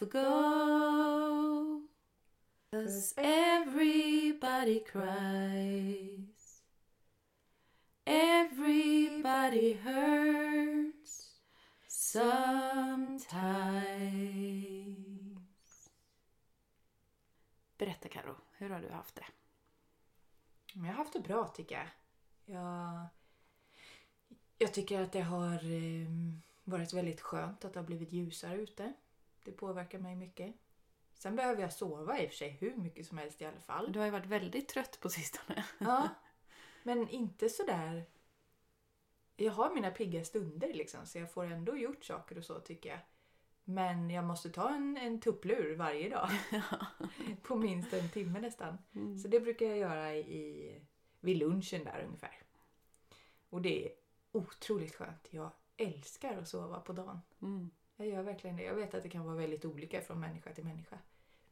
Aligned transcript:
yourself 0.00 0.10
go. 0.10 1.80
Cause 2.72 3.14
everybody 3.16 4.80
cries. 4.80 6.62
Everybody 8.06 9.72
hurts 9.74 11.32
sometimes. 11.86 12.28
Berätta 17.78 18.08
Karo, 18.08 18.36
hur 18.56 18.70
har 18.70 18.80
du 18.80 18.88
haft 18.90 19.14
det? 19.14 19.26
Jag 20.74 20.82
har 20.82 20.92
haft 20.92 21.12
det 21.12 21.20
bra 21.20 21.46
tycker 21.46 21.74
jag. 21.74 21.88
Jag, 22.56 23.06
jag 24.58 24.74
tycker 24.74 25.00
att 25.00 25.12
det 25.12 25.20
har 25.20 25.54
eh, 25.54 26.08
varit 26.64 26.92
väldigt 26.92 27.20
skönt 27.20 27.64
att 27.64 27.72
det 27.72 27.78
har 27.78 27.86
blivit 27.86 28.12
ljusare 28.12 28.56
ute. 28.56 28.92
Det 29.48 29.52
påverkar 29.52 29.98
mig 29.98 30.16
mycket. 30.16 30.54
Sen 31.14 31.36
behöver 31.36 31.62
jag 31.62 31.72
sova 31.72 32.20
i 32.20 32.26
och 32.26 32.30
för 32.30 32.36
sig 32.36 32.48
hur 32.50 32.76
mycket 32.76 33.06
som 33.06 33.18
helst 33.18 33.42
i 33.42 33.44
alla 33.44 33.60
fall. 33.60 33.92
Du 33.92 33.98
har 33.98 34.06
ju 34.06 34.12
varit 34.12 34.26
väldigt 34.26 34.68
trött 34.68 35.00
på 35.00 35.08
sistone. 35.08 35.64
Ja, 35.78 36.08
men 36.82 37.08
inte 37.08 37.48
sådär... 37.48 38.04
Jag 39.36 39.52
har 39.52 39.74
mina 39.74 39.90
pigga 39.90 40.24
stunder 40.24 40.74
liksom 40.74 41.06
så 41.06 41.18
jag 41.18 41.32
får 41.32 41.44
ändå 41.44 41.76
gjort 41.76 42.04
saker 42.04 42.38
och 42.38 42.44
så 42.44 42.60
tycker 42.60 42.90
jag. 42.90 42.98
Men 43.64 44.10
jag 44.10 44.24
måste 44.24 44.50
ta 44.50 44.70
en, 44.70 44.96
en 44.96 45.20
tupplur 45.20 45.76
varje 45.76 46.08
dag. 46.08 46.30
på 47.42 47.56
minst 47.56 47.92
en 47.92 48.08
timme 48.08 48.40
nästan. 48.40 48.78
Mm. 48.94 49.18
Så 49.18 49.28
det 49.28 49.40
brukar 49.40 49.66
jag 49.66 49.78
göra 49.78 50.14
i, 50.16 50.80
vid 51.20 51.36
lunchen 51.36 51.84
där 51.84 52.04
ungefär. 52.06 52.42
Och 53.48 53.62
det 53.62 53.86
är 53.86 53.92
otroligt 54.32 54.94
skönt. 54.94 55.28
Jag 55.30 55.50
älskar 55.76 56.38
att 56.38 56.48
sova 56.48 56.80
på 56.80 56.92
dagen. 56.92 57.20
Mm. 57.42 57.70
Jag 57.98 58.08
gör 58.08 58.22
verkligen 58.22 58.56
det. 58.56 58.62
Jag 58.62 58.74
vet 58.74 58.94
att 58.94 59.02
det 59.02 59.08
kan 59.08 59.24
vara 59.24 59.36
väldigt 59.36 59.64
olika 59.64 60.00
från 60.00 60.20
människa 60.20 60.52
till 60.52 60.64
människa. 60.64 60.98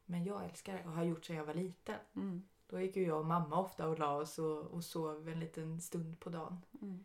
Men 0.04 0.24
jag 0.24 0.44
älskar 0.44 0.74
det 0.74 0.84
och 0.84 0.92
har 0.92 1.04
gjort 1.04 1.24
sedan 1.24 1.36
jag 1.36 1.44
var 1.44 1.54
liten. 1.54 1.98
Mm. 2.16 2.42
Då 2.66 2.80
gick 2.80 2.96
ju 2.96 3.06
jag 3.06 3.18
och 3.18 3.26
mamma 3.26 3.60
ofta 3.60 3.88
och 3.88 3.98
la 3.98 4.16
oss 4.16 4.38
och, 4.38 4.60
och 4.60 4.84
sov 4.84 5.28
en 5.28 5.40
liten 5.40 5.80
stund 5.80 6.20
på 6.20 6.30
dagen. 6.30 6.58
Mm. 6.82 7.04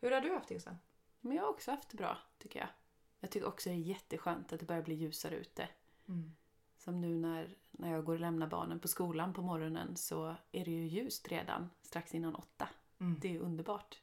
Hur 0.00 0.10
har 0.10 0.20
du 0.20 0.34
haft 0.34 0.48
det 0.48 0.54
Jossan? 0.54 0.78
Men 1.20 1.36
jag 1.36 1.42
har 1.42 1.50
också 1.50 1.70
haft 1.70 1.88
det 1.88 1.96
bra, 1.96 2.18
tycker 2.38 2.60
jag. 2.60 2.68
Jag 3.20 3.30
tycker 3.30 3.46
också 3.46 3.68
det 3.68 3.74
är 3.74 3.78
jätteskönt 3.78 4.52
att 4.52 4.60
det 4.60 4.66
börjar 4.66 4.82
bli 4.82 4.94
ljusare 4.94 5.36
ute. 5.36 5.68
Mm. 6.08 6.36
Som 6.76 7.00
nu 7.00 7.18
när, 7.18 7.56
när 7.70 7.92
jag 7.92 8.04
går 8.04 8.14
och 8.14 8.20
lämnar 8.20 8.46
barnen 8.46 8.80
på 8.80 8.88
skolan 8.88 9.32
på 9.32 9.42
morgonen 9.42 9.96
så 9.96 10.34
är 10.52 10.64
det 10.64 10.70
ju 10.70 10.86
ljust 10.86 11.28
redan 11.28 11.70
strax 11.82 12.14
innan 12.14 12.34
åtta. 12.34 12.68
Mm. 12.98 13.18
Det 13.20 13.36
är 13.36 13.40
underbart. 13.40 14.00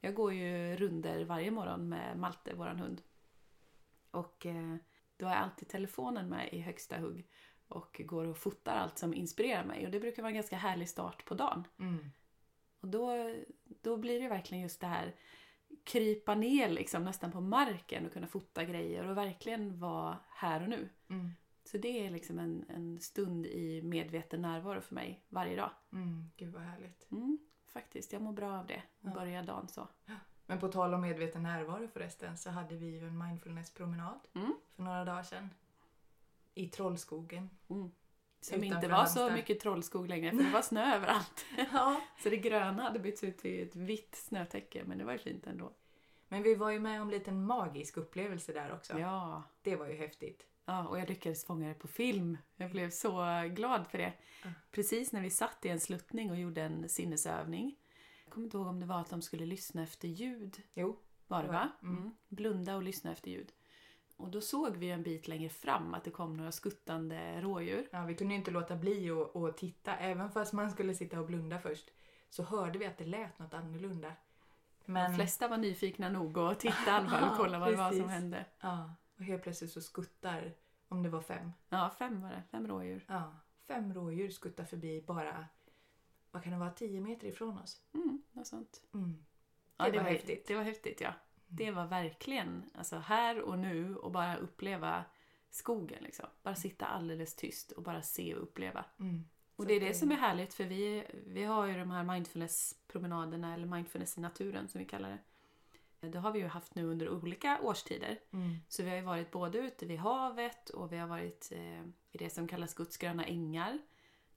Jag 0.00 0.14
går 0.14 0.32
ju 0.32 0.76
runder 0.76 1.24
varje 1.24 1.50
morgon 1.50 1.88
med 1.88 2.18
Malte, 2.18 2.54
våran 2.54 2.78
hund. 2.78 3.02
Och 4.14 4.46
eh, 4.46 4.76
då 5.16 5.26
har 5.26 5.34
jag 5.34 5.42
alltid 5.42 5.68
telefonen 5.68 6.28
med 6.28 6.48
i 6.52 6.60
högsta 6.60 6.98
hugg 6.98 7.28
och 7.68 8.00
går 8.04 8.24
och 8.24 8.36
fotar 8.38 8.76
allt 8.76 8.98
som 8.98 9.14
inspirerar 9.14 9.64
mig. 9.64 9.84
Och 9.84 9.90
det 9.92 10.00
brukar 10.00 10.22
vara 10.22 10.30
en 10.30 10.34
ganska 10.34 10.56
härlig 10.56 10.88
start 10.88 11.24
på 11.24 11.34
dagen. 11.34 11.64
Mm. 11.78 12.10
Och 12.80 12.88
då, 12.88 13.34
då 13.82 13.96
blir 13.96 14.20
det 14.20 14.28
verkligen 14.28 14.62
just 14.62 14.80
det 14.80 14.86
här 14.86 15.14
krypa 15.84 16.34
ner 16.34 16.68
liksom 16.68 17.04
nästan 17.04 17.32
på 17.32 17.40
marken 17.40 18.06
och 18.06 18.12
kunna 18.12 18.26
fota 18.26 18.64
grejer 18.64 19.08
och 19.08 19.16
verkligen 19.16 19.78
vara 19.78 20.18
här 20.30 20.62
och 20.62 20.68
nu. 20.68 20.88
Mm. 21.08 21.30
Så 21.64 21.78
det 21.78 22.06
är 22.06 22.10
liksom 22.10 22.38
en, 22.38 22.64
en 22.68 23.00
stund 23.00 23.46
i 23.46 23.82
medveten 23.82 24.42
närvaro 24.42 24.80
för 24.80 24.94
mig 24.94 25.24
varje 25.28 25.56
dag. 25.56 25.70
Mm. 25.92 26.30
Gud 26.36 26.52
vad 26.52 26.62
härligt. 26.62 27.10
Mm, 27.10 27.38
faktiskt, 27.66 28.12
jag 28.12 28.22
mår 28.22 28.32
bra 28.32 28.58
av 28.58 28.66
det. 28.66 28.82
Ja. 29.00 29.10
börja 29.10 29.42
dagen 29.42 29.68
så. 29.68 29.88
Men 30.46 30.58
på 30.58 30.68
tal 30.68 30.94
om 30.94 31.00
medveten 31.00 31.42
närvaro 31.42 31.88
förresten 31.88 32.36
så 32.38 32.50
hade 32.50 32.76
vi 32.76 32.86
ju 32.86 33.08
en 33.08 33.18
mindfulness-promenad 33.18 34.20
Mm. 34.34 34.54
för 34.76 34.82
några 34.82 35.04
dagar 35.04 35.22
sedan. 35.22 35.50
I 36.54 36.68
Trollskogen. 36.68 37.50
Mm. 37.70 37.90
Som 38.40 38.56
Utanför 38.56 38.76
inte 38.76 38.88
var 38.88 38.96
så 39.06 39.20
Halmstad. 39.20 39.32
mycket 39.34 39.60
trollskog 39.60 40.08
längre 40.08 40.30
för 40.30 40.42
det 40.44 40.50
var 40.50 40.62
snö 40.62 40.94
överallt. 40.96 41.44
Ja. 41.72 42.00
Så 42.22 42.30
det 42.30 42.36
gröna 42.36 42.82
hade 42.82 42.98
bytts 42.98 43.24
ut 43.24 43.38
till 43.38 43.62
ett 43.68 43.76
vitt 43.76 44.14
snötäcke 44.14 44.82
men 44.86 44.98
det 44.98 45.04
var 45.04 45.12
ju 45.12 45.18
fint 45.18 45.46
ändå. 45.46 45.72
Men 46.28 46.42
vi 46.42 46.54
var 46.54 46.70
ju 46.70 46.80
med 46.80 47.02
om 47.02 47.08
en 47.08 47.14
liten 47.14 47.44
magisk 47.46 47.96
upplevelse 47.96 48.52
där 48.52 48.72
också. 48.74 48.98
Ja. 48.98 49.42
Det 49.62 49.76
var 49.76 49.86
ju 49.86 49.94
häftigt. 49.96 50.46
Ja, 50.64 50.86
och 50.88 50.98
jag 50.98 51.08
lyckades 51.08 51.44
fånga 51.44 51.68
det 51.68 51.74
på 51.74 51.88
film. 51.88 52.38
Jag 52.56 52.70
blev 52.70 52.90
så 52.90 53.24
glad 53.54 53.86
för 53.86 53.98
det. 53.98 54.12
Precis 54.70 55.12
när 55.12 55.20
vi 55.20 55.30
satt 55.30 55.64
i 55.64 55.68
en 55.68 55.80
sluttning 55.80 56.30
och 56.30 56.36
gjorde 56.38 56.62
en 56.62 56.88
sinnesövning. 56.88 57.76
Kommer 58.34 58.44
inte 58.46 58.56
ihåg 58.56 58.66
om 58.66 58.80
det 58.80 58.86
var 58.86 59.00
att 59.00 59.10
de 59.10 59.22
skulle 59.22 59.46
lyssna 59.46 59.82
efter 59.82 60.08
ljud. 60.08 60.62
Jo. 60.74 60.98
Var 61.26 61.42
det 61.42 61.48
va? 61.48 61.68
Mm. 61.82 61.96
Mm. 61.96 62.10
Blunda 62.28 62.76
och 62.76 62.82
lyssna 62.82 63.12
efter 63.12 63.30
ljud. 63.30 63.52
Och 64.16 64.30
då 64.30 64.40
såg 64.40 64.76
vi 64.76 64.90
en 64.90 65.02
bit 65.02 65.28
längre 65.28 65.48
fram 65.48 65.94
att 65.94 66.04
det 66.04 66.10
kom 66.10 66.36
några 66.36 66.52
skuttande 66.52 67.40
rådjur. 67.40 67.88
Ja, 67.92 68.04
vi 68.04 68.14
kunde 68.14 68.34
ju 68.34 68.38
inte 68.38 68.50
låta 68.50 68.76
bli 68.76 69.10
att, 69.10 69.36
att 69.36 69.56
titta. 69.56 69.96
Även 69.96 70.30
fast 70.30 70.52
man 70.52 70.70
skulle 70.70 70.94
sitta 70.94 71.20
och 71.20 71.26
blunda 71.26 71.58
först 71.58 71.90
så 72.30 72.42
hörde 72.42 72.78
vi 72.78 72.86
att 72.86 72.98
det 72.98 73.04
lät 73.04 73.38
något 73.38 73.54
annorlunda. 73.54 74.12
Men, 74.84 75.10
De 75.10 75.16
flesta 75.16 75.48
var 75.48 75.56
nyfikna 75.56 76.08
nog 76.08 76.38
att 76.38 76.60
titta 76.60 76.86
i 76.86 76.90
alla 76.90 77.08
fall 77.08 77.24
och 77.30 77.36
kolla 77.36 77.58
vad 77.58 77.68
det 77.72 77.76
var 77.76 77.92
som 77.92 78.08
hände. 78.08 78.44
ja, 78.60 78.94
och 79.18 79.24
helt 79.24 79.42
plötsligt 79.42 79.70
så 79.72 79.80
skuttar, 79.80 80.52
om 80.88 81.02
det 81.02 81.08
var 81.08 81.20
fem, 81.20 81.52
Ja, 81.68 81.90
fem 81.98 82.20
var 82.20 82.30
det. 82.30 82.42
Fem 82.50 82.66
rådjur. 82.68 83.04
ja, 83.08 83.34
fem 83.66 83.94
rådjur 83.94 84.28
skuttar 84.30 84.64
förbi 84.64 85.04
bara, 85.06 85.46
vad 86.34 86.42
kan 86.42 86.52
det 86.52 86.58
vara, 86.58 86.70
tio 86.70 87.00
meter 87.00 87.26
ifrån 87.26 87.58
oss. 87.58 87.80
Mm, 87.94 88.22
något 88.32 88.46
sånt. 88.46 88.82
Mm. 88.94 89.24
Ja, 89.76 89.84
Det 89.84 89.90
det, 89.90 89.96
var 89.98 90.04
var 90.04 90.10
häftigt. 90.10 90.46
Det 90.46 90.54
var 90.54 90.62
häftigt, 90.62 91.00
ja. 91.00 91.12
Det 91.46 91.70
var 91.70 91.86
verkligen 91.86 92.70
alltså 92.74 92.96
här 92.96 93.40
och 93.40 93.58
nu 93.58 93.96
och 93.96 94.12
bara 94.12 94.36
uppleva 94.36 95.04
skogen. 95.50 96.02
Liksom. 96.02 96.26
Bara 96.42 96.54
sitta 96.54 96.86
alldeles 96.86 97.34
tyst 97.34 97.72
och 97.72 97.82
bara 97.82 98.02
se 98.02 98.34
och 98.34 98.42
uppleva. 98.42 98.84
Mm. 99.00 99.24
Och 99.56 99.66
det 99.66 99.74
är 99.74 99.80
det 99.80 99.94
som 99.94 100.12
är 100.12 100.16
härligt 100.16 100.54
för 100.54 100.64
vi, 100.64 101.04
vi 101.26 101.44
har 101.44 101.66
ju 101.66 101.78
de 101.78 101.90
här 101.90 102.04
mindfulness-promenaderna 102.04 103.54
eller 103.54 103.66
mindfulness 103.66 104.18
i 104.18 104.20
naturen 104.20 104.68
som 104.68 104.78
vi 104.78 104.84
kallar 104.84 105.10
det. 105.10 105.18
Det 106.08 106.18
har 106.18 106.32
vi 106.32 106.38
ju 106.38 106.46
haft 106.46 106.74
nu 106.74 106.84
under 106.84 107.08
olika 107.08 107.60
årstider. 107.62 108.18
Mm. 108.32 108.56
Så 108.68 108.82
vi 108.82 108.88
har 108.88 108.96
ju 108.96 109.02
varit 109.02 109.30
både 109.30 109.58
ute 109.58 109.86
vid 109.86 109.98
havet 109.98 110.70
och 110.70 110.92
vi 110.92 110.96
har 110.96 111.08
varit 111.08 111.52
eh, 111.52 111.82
i 112.12 112.18
det 112.18 112.30
som 112.30 112.48
kallas 112.48 112.74
Guds 112.74 112.96
gröna 112.96 113.24
ängar. 113.24 113.78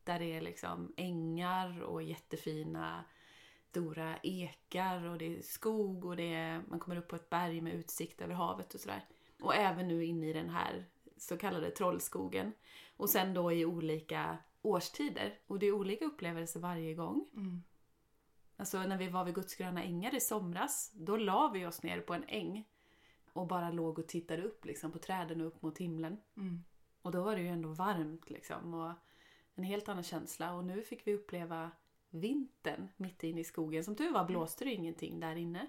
Där 0.08 0.20
det 0.20 0.26
är 0.26 0.42
liksom 0.42 0.94
ängar 0.98 1.82
och 1.82 2.04
jättefina 2.04 3.06
stora 3.78 4.18
ekar 4.18 5.06
och 5.06 5.18
det 5.18 5.38
är 5.38 5.42
skog 5.42 6.06
och 6.06 6.16
det 6.16 6.34
är, 6.34 6.62
man 6.68 6.80
kommer 6.80 6.98
upp 6.98 7.08
på 7.08 7.16
ett 7.16 7.30
berg 7.30 7.62
med 7.62 7.74
utsikt 7.74 8.22
över 8.22 8.34
havet 8.34 8.74
och 8.74 8.80
sådär. 8.80 9.06
Och 9.42 9.56
även 9.56 9.88
nu 9.88 10.06
inne 10.06 10.30
i 10.30 10.34
den 10.34 10.50
här 10.50 10.86
så 11.18 11.38
kallade 11.38 11.72
trollskogen. 11.72 12.54
Och 12.98 13.10
sen 13.10 13.34
då 13.34 13.52
i 13.52 13.66
olika 13.66 14.38
årstider. 14.62 15.40
Och 15.48 15.60
det 15.60 15.66
är 15.66 15.72
olika 15.72 16.06
upplevelser 16.06 16.60
varje 16.60 16.94
gång. 16.94 17.30
Mm. 17.34 17.64
Alltså 18.58 18.84
när 18.84 18.98
vi 18.98 19.08
var 19.08 19.26
vid 19.26 19.36
Guds 19.36 19.56
gröna 19.56 19.84
ängar 19.84 20.16
i 20.16 20.20
somras, 20.20 20.92
då 20.96 21.18
la 21.18 21.52
vi 21.54 21.66
oss 21.66 21.84
ner 21.84 22.02
på 22.02 22.14
en 22.14 22.24
äng 22.28 22.68
och 23.34 23.48
bara 23.48 23.72
låg 23.72 24.00
och 24.00 24.08
tittade 24.08 24.44
upp 24.44 24.66
liksom, 24.66 24.92
på 24.92 25.00
träden 25.00 25.42
och 25.42 25.48
upp 25.48 25.62
mot 25.62 25.78
himlen. 25.78 26.18
Mm. 26.38 26.64
Och 27.02 27.12
då 27.12 27.24
var 27.24 27.36
det 27.36 27.42
ju 27.42 27.48
ändå 27.48 27.70
varmt 27.70 28.30
liksom 28.30 28.74
och 28.74 28.94
en 29.58 29.64
helt 29.64 29.90
annan 29.90 30.04
känsla. 30.04 30.54
Och 30.54 30.66
nu 30.66 30.82
fick 30.82 31.08
vi 31.08 31.14
uppleva 31.14 31.72
vintern 32.10 32.88
mitt 32.98 33.24
inne 33.24 33.42
i 33.42 33.44
skogen. 33.44 33.84
Som 33.84 33.96
tur 33.96 34.12
var 34.12 34.26
blåste 34.26 34.66
det 34.66 34.74
ingenting 34.74 35.20
där 35.20 35.36
inne. 35.36 35.68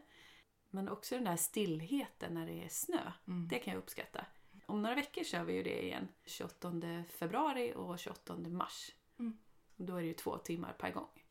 Men 0.71 0.89
också 0.89 1.15
den 1.15 1.25
där 1.25 1.37
stillheten 1.37 2.35
när 2.35 2.47
det 2.47 2.65
är 2.65 2.69
snö. 2.69 3.13
Mm. 3.27 3.49
Det 3.49 3.59
kan 3.59 3.73
jag 3.73 3.79
uppskatta. 3.81 4.27
Om 4.67 4.83
några 4.83 4.95
veckor 4.95 5.25
kör 5.25 5.45
vi 5.45 5.53
ju 5.53 5.63
det 5.63 5.85
igen. 5.85 6.09
28 6.25 7.05
februari 7.09 7.73
och 7.77 7.99
28 7.99 8.37
mars. 8.37 8.95
Mm. 9.19 9.39
Då 9.77 9.97
är 9.97 10.01
det 10.01 10.07
ju 10.07 10.15
två 10.15 10.39
timmar 10.39 10.73
per 10.73 10.91
gång. 10.93 11.25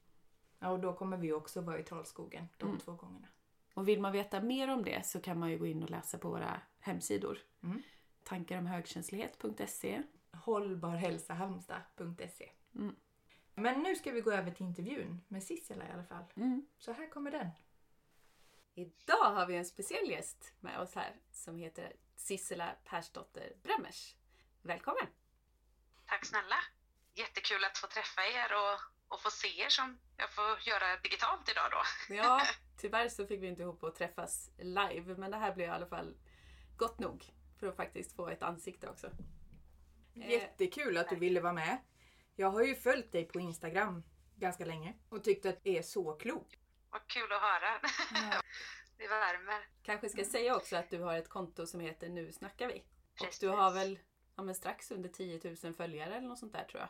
Ja, 0.59 0.69
och 0.69 0.79
då 0.79 0.93
kommer 0.93 1.17
vi 1.17 1.33
också 1.33 1.61
vara 1.61 1.79
i 1.79 1.83
Trollskogen 1.83 2.47
de 2.57 2.65
Mm. 2.65 2.79
två 2.79 2.93
gångerna. 2.93 3.27
Och 3.73 3.87
vill 3.87 4.01
man 4.01 4.11
veta 4.11 4.41
mer 4.41 4.67
om 4.67 4.83
det 4.83 5.05
så 5.05 5.19
kan 5.21 5.39
man 5.39 5.51
ju 5.51 5.57
gå 5.57 5.67
in 5.67 5.83
och 5.83 5.89
läsa 5.89 6.17
på 6.17 6.29
våra 6.29 6.61
hemsidor. 6.79 7.37
Mm. 7.63 7.81
Tankaromhögkänslighet.se 8.23 10.03
Hållbarhälsahalmstad.se 10.31 12.51
Mm. 12.75 12.95
Men 13.55 13.83
nu 13.83 13.95
ska 13.95 14.11
vi 14.11 14.21
gå 14.21 14.31
över 14.31 14.51
till 14.51 14.65
intervjun 14.65 15.21
med 15.27 15.43
Sissela 15.43 15.87
i 15.87 15.91
alla 15.91 16.03
fall. 16.03 16.23
mm. 16.35 16.67
Så 16.77 16.91
här 16.91 17.09
kommer 17.09 17.31
den. 17.31 17.49
Idag 18.73 19.33
har 19.33 19.45
vi 19.45 19.55
en 19.55 19.65
speciell 19.65 20.09
gäst 20.09 20.53
med 20.59 20.79
oss 20.79 20.95
här 20.95 21.15
som 21.31 21.57
heter 21.57 21.93
Sissela 22.15 22.75
Persdotter 22.85 23.53
Bremmers. 23.63 24.15
Välkommen! 24.61 25.07
Tack 26.05 26.25
snälla! 26.25 26.55
Jättekul 27.13 27.65
att 27.65 27.77
få 27.77 27.87
träffa 27.87 28.21
er 28.21 28.51
och 28.53 28.79
och 29.07 29.21
få 29.21 29.29
se 29.31 29.61
er 29.61 29.69
som 29.69 29.97
jag 30.17 30.31
får 30.31 30.43
göra 30.43 30.97
digitalt 31.03 31.49
idag 31.49 31.65
då. 31.71 31.77
Ja, 32.15 32.41
tyvärr 32.77 33.09
så 33.09 33.27
fick 33.27 33.41
vi 33.41 33.47
inte 33.47 33.61
ihop 33.61 33.83
att 33.83 33.95
träffas 33.95 34.49
live 34.57 35.15
men 35.15 35.31
det 35.31 35.37
här 35.37 35.53
blir 35.55 35.65
i 35.65 35.69
alla 35.69 35.85
fall 35.85 36.15
gott 36.77 36.99
nog 36.99 37.25
för 37.59 37.67
att 37.67 37.75
faktiskt 37.75 38.15
få 38.15 38.27
ett 38.29 38.43
ansikte 38.43 38.89
också. 38.89 39.09
Eh, 40.21 40.31
Jättekul 40.31 40.97
att 40.97 41.09
du 41.09 41.15
ville 41.15 41.41
vara 41.41 41.53
med. 41.53 41.77
Jag 42.35 42.49
har 42.49 42.63
ju 42.63 42.75
följt 42.75 43.11
dig 43.11 43.25
på 43.25 43.39
Instagram 43.39 44.03
ganska 44.35 44.65
länge 44.65 44.93
och 45.09 45.23
tyckt 45.23 45.45
att 45.45 45.63
det 45.63 45.77
är 45.77 45.81
så 45.81 46.13
klok. 46.13 46.59
Vad 46.89 47.07
kul 47.07 47.31
att 47.31 47.41
höra. 47.41 47.81
Ja. 48.13 48.41
det 48.97 49.07
värmer. 49.07 49.67
Kanske 49.83 50.09
ska 50.09 50.25
säga 50.25 50.55
också 50.55 50.75
att 50.75 50.89
du 50.89 50.99
har 50.99 51.17
ett 51.17 51.29
konto 51.29 51.67
som 51.67 51.79
heter 51.79 52.09
Nu 52.09 52.31
snackar 52.31 52.67
vi. 52.67 52.83
Precis. 53.19 53.43
Och 53.43 53.49
du 53.49 53.55
har 53.55 53.71
väl 53.71 53.99
ja, 54.35 54.43
men 54.43 54.55
strax 54.55 54.91
under 54.91 55.09
10 55.09 55.55
000 55.63 55.73
följare 55.73 56.15
eller 56.15 56.27
något 56.27 56.39
sånt 56.39 56.53
där 56.53 56.63
tror 56.63 56.81
jag. 56.81 56.89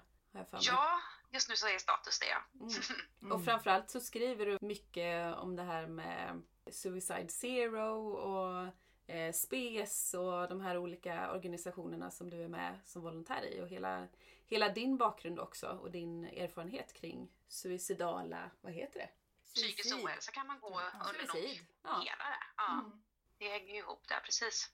jag 0.51 0.61
ja, 0.61 0.99
just 1.31 1.49
nu 1.49 1.55
så 1.55 1.67
är 1.67 1.77
status 1.77 2.19
det 2.19 2.25
ja. 2.25 2.59
Mm. 2.59 2.73
Mm. 3.21 3.31
Och 3.31 3.45
framförallt 3.45 3.89
så 3.89 3.99
skriver 3.99 4.45
du 4.45 4.57
mycket 4.61 5.35
om 5.35 5.55
det 5.55 5.63
här 5.63 5.87
med 5.87 6.41
Suicide 6.71 7.29
Zero 7.29 8.11
och 8.11 8.73
eh, 9.07 9.33
SPES 9.33 10.13
och 10.13 10.49
de 10.49 10.61
här 10.61 10.77
olika 10.77 11.31
organisationerna 11.31 12.11
som 12.11 12.29
du 12.29 12.43
är 12.43 12.47
med 12.47 12.79
som 12.85 13.01
volontär 13.01 13.45
i 13.45 13.61
och 13.61 13.67
hela, 13.67 14.07
hela 14.45 14.69
din 14.69 14.97
bakgrund 14.97 15.39
också 15.39 15.67
och 15.67 15.91
din 15.91 16.25
erfarenhet 16.25 16.93
kring 16.93 17.31
suicidala, 17.47 18.51
vad 18.61 18.73
heter 18.73 18.99
det? 18.99 19.09
Psykisk 19.53 19.95
ohälsa 19.95 20.31
kan 20.31 20.47
man 20.47 20.59
gå 20.59 20.81
ja, 20.81 21.09
under 21.09 21.27
nog 21.27 21.61
ja. 21.83 21.89
hela 21.89 22.23
det. 22.23 22.45
Ja. 22.57 22.73
Mm. 22.73 23.03
Det 23.37 23.49
hänger 23.49 23.73
ju 23.73 23.79
ihop 23.79 24.07
där 24.07 24.19
precis. 24.19 24.71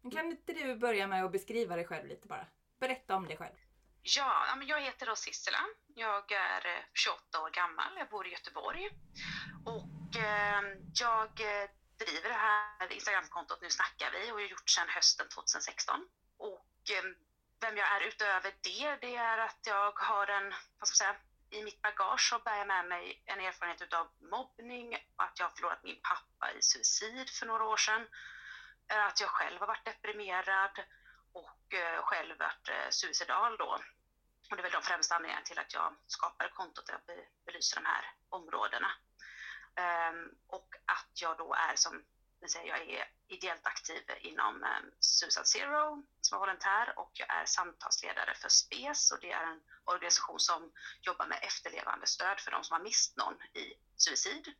Men 0.00 0.10
kan 0.10 0.26
inte 0.26 0.52
du 0.52 0.76
börja 0.76 1.06
med 1.06 1.24
att 1.24 1.32
beskriva 1.32 1.76
dig 1.76 1.84
själv 1.84 2.06
lite 2.06 2.28
bara? 2.28 2.46
Berätta 2.78 3.16
om 3.16 3.26
dig 3.26 3.36
själv. 3.36 3.54
Ja, 4.02 4.58
jag 4.66 4.80
heter 4.80 5.06
då 5.06 5.16
Sissela. 5.16 5.58
Jag 5.94 6.32
är 6.32 6.86
28 6.94 7.22
eh, 7.34 7.44
år 7.44 7.50
gammal. 7.50 7.92
Jag 7.98 8.08
bor 8.08 8.26
i 8.26 8.30
Göteborg. 8.30 8.88
Och 9.64 10.16
ehm, 10.16 10.92
jag 10.94 11.40
eh, 11.40 11.70
driver 12.04 12.28
det 12.28 12.34
här 12.34 12.92
Instagramkontot 12.92 13.62
Nu 13.62 13.70
snackar 13.70 14.10
vi 14.10 14.30
och 14.30 14.34
har 14.34 14.40
gjort 14.40 14.70
sedan 14.70 14.88
hösten 14.88 15.28
2016. 15.28 16.08
Och 16.38 16.90
eh, 16.90 17.04
vem 17.60 17.76
jag 17.76 17.88
är 17.96 18.00
utöver 18.00 18.54
det, 18.60 18.96
det 19.00 19.16
är 19.16 19.38
att 19.38 19.60
jag 19.66 19.98
har 19.98 20.26
en, 20.26 20.54
vad 20.78 20.88
ska 20.88 21.04
jag 21.04 21.14
säga, 21.14 21.20
i 21.50 21.64
mitt 21.64 21.82
bagage 21.82 22.28
så 22.30 22.38
bär 22.38 22.56
jag 22.56 22.66
med 22.66 22.84
mig 22.84 23.22
en 23.26 23.40
erfarenhet 23.40 23.92
av 23.92 24.08
mobbning, 24.30 24.94
att 25.16 25.38
jag 25.38 25.46
har 25.46 25.50
förlorat 25.50 25.82
min 25.82 26.00
pappa 26.02 26.52
i 26.52 26.62
suicid 26.62 27.30
för 27.30 27.46
några 27.46 27.64
år 27.64 27.76
sedan, 27.76 28.06
eh, 28.88 29.06
att 29.06 29.20
jag 29.20 29.30
själv 29.30 29.60
har 29.60 29.66
varit 29.66 29.84
deprimerad 29.84 30.84
och 31.32 31.74
eh, 31.74 32.02
själv 32.02 32.38
varit 32.38 32.94
suicidal 32.94 33.56
då. 33.56 33.78
Och 34.50 34.56
det 34.56 34.60
är 34.60 34.62
väl 34.62 34.72
de 34.72 34.82
främsta 34.82 35.14
anledningarna 35.14 35.44
till 35.44 35.58
att 35.58 35.74
jag 35.74 35.96
skapade 36.06 36.50
kontot 36.50 36.86
där 36.86 37.00
jag 37.06 37.16
belyser 37.46 37.80
de 37.80 37.86
här 37.86 38.04
områdena. 38.28 38.90
Um, 39.76 40.34
och 40.46 40.74
att 40.86 41.22
jag 41.22 41.38
då 41.38 41.54
är 41.54 41.76
som 41.76 42.02
jag 42.64 42.80
är 42.80 43.08
ideellt 43.28 43.66
aktiv 43.66 44.02
inom 44.20 44.54
um, 44.54 44.90
Suicide 45.00 45.46
Zero 45.46 46.02
som 46.20 46.38
volontär 46.38 46.98
och 46.98 47.10
jag 47.14 47.30
är 47.30 47.44
samtalsledare 47.44 48.34
för 48.34 48.48
SPES 48.48 49.10
och 49.10 49.18
det 49.20 49.32
är 49.32 49.46
en 49.46 49.60
organisation 49.84 50.40
som 50.40 50.72
jobbar 51.02 51.26
med 51.26 51.38
efterlevande 51.42 52.06
stöd 52.06 52.40
för 52.40 52.50
de 52.50 52.64
som 52.64 52.74
har 52.74 52.82
mist 52.82 53.16
någon 53.16 53.34
i 53.42 53.74
suicid. 53.96 54.54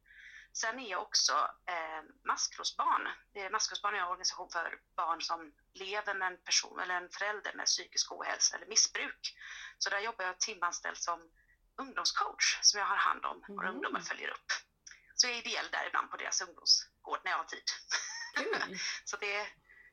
Sen 0.52 0.78
är 0.78 0.90
jag 0.90 1.02
också 1.02 1.32
eh, 1.66 2.02
maskrosbarn. 2.24 3.08
Maskrosbarn 3.52 3.94
är 3.94 3.98
en 3.98 4.08
organisation 4.08 4.48
för 4.50 4.80
barn 4.96 5.22
som 5.22 5.52
lever 5.72 6.14
med 6.14 6.32
en 6.32 6.38
person 6.38 6.80
eller 6.80 6.94
en 6.94 7.08
förälder 7.08 7.52
med 7.54 7.66
psykisk 7.66 8.12
ohälsa 8.12 8.56
eller 8.56 8.66
missbruk. 8.66 9.36
Så 9.78 9.90
där 9.90 10.00
jobbar 10.00 10.24
jag 10.24 10.40
timanställd 10.40 10.96
som 10.96 11.30
ungdomscoach 11.76 12.58
som 12.62 12.80
jag 12.80 12.86
har 12.86 12.96
hand 12.96 13.24
om 13.24 13.38
och 13.42 13.62
mm. 13.62 13.74
ungdomar 13.74 14.00
följer 14.00 14.28
upp. 14.28 14.52
Så 15.22 15.28
jag 15.28 15.34
är 15.36 15.40
ideell 15.40 15.70
där 15.72 15.86
ibland 15.86 16.10
på 16.10 16.16
deras 16.16 16.40
ungdomsgård 16.40 17.20
när 17.24 17.30
jag 17.30 17.38
har 17.38 17.44
tid. 17.44 17.68
Cool. 18.36 18.78
så 19.04 19.16
det, 19.16 19.46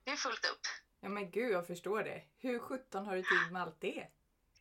det 0.03 0.11
är 0.11 0.15
fullt 0.15 0.45
upp. 0.45 0.65
Ja 0.99 1.09
men 1.09 1.31
gud, 1.31 1.51
jag 1.51 1.67
förstår 1.67 2.03
det. 2.03 2.23
Hur 2.37 2.59
sjutton 2.59 3.05
har 3.05 3.15
du 3.15 3.23
tid 3.23 3.51
med 3.51 3.61
allt 3.61 3.81
det? 3.81 4.07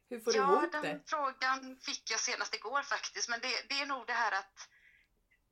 Hur 0.08 0.20
får 0.20 0.32
du 0.32 0.38
ja, 0.38 0.44
ihop 0.44 0.72
det? 0.72 0.78
Ja, 0.78 0.82
den 0.82 1.02
frågan 1.06 1.76
fick 1.86 2.10
jag 2.10 2.20
senast 2.20 2.54
igår 2.54 2.82
faktiskt. 2.82 3.28
Men 3.28 3.40
det, 3.40 3.68
det 3.68 3.80
är 3.82 3.86
nog 3.86 4.06
det 4.06 4.12
här 4.12 4.32
att 4.32 4.56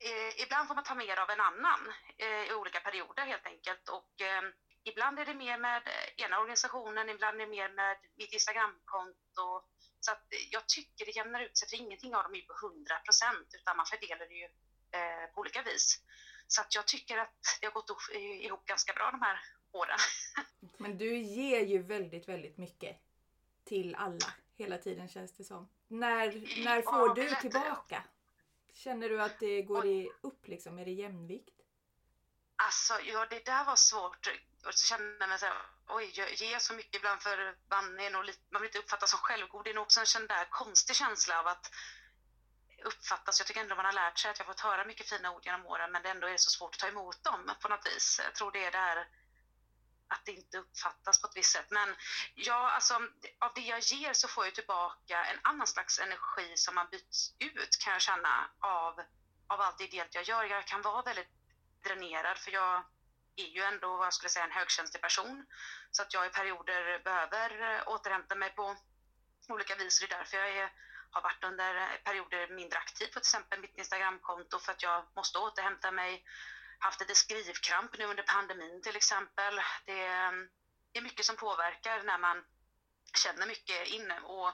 eh, 0.08 0.42
ibland 0.42 0.68
får 0.68 0.74
man 0.74 0.84
ta 0.84 0.94
mer 0.94 1.16
av 1.16 1.30
en 1.30 1.40
annan 1.40 1.80
eh, 2.18 2.50
i 2.50 2.54
olika 2.54 2.80
perioder 2.80 3.26
helt 3.26 3.46
enkelt. 3.46 3.88
Och 3.88 4.20
eh, 4.20 4.42
ibland 4.84 5.18
är 5.18 5.26
det 5.26 5.34
mer 5.34 5.58
med 5.58 5.82
ena 6.16 6.40
organisationen, 6.40 7.08
ibland 7.08 7.40
är 7.40 7.46
det 7.46 7.50
mer 7.58 7.68
med 7.68 7.96
mitt 8.16 8.32
Instagramkonto. 8.32 9.46
Så 10.00 10.12
att 10.12 10.26
jag 10.50 10.68
tycker 10.68 11.06
det 11.06 11.16
jämnar 11.16 11.40
ut 11.40 11.58
sig, 11.58 11.68
för 11.68 11.76
ingenting 11.76 12.14
av 12.14 12.22
dem 12.22 12.34
är 12.34 12.46
på 12.52 12.66
100 12.66 12.98
procent, 12.98 13.48
utan 13.58 13.76
man 13.76 13.86
fördelar 13.86 14.26
det 14.26 14.34
ju 14.34 14.48
eh, 14.96 15.34
på 15.34 15.40
olika 15.40 15.62
vis. 15.62 16.00
Så 16.46 16.60
att 16.60 16.74
jag 16.74 16.86
tycker 16.86 17.18
att 17.18 17.58
det 17.60 17.66
har 17.66 17.72
gått 17.72 17.90
ihop 18.14 18.66
ganska 18.66 18.92
bra 18.92 19.10
de 19.10 19.22
här 19.22 19.40
åren. 19.72 19.98
Men 20.76 20.98
du 20.98 21.16
ger 21.16 21.60
ju 21.60 21.82
väldigt, 21.82 22.28
väldigt 22.28 22.58
mycket 22.58 22.96
till 23.64 23.94
alla 23.94 24.32
hela 24.56 24.78
tiden 24.78 25.08
känns 25.08 25.32
det 25.32 25.44
som. 25.44 25.68
När, 25.88 26.26
när 26.64 26.82
får 26.82 27.08
ja, 27.08 27.14
du 27.14 27.34
tillbaka? 27.34 28.02
Känner 28.72 29.08
du 29.08 29.22
att 29.22 29.38
det 29.38 29.62
går 29.62 29.86
i 29.86 30.10
upp 30.20 30.48
liksom? 30.48 30.78
Är 30.78 30.84
det 30.84 30.90
jämvikt? 30.90 31.56
Alltså, 32.56 32.94
ja 33.00 33.26
det 33.30 33.44
där 33.44 33.64
var 33.64 33.76
svårt. 33.76 34.28
Och 34.66 34.74
så 34.74 34.86
känner 34.86 35.28
man 35.28 35.38
så 35.38 35.46
här, 35.46 35.56
oj, 35.88 36.10
jag 36.14 36.32
ger 36.34 36.58
så 36.58 36.74
mycket 36.74 36.94
ibland 36.94 37.22
för 37.22 37.56
man, 37.70 38.00
är 38.00 38.10
nog 38.10 38.24
lite, 38.24 38.38
man 38.50 38.62
vill 38.62 38.68
inte 38.68 38.78
uppfattas 38.78 39.10
som 39.10 39.18
självgod. 39.18 39.64
Det 39.64 39.70
är 39.70 39.74
nog 39.74 39.82
också 39.82 40.00
en 40.00 40.06
sån 40.06 40.26
där 40.26 40.44
konstig 40.50 40.96
känsla 40.96 41.40
av 41.40 41.46
att 41.46 41.70
uppfattas. 42.86 43.40
Jag 43.40 43.46
tycker 43.46 43.60
ändå 43.60 43.74
man 43.76 43.84
har 43.84 43.92
lärt 43.92 44.18
sig 44.18 44.30
att 44.30 44.38
jag 44.38 44.46
fått 44.46 44.60
höra 44.60 44.84
mycket 44.84 45.08
fina 45.08 45.30
ord 45.30 45.44
genom 45.44 45.66
åren 45.66 45.92
men 45.92 46.02
det 46.02 46.08
ändå 46.08 46.26
är 46.26 46.36
så 46.36 46.50
svårt 46.50 46.74
att 46.74 46.78
ta 46.78 46.88
emot 46.88 47.24
dem 47.24 47.54
på 47.60 47.68
något 47.68 47.86
vis. 47.86 48.20
Jag 48.24 48.34
tror 48.34 48.52
det 48.52 48.64
är 48.64 48.70
det 48.70 48.78
här 48.78 49.08
att 50.08 50.24
det 50.24 50.32
inte 50.32 50.58
uppfattas 50.58 51.20
på 51.20 51.26
ett 51.26 51.36
visst 51.36 51.52
sätt. 51.52 51.70
Men 51.70 51.96
ja, 52.34 52.70
alltså, 52.70 52.94
av 53.38 53.52
det 53.54 53.60
jag 53.60 53.80
ger 53.80 54.12
så 54.12 54.28
får 54.28 54.44
jag 54.44 54.54
tillbaka 54.54 55.24
en 55.24 55.38
annan 55.42 55.66
slags 55.66 55.98
energi 55.98 56.56
som 56.56 56.74
man 56.74 56.88
byts 56.90 57.32
ut 57.38 57.78
kan 57.84 57.92
jag 57.92 58.02
känna 58.02 58.50
av, 58.60 59.00
av 59.46 59.60
allt 59.60 59.80
ideellt 59.80 60.14
jag 60.14 60.24
gör. 60.24 60.44
Jag 60.44 60.66
kan 60.66 60.82
vara 60.82 61.02
väldigt 61.02 61.30
dränerad 61.82 62.38
för 62.38 62.50
jag 62.50 62.84
är 63.36 63.46
ju 63.46 63.62
ändå, 63.62 63.96
vad 63.96 64.06
jag 64.06 64.14
skulle 64.14 64.30
säga, 64.30 64.44
en 64.44 64.50
högkänslig 64.50 65.02
person. 65.02 65.46
Så 65.90 66.02
att 66.02 66.14
jag 66.14 66.26
i 66.26 66.30
perioder 66.30 67.02
behöver 67.04 67.82
återhämta 67.88 68.34
mig 68.34 68.50
på 68.50 68.76
olika 69.48 69.74
vis. 69.74 70.00
Det 70.00 70.06
är 70.06 70.18
därför 70.18 70.36
jag 70.36 70.48
är, 70.48 70.70
har 71.16 71.22
varit 71.22 71.44
under 71.44 71.74
eh, 71.76 71.96
perioder 72.04 72.48
mindre 72.48 72.78
aktiv 72.78 73.06
på 73.06 73.12
till 73.12 73.28
exempel 73.28 73.60
mitt 73.60 73.78
Instagramkonto 73.78 74.58
för 74.58 74.72
att 74.72 74.82
jag 74.82 75.04
måste 75.16 75.38
återhämta 75.38 75.90
mig 75.90 76.24
haft 76.78 77.00
lite 77.00 77.14
skrivkramp 77.14 77.98
nu 77.98 78.04
under 78.04 78.22
pandemin 78.22 78.82
till 78.82 78.96
exempel. 78.96 79.54
Mm, 79.86 80.48
det 80.92 80.98
är, 80.98 81.02
mycket 81.02 81.26
som 81.26 81.36
påverkar 81.36 82.02
när 82.02 82.18
man 82.18 82.44
känner 83.14 83.46
mycket 83.46 83.88
inne 83.88 84.20
och 84.20 84.52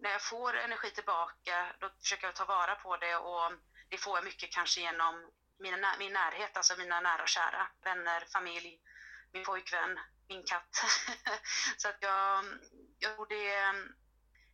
när 0.00 0.10
jag 0.10 0.22
får 0.22 0.56
energi 0.56 0.90
tillbaka 0.90 1.72
då 1.80 1.90
försöker 2.00 2.26
jag 2.26 2.34
ta 2.34 2.44
vara 2.44 2.74
på 2.74 2.96
det 2.96 3.16
och 3.16 3.52
det 3.88 3.98
får 3.98 4.16
jag 4.16 4.24
mycket 4.24 4.52
kanske 4.52 4.80
genom 4.80 5.30
mina, 5.58 5.94
min 5.98 6.12
närhet, 6.12 6.56
alltså 6.56 6.74
mina 6.78 7.00
nära 7.00 7.22
och 7.22 7.28
kära, 7.28 7.68
vänner, 7.82 8.24
familj, 8.32 8.80
min 9.32 9.44
pojkvän, 9.44 10.00
min 10.28 10.42
katt. 10.42 10.84
Så 11.76 11.88
att 11.88 11.98
jag, 12.00 12.38
mm, 12.38 12.60
jag 12.98 13.14
tror 13.16 13.26
det, 13.26 13.54
mm, 13.54 13.94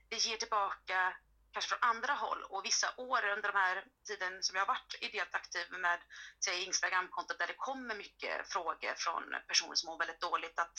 det 0.08 0.16
ger 0.16 0.36
tillbaka 0.36 1.16
kanske 1.58 1.76
från 1.76 1.90
andra 1.90 2.12
håll 2.12 2.42
och 2.42 2.64
vissa 2.64 2.88
år 2.96 3.24
under 3.24 3.52
de 3.52 3.58
här 3.58 3.84
tiden 4.06 4.42
som 4.42 4.56
jag 4.56 4.62
har 4.62 4.74
varit 4.74 4.94
ideellt 5.00 5.34
aktiv 5.34 5.66
med 5.70 6.00
säg 6.44 6.64
Instagramkontot 6.64 7.38
där 7.38 7.46
det 7.46 7.54
kommer 7.54 7.94
mycket 7.94 8.52
frågor 8.52 8.94
från 8.96 9.24
personer 9.48 9.74
som 9.74 9.86
mår 9.86 9.98
väldigt 9.98 10.20
dåligt 10.20 10.58
att 10.58 10.78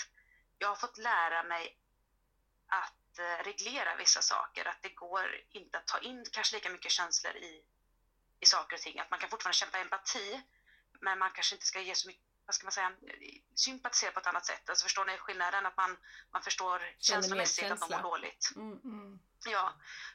jag 0.57 0.67
har 0.67 0.75
fått 0.75 0.97
lära 0.97 1.43
mig 1.43 1.77
att 2.67 3.19
eh, 3.19 3.43
reglera 3.43 3.95
vissa 3.95 4.21
saker, 4.21 4.67
att 4.67 4.81
det 4.81 4.89
går 4.89 5.41
inte 5.51 5.77
att 5.77 5.87
ta 5.87 5.99
in 5.99 6.25
kanske 6.31 6.55
lika 6.55 6.69
mycket 6.69 6.91
känslor 6.91 7.35
i, 7.35 7.63
i 8.39 8.45
saker 8.45 8.75
och 8.75 8.81
ting, 8.81 8.99
att 8.99 9.09
man 9.09 9.19
kan 9.19 9.29
fortfarande 9.29 9.57
kämpa 9.57 9.77
empati 9.77 10.41
men 11.01 11.19
man 11.19 11.31
kanske 11.31 11.55
inte 11.55 11.65
ska 11.65 11.81
ge 11.81 11.95
så 11.95 12.07
mycket 12.07 12.23
vad 12.45 12.55
ska 12.55 12.65
man 12.65 12.71
säga, 12.71 12.91
sympatisera 13.55 14.11
på 14.11 14.19
ett 14.19 14.27
annat 14.27 14.45
sätt. 14.45 14.69
Alltså 14.69 14.83
förstår 14.83 15.05
ni 15.05 15.17
skillnaden? 15.17 15.65
Att 15.65 15.77
man, 15.77 15.97
man 16.31 16.41
förstår 16.41 16.95
känslomässigt 16.99 17.71
att 17.71 17.79
de 17.79 17.95
mår 17.95 18.01
dåligt. 18.01 18.51
Mm, 18.55 18.79
mm. 18.83 19.19
Ja, 19.45 19.73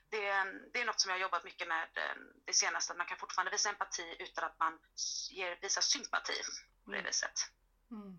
det, 0.09 0.21
det 0.73 0.81
är 0.81 0.87
något 0.87 1.01
som 1.01 1.11
jag 1.11 1.17
har 1.17 1.23
jobbat 1.23 1.45
mycket 1.45 1.69
med 1.69 1.83
eh, 1.83 2.17
det 2.45 2.53
senaste. 2.53 2.93
Att 2.93 2.99
man 2.99 3.07
kan 3.07 3.19
fortfarande 3.19 3.53
visa 3.53 3.69
empati 3.69 4.17
utan 4.19 4.45
att 4.45 4.59
man 4.59 4.79
ger, 5.31 5.59
visar 5.63 5.83
sympati 5.83 6.33
på 6.85 6.91
det 6.91 6.97
mm. 6.97 7.07
viset. 7.07 7.51
Mm. 7.91 8.19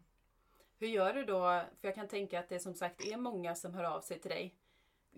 Hur 0.80 0.88
gör 0.88 1.14
du 1.14 1.26
då? 1.26 1.66
För 1.82 1.88
jag 1.88 1.96
kan 1.96 2.08
tänka 2.08 2.40
att 2.40 2.50
det 2.50 2.60
som 2.60 2.76
sagt 2.76 3.02
är 3.02 3.18
många 3.18 3.56
som 3.56 3.74
hör 3.74 3.84
av 3.84 4.02
sig 4.02 4.22
till 4.22 4.32
dig. 4.32 4.56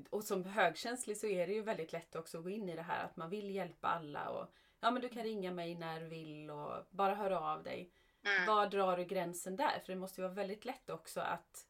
Och 0.10 0.24
som 0.24 0.46
högkänslig 0.46 1.18
så 1.18 1.28
är 1.28 1.48
det 1.48 1.54
ju 1.54 1.62
väldigt 1.62 1.92
lätt 1.92 2.16
också 2.16 2.38
att 2.38 2.44
gå 2.44 2.50
in 2.50 2.70
i 2.70 2.76
det 2.76 2.82
här 2.82 3.04
att 3.04 3.16
man 3.16 3.30
vill 3.30 3.56
hjälpa 3.56 3.88
alla 3.88 4.30
och 4.30 4.54
ja 4.80 4.92
men 4.92 5.02
du 5.02 5.10
kan 5.10 5.24
ringa 5.24 5.52
mig 5.52 5.76
när 5.76 6.00
du 6.00 6.08
vill 6.08 6.50
och 6.50 6.88
bara 6.90 7.16
höra 7.16 7.40
av 7.40 7.64
dig. 7.64 7.92
Mm. 8.24 8.46
Var 8.46 8.68
drar 8.68 8.98
du 8.98 9.06
gränsen 9.06 9.56
där? 9.56 9.80
För 9.86 9.94
det 9.94 10.00
måste 10.00 10.22
ju 10.22 10.28
vara 10.28 10.36
väldigt 10.36 10.66
lätt 10.66 10.90
också 10.90 11.22
att 11.22 11.66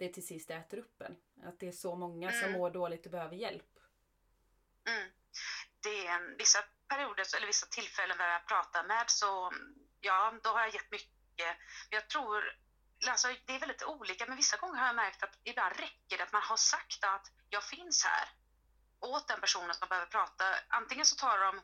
det 0.00 0.08
till 0.08 0.26
sist 0.26 0.50
äter 0.50 0.78
upp 0.78 1.02
en. 1.02 1.16
Att 1.48 1.60
det 1.60 1.68
är 1.68 1.72
så 1.72 1.96
många 1.96 2.28
mm. 2.30 2.40
som 2.40 2.52
mår 2.52 2.70
dåligt 2.70 3.06
och 3.06 3.12
behöver 3.12 3.36
hjälp. 3.36 3.78
Mm. 4.86 5.10
det 5.82 6.06
är 6.06 6.36
vissa 6.38 6.58
perioder 6.88 7.36
eller 7.36 7.46
vissa 7.46 7.66
tillfällen 7.66 8.18
där 8.18 8.28
jag 8.28 8.46
pratar 8.46 8.84
med 8.84 9.10
så 9.10 9.52
ja, 10.00 10.34
då 10.42 10.50
har 10.50 10.60
jag 10.60 10.74
gett 10.74 10.90
mycket. 10.90 11.56
Jag 11.90 12.08
tror, 12.08 12.58
alltså 13.08 13.28
det 13.46 13.54
är 13.54 13.60
väldigt 13.60 13.84
olika, 13.84 14.26
men 14.26 14.36
vissa 14.36 14.56
gånger 14.56 14.78
har 14.78 14.86
jag 14.86 14.96
märkt 14.96 15.22
att 15.22 15.38
ibland 15.44 15.76
räcker 15.76 16.16
det 16.18 16.22
att 16.22 16.32
man 16.32 16.42
har 16.42 16.56
sagt 16.56 17.04
att 17.04 17.26
jag 17.50 17.64
finns 17.64 18.04
här 18.04 18.28
åt 19.00 19.28
den 19.28 19.40
personen 19.40 19.74
som 19.74 19.88
behöver 19.88 20.06
prata. 20.06 20.44
Antingen 20.68 21.06
så 21.06 21.16
tar 21.16 21.38
de 21.38 21.60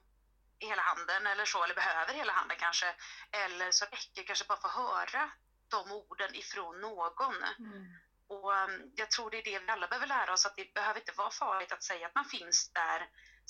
hela 0.59 0.83
handen 0.83 1.27
eller 1.27 1.45
så, 1.45 1.65
eller 1.65 1.75
behöver 1.75 2.15
hela 2.15 2.33
handen 2.33 2.57
kanske. 2.61 2.95
Eller 3.31 3.71
så 3.71 3.85
räcker 3.85 4.15
det 4.21 4.23
kanske 4.23 4.47
bara 4.49 4.61
för 4.61 4.69
att 4.69 4.75
höra 4.75 5.31
de 5.69 5.93
orden 5.93 6.35
ifrån 6.35 6.81
någon. 6.81 7.43
Mm. 7.59 7.87
Och 8.29 8.53
um, 8.53 8.93
jag 8.97 9.11
tror 9.11 9.31
det 9.31 9.39
är 9.39 9.45
det 9.45 9.59
vi 9.59 9.69
alla 9.69 9.89
behöver 9.89 10.07
lära 10.07 10.33
oss, 10.33 10.47
att 10.47 10.57
det 10.57 10.75
behöver 10.75 11.01
inte 11.01 11.13
vara 11.13 11.31
farligt 11.31 11.73
att 11.73 11.83
säga 11.83 12.07
att 12.07 12.15
man 12.15 12.25
finns 12.25 12.71
där. 12.73 13.01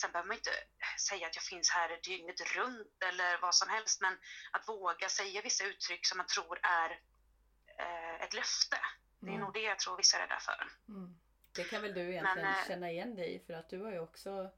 Sen 0.00 0.12
behöver 0.12 0.28
man 0.28 0.36
inte 0.36 0.50
säga 1.08 1.26
att 1.26 1.34
jag 1.34 1.44
finns 1.44 1.70
här 1.70 2.00
dygnet 2.02 2.40
runt 2.56 3.02
eller 3.08 3.38
vad 3.42 3.54
som 3.54 3.68
helst, 3.68 4.00
men 4.00 4.18
att 4.52 4.68
våga 4.68 5.08
säga 5.08 5.42
vissa 5.42 5.64
uttryck 5.64 6.06
som 6.06 6.18
man 6.18 6.26
tror 6.26 6.58
är 6.62 6.90
eh, 7.78 8.22
ett 8.24 8.34
löfte. 8.34 8.78
Det 9.20 9.26
är 9.26 9.30
mm. 9.30 9.40
nog 9.40 9.52
det 9.54 9.62
jag 9.62 9.78
tror 9.78 9.96
vissa 9.96 10.16
är 10.16 10.20
rädda 10.20 10.38
för. 10.40 10.68
Mm. 10.88 11.18
Det 11.54 11.64
kan 11.64 11.82
väl 11.82 11.94
du 11.94 12.00
egentligen 12.00 12.48
men, 12.48 12.62
eh, 12.62 12.68
känna 12.68 12.90
igen 12.90 13.16
dig 13.16 13.34
i 13.34 13.38
för 13.46 13.52
att 13.52 13.70
du 13.70 13.82
har 13.82 13.92
ju 13.92 13.98
också 13.98 14.50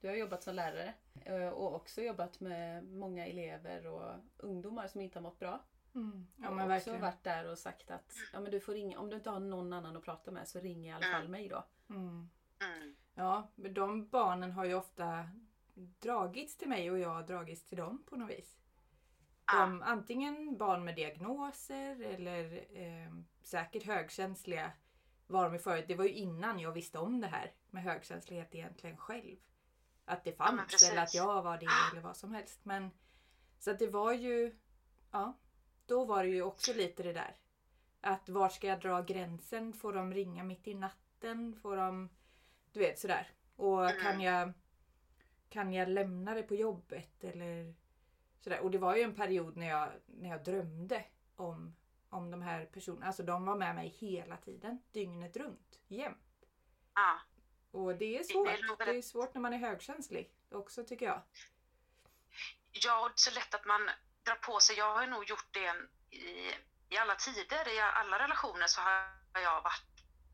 du 0.00 0.08
har 0.08 0.16
jobbat 0.16 0.42
som 0.42 0.54
lärare 0.54 0.94
eh, 1.24 1.48
och 1.48 1.74
också 1.74 2.02
jobbat 2.02 2.40
med 2.40 2.84
många 2.84 3.26
elever 3.26 3.86
och 3.86 4.14
ungdomar 4.36 4.88
som 4.88 5.00
inte 5.00 5.18
har 5.18 5.22
mått 5.22 5.38
bra. 5.38 5.64
Mm. 5.96 6.26
Ja, 6.36 6.48
och 6.48 6.54
också 6.54 6.66
verkligen. 6.66 7.00
varit 7.00 7.24
där 7.24 7.50
och 7.50 7.58
sagt 7.58 7.90
att 7.90 8.14
ja, 8.32 8.40
men 8.40 8.50
du 8.50 8.60
får 8.60 8.72
ringa, 8.72 8.98
om 8.98 9.10
du 9.10 9.16
inte 9.16 9.30
har 9.30 9.40
någon 9.40 9.72
annan 9.72 9.96
att 9.96 10.04
prata 10.04 10.30
med 10.30 10.48
så 10.48 10.60
ring 10.60 10.86
i 10.86 10.92
alla 10.92 11.06
fall 11.06 11.28
mig 11.28 11.48
då. 11.48 11.64
Mm. 11.90 12.28
Mm. 12.60 12.96
Ja, 13.14 13.50
men 13.54 13.74
de 13.74 14.08
barnen 14.08 14.52
har 14.52 14.64
ju 14.64 14.74
ofta 14.74 15.28
dragits 15.74 16.56
till 16.56 16.68
mig 16.68 16.90
och 16.90 16.98
jag 16.98 17.08
har 17.08 17.22
dragits 17.22 17.64
till 17.64 17.78
dem 17.78 18.02
på 18.06 18.16
något 18.16 18.30
vis. 18.30 18.58
De, 19.52 19.82
antingen 19.82 20.56
barn 20.56 20.84
med 20.84 20.96
diagnoser 20.96 22.00
eller 22.00 22.54
eh, 22.80 23.12
säkert 23.42 23.86
högkänsliga 23.86 24.72
var 25.26 25.44
de 25.44 25.52
ju 25.52 25.58
förut. 25.58 25.84
Det 25.88 25.94
var 25.94 26.04
ju 26.04 26.12
innan 26.12 26.58
jag 26.60 26.72
visste 26.72 26.98
om 26.98 27.20
det 27.20 27.26
här 27.26 27.52
med 27.70 27.82
högkänslighet 27.82 28.54
egentligen 28.54 28.96
själv. 28.96 29.36
Att 30.04 30.24
det 30.24 30.32
fanns 30.32 30.82
ja, 30.82 30.90
eller 30.90 31.02
att 31.02 31.14
jag 31.14 31.42
var 31.42 31.58
det 31.58 31.66
eller 31.92 32.02
vad 32.02 32.16
som 32.16 32.32
helst. 32.32 32.64
Men, 32.64 32.90
så 33.58 33.70
att 33.70 33.78
det 33.78 33.86
var 33.86 34.12
ju, 34.12 34.56
ja, 35.10 35.38
då 35.86 36.04
var 36.04 36.22
det 36.22 36.28
ju 36.28 36.42
också 36.42 36.72
lite 36.72 37.02
det 37.02 37.12
där. 37.12 37.36
Att 38.00 38.28
var 38.28 38.48
ska 38.48 38.66
jag 38.66 38.80
dra 38.80 39.02
gränsen? 39.02 39.72
Får 39.72 39.92
de 39.92 40.14
ringa 40.14 40.44
mitt 40.44 40.68
i 40.68 40.74
natten? 40.74 41.58
Får 41.62 41.76
de, 41.76 42.08
du 42.72 42.80
vet 42.80 42.98
sådär. 42.98 43.30
Och 43.56 43.90
mm. 43.90 44.02
kan 44.02 44.20
jag, 44.20 44.52
kan 45.48 45.72
jag 45.72 45.88
lämna 45.88 46.34
det 46.34 46.42
på 46.42 46.54
jobbet 46.54 47.24
eller 47.24 47.74
sådär. 48.40 48.60
Och 48.60 48.70
det 48.70 48.78
var 48.78 48.96
ju 48.96 49.02
en 49.02 49.14
period 49.14 49.56
när 49.56 49.68
jag, 49.68 49.88
när 50.06 50.30
jag 50.30 50.44
drömde 50.44 51.04
om, 51.36 51.76
om 52.08 52.30
de 52.30 52.42
här 52.42 52.64
personerna. 52.66 53.06
Alltså 53.06 53.22
de 53.22 53.44
var 53.44 53.56
med 53.56 53.74
mig 53.74 53.88
hela 53.88 54.36
tiden. 54.36 54.78
Dygnet 54.92 55.36
runt. 55.36 55.80
Jämt. 55.88 56.46
Ja. 56.94 57.20
Och 57.70 57.96
det 57.96 58.18
är 58.18 58.22
svårt. 58.22 58.78
Det 58.78 58.96
är 58.96 59.02
svårt 59.02 59.34
när 59.34 59.40
man 59.40 59.52
är 59.52 59.58
högkänslig 59.58 60.30
också 60.50 60.84
tycker 60.84 61.06
jag. 61.06 61.22
Ja, 62.72 63.00
och 63.02 63.08
det 63.08 63.14
är 63.14 63.30
så 63.30 63.30
lätt 63.30 63.54
att 63.54 63.66
man 63.66 63.80
dra 64.26 64.34
på 64.34 64.60
sig. 64.60 64.76
Jag 64.76 64.94
har 64.94 65.06
nog 65.06 65.24
gjort 65.24 65.48
det 65.50 65.72
i, 66.10 66.54
i 66.88 66.98
alla 66.98 67.14
tider, 67.14 67.68
i 67.68 67.80
alla 67.80 68.18
relationer 68.18 68.66
så 68.66 68.80
har 68.80 69.40
jag 69.42 69.62
varit 69.62 69.82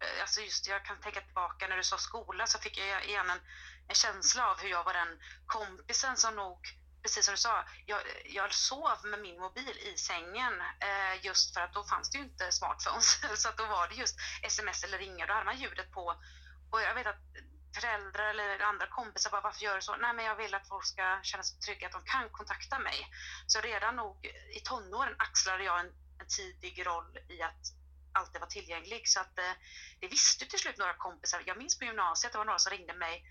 eh, 0.01 0.21
Alltså 0.21 0.41
just 0.41 0.69
jag 0.69 0.85
kan 0.85 1.01
tänka 1.01 1.21
tillbaka 1.21 1.69
när 1.69 1.77
du 1.77 1.83
sa 1.83 1.99
skola 1.99 2.47
så 2.47 2.59
fick 2.59 2.79
jag 2.79 3.05
igen 3.05 3.31
en, 3.31 3.41
en 3.89 3.95
känsla 3.95 4.51
av 4.51 4.61
hur 4.61 4.69
jag 4.69 4.85
var 4.85 4.95
den 4.95 5.21
kompisen 5.47 6.17
som 6.17 6.37
nog 6.37 6.59
precis 7.03 7.25
som 7.25 7.33
du 7.33 7.39
sa, 7.39 7.65
jag, 7.87 8.01
jag 8.25 8.55
sov 8.55 8.99
med 9.05 9.21
min 9.21 9.41
mobil 9.41 9.79
i 9.95 9.99
sängen 9.99 10.53
eh, 10.81 11.27
just 11.27 11.55
för 11.55 11.61
att 11.61 11.75
då 11.75 11.85
fanns 11.85 12.11
det 12.11 12.19
ju 12.19 12.25
inte 12.25 12.53
smartphones. 12.53 13.21
så 13.43 13.49
att 13.49 13.59
då 13.59 13.67
var 13.67 13.89
det 13.89 13.95
just 13.95 14.17
sms 14.43 14.85
eller 14.85 14.99
ringa, 14.99 15.27
då 15.27 15.33
hade 15.33 15.45
man 15.45 15.61
ljudet 15.61 15.93
på 15.93 16.17
och 16.71 16.83
jag 16.83 16.95
vet 16.95 17.07
att 17.07 17.23
föräldrar 17.75 18.31
eller 18.31 18.61
andra 18.61 18.87
kompisar 18.87 19.31
bara, 19.31 19.41
varför 19.41 19.65
gör 19.65 19.77
du 19.77 19.83
så? 19.83 19.97
Nej, 19.97 20.15
men 20.15 20.25
jag 20.25 20.37
vill 20.37 20.55
att 20.55 20.69
folk 20.69 20.85
ska 20.85 21.21
känna 21.23 21.43
sig 21.43 21.61
trygga, 21.61 21.87
att 21.87 21.93
de 21.93 22.05
kan 22.05 22.31
kontakta 22.31 22.79
mig. 22.79 23.09
Så 23.47 23.61
redan 23.61 23.97
nog 23.97 24.27
i 24.57 24.61
tonåren 24.61 25.15
axlade 25.19 25.65
jag 25.65 25.81
en, 25.81 25.93
en 26.21 26.27
tidig 26.37 26.87
roll 26.87 27.19
i 27.29 27.43
att 27.43 27.63
alltid 28.13 28.41
vara 28.41 28.51
tillgänglig. 28.51 29.09
Så 29.09 29.21
att 29.21 29.39
eh, 29.39 29.55
det 30.01 30.09
visste 30.09 30.47
till 30.47 30.59
slut 30.59 30.79
några 30.79 30.95
kompisar. 30.95 31.43
Jag 31.47 31.59
minns 31.59 31.79
på 31.79 31.85
gymnasiet, 31.85 32.33
det 32.33 32.39
var 32.39 32.45
några 32.45 32.59
som 32.59 32.71
ringde 32.71 32.95
mig 32.95 33.25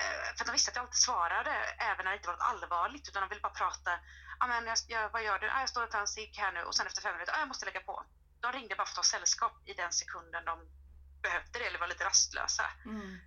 eh, 0.00 0.34
för 0.34 0.42
att 0.42 0.46
de 0.46 0.52
visste 0.52 0.70
att 0.70 0.76
jag 0.76 0.84
alltid 0.84 1.02
svarade, 1.02 1.50
även 1.78 2.04
när 2.04 2.10
det 2.10 2.16
inte 2.16 2.28
var 2.28 2.34
något 2.34 2.50
allvarligt, 2.52 3.08
utan 3.08 3.22
de 3.22 3.28
ville 3.28 3.40
bara 3.40 3.52
prata. 3.52 4.00
Men 4.48 4.66
jag, 4.66 4.78
jag, 4.88 5.10
vad 5.10 5.24
gör 5.24 5.38
du? 5.38 5.50
Ah, 5.50 5.60
jag 5.60 5.68
står 5.68 5.82
och 5.82 5.90
tar 5.90 6.00
en 6.00 6.06
cigg 6.06 6.34
här 6.36 6.52
nu 6.52 6.62
och 6.62 6.74
sen 6.74 6.86
efter 6.86 7.02
fem 7.02 7.14
minuter, 7.14 7.34
ah, 7.34 7.38
jag 7.38 7.48
måste 7.48 7.66
lägga 7.66 7.80
på. 7.80 8.04
De 8.40 8.52
ringde 8.52 8.74
bara 8.74 8.86
för 8.86 8.92
att 8.92 8.96
ta 8.96 9.02
sällskap 9.02 9.52
i 9.66 9.74
den 9.74 9.92
sekunden 9.92 10.44
de 10.44 10.58
behövde 11.22 11.58
det 11.58 11.64
eller 11.64 11.78
var 11.78 11.86
lite 11.86 12.04
rastlösa. 12.04 12.64
Mm. 12.84 13.18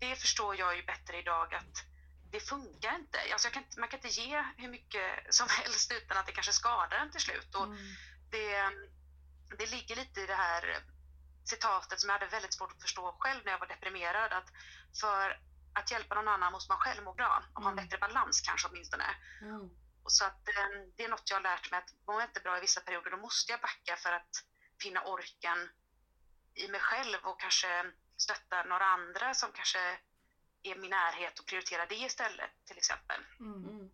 Det 0.00 0.16
förstår 0.16 0.56
jag 0.56 0.76
ju 0.76 0.82
bättre 0.82 1.18
idag 1.18 1.54
att 1.54 1.84
det 2.32 2.40
funkar 2.40 2.94
inte. 2.94 3.18
Alltså 3.32 3.48
kan, 3.48 3.64
man 3.78 3.88
kan 3.88 3.98
inte 3.98 4.20
ge 4.20 4.44
hur 4.56 4.68
mycket 4.68 5.34
som 5.34 5.46
helst 5.58 5.92
utan 5.92 6.16
att 6.16 6.26
det 6.26 6.32
kanske 6.32 6.52
skadar 6.52 6.98
en 6.98 7.10
till 7.10 7.20
slut. 7.20 7.54
Och 7.54 7.64
mm. 7.64 7.78
det, 8.30 8.70
det 9.58 9.70
ligger 9.70 9.96
lite 9.96 10.20
i 10.20 10.26
det 10.26 10.34
här 10.34 10.84
citatet 11.44 12.00
som 12.00 12.08
jag 12.08 12.18
hade 12.18 12.30
väldigt 12.30 12.54
svårt 12.54 12.72
att 12.72 12.82
förstå 12.82 13.16
själv 13.18 13.40
när 13.44 13.52
jag 13.52 13.58
var 13.58 13.66
deprimerad. 13.66 14.32
Att 14.32 14.48
för 15.00 15.40
att 15.74 15.90
hjälpa 15.90 16.14
någon 16.14 16.28
annan 16.28 16.52
måste 16.52 16.72
man 16.72 16.80
själv 16.80 17.02
må 17.02 17.14
bra 17.14 17.42
och 17.54 17.62
ha 17.62 17.70
en 17.70 17.78
mm. 17.78 17.84
bättre 17.84 17.98
balans 17.98 18.40
kanske 18.40 18.68
åtminstone. 18.68 19.04
Mm. 19.42 19.70
Så 20.06 20.24
att, 20.24 20.44
det 20.96 21.04
är 21.04 21.08
något 21.08 21.30
jag 21.30 21.36
har 21.36 21.42
lärt 21.42 21.70
mig 21.70 21.78
att 21.78 21.90
mår 22.06 22.20
jag 22.20 22.28
inte 22.28 22.40
bra 22.40 22.58
i 22.58 22.60
vissa 22.60 22.80
perioder 22.80 23.10
då 23.10 23.16
måste 23.16 23.52
jag 23.52 23.60
backa 23.60 23.96
för 23.96 24.12
att 24.12 24.30
finna 24.82 25.04
orken 25.04 25.70
i 26.54 26.68
mig 26.68 26.80
själv 26.80 27.18
och 27.22 27.40
kanske 27.40 27.92
stötta 28.20 28.62
några 28.62 28.84
andra 28.84 29.34
som 29.34 29.48
kanske 29.52 29.78
är 30.62 30.76
min 30.76 30.90
närhet 30.90 31.38
och 31.38 31.46
prioritera 31.46 31.86
det 31.86 31.94
istället 31.94 32.50
till 32.64 32.76
exempel. 32.76 33.20
Mm. 33.40 33.64
mm. 33.68 33.90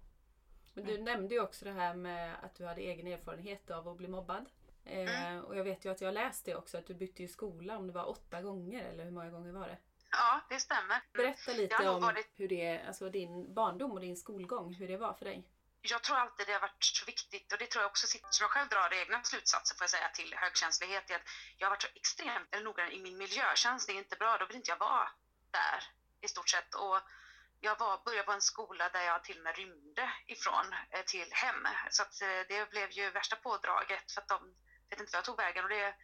Men 0.75 0.85
du 0.85 0.99
nämnde 0.99 1.35
ju 1.35 1.40
också 1.40 1.64
det 1.64 1.73
här 1.73 1.95
med 1.95 2.37
att 2.42 2.54
du 2.54 2.66
hade 2.66 2.80
egen 2.80 3.06
erfarenhet 3.06 3.71
av 3.71 3.88
att 3.88 3.97
bli 3.97 4.09
mobbad. 4.09 4.47
Eh, 4.85 5.26
mm. 5.26 5.45
och 5.45 5.56
jag 5.56 5.64
vet 5.64 5.85
ju 5.85 5.92
att 5.92 6.00
jag 6.00 6.14
läste 6.14 6.56
också 6.56 6.78
att 6.78 6.87
du 6.87 6.95
bytte 6.95 7.23
ju 7.23 7.28
skola 7.28 7.76
om 7.76 7.87
det 7.87 7.92
var 7.92 8.09
åtta 8.09 8.42
gånger 8.42 8.85
eller 8.85 9.04
hur 9.04 9.11
många 9.11 9.30
gånger 9.30 9.52
var 9.52 9.68
det? 9.68 9.78
Ja, 10.11 10.40
det 10.49 10.61
stämmer. 10.61 11.02
Berätta 11.12 11.52
lite 11.52 11.88
om 11.88 12.02
varit... 12.02 12.28
hur 12.35 12.49
det, 12.49 12.83
alltså 12.87 13.11
din 13.11 13.54
barndom 13.54 13.92
och 13.92 14.00
din 14.00 14.16
skolgång, 14.16 14.75
hur 14.75 14.88
det 14.88 14.97
var 14.97 15.12
för 15.12 15.25
dig 15.25 15.45
jag 15.90 16.02
tror 16.02 16.16
alltid 16.16 16.47
det 16.47 16.52
har 16.52 16.61
varit 16.61 16.85
så 16.85 17.05
viktigt 17.05 17.52
och 17.52 17.59
det 17.59 17.66
tror 17.66 17.83
jag 17.83 17.90
också 17.90 18.07
som 18.07 18.21
jag 18.40 18.50
själv 18.50 18.69
drar 18.69 18.95
egna 18.95 19.25
slutsatser 19.25 19.75
får 19.76 19.83
jag 19.83 19.90
säga 19.90 20.09
till 20.09 20.35
högkänslighet 20.35 21.11
är 21.11 21.14
att 21.14 21.28
jag 21.57 21.66
har 21.66 21.71
varit 21.71 21.83
så 21.83 21.88
extremt 21.95 22.64
noggrann 22.64 22.93
i 22.93 23.02
min 23.02 23.19
miljö. 23.19 23.45
Känns 23.55 23.87
det 23.87 23.93
inte 23.93 24.16
bra 24.16 24.38
då 24.38 24.47
vill 24.47 24.57
inte 24.57 24.71
jag 24.71 24.78
vara 24.78 25.09
där 25.50 25.85
i 26.21 26.28
stort 26.28 26.49
sett. 26.49 26.75
Och 26.75 27.00
jag 27.61 27.78
var, 27.78 28.05
började 28.05 28.26
på 28.26 28.33
en 28.33 28.40
skola 28.40 28.88
där 28.88 29.02
jag 29.02 29.25
till 29.25 29.38
och 29.38 29.45
med 29.45 29.57
rymde 29.57 30.12
ifrån 30.26 30.66
eh, 30.90 31.02
till 31.02 31.33
hem. 31.33 31.69
Så 31.90 32.02
att 32.02 32.23
eh, 32.23 32.40
det 32.49 32.71
blev 32.71 32.90
ju 32.90 33.11
värsta 33.11 33.37
pådraget 33.37 34.12
för 34.12 34.21
att 34.21 34.28
de 34.28 34.55
vet 34.90 35.00
inte 35.00 35.12
vad 35.12 35.19
jag 35.19 35.25
tog 35.25 35.37
vägen. 35.37 35.64
Och 35.64 35.71
det, 35.71 35.95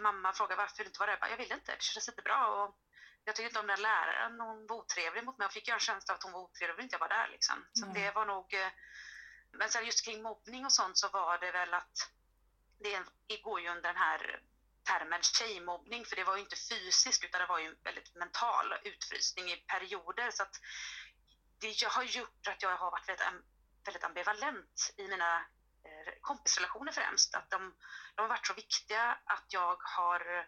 mamma 0.00 0.32
frågade 0.32 0.62
varför 0.62 0.76
du 0.76 0.84
inte 0.84 0.98
var 0.98 1.06
där. 1.06 1.12
Jag, 1.12 1.20
bara, 1.20 1.30
jag 1.30 1.36
ville 1.36 1.54
inte, 1.54 1.72
det 1.72 1.82
kändes 1.82 2.08
inte 2.08 2.22
bra. 2.22 2.46
Och 2.46 2.76
jag 3.24 3.36
tyckte 3.36 3.48
inte 3.48 3.60
om 3.60 3.66
den 3.66 3.82
läraren, 3.82 4.40
hon 4.40 4.66
var 4.66 4.76
otrevlig 4.76 5.24
mot 5.24 5.38
mig. 5.38 5.44
Jag 5.44 5.52
fick 5.52 5.68
ju 5.68 5.74
en 5.74 5.80
känsla 5.80 6.14
av 6.14 6.18
att 6.18 6.22
hon 6.22 6.32
var 6.32 6.40
otrevlig, 6.40 6.74
ville 6.74 6.82
inte 6.82 6.94
jag 6.94 7.00
vara 7.00 7.16
där 7.18 7.28
liksom. 7.28 7.66
Så 7.72 7.84
mm. 7.84 7.94
det 7.94 8.10
var 8.10 8.26
nog 8.26 8.54
eh, 8.54 8.68
men 9.52 9.70
sen 9.70 9.86
just 9.86 10.04
kring 10.04 10.22
mobbning 10.22 10.64
och 10.64 10.72
sånt 10.72 10.98
så 10.98 11.08
var 11.08 11.38
det 11.38 11.52
väl 11.52 11.74
att 11.74 12.10
det 13.28 13.36
går 13.42 13.60
ju 13.60 13.68
under 13.68 13.82
den 13.82 13.96
här 13.96 14.42
termen 14.84 15.22
tjejmobbning, 15.22 16.04
för 16.04 16.16
det 16.16 16.24
var 16.24 16.36
ju 16.36 16.42
inte 16.42 16.56
fysiskt 16.56 17.24
utan 17.24 17.40
det 17.40 17.46
var 17.46 17.58
ju 17.58 17.66
en 17.66 17.76
väldigt 17.84 18.14
mental 18.14 18.74
utfrysning 18.84 19.50
i 19.50 19.56
perioder. 19.56 20.30
Så 20.30 20.42
att 20.42 20.60
det 21.58 21.84
har 21.86 22.02
gjort 22.02 22.48
att 22.48 22.62
jag 22.62 22.76
har 22.76 22.90
varit 22.90 23.08
väldigt, 23.08 23.26
väldigt 23.84 24.04
ambivalent 24.04 24.94
i 24.96 25.08
mina 25.08 25.36
eh, 25.84 26.12
kompisrelationer 26.20 26.92
främst. 26.92 27.34
Att 27.34 27.50
de, 27.50 27.74
de 28.14 28.22
har 28.22 28.28
varit 28.28 28.46
så 28.46 28.54
viktiga 28.54 29.18
att 29.24 29.44
jag 29.48 29.76
har 29.82 30.46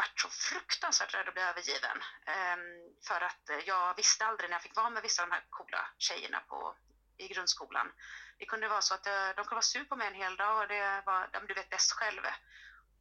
varit 0.00 0.20
så 0.20 0.28
fruktansvärt 0.28 1.14
rädd 1.14 1.28
att 1.28 1.34
bli 1.34 1.42
övergiven. 1.42 1.98
Um, 2.36 2.64
för 3.08 3.20
att 3.28 3.44
jag 3.66 3.96
visste 3.96 4.26
aldrig 4.26 4.50
när 4.50 4.54
jag 4.54 4.62
fick 4.62 4.76
vara 4.76 4.90
med 4.90 5.02
vissa 5.02 5.22
av 5.22 5.28
de 5.28 5.34
här 5.34 5.44
coola 5.50 5.82
tjejerna 5.98 6.40
på 6.40 6.76
i 7.20 7.28
grundskolan. 7.28 7.92
Det 8.38 8.46
kunde 8.46 8.68
vara 8.68 8.82
så 8.82 8.94
att 8.94 9.06
eh, 9.06 9.28
de 9.36 9.42
kunde 9.44 9.60
vara 9.60 9.62
sur 9.62 9.84
på 9.84 9.96
mig 9.96 10.06
en 10.06 10.22
hel 10.22 10.36
dag 10.36 10.62
och 10.62 10.68
det 10.68 11.02
var, 11.06 11.46
du 11.48 11.54
vet 11.54 11.70
bäst 11.70 11.92
själv. 11.92 12.22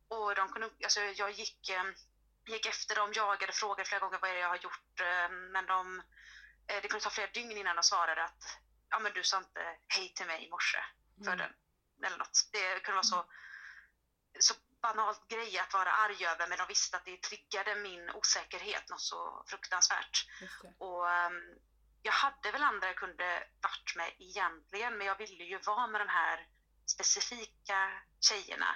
Och 0.08 0.36
de 0.36 0.50
kunde, 0.50 0.70
alltså 0.84 1.00
jag 1.02 1.32
gick, 1.32 1.70
eh, 1.70 1.84
gick 2.48 2.66
efter 2.66 2.96
dem, 2.96 3.14
jagade, 3.14 3.54
frågade 3.54 3.90
flera 3.90 4.00
gånger 4.00 4.20
vad 4.22 4.30
är 4.30 4.34
det 4.34 4.40
jag 4.40 4.50
har 4.50 4.64
gjort. 4.68 5.00
Eh, 5.00 5.30
men 5.30 5.66
de, 5.66 6.02
det 6.66 6.88
kunde 6.88 7.04
ta 7.04 7.10
flera 7.10 7.32
dygn 7.32 7.58
innan 7.58 7.76
de 7.76 7.84
svarade 7.84 8.24
att 8.24 8.44
ja, 8.90 9.00
men 9.00 9.14
du 9.14 9.24
sa 9.24 9.38
inte 9.38 9.78
hej 9.88 10.14
till 10.14 10.28
mig 10.28 10.46
i 10.46 10.50
morse. 10.50 10.80
För 11.26 11.34
mm. 11.34 11.38
den, 11.38 11.54
eller 12.06 12.18
något. 12.18 12.50
Det 12.52 12.80
kunde 12.80 12.96
vara 12.96 13.04
så, 13.04 13.26
så 14.40 14.54
banalt 14.82 15.28
grej 15.28 15.60
att 15.60 15.74
vara 15.74 15.92
arg 15.92 16.26
över 16.26 16.48
men 16.48 16.58
de 16.58 16.68
visste 16.68 16.98
att 16.98 17.06
det 17.06 17.22
triggade 17.22 17.76
min 17.76 18.10
osäkerhet 18.10 18.90
något 18.90 19.02
så 19.02 19.44
fruktansvärt. 19.48 20.26
Och 20.78 21.06
um, 21.06 21.60
jag 22.02 22.12
hade 22.12 22.52
väl 22.52 22.64
andra 22.64 22.88
jag 22.88 22.96
kunde 22.96 23.48
varit 23.62 23.96
med 23.96 24.12
egentligen, 24.20 24.98
men 24.98 25.08
jag 25.08 25.18
ville 25.18 25.44
ju 25.44 25.58
vara 25.58 25.88
med 25.88 26.02
de 26.02 26.08
här 26.08 26.48
specifika 26.86 27.92
tjejerna. 28.22 28.76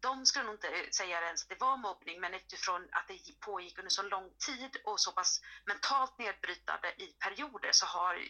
De 0.00 0.26
skulle 0.26 0.44
nog 0.44 0.54
inte 0.54 0.92
säga 0.92 1.20
ens 1.20 1.42
att 1.42 1.48
det 1.48 1.60
var 1.60 1.76
mobbning, 1.76 2.20
men 2.20 2.34
utifrån 2.34 2.88
att 2.92 3.08
det 3.08 3.40
pågick 3.40 3.78
under 3.78 3.90
så 3.90 4.02
lång 4.02 4.30
tid 4.46 4.76
och 4.84 5.00
så 5.00 5.12
pass 5.12 5.40
mentalt 5.64 6.18
nedbrytande 6.18 6.88
i 7.02 7.06
perioder 7.18 7.72
så 7.72 7.86
har 7.86 8.28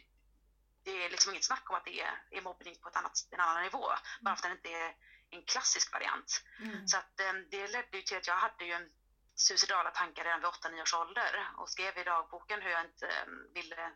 det 0.84 1.04
är 1.04 1.10
liksom 1.10 1.32
inget 1.32 1.44
snack 1.44 1.70
om 1.70 1.76
att 1.76 1.84
det 1.84 2.00
är, 2.00 2.22
är 2.30 2.42
mobbning 2.42 2.74
på 2.82 2.88
ett 2.88 2.96
annat, 2.96 3.12
en 3.30 3.40
annan 3.40 3.62
nivå, 3.62 3.84
bara 4.20 4.36
för 4.36 4.48
att 4.48 4.62
det 4.62 4.68
inte 4.68 4.78
är 4.78 4.94
en 5.32 5.42
klassisk 5.42 5.92
variant. 5.92 6.44
Mm. 6.60 6.88
Så 6.88 6.96
att, 6.96 7.20
eh, 7.20 7.32
det 7.50 7.66
ledde 7.66 7.96
ju 7.96 8.02
till 8.02 8.16
att 8.16 8.26
jag 8.26 8.36
hade 8.36 8.64
ju 8.64 8.90
suicidala 9.34 9.90
tankar 9.90 10.24
redan 10.24 10.40
vid 10.40 10.48
8-9 10.48 10.82
års 10.82 10.94
ålder 10.94 11.32
och 11.56 11.70
skrev 11.70 11.98
i 11.98 12.04
dagboken 12.04 12.62
hur 12.62 12.70
jag 12.70 12.84
inte 12.84 13.06
eh, 13.06 13.54
ville, 13.54 13.92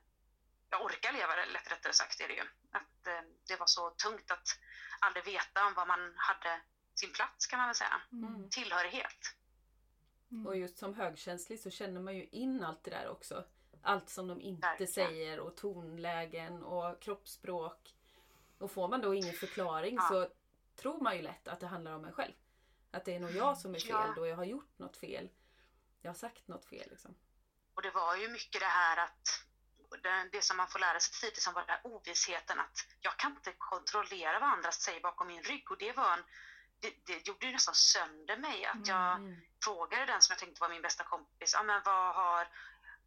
jag 0.71 0.85
orkar 0.85 1.13
leva 1.13 1.35
lätt 1.35 1.73
rättare 1.73 1.93
sagt 1.93 2.21
är 2.21 2.29
det 2.29 2.35
ju. 2.35 2.47
Att 2.73 3.07
eh, 3.07 3.23
det 3.49 3.57
var 3.57 3.67
så 3.67 3.91
tungt 3.91 4.31
att 4.31 4.49
aldrig 5.01 5.25
veta 5.25 5.67
om 5.67 5.75
vad 5.75 5.89
man 5.89 6.15
hade 6.17 6.61
sin 6.95 7.13
plats 7.13 7.47
kan 7.47 7.59
man 7.59 7.69
väl 7.69 7.75
säga. 7.75 8.01
Mm. 8.13 8.51
Tillhörighet. 8.51 9.21
Mm. 10.31 10.47
Och 10.47 10.57
just 10.57 10.79
som 10.79 10.95
högkänslig 10.95 11.61
så 11.61 11.71
känner 11.71 12.01
man 12.01 12.17
ju 12.17 12.25
in 12.25 12.65
allt 12.65 12.85
det 12.85 12.91
där 12.91 13.09
också. 13.09 13.45
Allt 13.83 14.09
som 14.09 14.29
de 14.29 14.41
inte 14.41 14.69
Verkligen. 14.69 14.93
säger 14.93 15.41
och 15.41 15.57
tonlägen 15.57 16.63
och 16.63 17.03
kroppsspråk. 17.03 17.95
Och 18.59 18.71
får 18.71 18.89
man 18.89 19.01
då 19.01 19.15
ingen 19.15 19.35
förklaring 19.35 19.95
ja. 19.95 20.09
så 20.09 20.29
tror 20.77 21.01
man 21.01 21.17
ju 21.17 21.23
lätt 21.23 21.49
att 21.49 21.61
det 21.61 21.67
handlar 21.67 21.93
om 21.93 22.05
en 22.05 22.13
själv. 22.13 22.33
Att 22.91 23.05
det 23.05 23.15
är 23.15 23.21
nog 23.21 23.31
jag 23.31 23.59
som 23.59 23.75
är 23.75 23.79
fel 23.79 23.91
ja. 23.91 24.13
då 24.17 24.27
jag 24.27 24.37
har 24.37 24.45
gjort 24.45 24.79
något 24.79 24.97
fel. 24.97 25.29
Jag 26.03 26.11
har 26.11 26.17
sagt 26.17 26.49
något 26.49 26.65
fel 26.65 26.89
liksom. 26.91 27.15
Och 27.75 27.83
det 27.83 27.91
var 27.91 28.17
ju 28.17 28.29
mycket 28.29 28.61
det 28.61 28.67
här 28.67 29.05
att 29.05 29.47
det, 30.03 30.29
det 30.33 30.43
som 30.43 30.57
man 30.57 30.69
får 30.69 30.79
lära 30.79 31.01
sig 31.01 31.21
tidigt 31.21 31.43
som 31.43 31.55
var 31.55 31.61
den 31.61 31.71
här 31.71 31.81
ovissheten 31.85 32.61
att 32.61 32.87
jag 33.01 33.17
kan 33.17 33.33
inte 33.33 33.53
kontrollera 33.59 34.41
vad 34.41 34.49
andra 34.49 34.73
säger 34.73 35.01
bakom 35.01 35.27
min 35.27 35.43
rygg 35.43 35.71
och 35.71 35.79
det 35.79 35.93
var 35.93 36.13
en 36.13 36.23
det, 36.81 36.93
det 37.07 37.27
gjorde 37.27 37.47
ju 37.47 37.53
nästan 37.53 37.75
sönder 37.75 38.37
mig 38.37 38.65
att 38.65 38.87
jag 38.87 39.17
mm. 39.17 39.37
frågade 39.65 40.07
den 40.07 40.23
som 40.23 40.33
jag 40.33 40.39
tänkte 40.39 40.61
var 40.61 40.69
min 40.69 40.83
bästa 40.83 41.05
kompis, 41.05 41.53
ja 41.55 41.63
men 41.63 41.83
vad 41.85 42.15
har 42.15 42.49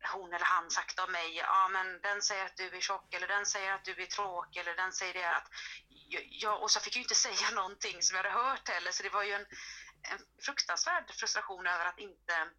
hon 0.07 0.33
eller 0.33 0.45
han 0.45 0.69
sagt 0.69 0.99
om 0.99 1.11
mig? 1.11 1.35
Ja 1.35 1.67
men 1.67 2.01
den 2.01 2.21
säger 2.21 2.45
att 2.45 2.57
du 2.57 2.67
är 2.77 2.81
tjock 2.81 3.13
eller 3.13 3.27
den 3.27 3.45
säger 3.45 3.73
att 3.73 3.85
du 3.85 4.01
är 4.01 4.05
tråkig 4.05 4.59
eller 4.59 4.75
den 4.75 4.91
säger 4.91 5.13
det 5.13 5.35
att 5.35 5.47
jag, 6.29 6.63
och 6.63 6.71
så 6.71 6.79
fick 6.79 6.95
jag 6.95 6.99
ju 6.99 7.03
inte 7.03 7.15
säga 7.27 7.55
någonting 7.55 8.01
som 8.01 8.15
jag 8.15 8.23
hade 8.23 8.35
hört 8.43 8.69
heller 8.69 8.91
så 8.91 9.03
det 9.03 9.09
var 9.09 9.23
ju 9.23 9.31
en, 9.31 9.45
en 10.01 10.19
fruktansvärd 10.45 11.11
frustration 11.11 11.67
över 11.67 11.85
att 11.85 11.99
inte 11.99 12.49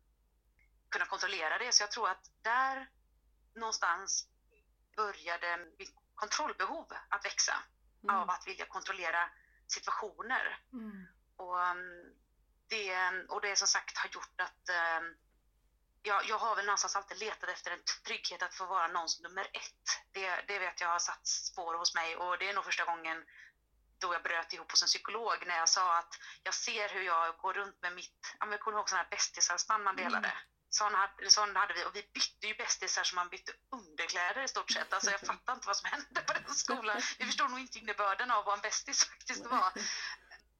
kunna 0.90 1.06
kontrollera 1.06 1.59
det. 1.59 1.73
Så 1.73 1.82
jag 1.82 1.90
tror 1.90 2.09
att 2.09 2.31
där 2.42 2.88
någonstans 3.55 4.29
började 4.96 5.66
mitt 5.79 5.94
kontrollbehov 6.14 6.92
att 7.09 7.24
växa 7.24 7.55
mm. 8.03 8.16
av 8.16 8.31
att 8.31 8.46
vilja 8.46 8.66
kontrollera 8.66 9.31
situationer. 9.66 10.59
Mm. 10.72 11.07
Och, 11.37 11.59
um, 11.59 12.14
det, 12.68 13.11
och 13.29 13.40
det 13.40 13.57
som 13.57 13.68
sagt 13.68 13.98
har 13.98 14.09
gjort 14.09 14.40
att 14.40 14.68
um, 15.00 15.16
jag, 16.03 16.29
jag 16.29 16.39
har 16.39 16.57
väl 16.57 16.67
någonstans 16.67 16.97
alltid 16.97 17.19
letat 17.19 17.49
efter 17.49 17.71
en 17.71 17.83
trygghet 18.07 18.43
att 18.43 18.55
få 18.55 18.67
vara 18.67 18.89
någons 18.89 19.21
nummer 19.21 19.45
ett. 19.53 20.03
Det, 20.13 20.45
det 20.49 20.59
vet 20.59 20.81
jag 20.81 20.89
har 20.89 20.99
satt 20.99 21.27
spår 21.27 21.75
hos 21.75 21.95
mig 21.95 22.17
och 22.17 22.39
det 22.39 22.49
är 22.49 22.55
nog 22.55 22.65
första 22.65 22.85
gången 22.85 23.25
då 23.99 24.15
jag 24.15 24.23
bröt 24.23 24.53
ihop 24.53 24.71
hos 24.71 24.83
en 24.83 24.87
psykolog 24.87 25.47
när 25.47 25.57
jag 25.57 25.69
sa 25.69 25.99
att 25.99 26.15
jag 26.43 26.55
ser 26.55 26.89
hur 26.89 27.03
jag 27.03 27.37
går 27.37 27.55
runt 27.55 27.83
med 27.83 27.93
mitt, 27.93 28.37
jag 28.41 28.61
kommer 28.61 28.79
ihåg 28.79 28.89
sådana 28.89 29.03
här 29.03 29.11
bästishalsband 29.11 29.85
man 29.85 29.97
delade. 29.97 30.29
Mm. 30.29 30.41
Sån 30.73 30.95
hade, 30.95 31.31
sån 31.31 31.57
hade 31.57 31.75
vi 31.75 31.85
och 31.85 31.97
vi 31.97 32.03
bytte 32.15 32.47
ju 32.47 32.55
bästisar 32.55 33.05
som 33.05 33.17
man 33.17 33.29
bytte 33.29 33.53
underkläder 33.71 34.43
i 34.43 34.49
stort 34.49 34.71
sett. 34.71 34.93
Alltså 34.93 35.11
jag 35.11 35.21
fattar 35.21 35.53
inte 35.53 35.67
vad 35.67 35.77
som 35.77 35.91
hände 35.91 36.21
på 36.21 36.33
den 36.33 36.55
skolan. 36.55 37.01
Vi 37.19 37.27
förstår 37.27 37.49
nog 37.49 37.59
inte 37.61 37.79
innebörden 37.79 38.31
av 38.31 38.45
vad 38.45 38.55
en 38.55 38.61
bästis 38.61 39.05
faktiskt 39.05 39.47
var. 39.47 39.73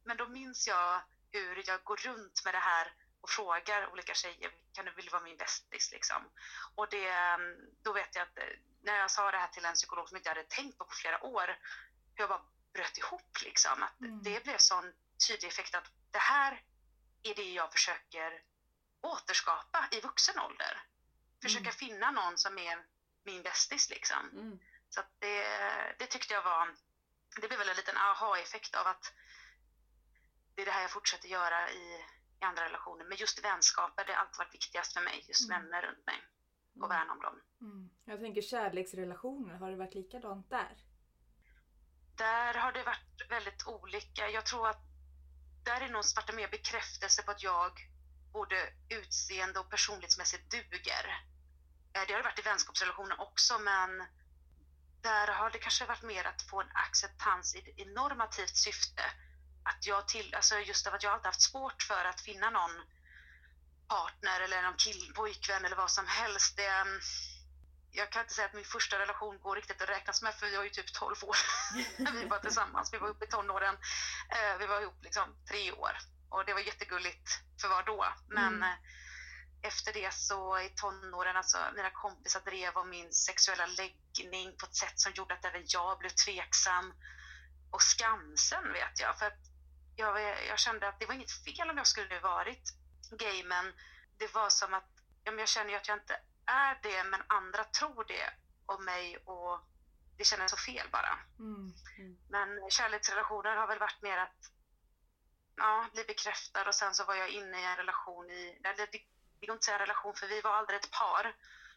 Men 0.05 0.17
då 0.17 0.29
minns 0.29 0.67
jag 0.69 1.03
hur 1.33 1.69
jag 1.69 1.85
går 1.85 1.97
runt 1.97 2.45
med 2.45 2.55
det 2.55 2.59
här 2.59 2.93
och 3.21 3.31
frågar 3.31 3.93
olika 3.93 4.15
tjejer, 4.15 4.51
kan 4.73 4.85
du 4.85 4.91
vilja 4.91 5.13
vara 5.13 5.23
min 5.23 5.37
bästis 5.37 5.93
liksom? 5.93 6.31
Och 6.75 6.89
det, 6.91 7.13
då 7.83 7.93
vet 7.93 8.15
jag 8.15 8.23
att 8.23 8.39
när 8.83 8.99
jag 8.99 9.11
sa 9.11 9.31
det 9.31 9.39
här 9.39 9.49
till 9.49 9.65
en 9.65 9.75
psykolog 9.75 10.09
som 10.09 10.17
inte 10.17 10.29
hade 10.29 10.45
tänkt 10.45 10.79
på 10.79 10.85
på 10.85 10.95
flera 10.95 11.25
år, 11.25 11.59
hur 12.15 12.23
jag 12.23 12.29
bara 12.29 12.45
bröt 12.73 12.99
ihop 12.99 13.43
liksom. 13.45 13.83
Att 13.83 14.01
mm. 14.01 14.23
Det 14.23 14.45
blev 14.45 14.59
sån 14.59 14.93
tydlig 15.29 15.49
effekt 15.49 15.75
att 15.75 15.91
det 16.11 16.19
här 16.19 16.63
är 17.23 17.35
det 17.35 17.53
jag 17.53 17.73
försöker 17.73 18.43
återskapa 19.01 19.89
i 19.91 20.01
vuxen 20.01 20.39
ålder. 20.39 20.83
Försöka 21.43 21.61
mm. 21.61 21.73
finna 21.73 22.11
någon 22.11 22.39
som 22.39 22.59
är 22.59 22.87
min 23.25 23.43
bästis 23.43 23.91
liksom. 23.91 24.31
Mm. 24.33 24.59
Så 24.89 25.01
det, 25.19 25.43
det 25.99 26.07
tyckte 26.07 26.35
jag 26.35 26.43
var, 26.43 26.75
det 27.41 27.49
blev 27.49 27.59
väl 27.59 27.69
en 27.69 27.77
liten 27.77 27.97
aha-effekt 27.97 28.75
av 28.75 28.87
att 28.87 29.13
det 30.55 30.63
är 30.63 30.67
det 30.67 30.73
här 30.73 30.83
jag 30.83 30.91
fortsätter 30.91 31.29
göra 31.29 31.71
i, 31.71 32.05
i 32.41 32.45
andra 32.45 32.65
relationer. 32.65 33.05
Men 33.05 33.19
just 33.19 33.45
vänskaper, 33.45 34.05
det 34.05 34.13
har 34.13 34.21
alltid 34.21 34.39
varit 34.39 34.55
viktigast 34.55 34.93
för 34.93 35.01
mig. 35.01 35.25
Just 35.29 35.51
mm. 35.51 35.63
vänner 35.63 35.83
runt 35.83 36.07
mig 36.07 36.21
och 36.81 36.87
mm. 36.87 36.89
värna 36.89 37.13
om 37.13 37.21
dem. 37.21 37.41
Mm. 37.61 37.91
Jag 38.05 38.21
tänker 38.21 38.43
kärleksrelationer, 38.43 39.55
har 39.55 39.71
det 39.71 39.77
varit 39.77 39.95
likadant 39.95 40.51
där? 40.51 40.77
Där 42.17 42.55
har 42.55 42.73
det 42.73 42.83
varit 42.83 43.31
väldigt 43.31 43.67
olika. 43.67 44.29
Jag 44.29 44.47
tror 44.47 44.69
att 44.69 44.83
där 45.65 45.81
är 45.81 45.89
nog 45.89 46.05
varit 46.17 46.35
mer 46.35 46.49
bekräftelse 46.49 47.23
på 47.23 47.31
att 47.31 47.43
jag 47.43 47.73
både 48.33 48.57
utseende 48.89 49.61
och 49.61 49.71
personlighetsmässigt 49.71 50.51
duger. 50.51 51.05
Eh, 51.93 52.03
det 52.07 52.13
har 52.13 52.19
det 52.19 52.29
varit 52.29 52.39
i 52.39 52.43
vänskapsrelationer 52.43 53.21
också 53.21 53.59
men 53.59 53.91
där 55.03 55.27
har 55.27 55.51
det 55.51 55.59
kanske 55.59 55.87
varit 55.87 56.03
mer 56.03 56.25
att 56.25 56.43
få 56.43 56.61
en 56.61 56.71
acceptans 56.73 57.55
i, 57.55 57.75
i 57.77 57.85
normativt 57.85 58.57
syfte. 58.57 59.03
Att 59.63 59.87
jag 59.87 60.09
till, 60.09 60.35
alltså 60.35 60.59
just 60.59 60.87
av 60.87 60.95
att 60.95 61.03
jag 61.03 61.13
alltid 61.13 61.27
haft 61.27 61.43
svårt 61.43 61.83
för 61.83 62.05
att 62.05 62.21
finna 62.21 62.51
någon 62.51 62.71
partner 63.89 64.41
eller 64.41 64.63
någon 64.63 64.77
kill, 64.77 65.13
pojkvän 65.15 65.65
eller 65.65 65.77
vad 65.77 65.91
som 65.91 66.07
helst. 66.07 66.57
Det, 66.57 66.67
mm, 66.67 67.01
jag 67.93 68.11
kan 68.13 68.23
inte 68.23 68.35
säga 68.35 68.47
att 68.47 68.55
min 68.55 68.65
första 68.65 68.99
relation 68.99 69.39
går 69.39 69.57
riktigt 69.57 69.83
att 69.83 69.89
räknas 69.89 70.23
med 70.23 70.35
för 70.35 70.47
vi 70.47 70.57
var 70.57 70.65
ju 70.65 70.71
typ 70.71 70.93
12 70.93 71.25
år 71.25 71.37
när 71.97 72.13
vi 72.21 72.25
var 72.25 72.39
tillsammans. 72.39 72.93
Vi 72.93 72.99
var 72.99 73.09
uppe 73.09 73.25
i 73.25 73.29
tonåren. 73.29 73.75
Eh, 74.31 74.59
vi 74.59 74.67
var 74.67 74.81
ihop 74.81 75.03
liksom 75.03 75.37
tre 75.49 75.73
år 75.73 75.99
och 76.31 76.45
det 76.45 76.53
var 76.55 76.61
jättegulligt 76.61 77.29
för 77.61 77.69
vad 77.69 77.87
då. 77.87 78.07
Men 78.29 78.55
mm. 78.55 78.63
Eh, 78.63 78.77
efter 79.63 79.93
det 79.93 80.15
så 80.15 80.61
i 80.61 80.69
tonåren, 80.69 81.37
alltså 81.37 81.59
mina 81.77 81.91
kompisar 81.91 82.41
drev 82.41 82.77
om 82.77 82.91
min 82.91 83.13
sexuella 83.13 83.67
läggning 83.67 84.57
på 84.57 84.67
ett 84.67 84.77
sätt 84.77 85.01
som 85.01 85.13
gjorde 85.13 85.35
att 85.35 85.45
även 85.45 85.65
jag 85.67 85.99
blev 85.99 86.11
tveksam. 86.11 86.95
Och 87.71 87.83
skamsen 87.83 88.73
vet 88.73 89.01
jag, 89.01 89.19
för 89.19 89.27
att 89.27 89.50
jag, 90.01 90.47
jag 90.47 90.59
kände 90.59 90.89
att 90.89 90.99
det 91.01 91.07
var 91.07 91.15
inget 91.15 91.45
fel 91.45 91.71
om 91.71 91.77
jag 91.77 91.87
skulle 91.87 92.21
varit 92.21 92.75
gay, 93.11 93.45
men 93.45 93.73
det 94.19 94.35
var 94.35 94.49
som 94.49 94.75
att 94.75 94.91
ja, 95.25 95.31
men 95.31 95.39
jag 95.39 95.49
känner 95.49 95.71
ju 95.71 95.77
att 95.77 95.89
jag 95.89 95.97
inte 95.97 96.21
är 96.47 96.79
det, 96.83 97.05
men 97.05 97.23
andra 97.27 97.65
tror 97.65 98.05
det 98.05 98.31
om 98.67 98.85
mig 98.85 99.17
och 99.17 99.61
det 100.19 100.25
kändes 100.25 100.51
så 100.51 100.57
fel 100.57 100.89
bara. 100.93 101.19
Mm. 101.39 101.73
Mm. 101.99 102.17
Men 102.29 102.71
kärleksrelationer 102.71 103.57
har 103.57 103.67
väl 103.67 103.79
varit 103.79 104.03
mer 104.03 104.19
att 104.19 104.41
ja, 105.57 105.89
bli 105.93 106.05
bekräftad 106.05 106.69
och 106.69 106.75
sen 106.75 106.95
så 106.95 107.05
var 107.05 107.15
jag 107.15 107.29
inne 107.29 107.61
i 107.61 107.65
en 107.65 107.77
relation 107.77 108.31
i, 108.31 108.61
eller 108.65 108.77
det, 108.77 109.01
det 109.41 109.47
går 109.47 109.55
inte 109.55 109.65
säga 109.65 109.75
en 109.75 109.87
relation 109.87 110.15
för 110.15 110.27
vi 110.27 110.41
var 110.41 110.51
aldrig 110.51 110.79
ett 110.81 110.91
par, 110.91 111.37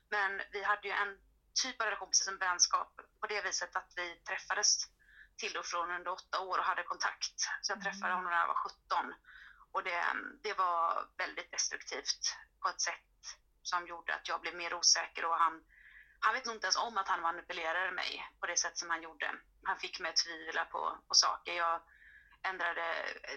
men 0.10 0.42
vi 0.52 0.64
hade 0.64 0.88
ju 0.88 0.94
en 0.94 1.18
typ 1.64 1.82
av 1.82 1.86
relation, 1.86 2.08
precis 2.08 2.26
som 2.26 2.38
vänskap, 2.38 3.02
på 3.20 3.28
det 3.28 3.42
viset 3.42 3.76
att 3.76 3.94
vi 3.96 4.16
träffades 4.16 4.88
till 5.44 5.58
och 5.58 5.66
från 5.66 5.92
under 5.92 6.12
åtta 6.12 6.40
år 6.40 6.58
och 6.58 6.64
hade 6.64 6.84
kontakt. 6.84 7.38
Så 7.62 7.72
jag 7.72 7.82
träffade 7.82 8.14
mm. 8.14 8.18
honom 8.18 8.32
när 8.32 8.40
jag 8.40 8.48
var 8.48 8.56
17 8.56 9.14
och 9.72 9.84
det, 9.84 10.04
det 10.44 10.54
var 10.54 11.08
väldigt 11.18 11.52
destruktivt 11.52 12.22
på 12.62 12.70
ett 12.70 12.82
sätt 12.82 13.20
som 13.64 13.88
gjorde 13.88 14.16
att 14.16 14.28
jag 14.28 14.42
blev 14.42 14.56
mer 14.56 14.74
osäker 14.74 15.26
och 15.26 15.38
han, 15.44 15.64
han 16.20 16.34
vet 16.34 16.46
nog 16.46 16.56
inte 16.56 16.68
ens 16.68 16.78
om 16.88 16.98
att 16.98 17.08
han 17.08 17.22
manipulerade 17.22 17.92
mig 17.92 18.10
på 18.40 18.46
det 18.48 18.58
sätt 18.58 18.78
som 18.78 18.90
han 18.90 19.02
gjorde. 19.02 19.28
Han 19.64 19.78
fick 19.78 20.00
mig 20.00 20.10
att 20.10 20.24
tvivla 20.26 20.66
på, 20.66 20.98
på 21.08 21.14
saker. 21.14 21.54
Jag 21.54 21.82
ändrade 22.42 22.86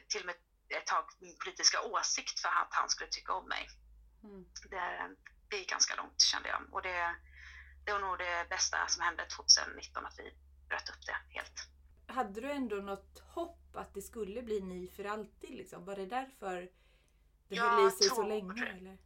till 0.09 0.21
och 0.21 0.27
med 0.27 0.37
ett 0.79 0.87
tag 0.87 1.05
min 1.21 1.39
politiska 1.45 1.81
åsikt 1.83 2.41
för 2.41 2.49
att 2.49 2.75
han 2.75 2.89
skulle 2.89 3.11
tycka 3.11 3.33
om 3.33 3.49
mig. 3.49 3.69
Mm. 4.23 4.45
Det, 4.71 5.17
det 5.51 5.57
gick 5.57 5.71
ganska 5.71 5.95
långt 5.95 6.21
kände 6.21 6.49
jag 6.49 6.63
och 6.73 6.83
det, 6.83 7.17
det 7.85 7.93
var 7.93 8.01
nog 8.01 8.19
det 8.19 8.47
bästa 8.49 8.89
som 8.89 9.03
hände 9.03 9.27
2019 9.27 10.07
att 10.07 10.19
vi 10.19 10.35
bröt 10.69 10.89
upp 10.89 11.07
det 11.07 11.19
helt. 11.39 11.76
Hade 12.07 12.41
du 12.41 12.51
ändå 12.51 12.77
något 12.77 13.23
hopp 13.35 13.77
att 13.77 13.95
det 13.95 14.03
skulle 14.03 14.43
bli 14.43 14.61
ni 14.61 14.89
för 14.97 15.05
alltid? 15.05 15.51
Liksom? 15.51 15.85
Var 15.85 15.97
det 15.97 16.07
därför 16.07 16.69
det 17.49 17.61
höll 17.61 17.89
i 17.89 17.91
sig 17.91 18.09
så 18.09 18.23
länge? 18.23 18.67
Eller? 18.67 18.99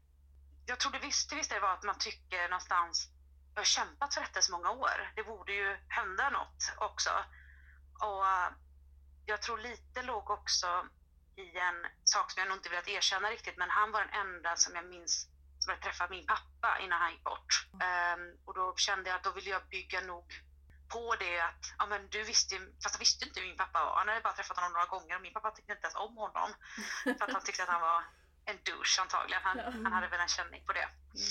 Jag 0.67 0.81
tror 0.81 0.93
det 0.93 0.99
visst, 0.99 1.29
till 1.29 1.39
viss 1.39 1.49
del 1.49 1.61
var 1.61 1.73
att 1.73 1.85
man 1.85 1.99
tycker 1.99 2.49
någonstans 2.49 3.09
jag 3.55 3.61
har 3.61 3.65
kämpat 3.65 4.15
för 4.15 4.21
detta 4.21 4.43
så 4.43 4.53
många 4.53 4.71
år. 4.71 5.13
Det 5.17 5.25
borde 5.25 5.53
ju 5.53 5.77
hända 5.89 6.31
något 6.31 6.73
också. 6.79 7.11
Och 8.01 8.25
jag 9.27 9.43
tror 9.43 9.59
lite 9.59 10.03
låg 10.03 10.31
också 10.31 10.67
i 11.37 11.59
en 11.59 11.87
sak 12.05 12.31
som 12.31 12.41
jag 12.41 12.49
nog 12.49 12.57
inte 12.57 12.69
velat 12.69 12.89
erkänna 12.89 13.31
riktigt, 13.31 13.57
men 13.57 13.71
han 13.71 13.93
var 13.93 14.01
den 14.01 14.15
enda 14.27 14.57
som 14.57 14.75
jag 14.75 14.87
minns 14.87 15.29
som 15.59 15.67
började 15.67 15.83
träffa 15.83 16.09
min 16.11 16.27
pappa 16.27 16.79
innan 16.85 17.01
han 17.01 17.13
gick 17.13 17.25
bort. 17.25 17.67
Um, 17.73 18.39
och 18.45 18.55
då 18.55 18.75
kände 18.77 19.11
jag 19.11 19.17
att 19.17 19.25
då 19.25 19.33
ville 19.33 19.51
jag 19.51 19.69
bygga 19.69 20.01
nog 20.01 20.25
på 20.91 21.17
det 21.17 21.41
att, 21.41 21.65
ja 21.79 21.87
men 21.87 22.09
du 22.09 22.23
visste 22.23 22.55
fast 22.83 22.95
jag 22.95 22.99
visste 22.99 23.25
inte 23.25 23.41
hur 23.41 23.47
min 23.47 23.57
pappa 23.57 23.85
var. 23.85 23.97
Han 23.97 24.09
hade 24.09 24.21
bara 24.21 24.33
träffat 24.33 24.57
honom 24.57 24.73
några 24.73 24.87
gånger 24.87 25.17
och 25.17 25.23
min 25.23 25.33
pappa 25.33 25.51
tyckte 25.51 25.73
inte 25.73 25.87
ens 25.87 25.95
om 26.07 26.17
honom. 26.17 26.49
för 27.19 27.25
att 27.25 27.33
han 27.33 27.45
tyckte 27.45 27.63
att 27.63 27.69
han 27.69 27.81
var 27.81 28.05
en 28.45 28.59
douche 28.65 29.01
antagligen. 29.01 29.43
Han, 29.43 29.59
han 29.85 29.93
hade 29.93 30.09
väl 30.09 30.21
en 30.21 30.29
känning 30.29 30.63
på 30.67 30.73
det. 30.73 30.89
Mm. 31.19 31.31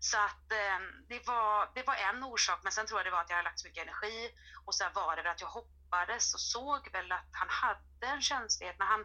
Så 0.00 0.16
att 0.18 0.52
eh, 0.52 0.78
det, 1.08 1.26
var, 1.26 1.70
det 1.74 1.82
var 1.82 1.94
en 1.94 2.24
orsak, 2.24 2.60
men 2.62 2.72
sen 2.72 2.86
tror 2.86 2.98
jag 2.98 3.06
det 3.06 3.10
var 3.10 3.20
att 3.20 3.30
jag 3.30 3.36
hade 3.36 3.48
lagt 3.48 3.60
så 3.60 3.68
mycket 3.68 3.82
energi 3.82 4.30
och 4.64 4.74
sen 4.74 4.92
var 4.94 5.16
det 5.16 5.22
väl 5.22 5.32
att 5.32 5.40
jag 5.40 5.48
hoppades 5.48 6.34
och 6.34 6.40
såg 6.40 6.92
väl 6.92 7.12
att 7.12 7.30
han 7.32 7.48
hade 7.48 8.06
en 8.14 8.22
känslighet. 8.22 8.76
Men 8.78 8.88
han, 8.88 9.04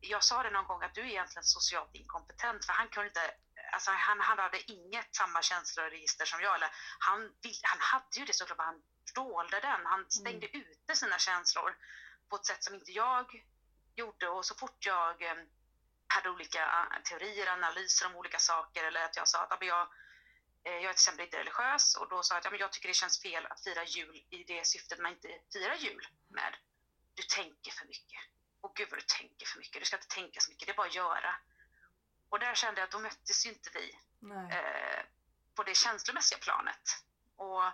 jag 0.00 0.22
sa 0.24 0.42
det 0.42 0.50
någon 0.50 0.66
gång 0.66 0.82
att 0.82 0.94
du 0.94 1.00
är 1.00 1.06
egentligen 1.06 1.44
socialt 1.44 1.94
inkompetent 1.94 2.64
för 2.64 2.72
han 2.72 2.88
kunde 2.88 3.08
inte 3.08 3.34
Alltså 3.72 3.90
han, 3.90 4.20
han 4.20 4.38
hade 4.38 4.70
inget 4.72 5.14
samma 5.14 5.42
känsloregister 5.42 6.24
som 6.24 6.40
jag. 6.40 6.54
Eller 6.54 6.70
han, 6.98 7.20
han 7.62 7.80
hade 7.80 8.18
ju 8.18 8.24
det 8.24 8.34
såklart, 8.34 8.58
han 8.58 8.82
dolde 9.14 9.60
den. 9.60 9.86
Han 9.86 10.10
stängde 10.10 10.46
mm. 10.46 10.60
ute 10.60 10.96
sina 10.96 11.18
känslor 11.18 11.76
på 12.28 12.36
ett 12.36 12.46
sätt 12.46 12.64
som 12.64 12.74
inte 12.74 12.92
jag 12.92 13.44
gjorde. 13.94 14.28
Och 14.28 14.44
så 14.44 14.54
fort 14.54 14.86
jag 14.86 15.22
eh, 15.22 15.34
hade 16.06 16.30
olika 16.30 16.88
eh, 16.94 17.02
teorier, 17.02 17.46
analyser 17.46 18.06
om 18.06 18.16
olika 18.16 18.38
saker 18.38 18.84
eller 18.84 19.04
att 19.04 19.16
jag 19.16 19.28
sa 19.28 19.38
att 19.38 19.66
jag, 19.66 19.88
eh, 20.64 20.72
jag 20.72 20.74
är 20.74 20.80
till 20.80 20.90
exempel 20.90 21.24
inte 21.24 21.38
religiös 21.38 21.96
och 21.96 22.08
då 22.08 22.22
sa 22.22 22.34
jag 22.34 22.38
att 22.38 22.44
ja, 22.44 22.50
men 22.50 22.60
jag 22.60 22.72
tycker 22.72 22.88
det 22.88 22.94
känns 22.94 23.22
fel 23.22 23.46
att 23.46 23.64
fira 23.64 23.84
jul 23.84 24.26
i 24.30 24.44
det 24.44 24.66
syftet 24.66 24.98
man 24.98 25.12
inte 25.12 25.28
firar 25.52 25.74
jul 25.74 26.06
med. 26.28 26.56
Du 27.14 27.22
tänker 27.22 27.72
för 27.72 27.86
mycket. 27.86 28.20
Och 28.60 28.76
gud 28.76 28.88
vad 28.90 28.98
du 28.98 29.04
tänker 29.18 29.46
för 29.46 29.58
mycket. 29.58 29.80
Du 29.80 29.86
ska 29.86 29.96
inte 29.96 30.14
tänka 30.14 30.40
så 30.40 30.50
mycket, 30.50 30.66
det 30.66 30.72
är 30.72 30.76
bara 30.76 30.86
att 30.86 30.94
göra. 30.94 31.34
Och 32.28 32.38
där 32.38 32.54
kände 32.54 32.80
jag 32.80 32.86
att 32.86 32.92
då 32.92 32.98
möttes 32.98 33.46
ju 33.46 33.50
inte 33.50 33.70
vi 33.74 33.98
eh, 34.50 35.04
på 35.54 35.62
det 35.62 35.74
känslomässiga 35.74 36.38
planet. 36.38 36.82
Och 37.36 37.64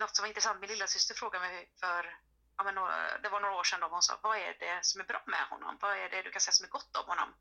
något 0.00 0.16
som 0.16 0.22
var 0.22 0.28
intressant, 0.28 0.60
min 0.60 0.70
lilla 0.70 0.86
syster 0.86 1.14
frågade 1.14 1.46
mig 1.46 1.70
för 1.80 2.18
ja, 2.56 2.64
men 2.64 2.74
några, 2.74 3.18
det 3.18 3.28
var 3.28 3.40
några 3.40 3.54
år 3.54 3.64
sedan, 3.64 3.80
då, 3.80 3.86
hon 3.86 4.02
sa 4.02 4.18
vad 4.22 4.36
är 4.36 4.56
det 4.58 4.84
som 4.84 5.00
är 5.00 5.04
bra 5.04 5.22
med 5.26 5.44
honom? 5.50 5.78
Vad 5.80 5.98
är 5.98 6.08
det 6.10 6.22
du 6.22 6.30
kan 6.30 6.40
säga 6.40 6.52
som 6.52 6.64
är 6.64 6.70
gott 6.70 6.96
om 6.96 7.08
honom? 7.08 7.34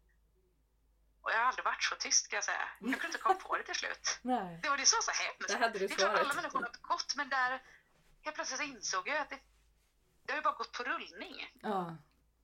Och 1.22 1.32
jag 1.32 1.38
har 1.38 1.45
aldrig 1.45 1.65
varit 1.65 1.84
så 1.84 1.95
tyst 1.95 2.28
kan 2.28 2.38
jag 2.38 2.43
säga. 2.43 2.69
Jag 2.80 2.91
kunde 2.91 3.08
inte 3.08 3.17
komma 3.17 3.36
på 3.36 3.58
det 3.58 3.63
till 3.63 3.76
slut. 3.76 4.19
Nej. 4.22 4.60
Det 4.63 4.69
var 4.69 4.78
det 4.78 4.86
som 4.86 4.98
var 4.98 5.13
så 5.13 5.24
hemskt. 5.24 5.48
Det, 5.48 5.65
hade 5.65 5.80
du 5.80 5.88
det 5.88 5.93
är 5.93 5.98
klart 5.98 6.19
alla 6.19 6.34
människor 6.34 6.60
har 6.60 6.65
något 6.65 6.82
gott 6.82 7.13
men 7.15 7.30
där 7.30 7.63
helt 8.22 8.36
plötsligt 8.36 8.62
insåg 8.62 9.08
jag 9.08 9.17
att 9.17 9.30
det, 9.30 9.39
det 10.26 10.32
har 10.32 10.38
ju 10.38 10.43
bara 10.43 10.54
gått 10.54 10.72
på 10.72 10.84
rullning. 10.84 11.60
Ja. 11.62 11.98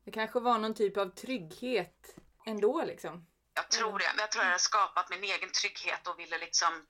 Det 0.04 0.12
kanske 0.12 0.40
var 0.40 0.58
någon 0.58 0.74
typ 0.74 0.98
av 0.98 1.10
trygghet 1.10 2.16
ändå 2.46 2.84
liksom. 2.84 3.26
Jag 3.54 3.70
tror 3.70 4.00
det. 4.00 4.12
Men 4.16 4.20
jag 4.20 4.32
tror 4.32 4.46
jag 4.46 4.52
har 4.52 4.58
skapat 4.58 5.10
min 5.10 5.24
egen 5.24 5.52
trygghet 5.52 6.08
och 6.08 6.20
ville 6.20 6.38
liksom 6.38 6.86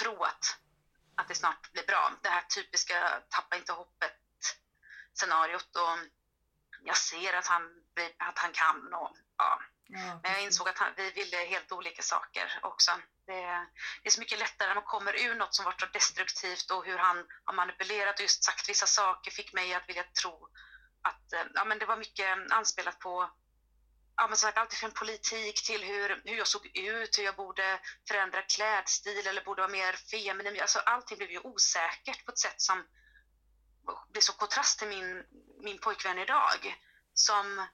tro 0.00 0.22
att, 0.22 0.58
att 1.18 1.28
det 1.28 1.34
snart 1.34 1.72
blir 1.72 1.86
bra. 1.86 2.12
Det 2.22 2.28
här 2.28 2.42
typiska 2.42 3.22
tappa 3.28 3.56
inte 3.56 3.72
hoppet 3.72 4.12
scenariot 5.14 5.76
och 5.76 5.98
jag 6.84 6.96
ser 6.96 7.32
att 7.32 7.46
han, 7.46 7.62
att 8.18 8.38
han 8.38 8.52
kan 8.52 8.94
och 8.94 9.16
ja. 9.38 9.60
ja 9.88 10.20
Men 10.22 10.32
jag 10.32 10.42
insåg 10.42 10.68
att 10.68 10.78
han, 10.78 10.92
vi 10.96 11.10
ville 11.10 11.36
helt 11.36 11.72
olika 11.72 12.02
saker 12.02 12.58
också. 12.62 12.90
Det, 13.26 13.40
det, 14.02 14.08
är 14.08 14.10
så 14.10 14.20
mycket 14.20 14.38
lättare 14.38 14.68
när 14.68 14.74
man 14.74 14.84
kommer 14.84 15.24
ur 15.24 15.34
något 15.34 15.54
som 15.54 15.64
varit 15.64 15.80
så 15.80 15.86
destruktivt 15.86 16.70
och 16.70 16.84
hur 16.84 16.98
han 16.98 17.26
har 17.44 17.54
manipulerat 17.54 18.14
och 18.14 18.22
just 18.22 18.44
sagt 18.44 18.68
vissa 18.68 18.86
saker 18.86 19.30
fick 19.30 19.52
mig 19.52 19.74
att 19.74 19.88
vilja 19.88 20.04
tro 20.22 20.48
att 21.02 21.32
ja, 21.54 21.64
men 21.64 21.78
det 21.78 21.86
var 21.86 21.96
mycket 21.96 22.52
anspelat 22.52 22.98
på 22.98 23.30
ja, 24.18 24.26
men 24.28 24.36
sagt, 24.36 24.58
allt 24.58 24.74
från 24.74 24.90
politik 24.90 25.66
till 25.66 25.84
hur, 25.84 26.22
hur 26.24 26.36
jag 26.36 26.46
såg 26.46 26.76
ut, 26.76 27.18
hur 27.18 27.24
jag 27.24 27.36
borde 27.36 27.80
förändra 28.08 28.42
klädstil 28.42 29.26
eller 29.26 29.44
borde 29.44 29.62
vara 29.62 29.72
mer 29.72 29.92
feminin. 29.92 30.60
Alltså, 30.60 30.78
allting 30.78 31.18
blev 31.18 31.30
ju 31.30 31.38
osäkert 31.38 32.24
på 32.24 32.30
ett 32.30 32.38
sätt 32.38 32.60
som 32.60 32.84
blir 34.12 34.22
så 34.22 34.32
kontrast 34.32 34.78
till 34.78 34.88
min, 34.88 35.24
min 35.62 35.78
pojkvän 35.78 36.18
idag. 36.18 36.76
Som 37.14 37.66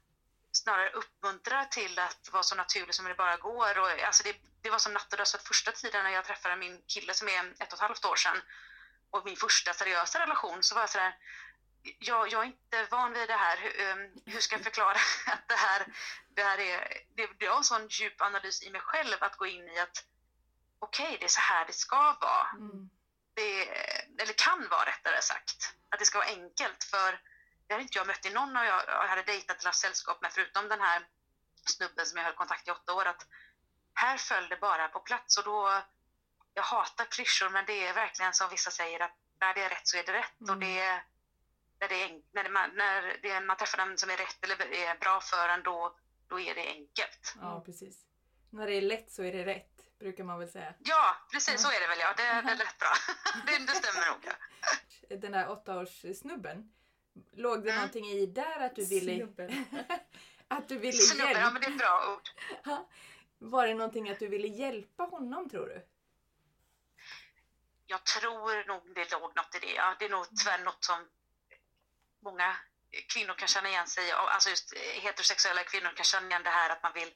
snarare 0.53 0.91
uppmuntrar 0.91 1.65
till 1.65 1.99
att 1.99 2.29
vara 2.33 2.43
så 2.43 2.55
naturlig 2.55 2.95
som 2.95 3.05
det 3.05 3.15
bara 3.15 3.37
går. 3.37 3.79
Och, 3.79 3.91
alltså 3.91 4.23
det, 4.23 4.37
det 4.63 4.71
var 4.71 4.79
som 4.79 4.93
natt 4.93 5.13
och 5.13 5.19
dag. 5.19 5.29
Så 5.29 5.39
första 5.39 5.73
tiden 5.73 6.05
när 6.05 6.11
jag 6.11 6.25
träffade 6.25 6.57
min 6.57 6.83
kille 6.87 7.15
som 7.15 7.29
är 7.29 7.55
ett 7.59 7.73
och 7.73 7.79
ett 7.79 7.81
halvt 7.81 8.05
år 8.05 8.17
sedan 8.17 8.43
och 9.11 9.25
min 9.25 9.37
första 9.37 9.75
seriösa 9.75 10.21
relation 10.21 10.63
så 10.63 10.75
var 10.75 10.83
jag 10.83 10.91
sådär 10.91 11.15
jag, 11.99 12.33
jag 12.33 12.43
är 12.43 12.47
inte 12.47 12.87
van 12.91 13.13
vid 13.13 13.29
det 13.29 13.37
här. 13.37 13.57
Hur, 13.57 13.91
um, 13.91 14.23
hur 14.27 14.41
ska 14.41 14.57
jag 14.57 14.65
förklara 14.65 14.99
att 15.27 15.49
det 15.49 15.55
här, 15.55 15.87
det 16.29 16.43
här 16.43 16.59
är... 16.59 17.01
Det, 17.17 17.29
det 17.39 17.49
var 17.49 17.57
en 17.57 17.65
sån 17.65 17.89
djup 17.89 18.21
analys 18.21 18.63
i 18.63 18.71
mig 18.71 18.81
själv 18.81 19.17
att 19.21 19.37
gå 19.37 19.47
in 19.47 19.69
i 19.69 19.79
att 19.79 20.05
okej, 20.79 21.07
okay, 21.07 21.19
det 21.19 21.25
är 21.25 21.29
så 21.29 21.41
här 21.41 21.67
det 21.67 21.73
ska 21.73 22.17
vara. 22.21 22.47
Mm. 22.53 22.91
Det, 23.35 23.69
eller 24.23 24.33
kan 24.33 24.69
vara 24.69 24.89
rättare 24.89 25.23
sagt. 25.23 25.75
Att 25.89 25.99
det 25.99 26.05
ska 26.05 26.19
vara 26.19 26.29
enkelt 26.29 26.85
för 26.85 27.21
det 27.67 27.75
hade 27.75 27.83
inte 27.83 27.99
jag 27.99 28.07
mött 28.07 28.27
i 28.27 28.31
någon 28.31 28.57
av 28.57 28.65
jag, 28.65 28.83
jag 28.87 29.09
hade 29.09 29.23
dejtat 29.23 29.59
eller 29.59 29.69
haft 29.69 29.79
sällskap 29.79 30.23
med 30.23 30.33
förutom 30.33 30.69
den 30.69 30.81
här 30.81 31.07
snubben 31.67 32.07
som 32.07 32.19
jag 32.19 32.25
höll 32.25 32.35
kontakt 32.35 32.69
i 32.69 32.71
åtta 32.71 32.95
år. 32.95 33.07
Att 33.07 33.27
här 33.95 34.17
föll 34.17 34.49
det 34.49 34.57
bara 34.57 34.89
på 34.89 35.01
plats 35.01 35.39
och 35.39 35.45
då 35.45 35.83
jag 36.55 36.63
hatar 36.63 37.05
klyschor 37.05 37.49
men 37.49 37.67
det 37.67 37.87
är 37.87 37.95
verkligen 37.95 38.33
som 38.33 38.51
vissa 38.51 38.71
säger 38.71 39.01
att 39.01 39.17
när 39.41 39.55
det 39.55 39.63
är 39.63 39.69
rätt 39.69 39.89
så 39.89 39.97
är 39.97 40.03
det 40.03 40.13
rätt 40.13 40.41
mm. 40.41 40.55
och 40.55 40.61
det 40.61 41.03
när, 41.81 41.89
det 41.89 42.03
är, 42.03 42.21
när, 42.33 42.49
man, 42.51 42.71
när 42.75 43.19
det 43.23 43.31
är, 43.31 43.41
man 43.41 43.57
träffar 43.57 43.79
den 43.79 43.99
som 43.99 44.11
är 44.11 44.17
rätt 44.17 44.45
eller 44.45 44.55
är 44.55 44.99
bra 44.99 45.21
för 45.21 45.49
en 45.49 45.63
då, 45.63 45.97
då 46.29 46.41
är 46.41 46.55
det 46.55 46.67
enkelt. 46.67 47.35
Ja, 47.41 47.63
precis. 47.67 48.07
När 48.51 48.67
det 48.67 48.75
är 48.75 48.83
lätt 48.83 49.13
så 49.13 49.23
är 49.23 49.33
det 49.33 49.45
rätt, 49.45 49.99
brukar 49.99 50.25
man 50.25 50.39
väl 50.39 50.49
säga. 50.49 50.75
Ja, 50.79 51.17
precis 51.33 51.63
så 51.63 51.69
är 51.69 51.81
det 51.81 51.87
väl 51.87 51.99
ja. 52.01 52.15
Det, 52.17 52.23
det 52.23 52.53
är 52.53 52.57
rätt 52.57 52.79
bra. 52.79 52.95
det, 53.47 53.59
det 53.67 53.73
stämmer 53.73 54.07
nog. 54.11 54.21
Ja. 54.25 55.17
Den 55.17 55.33
där 55.33 55.51
åttaårssnubben, 55.51 56.73
låg 57.33 57.65
det 57.65 57.71
mm. 57.71 57.77
någonting 57.77 58.07
i 58.07 58.27
där 58.27 58.61
att 58.61 58.77
du 58.77 58.85
ville... 58.85 59.17
Snubben. 59.17 59.65
att 60.49 60.69
du 60.69 60.79
ville 60.79 60.93
Snubben, 60.93 61.27
hjälpa... 61.27 61.41
ja 61.41 61.51
men 61.51 61.63
det 61.63 61.67
är 61.67 61.71
ett 61.71 61.79
bra 61.79 62.17
ord. 62.17 62.29
Var 63.39 63.67
det 63.67 63.75
någonting 63.75 64.11
att 64.11 64.19
du 64.19 64.29
ville 64.29 64.49
hjälpa 64.49 65.03
honom 65.03 65.51
tror 65.51 65.67
du? 65.67 65.87
Jag 67.87 68.05
tror 68.05 68.67
nog 68.67 68.95
det 68.95 69.13
låg 69.13 69.37
något 69.37 69.55
i 69.55 69.59
det. 69.59 69.75
Ja. 69.75 69.97
Det 69.99 70.05
är 70.05 70.11
nog 70.11 70.27
tyvärr 70.37 70.65
något 70.65 70.85
som 70.85 71.09
många 72.25 72.57
kvinnor 73.13 73.35
kan 73.35 73.49
känna 73.49 73.69
igen 73.69 73.87
sig 73.87 74.13
alltså 74.13 74.51
just 74.51 74.75
heterosexuella 74.77 75.65
kvinnor 75.65 75.91
kan 75.97 76.05
känna 76.05 76.27
igen 76.27 76.43
det 76.43 76.51
här 76.51 76.71
att 76.71 76.83
man 76.83 76.93
vill 76.93 77.15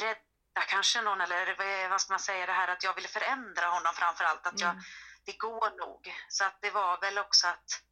rädda 0.00 0.62
kanske 0.68 1.02
någon 1.02 1.20
eller 1.20 1.88
vad 1.88 2.00
ska 2.00 2.12
man 2.12 2.20
säga 2.20 2.46
det 2.46 2.52
här 2.52 2.68
att 2.68 2.84
jag 2.84 2.94
ville 2.94 3.08
förändra 3.08 3.66
honom 3.66 3.92
framför 3.94 4.24
allt 4.24 4.46
att 4.46 4.60
jag, 4.60 4.70
mm. 4.70 4.82
det 5.24 5.32
går 5.38 5.70
nog. 5.78 6.14
Så 6.28 6.44
att 6.44 6.58
det 6.60 6.70
var 6.70 7.00
väl 7.00 7.18
också 7.18 7.46
att, 7.46 7.82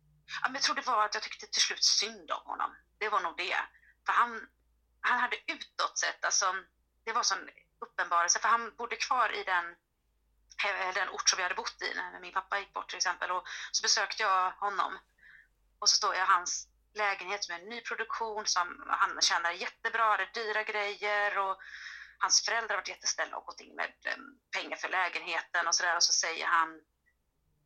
ja, 0.43 0.49
men 0.49 0.55
jag 0.55 0.63
tror 0.63 0.75
det 0.75 0.87
var 0.87 1.05
att 1.05 1.15
jag 1.15 1.23
tyckte 1.23 1.47
till 1.47 1.63
slut 1.63 1.85
synd 1.85 2.31
om 2.31 2.47
honom. 2.47 2.77
Det 2.99 3.09
var 3.09 3.21
nog 3.21 3.37
det. 3.37 3.57
För 4.07 4.13
han, 4.13 4.49
han 5.01 5.19
hade 5.19 5.37
utåt 5.47 5.99
sett, 5.99 6.25
alltså 6.25 6.55
det 7.05 7.13
var 7.13 7.23
sån 7.23 7.49
uppenbarelse, 7.81 8.39
för 8.39 8.49
han 8.49 8.77
bodde 8.77 8.97
kvar 8.97 9.33
i 9.33 9.45
den 9.45 9.77
den 10.95 11.09
ort 11.09 11.29
som 11.29 11.37
vi 11.37 11.43
hade 11.43 11.55
bott 11.55 11.83
i 11.83 11.95
när 11.95 12.21
min 12.21 12.33
pappa 12.33 12.59
gick 12.59 12.73
bort 12.73 12.89
till 12.89 12.97
exempel 12.97 13.31
och 13.31 13.45
så 13.73 13.83
besökte 13.83 14.23
jag 14.23 14.51
honom 14.51 14.99
och 15.79 15.89
så 15.89 15.97
står 15.97 16.15
jag 16.15 16.25
i 16.25 16.33
hans 16.33 16.69
lägenhet 16.95 17.49
med 17.49 17.61
en 17.61 17.69
ny 17.69 17.81
produktion 17.81 18.47
som 18.47 18.85
han 18.89 19.21
tjänar 19.21 19.53
jättebra, 19.53 20.17
det 20.17 20.23
är 20.23 20.45
dyra 20.45 20.63
grejer 20.63 21.39
och 21.39 21.57
hans 22.19 22.45
föräldrar 22.45 22.69
har 22.69 22.77
varit 22.77 22.89
jättesnälla 22.89 23.37
och 23.37 23.47
gått 23.47 23.61
in 23.61 23.75
med 23.77 23.93
eh, 24.05 24.17
pengar 24.51 24.77
för 24.77 24.89
lägenheten 24.89 25.67
och 25.67 25.75
sådär 25.75 25.97
och 25.97 26.03
så 26.03 26.13
säger 26.13 26.47
han 26.47 26.81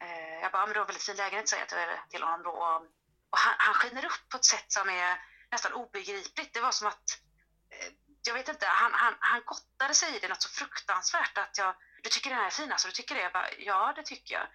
eh, 0.02 0.40
jag 0.42 0.52
bara, 0.52 0.66
men 0.66 0.72
du 0.72 0.80
har 0.80 0.86
väldigt 0.86 1.02
fin 1.02 1.16
lägenhet 1.16 1.48
säger 1.48 1.66
jag 1.76 2.10
till 2.10 2.22
honom 2.22 2.42
då 2.42 2.50
och, 2.50 2.82
och 3.30 3.38
han, 3.38 3.54
han 3.58 3.74
skiner 3.74 4.04
upp 4.04 4.28
på 4.28 4.36
ett 4.36 4.44
sätt 4.44 4.72
som 4.72 4.88
är 4.88 5.18
nästan 5.50 5.72
obegripligt. 5.72 6.54
Det 6.54 6.60
var 6.60 6.72
som 6.72 6.88
att 6.88 7.10
eh, 7.70 7.92
jag 8.26 8.34
vet 8.34 8.48
inte, 8.48 8.66
han, 8.66 8.92
han, 8.94 9.14
han 9.18 9.42
gottade 9.44 9.94
sig 9.94 10.16
i 10.16 10.18
det 10.18 10.28
något 10.28 10.42
så 10.42 10.48
fruktansvärt 10.48 11.38
att 11.38 11.58
jag, 11.58 11.74
du 12.02 12.08
tycker 12.10 12.30
den 12.30 12.38
här 12.38 12.46
är 12.46 12.50
fin 12.50 12.72
alltså, 12.72 12.88
du 12.88 12.92
tycker 12.92 13.14
det? 13.14 13.20
Jag 13.20 13.32
bara, 13.32 13.52
ja 13.58 13.92
det 13.96 14.02
tycker 14.02 14.34
jag. 14.34 14.46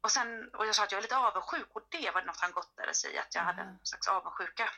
Och, 0.00 0.10
sen, 0.10 0.50
och 0.54 0.66
jag 0.66 0.74
sa 0.74 0.84
att 0.84 0.92
jag 0.92 0.98
är 0.98 1.02
lite 1.02 1.16
avundsjuk 1.16 1.68
och 1.72 1.86
det 1.90 2.10
var 2.10 2.22
något 2.22 2.40
han 2.40 2.52
gottade 2.52 2.94
sig 2.94 3.14
i, 3.14 3.18
att 3.18 3.34
jag 3.34 3.42
mm. 3.42 3.56
hade 3.56 3.68
en 3.68 3.78
slags 3.82 4.08
avundsjuka. 4.08 4.70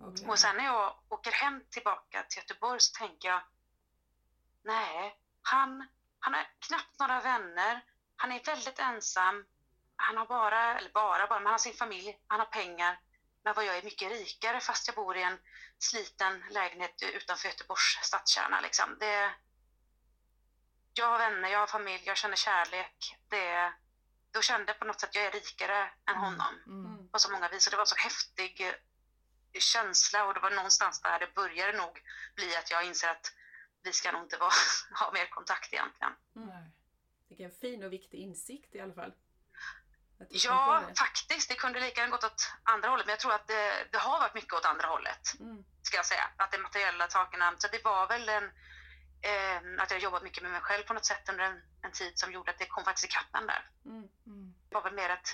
Okay. 0.00 0.28
Och 0.28 0.38
sen 0.38 0.56
när 0.56 0.64
jag 0.64 0.98
åker 1.08 1.32
hem 1.32 1.64
tillbaka 1.70 2.22
till 2.22 2.38
Göteborg 2.38 2.80
så 2.80 2.98
tänker 2.98 3.28
jag, 3.28 3.42
nej, 4.62 5.18
han, 5.42 5.88
han 6.18 6.34
har 6.34 6.48
knappt 6.58 6.98
några 6.98 7.20
vänner, 7.20 7.84
han 8.16 8.32
är 8.32 8.44
väldigt 8.44 8.78
ensam, 8.78 9.44
han 9.96 10.16
har 10.16 10.26
bara, 10.26 10.78
eller 10.78 10.90
bara, 10.90 11.26
bara, 11.26 11.38
men 11.38 11.46
han 11.46 11.52
har 11.52 11.58
sin 11.58 11.74
familj, 11.74 12.18
han 12.26 12.40
har 12.40 12.46
pengar. 12.46 13.00
Men 13.44 13.54
vad 13.54 13.64
jag 13.64 13.76
är 13.76 13.82
mycket 13.82 14.10
rikare 14.10 14.60
fast 14.60 14.86
jag 14.86 14.96
bor 14.96 15.16
i 15.16 15.22
en 15.22 15.38
sliten 15.78 16.44
lägenhet 16.50 17.02
utanför 17.02 17.48
Göteborgs 17.48 17.98
stadskärna. 18.02 18.60
Liksom. 18.60 18.96
Det, 19.00 19.34
jag 20.94 21.06
har 21.06 21.18
vänner, 21.18 21.48
jag 21.48 21.58
har 21.58 21.66
familj, 21.66 22.02
jag 22.06 22.16
känner 22.16 22.36
kärlek. 22.36 23.18
Det, 23.28 23.72
då 24.32 24.42
kände 24.42 24.72
jag 24.72 24.78
på 24.78 24.84
något 24.84 25.00
sätt 25.00 25.08
att 25.08 25.14
jag 25.14 25.24
är 25.24 25.30
rikare 25.30 25.82
än 25.82 26.16
mm. 26.16 26.20
honom 26.20 26.54
mm. 26.66 27.08
på 27.08 27.18
så 27.18 27.32
många 27.32 27.48
vis. 27.48 27.66
Och 27.66 27.70
det 27.70 27.76
var 27.76 27.82
en 27.82 27.86
så 27.86 27.96
häftig 27.96 28.60
eh, 28.60 29.60
känsla 29.60 30.24
och 30.24 30.34
det 30.34 30.40
var 30.40 30.50
någonstans 30.50 31.00
där 31.00 31.18
det 31.18 31.34
började 31.34 31.78
nog 31.78 32.02
bli 32.34 32.56
att 32.56 32.70
jag 32.70 32.84
inser 32.84 33.08
att 33.08 33.32
vi 33.82 33.92
ska 33.92 34.12
nog 34.12 34.22
inte 34.22 34.36
vara, 34.44 34.52
ha 35.00 35.12
mer 35.12 35.26
kontakt 35.26 35.72
egentligen. 35.72 36.12
Nej. 36.32 36.70
Vilken 37.28 37.50
fin 37.50 37.84
och 37.84 37.92
viktig 37.92 38.18
insikt 38.18 38.74
i 38.74 38.80
alla 38.80 38.94
fall. 38.94 39.12
Ja, 40.28 40.82
faktiskt. 40.98 41.48
Det 41.48 41.54
kunde 41.54 41.80
lika 41.80 42.00
gärna 42.00 42.10
gått 42.10 42.24
åt 42.24 42.52
andra 42.62 42.88
hållet, 42.88 43.06
men 43.06 43.12
jag 43.12 43.20
tror 43.20 43.32
att 43.32 43.46
det, 43.46 43.86
det 43.92 43.98
har 43.98 44.20
varit 44.20 44.34
mycket 44.34 44.52
åt 44.52 44.64
andra 44.64 44.86
hållet. 44.86 45.34
Mm. 45.40 45.64
ska 45.82 45.96
jag 45.96 46.06
säga. 46.06 46.30
Att 46.36 46.52
det 46.52 46.58
materiella 46.58 47.08
sakerna, 47.08 47.54
så 47.58 47.68
det 47.68 47.84
var 47.84 48.08
väl 48.08 48.28
en, 48.28 48.50
eh, 49.22 49.82
att 49.82 49.90
jag 49.90 50.00
jobbat 50.00 50.22
mycket 50.22 50.42
med 50.42 50.52
mig 50.52 50.60
själv 50.60 50.82
på 50.84 50.94
något 50.94 51.04
sätt 51.04 51.28
under 51.28 51.44
en, 51.44 51.62
en 51.82 51.92
tid 51.92 52.18
som 52.18 52.32
gjorde 52.32 52.50
att 52.50 52.58
det 52.58 52.66
kom 52.66 52.84
faktiskt 52.84 53.04
ikapp 53.06 53.34
en 53.42 53.46
där. 53.46 53.70
Mm. 53.84 54.08
Mm. 54.26 54.54
Det 54.68 54.74
var 54.74 54.82
väl 54.82 54.94
mer 54.94 55.08
ett 55.10 55.28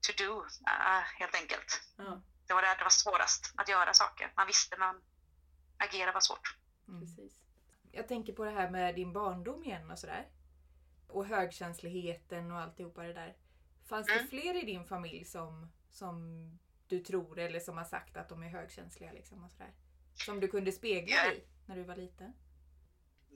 to 0.00 0.12
do, 0.24 0.44
eh, 0.66 1.02
helt 1.20 1.34
enkelt. 1.34 1.82
Ja, 1.96 2.20
Det 2.46 2.54
var 2.54 2.62
där 2.62 2.76
det 2.78 2.84
var 2.84 2.90
svårast, 2.90 3.52
att 3.56 3.68
göra 3.68 3.92
saker. 3.94 4.32
Man 4.36 4.46
visste, 4.46 4.76
man 4.76 5.02
agera 5.78 6.12
var 6.12 6.20
svårt. 6.20 6.56
Mm. 6.88 7.00
precis. 7.00 7.32
Jag 7.92 8.08
tänker 8.08 8.32
på 8.32 8.44
det 8.44 8.50
här 8.50 8.70
med 8.70 8.94
din 8.94 9.12
barndom 9.12 9.64
igen 9.64 9.90
och 9.90 9.98
sådär. 9.98 10.28
Och 11.08 11.26
högkänsligheten 11.26 12.50
och 12.50 12.58
alltihopa 12.60 13.02
det 13.02 13.12
där. 13.12 13.36
Fanns 13.88 14.06
det 14.06 14.12
Mm. 14.12 14.28
fler 14.28 14.62
i 14.62 14.66
din 14.66 14.84
familj 14.86 15.24
som, 15.24 15.72
som 15.90 16.18
du 16.88 17.00
tror 17.00 17.38
eller 17.38 17.60
som 17.60 17.76
har 17.76 17.84
sagt 17.84 18.16
att 18.16 18.28
de 18.28 18.42
är 18.42 18.48
högkänsliga 18.48 19.12
liksom 19.12 19.44
och 19.44 19.50
sådär? 19.50 19.72
Som 20.14 20.40
du 20.40 20.48
kunde 20.48 20.72
spegla 20.72 21.16
dig 21.16 21.48
när 21.66 21.76
du 21.76 21.82
var 21.84 21.96
liten? 21.96 22.32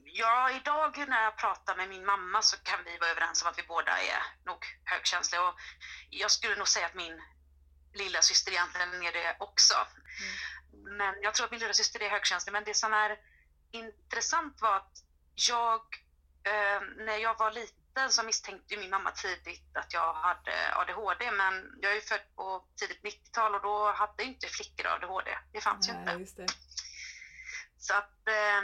Ja, 0.07 0.51
idag 0.51 1.07
när 1.07 1.23
jag 1.23 1.37
pratar 1.37 1.75
med 1.75 1.89
min 1.89 2.05
mamma 2.05 2.41
så 2.41 2.57
kan 2.57 2.79
vi 2.85 2.97
vara 2.97 3.09
överens 3.09 3.43
om 3.43 3.49
att 3.49 3.57
vi 3.57 3.63
båda 3.63 3.91
är 3.91 4.23
nog 4.45 4.65
högkänsliga. 4.83 5.47
Och 5.47 5.55
jag 6.09 6.31
skulle 6.31 6.55
nog 6.55 6.67
säga 6.67 6.85
att 6.85 6.93
min 6.93 7.21
lilla 7.93 8.21
syster 8.21 8.51
egentligen 8.51 9.03
är 9.03 9.11
det 9.11 9.35
också. 9.39 9.75
Men 10.71 11.21
jag 11.21 11.33
tror 11.33 11.45
att 11.45 11.51
min 11.51 11.59
lilla 11.59 11.73
syster 11.73 12.03
är 12.03 12.09
högkänslig. 12.09 12.53
Men 12.53 12.63
det 12.63 12.73
som 12.73 12.93
är 12.93 13.19
intressant 13.71 14.61
var 14.61 14.75
att 14.75 14.97
jag, 15.49 15.81
eh, 16.43 16.81
när 16.97 17.17
jag 17.17 17.37
var 17.37 17.51
liten 17.51 18.09
så 18.09 18.23
misstänkte 18.23 18.73
ju 18.73 18.79
min 18.79 18.89
mamma 18.89 19.11
tidigt 19.11 19.77
att 19.77 19.93
jag 19.93 20.13
hade 20.13 20.75
ADHD. 20.75 21.31
Men 21.31 21.79
jag 21.81 21.91
är 21.91 21.95
ju 21.95 22.01
född 22.01 22.35
på 22.35 22.65
tidigt 22.75 23.03
90-tal 23.03 23.55
och 23.55 23.61
då 23.61 23.91
hade 23.91 24.23
inte 24.23 24.47
flickor 24.47 24.87
ADHD. 24.87 25.37
Det 25.51 25.61
fanns 25.61 25.87
ju 25.87 25.91
inte. 25.91 26.05
Nej, 26.05 26.19
just 26.19 26.37
det. 26.37 26.47
Så 27.77 27.93
att 27.93 28.27
eh, 28.27 28.61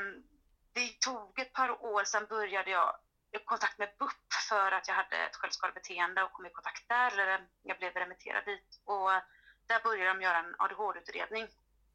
det 0.74 1.00
tog 1.02 1.40
ett 1.40 1.54
par 1.54 1.84
år, 1.84 2.04
sen 2.04 2.26
började 2.26 2.72
jag 2.72 2.96
i 3.32 3.40
kontakt 3.46 3.78
med 3.78 3.90
BUP 4.00 4.34
för 4.50 4.72
att 4.72 4.88
jag 4.88 4.96
hade 4.96 5.18
ett 5.18 5.36
självskadebeteende 5.36 6.24
och 6.24 6.32
kom 6.32 6.46
i 6.46 6.50
kontakt 6.50 6.88
där, 6.88 7.12
eller 7.12 7.48
jag 7.64 7.78
blev 7.78 7.94
remitterad 7.94 8.46
dit. 8.46 8.82
Och 8.86 9.10
där 9.68 9.84
började 9.84 10.10
de 10.14 10.22
göra 10.22 10.38
en 10.38 10.56
ADHD-utredning 10.58 11.48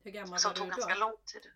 Hur 0.04 0.10
gammal 0.10 0.38
som 0.38 0.50
var 0.50 0.56
tog 0.56 0.66
du 0.66 0.70
ganska 0.70 0.94
då? 0.94 1.00
lång 1.00 1.16
tid. 1.32 1.52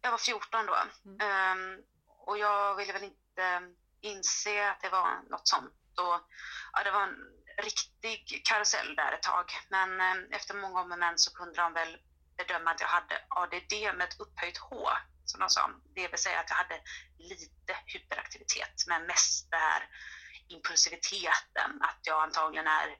Jag 0.00 0.10
var 0.10 0.18
14 0.18 0.66
då. 0.66 0.76
Mm. 1.04 1.20
Ehm, 1.20 1.82
och 2.06 2.38
jag 2.38 2.74
ville 2.76 2.92
väl 2.92 3.04
inte 3.04 3.74
inse 4.00 4.70
att 4.70 4.80
det 4.80 4.88
var 4.88 5.22
något 5.30 5.48
sånt. 5.48 5.98
Och, 5.98 6.20
ja, 6.72 6.84
det 6.84 6.90
var 6.90 7.02
en 7.02 7.38
riktig 7.58 8.42
karusell 8.44 8.96
där 8.96 9.12
ett 9.12 9.22
tag. 9.22 9.44
Men 9.68 10.00
eh, 10.00 10.36
efter 10.36 10.54
många 10.54 10.80
om 10.80 10.92
och 10.92 10.98
men 10.98 11.18
så 11.18 11.34
kunde 11.34 11.62
de 11.62 11.72
väl 11.72 11.98
bedöma 12.36 12.70
att 12.70 12.80
jag 12.80 12.88
hade 12.88 13.24
ADD 13.28 13.72
med 13.96 14.02
ett 14.08 14.20
upphöjt 14.20 14.58
H, 14.58 14.88
som 15.30 15.40
de 15.40 15.50
sa. 15.50 15.70
Det 15.94 16.08
vill 16.08 16.18
säga 16.18 16.40
att 16.40 16.50
jag 16.50 16.56
hade 16.56 16.80
lite 17.18 17.76
hyperaktivitet, 17.86 18.84
men 18.86 19.06
mest 19.06 19.50
det 19.50 19.56
här 19.56 19.88
impulsiviteten, 20.48 21.70
att 21.80 22.00
jag 22.02 22.22
antagligen 22.22 22.66
är 22.66 22.98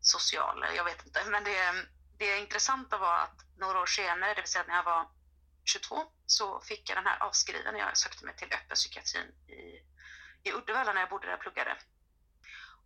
social, 0.00 0.64
jag 0.76 0.84
vet 0.84 1.06
inte. 1.06 1.24
Men 1.24 1.44
det, 1.44 1.86
det 2.18 2.38
intressanta 2.38 2.98
var 2.98 3.18
att 3.18 3.36
några 3.58 3.80
år 3.80 3.86
senare, 3.86 4.34
det 4.34 4.40
vill 4.40 4.50
säga 4.50 4.64
när 4.68 4.76
jag 4.76 4.84
var 4.84 5.08
22, 5.64 6.02
så 6.26 6.60
fick 6.60 6.90
jag 6.90 6.98
den 6.98 7.06
här 7.06 7.22
avskriven 7.22 7.74
när 7.74 7.80
jag 7.80 7.96
sökte 7.96 8.24
mig 8.24 8.36
till 8.36 8.52
öppen 8.52 8.74
psykiatrin 8.74 9.26
i, 9.48 9.82
i 10.48 10.52
Uddevalla 10.52 10.92
när 10.92 11.00
jag 11.00 11.10
bodde 11.10 11.26
där 11.26 11.34
och 11.34 11.40
pluggade. 11.40 11.76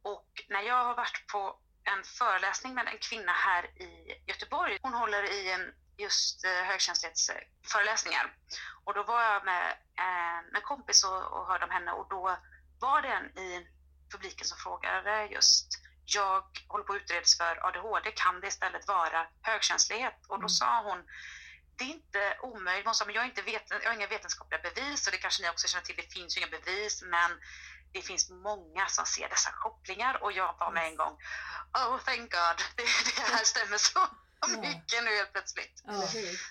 Och 0.03 0.45
när 0.49 0.63
jag 0.63 0.85
har 0.85 0.95
varit 0.95 1.27
på 1.27 1.61
en 1.85 2.05
föreläsning 2.05 2.75
med 2.75 2.89
en 2.89 2.99
kvinna 2.99 3.33
här 3.33 3.65
i 3.65 4.23
Göteborg, 4.27 4.79
hon 4.83 4.95
håller 4.95 5.23
i 5.23 5.51
en 5.51 5.75
just 6.01 6.45
eh, 6.45 6.51
högkänslighetsföreläsningar. 6.51 8.35
Och 8.85 8.95
då 8.95 9.03
var 9.03 9.23
jag 9.23 9.45
med 9.45 9.71
eh, 9.99 10.39
en 10.57 10.63
kompis 10.63 11.05
och, 11.05 11.23
och 11.33 11.47
hörde 11.47 11.65
om 11.65 11.71
henne 11.71 11.93
och 11.93 12.07
då 12.11 12.39
var 12.81 13.03
det 13.03 13.09
en 13.09 13.39
i 13.39 13.67
publiken 14.13 14.47
som 14.47 14.59
frågade 14.59 15.27
just 15.27 15.67
jag 16.15 16.45
håller 16.69 16.85
på 16.85 16.93
att 16.93 17.03
utredas 17.03 17.37
för 17.37 17.67
ADHD, 17.67 18.13
kan 18.13 18.41
det 18.41 18.47
istället 18.47 18.89
vara 18.89 19.27
högkänslighet? 19.43 20.15
Och 20.29 20.37
då 20.37 20.47
Mm. 20.47 20.49
sa 20.49 20.83
hon, 20.83 21.05
det 21.77 21.85
är 21.85 21.89
inte 21.89 22.39
omöjligt, 22.43 22.87
hon 22.87 22.95
sa, 22.95 23.05
men 23.05 23.15
jag, 23.15 23.25
inte 23.25 23.43
veten, 23.43 23.81
jag 23.83 23.91
har 23.91 23.95
inga 23.95 24.07
vetenskapliga 24.07 24.61
bevis 24.63 25.07
och 25.07 25.13
det 25.13 25.19
kanske 25.19 25.43
ni 25.43 25.49
också 25.49 25.69
känner 25.69 25.85
till, 25.85 25.97
det 25.97 26.13
finns 26.15 26.37
ju 26.37 26.41
inga 26.41 26.51
bevis, 26.51 27.03
men 27.03 27.31
det 27.93 28.03
finns 28.03 28.31
många 28.31 28.87
som 28.87 29.07
ser 29.07 29.29
dessa 29.29 29.51
kopplingar 29.53 30.23
och 30.23 30.33
jag 30.33 30.57
var 30.59 30.71
med 30.71 30.87
en 30.87 30.97
gång, 30.97 31.19
oh 31.75 31.99
thank 31.99 32.31
God, 32.31 32.59
det, 32.77 32.83
det 33.17 33.23
här 33.23 33.45
stämmer 33.45 33.79
så 33.79 34.01
mycket 34.49 35.05
nu 35.05 35.11
helt 35.17 35.33
plötsligt. 35.33 35.83
Ja. 35.87 36.03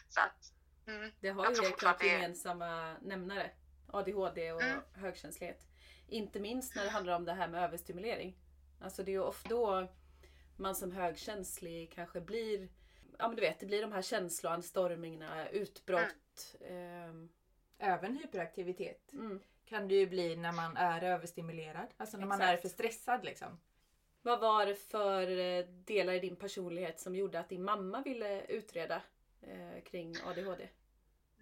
Så 0.09 0.19
att, 0.19 0.53
mm, 0.87 1.11
Det 1.19 1.29
har 1.29 1.43
Jag 1.45 1.55
ju 1.55 1.61
helt 1.61 1.77
klart 1.77 2.03
gemensamma 2.03 2.95
nämnare. 3.01 3.51
ADHD 3.87 4.51
och 4.51 4.61
Mm. 4.61 4.81
högkänslighet. 4.93 5.67
Inte 6.07 6.39
minst 6.39 6.75
när 6.75 6.83
det 6.83 6.89
handlar 6.89 7.15
om 7.15 7.25
det 7.25 7.33
här 7.33 7.47
med 7.47 7.63
överstimulering. 7.63 8.37
Alltså 8.81 9.03
det 9.03 9.11
är 9.11 9.13
ju 9.13 9.19
ofta 9.23 9.49
då 9.49 9.87
man 10.57 10.75
som 10.75 10.91
högkänslig 10.91 11.91
kanske 11.93 12.21
blir, 12.21 12.69
ja 13.19 13.27
men 13.27 13.35
du 13.35 13.41
vet, 13.41 13.59
det 13.59 13.65
blir 13.65 13.81
de 13.81 13.91
här 13.91 14.01
känsloanstormningarna, 14.01 15.49
utbrott. 15.49 16.55
ehm, 16.69 17.29
Även 17.81 18.17
hyperaktivitet 18.17 19.13
Mm. 19.13 19.39
kan 19.65 19.87
det 19.87 19.95
ju 19.95 20.07
bli 20.07 20.35
när 20.35 20.51
man 20.51 20.77
är 20.77 21.03
överstimulerad. 21.03 21.87
Alltså 21.97 22.17
när 22.17 22.25
man 22.27 22.41
är 22.41 22.53
Exakt. 22.53 22.61
för 22.61 22.69
stressad 22.69 23.25
liksom. 23.25 23.59
Vad 24.21 24.39
var 24.39 24.65
det 24.65 24.75
för 24.75 25.39
eh, 25.39 25.65
delar 25.65 26.13
i 26.13 26.19
din 26.19 26.35
personlighet 26.35 26.99
som 26.99 27.15
gjorde 27.15 27.39
att 27.39 27.49
din 27.49 27.63
mamma 27.63 28.01
ville 28.01 28.45
utreda 28.45 29.01
eh, 29.41 29.83
kring 29.83 30.15
ADHD? 30.25 30.69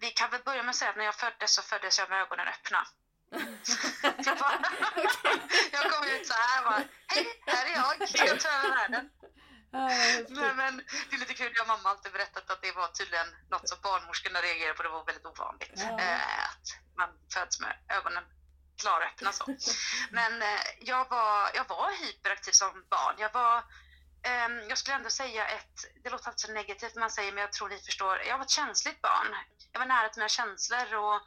vi 0.00 0.10
kan 0.10 0.30
väl 0.30 0.42
börja 0.44 0.62
med 0.62 0.70
att 0.70 0.76
säga 0.76 0.90
att 0.90 0.96
när 0.96 1.04
jag 1.04 1.14
föddes 1.14 1.54
så 1.54 1.62
föddes 1.62 1.98
jag 1.98 2.10
med 2.10 2.22
ögonen 2.22 2.48
öppna. 2.48 2.86
jag, 4.26 4.38
bara, 4.38 4.58
jag 5.72 5.92
kom 5.92 6.08
ut 6.08 6.26
så 6.26 6.34
här 6.34 6.64
bara, 6.64 6.82
hej, 7.06 7.26
här 7.46 7.66
är 7.66 7.70
jag, 7.70 7.94
jag 8.28 8.40
tar 8.40 8.50
över 8.58 8.76
världen. 8.76 9.10
Men, 9.70 10.56
men 10.56 10.76
det 11.10 11.16
är 11.16 11.20
lite 11.20 11.34
kul, 11.34 11.52
jag 11.54 11.62
och 11.62 11.68
mamma 11.68 11.82
har 11.82 11.90
alltid 11.90 12.12
berättat 12.12 12.50
att 12.50 12.62
det 12.62 12.72
var 12.72 12.88
tydligen 12.88 13.26
något 13.50 13.68
som 13.68 13.78
barnmorskorna 13.82 14.40
reagerade 14.40 14.74
på, 14.74 14.82
det 14.82 14.88
var 14.88 15.04
väldigt 15.04 15.26
ovanligt. 15.26 15.72
Ja. 15.74 16.00
Eh, 16.00 16.44
att 16.44 16.66
man 16.96 17.08
föds 17.34 17.60
med 17.60 17.74
ögonen 17.88 18.24
klaröppna 18.78 19.32
så. 19.32 19.56
Men 20.10 20.42
eh, 20.42 20.60
jag, 20.80 21.08
var, 21.10 21.50
jag 21.54 21.68
var 21.68 22.06
hyperaktiv 22.06 22.52
som 22.52 22.84
barn. 22.90 23.14
Jag 23.18 23.32
var, 23.32 23.64
ehm, 24.22 24.68
jag 24.68 24.78
skulle 24.78 24.96
ändå 24.96 25.10
säga 25.10 25.48
ett, 25.48 26.02
det 26.02 26.10
låter 26.10 26.28
alltid 26.28 26.40
så 26.40 26.52
negativt 26.52 26.94
man 26.94 27.10
säger, 27.10 27.32
men 27.32 27.40
jag 27.40 27.52
tror 27.52 27.68
ni 27.68 27.78
förstår. 27.78 28.22
Jag 28.28 28.38
var 28.38 28.44
ett 28.44 28.50
känsligt 28.50 29.02
barn. 29.02 29.36
Jag 29.72 29.80
var 29.80 29.86
nära 29.86 30.08
till 30.08 30.20
mina 30.20 30.28
känslor 30.28 30.94
och 30.94 31.20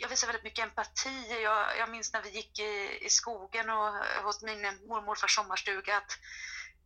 jag 0.00 0.08
visade 0.08 0.32
väldigt 0.32 0.44
mycket 0.44 0.64
empati. 0.64 1.42
Jag, 1.42 1.78
jag 1.78 1.90
minns 1.90 2.12
när 2.12 2.22
vi 2.22 2.30
gick 2.30 2.58
i, 2.58 2.98
i 3.06 3.10
skogen 3.10 3.70
och 3.70 3.94
hos 4.22 4.42
min 4.42 4.62
mormor 4.62 4.98
och 4.98 5.04
morfars 5.04 5.34
sommarstuga 5.34 5.96
att 5.96 6.18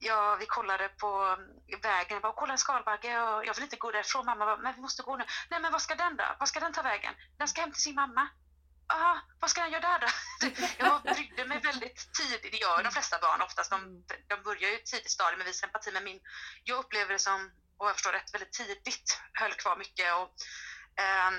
Ja, 0.00 0.36
vi 0.40 0.46
kollade 0.46 0.88
på 0.88 1.08
mm, 1.22 1.80
vägen. 1.82 2.14
Jag 2.14 2.22
bara, 2.22 2.32
kolla 2.32 2.52
en 2.52 2.58
skalbagge 2.58 3.20
och 3.20 3.46
jag 3.46 3.54
vill 3.54 3.64
inte 3.64 3.76
gå 3.76 3.90
därifrån. 3.90 4.26
Mamma 4.26 4.44
bara, 4.44 4.56
men 4.56 4.74
vi 4.74 4.80
måste 4.80 5.02
gå 5.02 5.16
nu. 5.16 5.24
Nej, 5.50 5.60
men 5.60 5.72
vad 5.72 5.82
ska 5.82 5.94
den 5.94 6.16
då? 6.16 6.24
Vad 6.38 6.48
ska 6.48 6.60
den 6.60 6.72
ta 6.72 6.82
vägen? 6.82 7.14
Den 7.38 7.48
ska 7.48 7.60
hem 7.60 7.72
till 7.72 7.82
sin 7.82 7.94
mamma. 7.94 8.28
Aha, 8.92 9.20
vad 9.40 9.50
ska 9.50 9.60
han 9.60 9.72
göra 9.72 9.80
där 9.80 9.98
då? 9.98 10.06
Jag 10.78 11.02
brydde 11.02 11.44
mig 11.46 11.60
väldigt 11.60 12.12
tidigt. 12.12 12.52
Det 12.52 12.58
gör 12.58 12.82
de 12.82 12.92
flesta 12.92 13.18
barn 13.18 13.42
oftast. 13.42 13.70
De, 13.70 14.04
de 14.28 14.42
börjar 14.42 14.68
ju 14.70 14.76
i 14.76 14.80
ett 14.80 14.86
tidigt 14.86 15.10
stadium 15.10 15.38
med 15.38 15.46
visa 15.46 15.66
empati. 15.66 15.90
Men 15.92 16.04
min, 16.04 16.20
jag 16.64 16.78
upplever 16.78 17.12
det 17.12 17.18
som, 17.18 17.50
och 17.78 17.88
jag 17.88 17.94
förstår 17.94 18.12
rätt, 18.12 18.34
väldigt 18.34 18.52
tidigt 18.52 19.20
höll 19.32 19.52
kvar 19.52 19.76
mycket. 19.76 20.14
Och, 20.14 20.30
eh, 21.02 21.30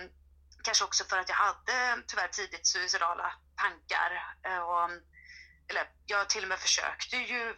kanske 0.64 0.84
också 0.86 1.04
för 1.04 1.18
att 1.18 1.30
jag 1.30 1.36
hade 1.36 2.04
tyvärr 2.08 2.28
tidigt 2.28 2.68
suicidala 2.68 3.34
tankar. 3.56 4.36
Eh, 4.48 4.58
Och, 4.58 4.92
eller 5.70 5.90
jag 6.06 6.30
till 6.30 6.44
och 6.44 6.50
med 6.50 6.60
försökte 6.60 7.18
ju 7.18 7.56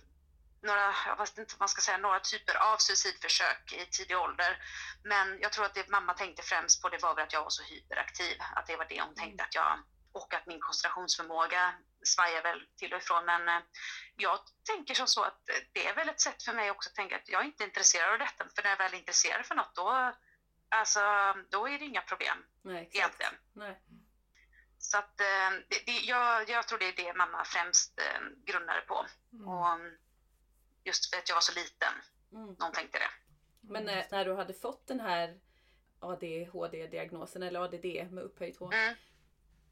några, 0.61 0.95
jag 1.05 1.17
vet 1.17 1.37
inte 1.37 1.53
vad 1.53 1.59
man 1.59 1.69
ska 1.69 1.81
säga, 1.81 1.97
några 1.97 2.19
typer 2.19 2.55
av 2.55 2.77
suicidförsök 2.77 3.73
i 3.73 3.85
tidig 3.85 4.17
ålder. 4.17 4.57
Men 5.03 5.39
jag 5.41 5.51
tror 5.51 5.65
att 5.65 5.73
det 5.73 5.89
mamma 5.89 6.13
tänkte 6.13 6.43
främst 6.43 6.81
på 6.81 6.89
det 6.89 7.03
var 7.03 7.15
väl 7.15 7.23
att 7.23 7.33
jag 7.33 7.43
var 7.43 7.49
så 7.49 7.63
hyperaktiv. 7.63 8.37
Att 8.55 8.67
det 8.67 8.77
var 8.77 8.85
det 8.89 9.01
hon 9.01 9.15
tänkte 9.15 9.43
att 9.43 9.55
jag, 9.55 9.79
och 10.11 10.33
att 10.33 10.45
min 10.45 10.59
koncentrationsförmåga 10.59 11.73
svajar 12.03 12.43
väl 12.43 12.67
till 12.77 12.93
och 12.93 12.99
ifrån. 12.99 13.25
Men 13.25 13.47
eh, 13.47 13.63
jag 14.17 14.39
tänker 14.65 14.93
som 14.93 15.07
så 15.07 15.23
att 15.23 15.39
det 15.73 15.87
är 15.87 15.95
väl 15.95 16.09
ett 16.09 16.21
sätt 16.21 16.43
för 16.43 16.53
mig 16.53 16.71
också 16.71 16.89
att 16.89 16.95
tänka 16.95 17.15
att 17.15 17.29
jag 17.29 17.41
är 17.41 17.45
inte 17.45 17.63
intresserad 17.63 18.13
av 18.13 18.19
detta. 18.19 18.45
För 18.55 18.63
när 18.63 18.69
jag 18.69 18.77
väl 18.77 18.93
är 18.93 18.97
intresserad 18.97 19.45
för 19.45 19.55
något 19.55 19.75
då, 19.75 20.13
alltså, 20.69 20.99
då 21.49 21.67
är 21.67 21.79
det 21.79 21.85
inga 21.85 22.01
problem 22.01 22.45
Nej, 22.61 22.75
exakt. 22.75 22.95
egentligen. 22.95 23.33
Nej. 23.53 23.81
Så 24.79 24.97
att 24.97 25.19
eh, 25.19 25.49
det, 25.69 25.85
det, 25.85 25.99
jag, 25.99 26.49
jag 26.49 26.67
tror 26.67 26.79
det 26.79 26.87
är 26.87 26.95
det 26.95 27.13
mamma 27.13 27.45
främst 27.45 27.99
eh, 27.99 28.21
grundade 28.45 28.81
på. 28.81 29.05
Mm. 29.33 29.47
Och 29.47 29.69
mm, 29.69 29.97
just 30.83 31.09
för 31.09 31.17
att 31.17 31.29
jag 31.29 31.35
var 31.35 31.41
så 31.41 31.53
liten, 31.59 31.93
Mm. 32.33 32.55
någon 32.59 32.71
tänkte 32.71 32.99
det. 32.99 33.09
Men 33.61 33.83
när, 33.83 34.07
när 34.11 34.25
du 34.25 34.35
hade 34.35 34.53
fått 34.53 34.87
den 34.87 34.99
här 34.99 35.39
ADHD-diagnosen 35.99 37.43
eller 37.43 37.59
ADD 37.59 38.11
med 38.11 38.23
upphöjt 38.23 38.57
H. 38.59 38.71
Mm. 38.73 38.95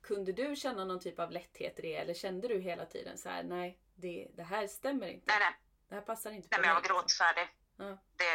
kunde 0.02 0.32
du 0.32 0.56
känna 0.56 0.86
någon 0.86 1.00
typ 1.00 1.20
av 1.20 1.32
lätthet 1.32 1.80
i 1.80 1.82
det 1.82 1.96
eller 1.96 2.14
kände 2.14 2.48
du 2.48 2.60
hela 2.60 2.86
tiden 2.86 3.18
så 3.18 3.30
här, 3.30 3.44
nej, 3.44 3.80
det, 3.96 4.28
det 4.36 4.44
här 4.44 4.68
stämmer 4.68 5.08
inte. 5.08 5.26
Nej, 5.28 5.38
nej. 5.40 5.54
Det 5.90 5.96
här 5.96 6.02
passar 6.02 6.32
inte 6.32 6.48
Nej, 6.52 6.60
men 6.60 6.68
jag 6.68 6.76
var 6.76 6.82
gråtfärdig. 6.82 7.48
Ja. 7.78 7.98
Det, 8.16 8.34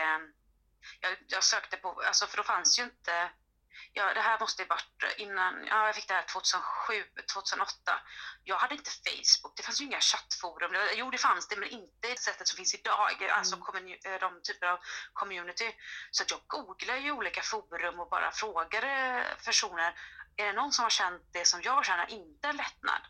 jag, 1.01 1.17
jag 1.27 1.45
sökte 1.45 1.77
på, 1.77 1.89
alltså 2.07 2.27
för 2.27 2.37
då 2.37 2.43
fanns 2.43 2.79
ju 2.79 2.83
inte, 2.83 3.31
ja, 3.93 4.15
det 4.15 4.21
här 4.21 4.41
måste 4.41 4.63
ju 4.63 4.69
varit 4.69 5.15
innan, 5.17 5.67
ja, 5.67 5.87
jag 5.87 5.95
fick 5.95 6.09
det 6.09 6.15
här 6.15 6.23
2007, 6.23 7.05
2008. 7.33 8.01
Jag 8.45 8.57
hade 8.57 8.75
inte 8.75 8.91
Facebook, 8.91 9.57
det 9.57 9.63
fanns 9.63 9.81
ju 9.81 9.85
inga 9.85 10.01
chattforum. 10.01 10.73
Det- 10.73 10.95
Jo, 10.95 11.11
det 11.11 11.19
fanns 11.19 11.49
det, 11.49 11.57
men 11.57 11.69
inte 11.69 12.09
det 12.09 12.19
sättet 12.21 12.49
som 12.49 12.57
finns 12.57 12.75
idag, 12.75 13.25
alltså 13.31 13.55
Mm. 13.57 13.67
commu- 13.67 14.07
eh, 14.15 14.21
de 14.21 14.43
typer 14.43 14.67
av 14.67 14.79
community. 15.13 15.75
Så 16.11 16.23
att 16.23 16.31
jag 16.31 16.41
googlade 16.47 16.99
ju 16.99 17.13
olika 17.13 17.43
forum 17.43 18.01
och 18.01 18.09
bara 18.11 18.33
frågade 18.33 19.25
personer, 19.45 19.95
är 20.37 20.47
det 20.47 20.53
någon 20.53 20.73
som 20.73 20.83
har 20.83 20.91
känt 20.91 21.23
det 21.33 21.45
som 21.45 21.63
jag 21.63 21.85
känner, 21.85 22.11
inte 22.11 22.49
en 22.49 22.57
lättnad? 22.57 23.01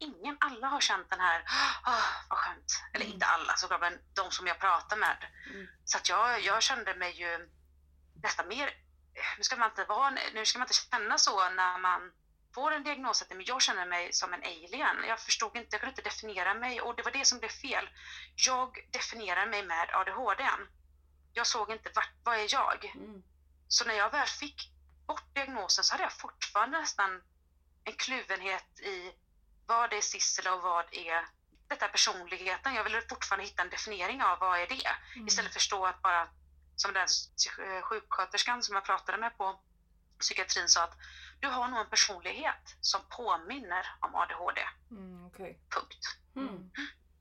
Ingen, 0.00 0.36
alla 0.40 0.66
har 0.68 0.80
känt 0.80 1.10
den 1.10 1.20
här, 1.20 1.40
oh, 1.86 2.06
vad 2.28 2.38
skönt. 2.38 2.82
Eller 2.94 3.04
Mm. 3.04 3.14
inte 3.14 3.26
alla 3.26 3.56
såklart, 3.56 3.80
men 3.80 3.98
de 4.14 4.30
som 4.30 4.46
jag 4.46 4.58
pratar 4.58 4.96
med. 4.96 5.26
Mm. 5.50 5.66
Så 5.84 5.98
att 5.98 6.08
jag, 6.08 6.40
jag 6.40 6.62
kände 6.62 6.94
mig 6.94 7.12
ju 7.20 7.48
nästan 8.22 8.48
mer, 8.48 8.70
nu 9.36 9.44
ska 9.44 9.56
man 9.56 9.70
inte 9.70 9.84
vara, 9.84 10.10
nu 10.34 10.44
ska 10.44 10.58
man 10.58 10.66
inte 10.66 10.80
känna 10.90 11.18
så 11.18 11.50
när 11.50 11.78
man 11.78 12.12
får 12.54 12.72
en 12.72 12.84
diagnos, 12.84 13.24
men 13.28 13.44
jag 13.44 13.62
känner 13.62 13.86
mig 13.86 14.12
som 14.12 14.34
en 14.34 14.42
alien. 14.42 14.96
Jag 15.08 15.20
förstod 15.20 15.56
inte, 15.56 15.68
jag 15.70 15.80
kunde 15.80 15.90
inte 15.90 16.02
definiera 16.02 16.54
mig 16.54 16.80
och 16.80 16.96
det 16.96 17.02
var 17.02 17.10
det 17.10 17.24
som 17.24 17.38
blev 17.38 17.48
fel. 17.48 17.88
Jag 18.46 18.88
definierar 18.92 19.46
mig 19.46 19.62
med 19.62 19.90
ADHD. 19.92 20.44
Jag 21.32 21.46
såg 21.46 21.70
inte 21.70 21.90
vart, 21.94 22.12
vad 22.24 22.36
är 22.36 22.52
jag? 22.52 22.84
Mm. 22.84 23.22
Så 23.68 23.84
när 23.84 23.94
jag 23.94 24.10
väl 24.10 24.26
fick 24.26 24.72
bort 25.06 25.34
diagnosen 25.34 25.84
så 25.84 25.94
hade 25.94 26.04
jag 26.04 26.12
fortfarande 26.12 26.80
nästan 26.80 27.22
en 27.84 27.92
kluvenhet 27.92 28.80
i 28.80 29.12
vad 29.66 29.92
är 29.92 30.00
Sissela 30.00 30.54
och 30.54 30.62
vad 30.62 30.94
är 30.94 31.26
detta 31.68 31.88
personligheten. 31.88 32.74
Jag 32.74 32.84
ville 32.84 33.02
fortfarande 33.08 33.44
hitta 33.46 33.62
en 33.62 33.70
definiering 33.70 34.22
av 34.22 34.38
vad 34.38 34.60
är 34.60 34.66
det? 34.66 34.88
Mm. 35.14 35.26
Istället 35.26 35.52
för 35.52 35.58
att 35.58 35.62
förstå 35.62 35.86
att 35.86 36.02
bara, 36.02 36.28
som 36.80 36.92
den 36.92 37.06
eh, 37.66 37.82
sjuksköterskan 37.82 38.62
som 38.62 38.74
jag 38.74 38.84
pratade 38.84 39.18
med 39.18 39.36
på 39.38 39.60
psykiatrin 40.18 40.68
sa 40.68 40.84
att 40.84 40.96
du 41.40 41.48
har 41.48 41.68
nog 41.68 41.80
en 41.80 41.90
personlighet 41.90 42.76
som 42.80 43.00
påminner 43.08 43.86
om 44.00 44.14
ADHD. 44.14 44.60
Mm, 44.90 45.26
okej. 45.26 45.60
Punkt. 45.70 46.04
Mm. 46.36 46.70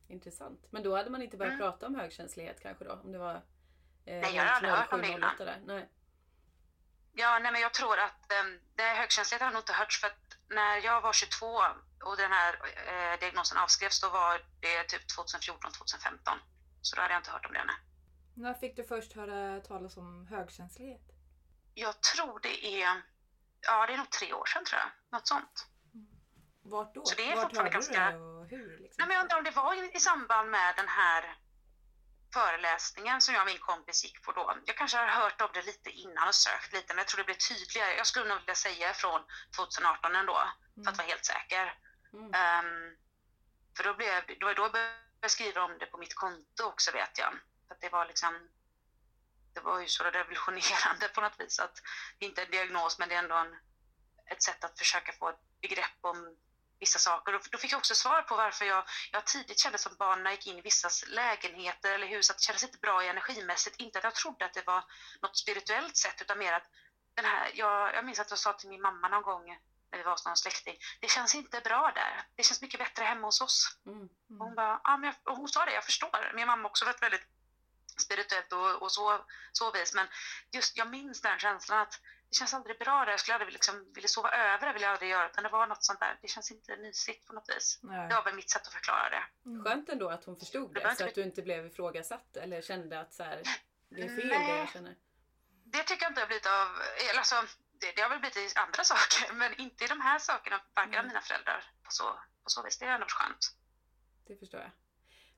Intressant. 0.07 0.65
Men 0.71 0.83
då 0.83 0.95
hade 0.97 1.09
man 1.09 1.21
inte 1.21 1.37
börjat 1.37 1.53
Mm. 1.53 1.71
prata 1.71 1.85
om 1.87 1.95
högkänslighet 1.95 2.59
kanske 2.61 2.83
då? 2.85 2.91
Om 2.91 3.11
det 3.11 3.17
var... 3.17 3.35
Eh, 3.35 3.41
Nej, 4.05 4.35
jag 4.35 4.43
har 4.43 4.51
aldrig 4.51 4.73
hört 4.73 4.93
om 4.93 5.01
det 5.01 5.07
07, 5.07 5.13
innan. 5.13 5.29
08 5.35 5.45
där. 5.45 5.61
Nej. 5.65 5.89
Ja, 7.13 7.39
nej, 7.39 7.51
men 7.51 7.61
jag 7.61 7.73
tror 7.73 7.99
att 7.99 8.33
um, 8.43 8.59
det 8.75 8.83
högkänslighet 8.83 9.41
har 9.41 9.51
nog 9.51 9.59
inte 9.61 9.73
hört 9.73 9.93
för 9.93 10.07
att 10.07 10.37
när 10.49 10.77
jag 10.77 11.01
var 11.01 11.13
22 11.13 11.61
och 12.03 12.17
den 12.17 12.31
här 12.31 12.53
eh, 12.87 13.19
diagnosen 13.19 13.57
avskrevs 13.57 14.01
då 14.01 14.09
var 14.09 14.41
det 14.59 14.83
typ 14.83 15.07
2014, 15.15 15.71
2015. 15.71 16.39
Så 16.81 16.95
då 16.95 17.01
hade 17.01 17.13
jag 17.13 17.19
inte 17.19 17.31
hört 17.31 17.45
om 17.45 17.53
det. 17.53 17.63
Nej. 17.63 17.75
När 18.37 18.53
fick 18.53 18.75
du 18.75 18.83
först 18.83 19.13
höra 19.13 19.61
talas 19.61 19.97
om 19.97 20.27
högkänslighet? 20.27 21.01
Jag 21.73 22.01
tror 22.01 22.39
det 22.39 22.81
är, 22.83 23.01
ja 23.61 23.85
det 23.87 23.93
är 23.93 23.97
nog 23.97 24.09
tre 24.09 24.33
år 24.33 24.45
sedan 24.45 24.65
tror 24.65 24.79
jag. 24.79 24.89
Något 25.19 25.27
sånt. 25.27 25.67
Vart 26.61 26.93
då? 26.95 27.05
Så 27.05 27.15
det 27.15 27.31
är 27.31 27.35
Vart 27.35 27.43
fortfarande 27.43 27.75
hörde 27.75 27.87
du 27.87 27.93
ganska- 27.93 28.11
det 28.11 28.17
och 28.17 28.45
hur? 28.47 28.77
Liksom? 28.77 28.95
Nej, 28.97 29.07
men 29.07 29.15
jag 29.15 29.23
undrar 29.23 29.37
om 29.37 29.43
det 29.43 29.51
var 29.51 29.95
i, 29.95 29.99
samband 29.99 30.49
med 30.49 30.75
den 30.75 30.87
här 30.87 31.37
föreläsningen 32.33 33.21
som 33.21 33.33
jag 33.33 33.41
och 33.41 33.47
min 33.47 33.59
kompis 33.59 34.03
gick 34.03 34.23
på 34.23 34.31
då. 34.31 34.57
Jag 34.65 34.77
kanske 34.77 34.97
har 34.97 35.07
hört 35.07 35.41
om 35.41 35.49
det 35.53 35.61
lite 35.61 35.89
innan 35.89 36.27
och 36.27 36.35
sökt 36.35 36.73
lite, 36.73 36.93
men 36.93 36.97
jag 36.97 37.07
tror 37.07 37.17
det 37.17 37.25
blev 37.25 37.35
tydligare. 37.49 37.93
Jag 37.97 38.07
skulle 38.07 38.29
nog 38.29 38.39
vilja 38.39 38.55
säga 38.55 38.93
från 38.93 39.21
2018 39.55 40.15
ändå, 40.15 40.37
för 40.83 40.91
att 40.91 40.97
vara 40.97 41.07
helt 41.07 41.25
säker. 41.25 41.79
Mm. 42.13 42.33
Ehm, 42.33 42.95
för 43.77 43.83
då 43.83 43.93
blev 43.93 44.25
det 44.39 44.45
var 44.45 44.53
då 44.53 44.61
jag 44.61 44.71
började 44.71 45.29
skriva 45.29 45.61
om 45.63 45.77
det 45.79 45.85
på 45.85 45.97
mitt 45.97 46.15
konto 46.15 46.63
också 46.63 46.91
vet 46.91 47.17
jag. 47.17 47.33
För 47.67 47.77
det 47.81 47.89
var 47.89 48.05
liksom 48.05 48.49
det 49.53 49.61
var 49.61 49.79
ju 49.79 49.87
så 49.87 50.03
revolutionerande 50.03 51.07
på 51.15 51.21
något 51.21 51.39
vis 51.39 51.59
att 51.59 51.81
det 52.19 52.25
inte 52.25 52.41
är 52.41 52.45
en 52.45 52.51
diagnos 52.51 52.99
men 52.99 53.09
det 53.09 53.15
är 53.15 53.19
ändå 53.19 53.35
en, 53.35 53.55
ett 54.25 54.43
sätt 54.43 54.63
att 54.63 54.79
försöka 54.79 55.11
få 55.11 55.29
ett 55.29 55.61
begrepp 55.61 55.97
om 56.01 56.37
vissa 56.79 56.99
saker. 56.99 57.35
Och 57.35 57.41
då 57.51 57.57
fick 57.57 57.71
jag 57.71 57.77
också 57.77 57.95
svar 57.95 58.21
på 58.21 58.35
varför 58.35 58.65
jag, 58.65 58.83
jag 59.11 59.25
tidigt 59.25 59.59
kände 59.59 59.77
som 59.77 59.95
barn 59.95 60.23
när 60.23 60.31
jag 60.31 60.37
gick 60.37 60.47
in 60.47 60.57
i 60.57 60.61
vissas 60.61 61.05
lägenheter 61.07 61.93
eller 61.93 62.07
hus 62.07 62.29
att 62.29 62.37
det 62.37 62.43
kändes 62.43 62.63
inte 62.63 62.77
bra 62.77 63.03
energimässigt. 63.03 63.79
Inte 63.79 63.97
att 63.97 64.03
jag 64.03 64.15
trodde 64.15 64.45
att 64.45 64.53
det 64.53 64.67
var 64.67 64.83
något 65.21 65.37
spirituellt 65.37 65.97
sätt 65.97 66.21
utan 66.21 66.39
mer 66.39 66.53
att 66.53 66.67
den 67.15 67.25
här, 67.25 67.51
jag, 67.53 67.95
jag 67.95 68.05
minns 68.05 68.19
att 68.19 68.29
jag 68.29 68.39
sa 68.39 68.53
till 68.53 68.69
min 68.69 68.81
mamma 68.81 69.07
någon 69.07 69.23
gång 69.23 69.45
när 69.91 69.97
vi 69.97 70.03
var 70.03 70.11
hos 70.11 70.25
någon 70.25 70.37
släkting, 70.37 70.77
det 71.01 71.07
känns 71.07 71.35
inte 71.35 71.61
bra 71.61 71.91
där. 71.95 72.23
Det 72.35 72.43
känns 72.43 72.61
mycket 72.61 72.79
bättre 72.79 73.03
hemma 73.03 73.27
hos 73.27 73.41
oss. 73.41 73.77
Mm. 73.85 73.97
Mm. 73.97 74.09
Hon 74.39 74.55
bara, 74.55 74.81
ja, 74.83 74.97
men 74.97 75.13
jag, 75.25 75.35
hon 75.35 75.47
sa 75.47 75.65
det, 75.65 75.73
jag 75.73 75.85
förstår. 75.85 76.31
Min 76.35 76.47
mamma 76.47 76.61
har 76.61 76.69
också 76.69 76.85
varit 76.85 77.01
väldigt 77.01 77.27
spirituellt 78.01 78.53
och, 78.53 78.81
och 78.81 78.91
så, 78.91 79.25
så 79.51 79.71
vis. 79.71 79.93
Men 79.93 80.07
just 80.51 80.77
jag 80.77 80.89
minns 80.89 81.21
den 81.21 81.39
känslan 81.39 81.79
att 81.79 82.01
det 82.29 82.35
känns 82.35 82.53
aldrig 82.53 82.79
bra 82.79 83.05
där. 83.05 83.11
Jag 83.11 83.19
skulle 83.19 83.35
aldrig 83.35 83.53
liksom, 83.53 83.93
vilja 83.93 84.07
sova 84.07 84.29
över, 84.31 84.67
det 84.67 84.73
vill 84.73 84.81
jag 84.81 84.91
aldrig 84.91 85.11
göra. 85.11 85.29
Utan 85.29 85.43
det 85.43 85.49
var 85.49 85.67
något 85.67 85.83
sånt 85.83 85.99
där, 85.99 86.19
det 86.21 86.27
känns 86.27 86.51
inte 86.51 86.77
mysigt 86.77 87.25
på 87.27 87.33
något 87.33 87.49
vis. 87.49 87.79
Nej. 87.83 88.09
Det 88.09 88.15
var 88.15 88.23
väl 88.23 88.35
mitt 88.35 88.49
sätt 88.49 88.67
att 88.67 88.73
förklara 88.73 89.09
det. 89.09 89.23
Mm. 89.49 89.63
Skönt 89.63 89.89
ändå 89.89 90.09
att 90.09 90.23
hon 90.25 90.39
förstod 90.39 90.73
Det 90.73 90.79
det 90.79 90.95
så 90.95 91.05
att 91.05 91.15
du 91.15 91.23
inte 91.23 91.41
blev 91.41 91.65
ifrågasatt 91.65 92.37
eller 92.37 92.61
kände 92.61 92.99
att 92.99 93.13
så 93.13 93.23
här, 93.23 93.41
det 93.89 94.01
är 94.01 94.15
fel 94.15 94.27
Nej. 94.27 94.51
det 94.51 94.57
jag 94.57 94.69
känner. 94.69 94.95
Det 95.63 95.83
tycker 95.83 96.03
jag 96.03 96.11
inte 96.11 96.21
har 96.21 96.27
blivit 96.27 96.45
av, 96.45 96.81
eller 97.09 97.19
alltså, 97.19 97.35
det, 97.71 97.91
det 97.95 98.01
har 98.01 98.09
väl 98.09 98.19
blivit 98.19 98.37
i 98.37 98.49
andra 98.55 98.83
saker, 98.93 99.33
men 99.33 99.53
inte 99.53 99.83
i 99.83 99.87
de 99.87 100.01
här 100.01 100.19
sakerna, 100.19 100.61
varken 100.73 100.93
av 100.93 100.99
Mm. 100.99 101.07
mina 101.07 101.21
föräldrar 101.21 101.71
på 101.83 101.91
så, 101.91 102.03
på 102.43 102.49
så 102.49 102.63
vis. 102.63 102.77
Det 102.77 102.85
är 102.85 102.89
ändå 102.89 103.07
skönt. 103.09 103.53
Det 104.27 104.35
förstår 104.39 104.59
jag. 104.59 104.71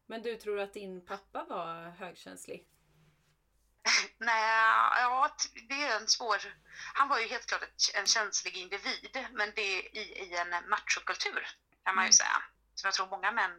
Men 0.10 0.22
du 0.22 0.38
tror 0.38 0.60
att 0.60 0.74
din 0.74 1.02
pappa 1.02 1.44
var 1.44 1.90
högkänslig? 1.90 2.66
Nej, 4.18 4.44
ja, 5.02 5.30
det 5.70 5.84
är 5.84 5.96
en 5.96 6.08
svår... 6.08 6.54
Han 6.94 7.08
var 7.08 7.20
ju 7.20 7.28
helt 7.28 7.46
klart 7.46 7.64
en 7.94 8.06
känslig 8.06 8.58
individ, 8.58 9.28
men 9.32 9.52
det 9.56 9.62
är 9.62 9.96
i, 9.96 10.00
i 10.00 10.36
en 10.36 10.70
machokultur 10.70 11.48
kan 11.84 11.96
man 11.96 12.04
ju 12.04 12.08
Mm. 12.08 12.14
säga. 12.14 12.44
Som 12.76 12.88
jag 12.88 12.94
tror 12.94 13.08
många 13.08 13.32
män 13.32 13.52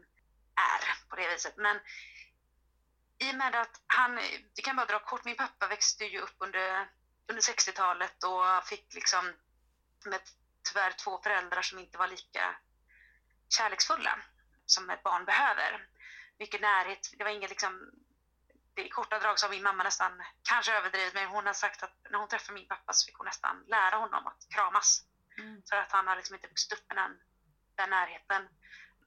är 0.55 1.09
på 1.09 1.17
det 1.17 1.29
viset. 1.29 1.57
Men 1.57 1.81
i 3.19 3.31
och 3.31 3.35
med 3.35 3.55
att 3.55 3.81
han, 3.87 4.17
vi 4.57 4.63
kan 4.63 4.77
bara 4.77 4.87
dra 4.87 4.99
kort, 4.99 5.25
min 5.25 5.37
pappa 5.37 5.67
växte 5.67 6.05
ju 6.05 6.19
upp 6.21 6.37
under, 6.39 6.89
under 7.29 7.43
60-talet 7.43 8.25
och 8.25 8.65
fick 8.65 8.95
liksom 8.95 9.35
med 10.05 10.21
tyvärr 10.69 10.93
två 10.93 11.19
föräldrar 11.23 11.63
som 11.63 11.79
inte 11.79 11.99
var 11.99 12.09
lika 12.09 12.57
kärleksfulla 13.49 14.19
som 14.67 14.91
ett 14.91 15.03
barn 15.03 15.25
behöver. 15.25 15.90
Mycket 16.41 16.61
närhet, 16.61 17.03
det 17.19 17.25
var 17.25 17.31
ingen 17.31 17.49
liksom 17.49 17.73
det 18.75 18.87
i 18.87 18.89
korta 18.89 19.19
drag 19.19 19.39
så 19.39 19.47
har 19.47 19.51
min 19.51 19.63
mamma 19.63 19.83
nästan, 19.83 20.13
kanske 20.43 20.73
överdrivit, 20.73 21.15
men 21.15 21.29
hon 21.29 21.47
har 21.47 21.53
sagt 21.53 21.83
att 21.83 21.97
när 22.11 22.19
hon 22.19 22.29
träffade 22.29 22.55
min 22.55 22.69
pappa 22.69 22.93
så 22.93 23.07
fick 23.07 23.17
hon 23.17 23.27
nästan 23.27 23.65
lära 23.67 23.97
honom 23.97 24.27
att 24.27 24.47
kramas. 24.55 25.05
Mm. 25.39 25.63
För 25.71 25.77
att 25.77 25.93
han 25.93 26.07
har 26.07 26.17
liksom 26.17 26.35
inte 26.35 26.49
vuxit 26.49 26.73
upp 26.73 26.85
med 26.89 26.97
den, 26.97 27.13
den 27.75 27.91
närheten. 27.91 28.49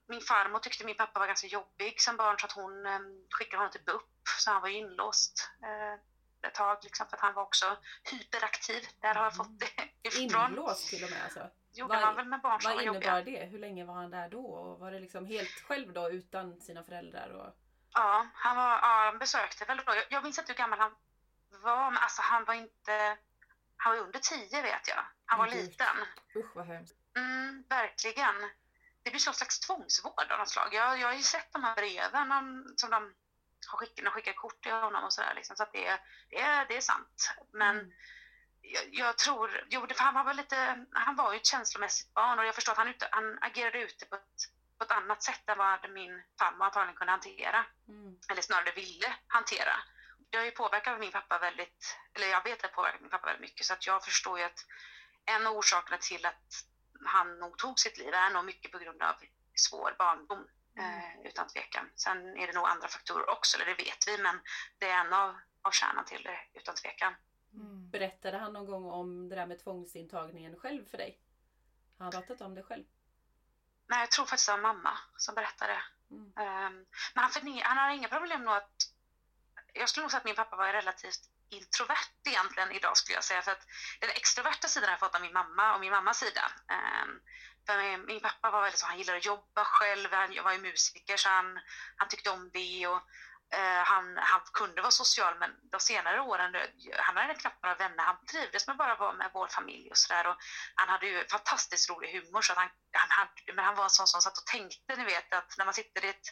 Min 0.08 0.20
farmor 0.20 0.58
tyckte 0.58 0.84
min 0.84 0.96
pappa 0.96 1.20
var 1.20 1.26
ganska 1.26 1.46
jobbig 1.46 2.00
som 2.00 2.16
barn 2.16 2.38
så 2.38 2.46
att 2.46 2.52
hon 2.52 2.86
eh, 2.86 3.00
skickade 3.30 3.56
honom 3.56 3.72
till 3.72 3.84
BUP. 3.84 4.10
Så 4.38 4.50
han 4.50 4.62
var 4.62 4.68
inlåst 4.68 5.50
eh, 5.62 5.94
ett 6.48 6.54
tag 6.54 6.78
liksom, 6.82 7.06
för 7.08 7.16
att 7.16 7.22
han 7.22 7.34
var 7.34 7.42
också 7.42 7.78
hyperaktiv. 8.10 8.88
Där 9.00 9.14
har 9.14 9.24
jag 9.24 9.36
fått 9.36 9.60
det 9.60 10.08
ifrån. 10.08 10.50
Inlåst 10.50 10.88
till 10.88 11.04
och 11.04 11.10
med 11.10 11.24
alltså? 11.24 11.50
Gjorde 11.74 11.94
Vad- 11.94 12.02
man 12.02 12.14
väl 12.16 12.26
med 12.26 12.40
barn 12.40 12.60
som 12.60 12.72
Vad 12.74 12.84
jobbiga. 12.84 13.18
innebar 13.18 13.22
det? 13.40 13.44
Hur 13.44 13.58
länge 13.58 13.84
var 13.84 13.94
han 13.94 14.10
där 14.10 14.28
då? 14.28 14.44
Och 14.44 14.78
var 14.78 14.90
det 14.92 14.98
liksom 15.00 15.26
helt 15.26 15.50
själv 15.68 15.92
då 15.92 16.10
utan 16.10 16.60
sina 16.60 16.82
föräldrar? 16.84 17.28
Och... 17.30 17.56
Ja, 17.94 18.26
han, 18.34 18.56
var, 18.56 18.70
ja, 18.70 19.04
han 19.10 19.18
besökte 19.18 19.64
väl 19.64 19.76
då. 19.76 19.94
Jag, 19.94 20.04
jag 20.10 20.22
minns 20.24 20.38
inte 20.38 20.52
hur 20.52 20.58
gammal 20.58 20.78
han 20.78 20.94
var, 21.62 21.90
men 21.90 22.02
alltså 22.02 22.22
han 22.22 22.44
var 22.44 22.54
inte... 22.54 23.16
Han 23.76 23.92
var 23.96 24.02
under 24.02 24.18
tio 24.18 24.62
vet 24.62 24.88
jag. 24.88 25.04
Han 25.24 25.38
var 25.38 25.46
gud. 25.46 25.56
liten. 25.56 25.96
Usch 26.36 26.56
vad 26.56 26.66
hemskt. 26.66 26.94
Mm, 27.16 27.64
verkligen. 27.68 28.34
Det 29.02 29.10
blir 29.10 29.26
någon 29.28 29.34
slags 29.34 29.60
tvångsvård 29.60 30.32
av 30.32 30.38
något 30.38 30.48
slag. 30.48 30.74
Jag, 30.74 30.98
jag 31.00 31.06
har 31.08 31.14
ju 31.14 31.22
sett 31.22 31.52
de 31.52 31.64
här 31.64 31.74
breven 31.74 32.32
om, 32.32 32.72
som 32.76 32.90
de 32.90 33.14
har 33.70 33.78
skickat, 33.78 34.04
de 34.04 34.10
skickar 34.10 34.32
kort 34.32 34.62
till 34.62 34.72
honom 34.72 35.04
och 35.04 35.12
sådär. 35.12 35.32
Liksom, 35.34 35.56
så 35.56 35.62
att 35.62 35.72
det, 35.72 35.86
är- 35.86 36.00
det, 36.30 36.40
är, 36.40 36.66
det 36.68 36.76
är 36.76 36.80
sant. 36.80 37.34
Men 37.52 37.76
Mm. 37.78 37.92
Jag, 38.64 38.84
jag 38.90 39.18
tror, 39.18 39.64
jo, 39.70 39.86
det, 39.86 39.98
han 39.98 40.14
var 40.14 40.24
väl 40.24 40.36
lite, 40.36 40.84
han 40.92 41.16
var 41.16 41.32
ju 41.32 41.36
ett 41.36 41.46
känslomässigt 41.46 42.14
barn 42.14 42.38
och 42.38 42.44
jag 42.44 42.54
förstår 42.54 42.72
att 42.72 42.78
han, 42.78 42.88
ute, 42.88 43.08
han 43.12 43.38
agerade 43.40 43.78
ute 43.78 44.06
på 44.06 44.14
ett, 44.14 44.38
på 44.78 44.84
ett 44.84 44.90
annat 44.90 45.22
sätt 45.22 45.48
än 45.48 45.58
vad 45.58 45.90
min 45.90 46.22
farmor 46.38 46.64
antagligen 46.64 46.96
kunde 46.96 47.10
hantera 47.10 47.66
Mm. 47.88 48.16
eller 48.30 48.42
snarare 48.42 48.72
ville 48.72 49.16
hantera. 49.26 49.76
Det 50.30 50.36
har 50.36 50.44
ju 50.44 50.50
påverkat 50.50 51.00
min 51.00 51.12
pappa 51.12 51.38
väldigt, 51.38 51.96
eller 52.14 52.26
jag 52.26 52.44
vet 52.44 52.64
att 52.64 52.70
har 52.70 52.76
påverkat 52.76 53.00
min 53.00 53.10
pappa 53.10 53.26
väldigt 53.26 53.50
mycket 53.50 53.66
så 53.66 53.72
att 53.72 53.86
jag 53.86 54.04
förstår 54.04 54.38
ju 54.38 54.44
att 54.44 54.58
en 55.26 55.46
av 55.46 55.56
orsakerna 55.56 55.98
till 55.98 56.26
att 56.26 56.64
han 57.04 57.38
nog 57.38 57.58
tog 57.58 57.78
sitt 57.78 57.98
liv 57.98 58.14
är 58.14 58.30
nog 58.30 58.44
mycket 58.44 58.72
på 58.72 58.78
grund 58.78 59.02
av 59.02 59.14
svår 59.54 59.94
barndom. 59.98 60.48
Eh, 60.78 61.26
utan 61.26 61.48
tvekan. 61.48 61.90
Sen 61.96 62.36
är 62.36 62.46
det 62.46 62.52
nog 62.52 62.66
andra 62.66 62.88
faktorer 62.88 63.30
också, 63.30 63.56
eller 63.56 63.66
det 63.66 63.84
vet 63.84 64.08
vi, 64.08 64.18
men 64.18 64.40
det 64.78 64.90
är 64.90 64.98
en 64.98 65.12
av, 65.12 65.40
av 65.62 65.70
kärnan 65.70 66.04
till 66.04 66.22
det 66.22 66.40
utan 66.54 66.74
tvekan. 66.74 67.14
Mm. 67.54 67.90
Berättade 67.90 68.38
han 68.38 68.52
någon 68.52 68.66
gång 68.66 68.90
om 68.90 69.28
det 69.28 69.34
där 69.34 69.46
med 69.46 69.64
tvångsintagningen 69.64 70.56
själv 70.56 70.84
för 70.90 70.98
dig? 70.98 71.20
Har 71.98 72.04
han 72.04 72.12
pratat 72.12 72.40
om 72.40 72.54
det 72.54 72.62
själv? 72.62 72.84
Nej, 73.86 74.00
jag 74.00 74.10
tror 74.10 74.26
faktiskt 74.26 74.48
det 74.48 74.52
var 74.52 74.62
mamma 74.62 74.98
som 75.16 75.34
berättade. 75.34 75.82
Mm. 76.10 76.24
Um, 76.26 76.86
men 77.14 77.24
han, 77.24 77.30
förne- 77.30 77.62
han 77.62 77.76
har 77.76 77.90
inga 77.90 78.08
problem 78.08 78.44
med 78.44 78.56
att... 78.56 78.90
Jag 79.72 79.88
skulle 79.88 80.04
nog 80.04 80.10
säga 80.10 80.18
att 80.18 80.24
min 80.24 80.34
pappa 80.34 80.56
var 80.56 80.72
relativt 80.72 81.30
introvert 81.48 82.14
egentligen 82.28 82.72
idag 82.72 82.96
skulle 82.96 83.14
jag 83.14 83.24
säga. 83.24 83.42
För 83.42 83.52
att 83.52 83.66
den 84.00 84.10
extroverta 84.10 84.68
sidan 84.68 84.88
har 84.88 84.92
jag 84.92 85.00
fått 85.00 85.14
av 85.14 85.20
min 85.20 85.32
mamma 85.32 85.74
och 85.74 85.80
min 85.80 85.90
mammas 85.90 86.18
sida. 86.18 86.52
Um, 86.76 87.20
för 87.66 87.78
min, 87.82 88.06
min, 88.06 88.20
pappa 88.20 88.50
var 88.50 88.62
väldigt 88.62 88.78
så, 88.78 88.86
han 88.86 88.98
gillade 88.98 89.18
att 89.18 89.26
jobba 89.26 89.64
själv, 89.64 90.08
han 90.12 90.44
var 90.44 90.52
ju 90.52 90.58
musiker 90.58 91.16
så 91.16 91.28
han, 91.28 91.60
han 91.96 92.08
tyckte 92.08 92.30
om 92.30 92.50
det. 92.52 92.86
Och, 92.86 93.02
han, 93.84 94.16
han 94.16 94.40
kunde 94.52 94.82
vara 94.82 94.90
social 94.90 95.34
men 95.38 95.50
de 95.72 95.80
senare 95.80 96.20
åren, 96.20 96.56
han 96.98 97.16
hade 97.16 97.34
knappt 97.34 97.62
några 97.62 97.74
vänner. 97.74 98.04
Han 98.04 98.26
trivdes 98.26 98.66
med 98.66 98.76
bara 98.76 98.92
att 98.92 99.00
vara 99.00 99.12
med 99.12 99.30
vår 99.34 99.48
familj 99.48 99.90
och 99.90 99.96
sådär. 99.96 100.36
Han 100.74 100.88
hade 100.88 101.06
ju 101.06 101.26
fantastiskt 101.28 101.90
rolig 101.90 102.12
humor 102.12 102.42
så 102.42 102.52
att 102.52 102.58
han, 102.58 102.68
han 102.92 103.10
hade, 103.10 103.54
men 103.54 103.64
han 103.64 103.76
var 103.76 103.84
en 103.84 103.90
sån 103.90 104.06
som 104.06 104.22
satt 104.22 104.38
och 104.38 104.46
tänkte, 104.46 104.96
ni 104.96 105.04
vet 105.04 105.34
att 105.34 105.54
när 105.58 105.64
man 105.64 105.74
sitter 105.74 106.04
i 106.04 106.08
ett, 106.08 106.26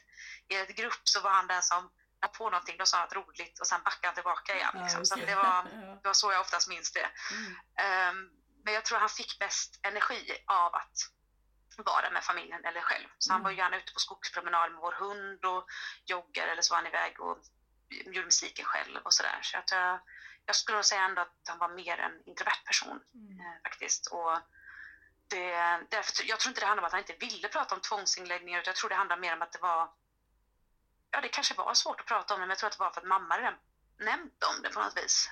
i 0.48 0.56
ett 0.56 0.76
grupp 0.76 1.02
så 1.04 1.20
var 1.20 1.30
han 1.30 1.46
den 1.46 1.62
som 1.62 1.90
på 2.38 2.50
någonting, 2.50 2.76
då 2.78 2.86
sa 2.86 2.96
han 2.96 3.06
något 3.06 3.16
roligt 3.16 3.60
och 3.60 3.66
sen 3.66 3.80
backade 3.84 4.06
han 4.06 4.14
tillbaka 4.14 4.56
igen. 4.56 4.76
Liksom. 4.82 5.06
Så 5.06 5.14
okay. 5.14 5.26
det 5.26 5.34
var, 5.34 5.62
det 6.02 6.08
var 6.08 6.14
så 6.14 6.32
jag 6.32 6.40
oftast 6.40 6.68
minns 6.68 6.92
det. 6.92 7.08
Mm. 7.32 8.10
Um, 8.10 8.30
men 8.64 8.74
jag 8.74 8.84
tror 8.84 8.98
han 8.98 9.08
fick 9.08 9.40
mest 9.40 9.80
energi 9.82 10.38
av 10.46 10.74
att 10.74 10.96
vara 11.76 12.10
med 12.10 12.24
familjen 12.24 12.64
eller 12.64 12.80
själv. 12.80 13.08
Så 13.18 13.30
Mm. 13.30 13.34
han 13.34 13.42
var 13.44 13.50
gärna 13.50 13.76
ute 13.76 13.92
på 13.92 13.98
skogspromenad 14.00 14.72
med 14.72 14.80
vår 14.80 14.92
hund 14.92 15.44
och 15.44 15.64
joggar 16.04 16.46
eller 16.48 16.62
så 16.62 16.74
var 16.74 16.76
han 16.78 16.86
iväg 16.86 17.20
och 17.20 17.38
gjorde 17.88 18.24
musiken 18.24 18.64
själv 18.64 19.00
och 19.04 19.14
sådär. 19.14 19.38
Så 19.42 19.58
att 19.58 19.70
jag, 19.70 20.00
jag 20.46 20.56
skulle 20.56 20.76
nog 20.76 20.84
säga 20.84 21.02
ändå 21.02 21.22
att 21.22 21.34
han 21.48 21.58
var 21.58 21.68
mer 21.68 21.98
en 22.00 22.22
introvert 22.26 22.64
person 22.64 23.00
Mm. 23.14 23.40
eh, 23.40 23.62
faktiskt. 23.62 24.06
Och 24.06 24.40
det, 25.28 25.50
därför, 25.90 26.24
jag 26.24 26.38
tror 26.40 26.50
inte 26.50 26.60
det 26.60 26.66
handlar 26.66 26.82
om 26.82 26.86
att 26.86 26.92
han 26.92 26.98
inte 26.98 27.26
ville 27.26 27.48
prata 27.48 27.74
om 27.74 27.80
tvångsinläggningar 27.80 28.60
utan 28.60 28.70
jag 28.70 28.76
tror 28.76 28.88
det 28.88 28.94
handlar 28.96 29.16
mer 29.16 29.32
om 29.32 29.42
att 29.42 29.52
det 29.52 29.58
var 29.58 29.90
Ja, 31.14 31.20
det 31.20 31.28
kanske 31.28 31.54
var 31.54 31.74
svårt 31.74 32.00
att 32.00 32.06
prata 32.06 32.34
om 32.34 32.40
det 32.40 32.46
men 32.46 32.50
jag 32.50 32.58
tror 32.58 32.66
att 32.66 32.72
det 32.78 32.82
var 32.84 32.90
för 32.90 33.00
att 33.00 33.06
mamma 33.06 33.38
redan 33.38 33.58
nämnt 33.98 34.44
om 34.44 34.62
det 34.62 34.70
på 34.70 34.80
något 34.82 34.96
vis. 34.96 35.28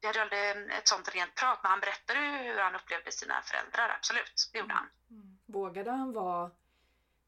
Vi 0.00 0.06
hade 0.06 0.22
aldrig 0.22 0.70
ett 0.70 0.88
sånt 0.88 1.08
rent 1.08 1.34
prat 1.34 1.58
men 1.62 1.70
han 1.70 1.80
berättade 1.80 2.18
ju 2.20 2.30
hur 2.30 2.58
han 2.58 2.74
upplevde 2.74 3.12
sina 3.12 3.42
föräldrar, 3.42 3.88
absolut. 3.88 4.48
Det 4.52 4.58
gjorde 4.58 4.74
han. 4.74 4.90
Mm. 5.10 5.37
Vågade 5.48 5.90
han 5.90 6.12
vara 6.12 6.50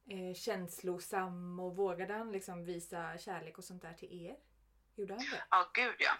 eh, 0.09 0.33
känslosam 0.35 1.59
och 1.59 1.75
vågade 1.75 2.13
han 2.13 2.31
liksom 2.31 2.65
visa 2.65 3.17
kärlek 3.17 3.57
och 3.57 3.63
sånt 3.63 3.81
där 3.81 3.93
till 3.93 4.25
er? 4.25 4.35
Gjorde 4.95 5.13
han 5.13 5.25
det? 5.31 5.43
Ja, 5.49 5.71
gud 5.73 5.95
ja. 5.99 6.11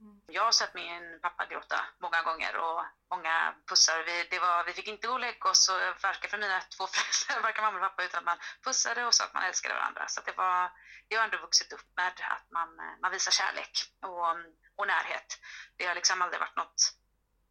Mm. 0.00 0.20
Jag 0.26 0.44
har 0.44 0.52
sett 0.52 0.74
min 0.74 1.18
pappa 1.22 1.46
gråta 1.46 1.80
många 1.98 2.22
gånger 2.22 2.56
och 2.56 2.82
många 3.10 3.54
pussar. 3.68 4.02
Vi, 4.06 4.26
det 4.30 4.38
var, 4.38 4.64
vi 4.64 4.72
fick 4.72 4.88
inte 4.88 5.06
gå 5.06 5.12
och 5.12 5.20
lägga 5.20 5.50
oss 5.50 5.68
och 5.68 6.04
verka 6.04 6.28
för 6.28 6.38
mina 6.38 6.60
två 6.60 6.86
föräldrar, 6.86 7.42
varken 7.46 7.64
mamma 7.64 7.78
eller 7.78 7.88
pappa, 7.88 8.04
utan 8.04 8.18
att 8.18 8.24
man 8.24 8.38
pussade 8.64 9.06
och 9.06 9.14
sa 9.14 9.24
att 9.24 9.34
man 9.34 9.42
älskade 9.42 9.74
varandra. 9.74 10.04
Så 10.08 10.20
det 10.26 10.36
var, 10.36 10.70
jag 11.08 11.18
har 11.18 11.24
ändå 11.24 11.38
vuxit 11.38 11.72
upp 11.72 11.88
med 11.96 12.06
att 12.06 12.50
man, 12.50 12.68
man 13.02 13.10
visar 13.10 13.32
kärlek 13.32 13.74
och, 14.02 14.28
och 14.76 14.86
närhet. 14.86 15.28
Det 15.76 15.86
har 15.86 15.94
liksom 15.94 16.22
aldrig 16.22 16.40
varit 16.40 16.56
något 16.56 16.80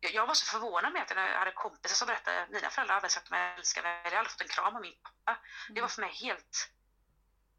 jag- 0.01 0.27
var 0.27 0.33
så 0.33 0.45
förvånad 0.45 0.93
med 0.93 1.01
att 1.01 1.09
jag 1.09 1.39
hade 1.39 1.51
kompisar 1.51 1.95
som 1.95 2.07
berättade 2.07 2.47
mina 2.51 2.69
föräldrar 2.69 2.95
hade 2.95 3.09
sagt 3.09 3.25
att 3.25 3.31
de 3.31 3.59
älskar 3.59 3.83
mig. 3.83 4.01
Jag 4.03 4.11
hade 4.17 4.29
fått 4.29 4.41
en 4.41 4.47
kram 4.47 4.75
av 4.75 4.81
min 4.81 4.95
pappa. 5.03 5.39
Det 5.69 5.81
var 5.81 5.87
för 5.87 6.01
mig 6.01 6.11
helt, 6.11 6.69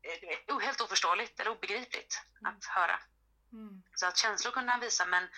eh, 0.02 0.58
helt 0.58 0.80
oförståeligt 0.80 1.40
eller 1.40 1.50
obegripligt 1.50 2.22
att 2.44 2.64
höra. 2.64 3.00
Mm. 3.52 3.82
Så 3.94 4.06
att 4.06 4.16
känslor 4.16 4.52
kunde 4.52 4.72
han 4.72 4.80
visa 4.80 5.06
men 5.06 5.28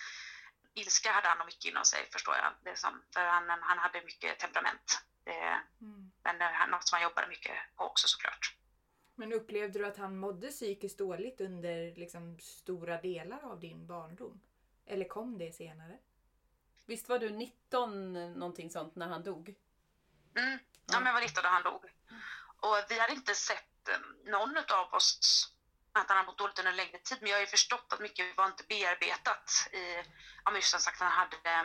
ilska 0.73 1.11
hade 1.11 1.27
han 1.27 1.37
nog 1.37 1.45
mycket 1.47 1.65
inom 1.65 1.85
sig 1.85 2.09
förstår 2.11 2.35
jag. 2.35 2.53
Det 2.63 2.75
som, 2.79 3.03
för 3.13 3.25
han, 3.25 3.49
han 3.49 3.77
hade 3.77 4.01
mycket 4.01 4.39
temperament. 4.39 5.01
Det, 5.23 5.61
Mm. 5.81 6.11
men 6.23 6.37
det 6.37 6.45
är 6.45 6.67
något 6.67 6.87
som 6.87 6.95
han 6.95 7.03
jobbade 7.03 7.27
mycket 7.27 7.55
på 7.75 7.83
också 7.83 8.07
såklart. 8.07 8.55
Men 9.15 9.33
upplevde 9.33 9.79
du 9.79 9.85
att 9.85 9.97
han 9.97 10.17
mådde 10.17 10.47
psykiskt 10.51 10.97
dåligt 10.97 11.41
under 11.41 11.95
liksom, 11.95 12.39
stora 12.39 13.01
delar 13.01 13.43
av 13.51 13.59
din 13.59 13.87
barndom? 13.87 14.41
Eller 14.85 15.07
kom 15.07 15.37
det 15.37 15.51
senare? 15.55 15.97
Visst 16.85 17.09
var 17.09 17.19
du 17.19 17.29
19 17.29 18.13
någonting 18.39 18.69
sånt 18.69 18.95
när 18.95 19.07
han 19.07 19.23
dog? 19.23 19.55
Mm. 20.37 20.59
Ja, 20.85 20.99
men 20.99 21.05
jag 21.05 21.13
var 21.13 21.21
19 21.21 21.43
när 21.43 21.49
han 21.49 21.63
dog. 21.63 21.83
Och 22.59 22.77
vi 22.89 22.99
hade 22.99 23.13
inte 23.13 23.35
sett 23.35 23.89
eh, 23.89 24.31
någon 24.31 24.57
av 24.57 24.93
oss 24.93 25.51
att 25.99 26.09
han 26.09 26.17
hade 26.17 26.27
mått 26.27 26.37
dåligt 26.37 26.59
under 26.59 26.71
en 26.71 26.77
längre 26.77 26.97
tid. 26.97 27.17
Men 27.21 27.29
jag 27.29 27.37
har 27.37 27.41
ju 27.41 27.47
förstått 27.47 27.93
att 27.93 27.99
mycket 27.99 28.37
var 28.37 28.45
inte 28.45 28.63
bearbetat. 28.69 29.69
I, 29.71 29.95
ja, 30.43 30.51
men 30.51 30.55
just 30.55 30.71
som 30.71 30.79
sagt, 30.79 30.99
han 30.99 31.11
hade, 31.11 31.35
eh, 31.35 31.63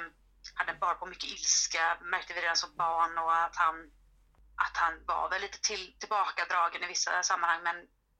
hade 0.54 0.74
bar 0.74 0.94
på 0.94 1.06
mycket 1.06 1.30
ilska, 1.30 1.98
märkte 2.00 2.34
vi 2.34 2.40
redan 2.40 2.56
som 2.56 2.76
barn. 2.76 3.18
Och 3.18 3.36
att 3.36 3.56
han, 3.56 3.90
att 4.56 4.76
han 4.76 5.04
var 5.06 5.30
väl 5.30 5.42
lite 5.42 5.60
till, 5.60 5.98
tillbakadragen 5.98 6.82
i 6.82 6.86
vissa 6.86 7.22
sammanhang. 7.22 7.62
Men 7.62 7.76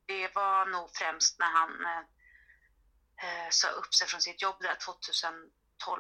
det 0.07 0.35
var 0.35 0.67
nog 0.67 0.91
främst 0.95 1.39
när 1.39 1.51
han 1.51 1.85
eh, 1.85 2.05
eh, 3.25 3.49
sa 3.51 3.69
upp 3.69 3.95
sig 3.95 4.07
från 4.07 4.21
sitt 4.21 4.43
jobb 4.43 4.57
där 4.61 4.75
2012, 4.75 5.51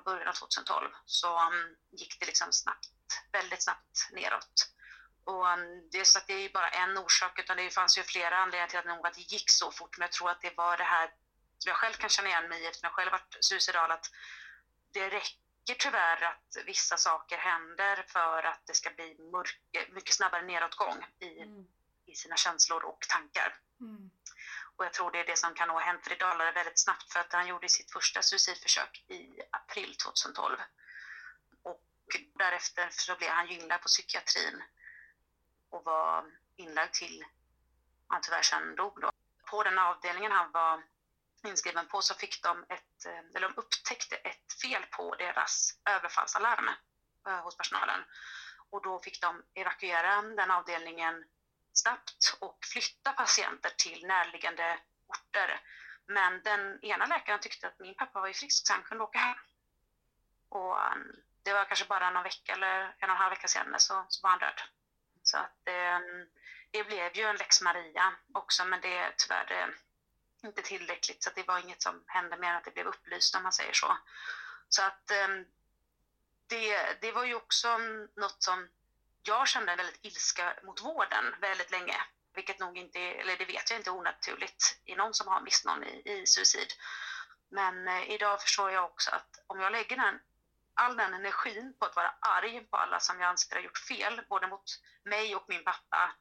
början 0.04 0.28
av 0.28 0.32
2012. 0.32 0.90
Så 1.06 1.46
um, 1.46 1.76
gick 1.90 2.20
det 2.20 2.26
liksom 2.26 2.52
snabbt, 2.52 2.88
väldigt 3.32 3.62
snabbt 3.62 4.08
neråt. 4.12 4.68
Och 5.24 5.46
um, 5.46 5.88
det, 5.90 6.00
är 6.00 6.04
så 6.04 6.18
att 6.18 6.26
det 6.26 6.34
är 6.34 6.40
ju 6.40 6.52
bara 6.52 6.68
en 6.68 6.98
orsak, 6.98 7.38
utan 7.38 7.56
det 7.56 7.70
fanns 7.70 7.98
ju 7.98 8.02
flera 8.02 8.38
anledningar 8.38 8.66
till 8.68 8.78
att, 8.78 8.86
nog 8.86 9.06
att 9.06 9.14
det 9.14 9.32
gick 9.32 9.50
så 9.50 9.70
fort. 9.70 9.98
Men 9.98 10.04
jag 10.04 10.12
tror 10.12 10.30
att 10.30 10.40
det 10.40 10.56
var 10.56 10.76
det 10.76 10.84
här 10.84 11.06
som 11.58 11.68
jag 11.68 11.76
själv 11.76 11.94
kan 11.94 12.10
känna 12.10 12.28
igen 12.28 12.48
mig 12.48 12.62
i 12.62 12.66
eftersom 12.66 12.86
jag 12.86 12.92
själv 12.92 13.10
varit 13.10 13.36
suicidal, 13.40 13.90
att 13.90 14.06
det 14.92 15.08
räcker 15.08 15.74
tyvärr 15.78 16.22
att 16.24 16.56
vissa 16.66 16.96
saker 16.96 17.38
händer 17.38 18.04
för 18.08 18.42
att 18.42 18.66
det 18.66 18.74
ska 18.74 18.90
bli 18.90 19.16
mörk, 19.32 19.60
mycket 19.88 20.14
snabbare 20.14 20.42
nedåtgång 20.42 21.06
i, 21.18 21.40
Mm. 21.42 21.66
i 22.06 22.14
sina 22.14 22.36
känslor 22.36 22.84
och 22.84 23.00
tankar. 23.08 23.56
Mm. 23.80 24.10
Och 24.80 24.86
jag 24.86 24.92
tror 24.92 25.10
det 25.10 25.20
är 25.20 25.24
det 25.24 25.38
som 25.38 25.54
kan 25.54 25.70
ha 25.70 25.78
hänt 25.78 26.02
för 26.02 26.10
det 26.10 26.16
dalade 26.16 26.52
väldigt 26.52 26.78
snabbt 26.78 27.12
för 27.12 27.20
att 27.20 27.32
han 27.32 27.46
gjorde 27.46 27.68
sitt 27.68 27.92
första 27.92 28.22
suicidförsök 28.22 29.04
i 29.08 29.40
april 29.50 29.96
2012. 29.96 30.56
Och 31.62 31.82
därefter 32.34 32.88
så 32.90 33.16
blev 33.16 33.30
han 33.30 33.46
ju 33.46 33.58
inlagd 33.58 33.82
på 33.82 33.88
psykiatrin 33.88 34.62
och 35.70 35.84
var 35.84 36.24
inlagd 36.56 36.92
till 36.92 37.24
han 38.06 38.20
tyvärr 38.22 38.42
sen 38.42 38.74
dog 38.74 39.00
då. 39.00 39.12
På 39.50 39.62
den 39.62 39.78
avdelningen 39.78 40.32
han 40.32 40.52
var 40.52 40.82
inskriven 41.44 41.86
på 41.86 42.02
så 42.02 42.14
fick 42.14 42.42
de 42.42 42.64
ett, 42.68 43.06
eh, 43.06 43.18
eller 43.34 43.48
de 43.48 43.54
upptäckte 43.56 44.16
ett 44.16 44.60
fel 44.62 44.82
på 44.90 45.14
deras 45.14 45.78
överfallsalarm 45.90 46.68
eh, 47.26 47.40
hos 47.40 47.56
personalen. 47.56 48.00
Och 48.70 48.82
då 48.82 48.98
fick 48.98 49.20
de 49.20 49.42
evakuera 49.54 50.22
den 50.22 50.50
avdelningen 50.50 51.24
snabbt 51.72 52.36
och 52.40 52.58
flytta 52.72 53.12
patienter 53.12 53.70
till 53.70 54.06
närliggande 54.06 54.78
orter. 55.06 55.60
Men 56.06 56.42
den 56.42 56.84
ena 56.84 57.06
läkaren 57.06 57.40
tyckte 57.40 57.66
att 57.66 57.78
min 57.78 57.94
pappa 57.94 58.20
var 58.20 58.28
ju 58.28 58.34
frisk 58.34 58.66
så 58.66 58.72
han 58.72 58.82
kunde 58.82 59.04
åka 59.04 59.18
hem. 59.18 59.38
Och 60.48 60.92
um, 60.92 61.12
det 61.42 61.52
var 61.52 61.64
kanske 61.64 61.84
bara 61.84 62.10
någon 62.10 62.22
vecka 62.22 62.52
eller 62.52 62.80
en 62.98 63.10
och 63.10 63.16
en 63.16 63.22
halv 63.22 63.30
vecka 63.30 63.48
senare 63.48 63.78
så, 63.78 64.06
så 64.08 64.22
var 64.22 64.30
han 64.30 64.38
död. 64.38 64.60
Så 65.22 65.36
att 65.36 65.68
um, 65.68 66.28
det 66.70 66.84
blev 66.84 67.16
ju 67.16 67.22
en 67.22 67.36
lex 67.36 67.62
Maria 67.62 68.12
också 68.34 68.64
men 68.64 68.80
det 68.80 68.96
är 68.96 69.14
tyvärr 69.16 69.52
eh, 69.52 69.68
inte 70.48 70.62
tillräckligt 70.62 71.22
så 71.22 71.30
att 71.30 71.36
det 71.36 71.48
var 71.48 71.58
inget 71.58 71.82
som 71.82 72.04
hände 72.06 72.36
mer 72.36 72.48
än 72.48 72.56
att 72.56 72.64
det 72.64 72.74
blev 72.74 72.86
upplyst 72.86 73.34
om 73.36 73.42
man 73.42 73.52
säger 73.52 73.72
så. 73.72 73.98
Så 74.68 74.82
att 74.82 75.10
um, 75.28 75.46
det, 76.46 77.00
det 77.00 77.12
var 77.12 77.24
ju 77.24 77.34
också 77.34 77.78
något 78.16 78.42
som 78.42 78.68
jag 79.22 79.48
kände 79.48 79.72
en 79.72 79.78
väldigt 79.78 80.04
ilska 80.04 80.56
mot 80.62 80.82
vården 80.82 81.24
väldigt 81.40 81.70
länge. 81.70 81.96
Vilket 82.34 82.58
nog 82.58 82.78
inte, 82.78 83.00
eller 83.00 83.36
det 83.36 83.44
vet 83.44 83.70
jag 83.70 83.78
inte 83.78 83.90
är 83.90 83.94
onaturligt 83.94 84.80
i 84.84 84.94
någon 84.94 85.14
som 85.14 85.28
har 85.28 85.40
mist 85.40 85.64
någon 85.64 85.84
i, 85.84 86.02
i 86.04 86.26
suicid. 86.26 86.68
Men 87.48 87.88
eh, 87.88 88.10
idag 88.10 88.42
förstår 88.42 88.70
jag 88.70 88.84
också 88.84 89.10
att 89.10 89.44
om 89.46 89.60
jag 89.60 89.72
lägger 89.72 89.96
den, 89.96 90.20
all 90.74 90.96
den 90.96 91.14
energin 91.14 91.74
på 91.78 91.84
att 91.84 91.96
vara 91.96 92.14
arg 92.20 92.60
på 92.60 92.76
alla 92.76 93.00
som 93.00 93.20
jag 93.20 93.28
anser 93.28 93.56
har 93.56 93.62
gjort 93.62 93.78
fel, 93.78 94.20
både 94.28 94.46
mot 94.46 94.82
mig 95.02 95.36
och 95.36 95.44
min 95.48 95.64
pappa, 95.64 96.14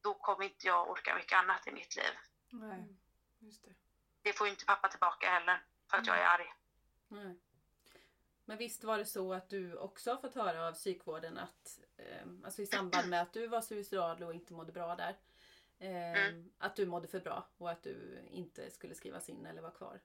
då 0.00 0.14
kommer 0.14 0.44
inte 0.44 0.66
jag 0.66 0.90
orka 0.90 1.14
mycket 1.14 1.38
annat 1.38 1.66
i 1.66 1.72
mitt 1.72 1.96
liv. 1.96 2.12
Nej, 2.50 2.96
just 3.38 3.64
det. 3.64 3.74
Det 4.22 4.32
får 4.32 4.46
ju 4.46 4.50
inte 4.50 4.64
pappa 4.64 4.88
tillbaka 4.88 5.30
heller, 5.30 5.62
för 5.90 5.98
att 5.98 6.06
jag 6.06 6.18
är 6.18 6.26
arg. 6.26 6.54
Nej. 7.08 7.38
Men 8.44 8.58
visst 8.58 8.84
var 8.84 8.98
det 8.98 9.06
så 9.06 9.32
att 9.32 9.50
du 9.50 9.76
också 9.76 10.10
har 10.10 10.16
fått 10.20 10.34
höra 10.34 10.68
av 10.68 10.72
psykvården 10.72 11.38
att, 11.38 11.78
alltså 12.44 12.62
i 12.62 12.66
samband 12.66 13.08
med 13.08 13.22
att 13.22 13.32
du 13.32 13.46
var 13.46 13.60
suicidal 13.60 14.22
och 14.22 14.34
inte 14.34 14.52
mådde 14.52 14.72
bra 14.72 14.96
där, 14.96 15.16
eh, 15.78 16.28
Mm. 16.28 16.50
att 16.58 16.76
du 16.76 16.86
mådde 16.86 17.08
för 17.08 17.20
bra 17.20 17.48
och 17.58 17.70
att 17.70 17.82
du 17.82 18.26
inte 18.30 18.70
skulle 18.70 18.94
skrivas 18.94 19.28
in 19.28 19.46
eller 19.46 19.62
vara 19.62 19.72
kvar? 19.72 20.00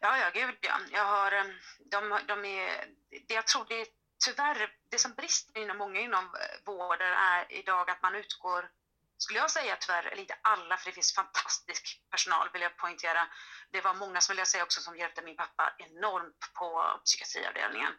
Ja, 0.00 0.18
ja, 0.18 0.30
gud 0.34 0.58
ja. 0.60 0.78
Jag 0.92 1.04
har, 1.04 1.32
eh, 1.32 1.44
de, 1.78 2.20
de 2.28 2.44
är, 2.44 2.86
det 3.28 3.34
jag 3.34 3.46
tror 3.46 3.64
det 3.68 3.80
är 3.80 3.86
tyvärr, 4.24 4.76
det 4.88 4.98
som 4.98 5.12
brister 5.14 5.60
inom 5.60 5.78
många 5.78 6.00
inom 6.00 6.34
vården 6.64 7.12
är 7.12 7.52
idag 7.52 7.90
att 7.90 8.02
man 8.02 8.14
utgår, 8.14 8.70
skulle 9.18 9.38
jag 9.38 9.50
säga 9.50 9.76
tyvärr, 9.80 10.06
eller 10.06 10.22
inte 10.22 10.38
alla, 10.42 10.76
för 10.76 10.90
det 10.90 10.94
finns 10.94 11.14
fantastisk 11.14 12.02
personal 12.10 12.48
vill 12.52 12.62
jag 12.62 12.76
poängtera. 12.76 13.28
Det 13.70 13.80
var 13.80 13.94
många 13.94 14.20
som 14.20 14.32
vill 14.32 14.38
jag 14.38 14.48
säga 14.48 14.62
också 14.62 14.80
som 14.80 14.96
hjälpte 14.96 15.22
min 15.22 15.36
pappa 15.36 15.74
enormt 15.78 16.52
på 16.54 17.00
psykiatriavdelningen. 17.04 17.92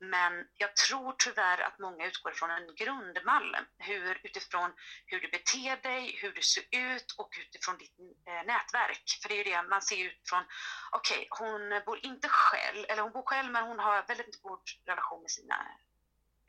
Men 0.00 0.46
jag 0.54 0.76
tror 0.76 1.14
tyvärr 1.18 1.60
att 1.60 1.78
många 1.78 2.06
utgår 2.06 2.32
från 2.32 2.50
en 2.50 2.74
grundmall, 2.74 3.56
hur, 3.78 4.20
utifrån 4.22 4.72
hur 5.06 5.20
du 5.20 5.28
beter 5.28 5.76
dig, 5.76 6.18
hur 6.22 6.32
du 6.32 6.42
ser 6.42 6.64
ut 6.70 7.14
och 7.18 7.30
utifrån 7.40 7.78
ditt 7.78 7.98
eh, 8.28 8.46
nätverk. 8.46 9.18
För 9.22 9.28
det 9.28 9.34
är 9.34 9.44
ju 9.44 9.50
det 9.50 9.62
man 9.62 9.82
ser 9.82 10.04
utifrån, 10.04 10.44
okej, 10.92 11.28
okay, 11.30 11.46
hon 11.46 11.82
bor 11.86 12.06
inte 12.06 12.28
själv, 12.28 12.84
eller 12.88 13.02
hon 13.02 13.12
bor 13.12 13.22
själv 13.22 13.52
men 13.52 13.64
hon 13.64 13.78
har 13.78 14.02
väldigt 14.02 14.42
god 14.42 14.62
relation 14.86 15.22
med 15.22 15.30
sina, 15.30 15.66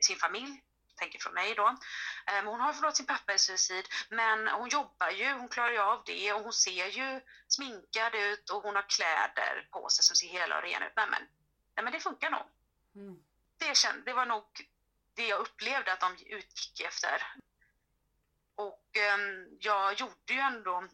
sin 0.00 0.16
familj, 0.16 0.62
tänker 1.00 1.18
från 1.18 1.34
mig 1.34 1.54
då. 1.54 1.66
Um, 2.38 2.46
hon 2.46 2.60
har 2.60 2.72
förlorat 2.72 2.96
sin 2.96 3.06
pappa 3.06 3.34
i 3.34 3.38
suicid, 3.38 3.86
men 4.08 4.48
hon 4.48 4.68
jobbar 4.68 5.10
ju, 5.10 5.32
hon 5.32 5.48
klarar 5.48 5.72
ju 5.72 5.78
av 5.78 6.02
det 6.06 6.32
och 6.32 6.42
hon 6.42 6.52
ser 6.52 6.86
ju 6.86 7.20
sminkad 7.48 8.14
ut 8.14 8.50
och 8.50 8.62
hon 8.62 8.74
har 8.74 8.88
kläder 8.88 9.68
på 9.70 9.88
sig 9.88 10.04
som 10.04 10.16
ser 10.16 10.28
hela 10.28 10.56
och 10.56 10.62
rena 10.62 10.86
ut. 10.86 10.92
Nej 10.96 11.08
men, 11.10 11.22
nej 11.74 11.84
men 11.84 11.92
det 11.92 12.00
funkar 12.00 12.30
nog. 12.30 12.46
Mm. 12.94 13.16
Det, 13.58 13.76
känd, 13.76 14.04
det 14.04 14.12
var 14.12 14.26
nog 14.26 14.46
det 15.14 15.26
jag 15.26 15.40
upplevde 15.40 15.92
att 15.92 16.00
de 16.00 16.16
utgick 16.26 16.80
efter. 16.80 17.26
Och 18.54 18.86
um, 19.14 19.56
jag 19.60 20.00
gjorde 20.00 20.32
ju 20.32 20.40
ändå, 20.40 20.88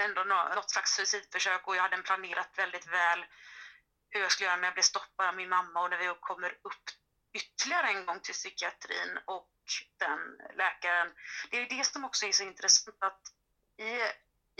ändå 0.00 0.24
något 0.24 0.70
slags 0.70 0.92
suicidförsök 0.92 1.66
och 1.66 1.76
jag 1.76 1.82
hade 1.82 2.02
planerat 2.02 2.58
väldigt 2.58 2.86
väl 2.86 3.24
hur 4.10 4.20
jag 4.20 4.32
skulle 4.32 4.46
göra, 4.46 4.56
men 4.56 4.64
jag 4.64 4.74
blev 4.74 4.82
stoppad 4.82 5.28
av 5.28 5.36
min 5.36 5.48
mamma 5.48 5.82
och 5.82 5.90
när 5.90 5.98
vi 5.98 6.14
kommer 6.20 6.50
upp 6.50 6.99
ytterligare 7.32 7.88
en 7.88 8.06
gång 8.06 8.20
till 8.20 8.34
psykiatrin 8.34 9.18
och 9.24 9.50
den 9.98 10.20
läkaren. 10.56 11.12
Det 11.50 11.56
är 11.56 11.68
det 11.68 11.84
som 11.84 12.04
också 12.04 12.26
är 12.26 12.32
så 12.32 12.42
intressant 12.42 12.96
att 13.00 13.22
i, 13.76 13.98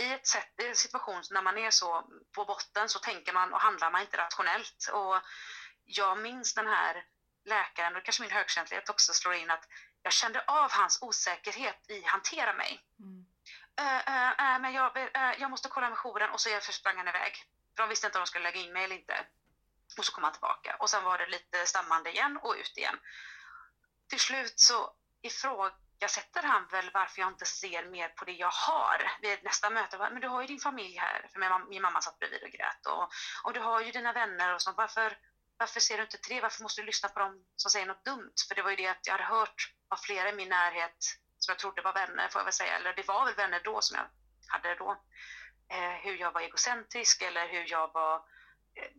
i, 0.03 0.13
ett 0.13 0.27
sätt, 0.27 0.55
i 0.63 0.67
en 0.67 0.77
situation 0.77 1.23
när 1.31 1.43
man 1.43 1.59
är 1.59 1.71
så 1.71 2.11
på 2.33 2.45
botten 2.45 2.89
så 2.89 2.99
tänker 2.99 3.33
man 3.33 3.53
och 3.53 3.61
handlar 3.61 3.91
man 3.91 4.01
inte 4.01 4.17
rationellt. 4.17 4.91
Och 4.93 5.21
jag 5.85 6.19
minns 6.19 6.55
den 6.55 6.67
här 6.67 7.05
läkaren, 7.45 7.97
och 7.97 8.05
kanske 8.05 8.23
min 8.23 8.31
högkänslighet 8.31 8.89
också 8.89 9.13
slår 9.13 9.35
in, 9.35 9.51
att 9.51 9.69
jag 10.03 10.13
kände 10.13 10.45
av 10.47 10.73
hans 10.73 11.03
osäkerhet 11.03 11.91
i 11.91 12.03
hantera 12.05 12.53
mig. 12.53 12.85
Mm. 12.99 13.27
Äh, 13.81 14.01
äh, 14.17 14.55
äh, 14.55 14.61
men 14.61 14.73
jag, 14.73 15.11
jag 15.39 15.51
måste 15.51 15.69
kolla 15.69 15.91
med 15.91 15.99
jouren 15.99 16.31
och 16.31 16.41
så 16.41 16.73
sprang 16.73 16.97
han 16.97 17.09
iväg. 17.09 17.33
För 17.77 17.83
de 17.83 17.89
visste 17.89 18.07
inte 18.07 18.19
om 18.19 18.23
de 18.23 18.27
skulle 18.27 18.43
lägga 18.43 18.61
in 18.61 18.73
mig 18.73 18.85
eller 18.85 18.97
inte. 18.97 19.27
Och 19.99 20.05
så 20.05 20.13
kom 20.13 20.25
han 20.25 20.33
tillbaka 20.33 20.77
och 20.79 20.91
sen 20.91 21.05
var 21.05 21.19
det 21.19 21.27
lite 21.27 21.67
stammande 21.67 22.11
igen 22.11 22.39
och 22.43 22.55
ut 22.55 22.77
igen. 22.77 22.99
Till 24.09 24.21
slut 24.21 24.61
så 24.61 24.93
ifrågasätter 25.23 26.43
han 26.43 26.67
väl 26.67 26.91
varför 26.95 27.21
jag 27.21 27.31
inte 27.31 27.45
ser 27.45 27.85
mer 27.85 28.09
på 28.09 28.25
det 28.25 28.33
jag 28.33 28.51
har. 28.51 29.13
Vid 29.23 29.45
nästa 29.45 29.71
möte, 29.71 29.99
men 29.99 30.21
du 30.21 30.29
har 30.29 30.41
ju 30.41 30.47
din 30.47 30.61
familj 30.61 30.97
här, 30.97 31.29
för 31.33 31.69
min 31.69 31.83
mamma 31.83 32.01
satt 32.01 32.19
bredvid 32.19 32.43
och 32.43 32.51
grät. 32.51 32.87
Och, 32.87 33.09
och 33.45 33.53
du 33.53 33.61
har 33.61 33.81
ju 33.81 33.91
dina 33.91 34.13
vänner 34.13 34.55
och 34.55 34.63
så. 34.63 34.73
Varför, 34.73 35.19
varför 35.59 35.81
ser 35.81 35.97
du 35.97 36.03
inte 36.03 36.19
till 36.19 36.35
det? 36.35 36.41
Varför 36.41 36.63
måste 36.63 36.81
du 36.81 36.87
lyssna 36.87 37.09
på 37.09 37.21
dem 37.21 37.45
som 37.57 37.71
säger 37.71 37.87
något 37.87 38.05
dumt? 38.05 38.35
För 38.49 38.55
det 38.55 38.63
var 38.63 38.71
ju 38.71 38.77
det 38.77 38.87
att 38.87 39.07
jag 39.07 39.13
hade 39.13 39.25
hört 39.25 39.73
av 39.89 39.97
flera 39.97 40.29
i 40.29 40.33
min 40.33 40.49
närhet 40.49 40.97
som 41.39 41.53
jag 41.53 41.59
trodde 41.59 41.83
var 41.83 41.93
vänner, 41.93 42.29
får 42.29 42.41
jag 42.41 42.45
väl 42.45 42.53
säga. 42.53 42.77
Eller 42.77 42.95
det 42.95 43.09
var 43.09 43.25
väl 43.25 43.35
vänner 43.35 43.61
då 43.65 43.81
som 43.81 43.97
jag 43.97 44.07
hade 44.53 44.75
då. 44.75 44.91
Eh, 45.69 45.93
hur 46.05 46.17
jag 46.17 46.33
var 46.33 46.41
egocentrisk 46.41 47.23
eller 47.23 47.49
hur 47.49 47.71
jag 47.71 47.93
var 47.93 48.23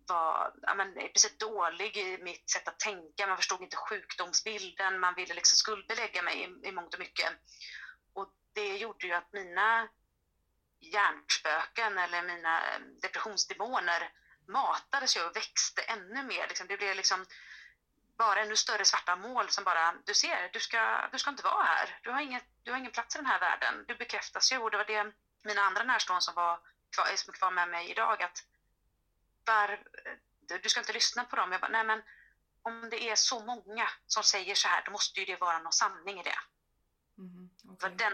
var 0.07 0.53
ja, 0.61 0.73
men, 0.73 0.97
i 0.97 1.07
princip 1.07 1.39
dålig 1.39 1.97
i 1.97 2.17
mitt 2.17 2.49
sätt 2.49 2.67
att 2.67 2.79
tänka. 2.79 3.27
Man 3.27 3.37
förstod 3.37 3.61
inte 3.61 3.75
sjukdomsbilden, 3.75 4.99
man 4.99 5.15
ville 5.15 5.33
liksom 5.33 5.57
skuldbelägga 5.57 6.21
mig 6.21 6.39
i, 6.43 6.67
i 6.67 6.71
mångt 6.71 6.93
och 6.93 6.99
mycket. 6.99 7.29
Och 8.13 8.29
det 8.53 8.77
gjorde 8.77 9.07
ju 9.07 9.13
att 9.13 9.33
mina 9.33 9.89
hjärnspöken 10.79 11.97
eller 11.97 12.23
mina 12.23 12.59
eh, 12.59 12.79
depressionsdemoner 13.01 14.11
matades 14.47 15.17
ju 15.17 15.23
och 15.23 15.35
växte 15.35 15.81
ännu 15.81 16.23
mer. 16.23 16.47
Liksom, 16.47 16.67
det 16.67 16.77
blev 16.77 16.95
liksom 16.95 17.25
bara 18.17 18.41
ännu 18.41 18.55
större 18.55 18.85
svarta 18.85 19.15
mål 19.15 19.49
som 19.49 19.63
bara, 19.63 19.93
du 20.05 20.13
ser, 20.13 20.49
du 20.53 20.59
ska, 20.59 21.09
du 21.11 21.19
ska 21.19 21.29
inte 21.29 21.43
vara 21.43 21.63
här. 21.63 21.99
Du 22.03 22.11
har, 22.11 22.21
inget, 22.21 22.45
du 22.63 22.71
har 22.71 22.77
ingen 22.77 22.91
plats 22.91 23.15
i 23.15 23.19
den 23.19 23.25
här 23.25 23.39
världen. 23.39 23.85
Du 23.87 23.95
bekräftas 23.95 24.51
ju 24.51 24.57
och 24.57 24.71
det 24.71 24.77
var 24.77 24.85
det 24.85 25.11
mina 25.43 25.61
andra 25.61 25.83
närstående 25.83 26.21
som 26.21 26.35
var 26.35 26.59
kvar, 26.95 27.15
som 27.15 27.33
är 27.33 27.37
kvar 27.37 27.51
med 27.51 27.69
mig 27.69 27.91
idag, 27.91 28.23
att 28.23 28.43
var, 29.45 29.83
du 30.63 30.69
ska 30.69 30.79
inte 30.79 30.93
lyssna 30.93 31.23
på 31.23 31.35
dem. 31.35 31.51
Jag 31.51 31.61
bara, 31.61 31.71
nej 31.71 31.83
men 31.83 32.01
om 32.63 32.89
det 32.89 33.03
är 33.09 33.15
så 33.15 33.45
många 33.45 33.89
som 34.07 34.23
säger 34.23 34.55
så 34.55 34.67
här, 34.67 34.81
då 34.85 34.91
måste 34.91 35.19
ju 35.19 35.25
det 35.25 35.41
vara 35.41 35.59
någon 35.59 35.73
sanning 35.73 36.19
i 36.19 36.23
det. 36.23 36.39
Mm, 37.17 37.49
okay. 37.73 37.89
den, 37.95 38.13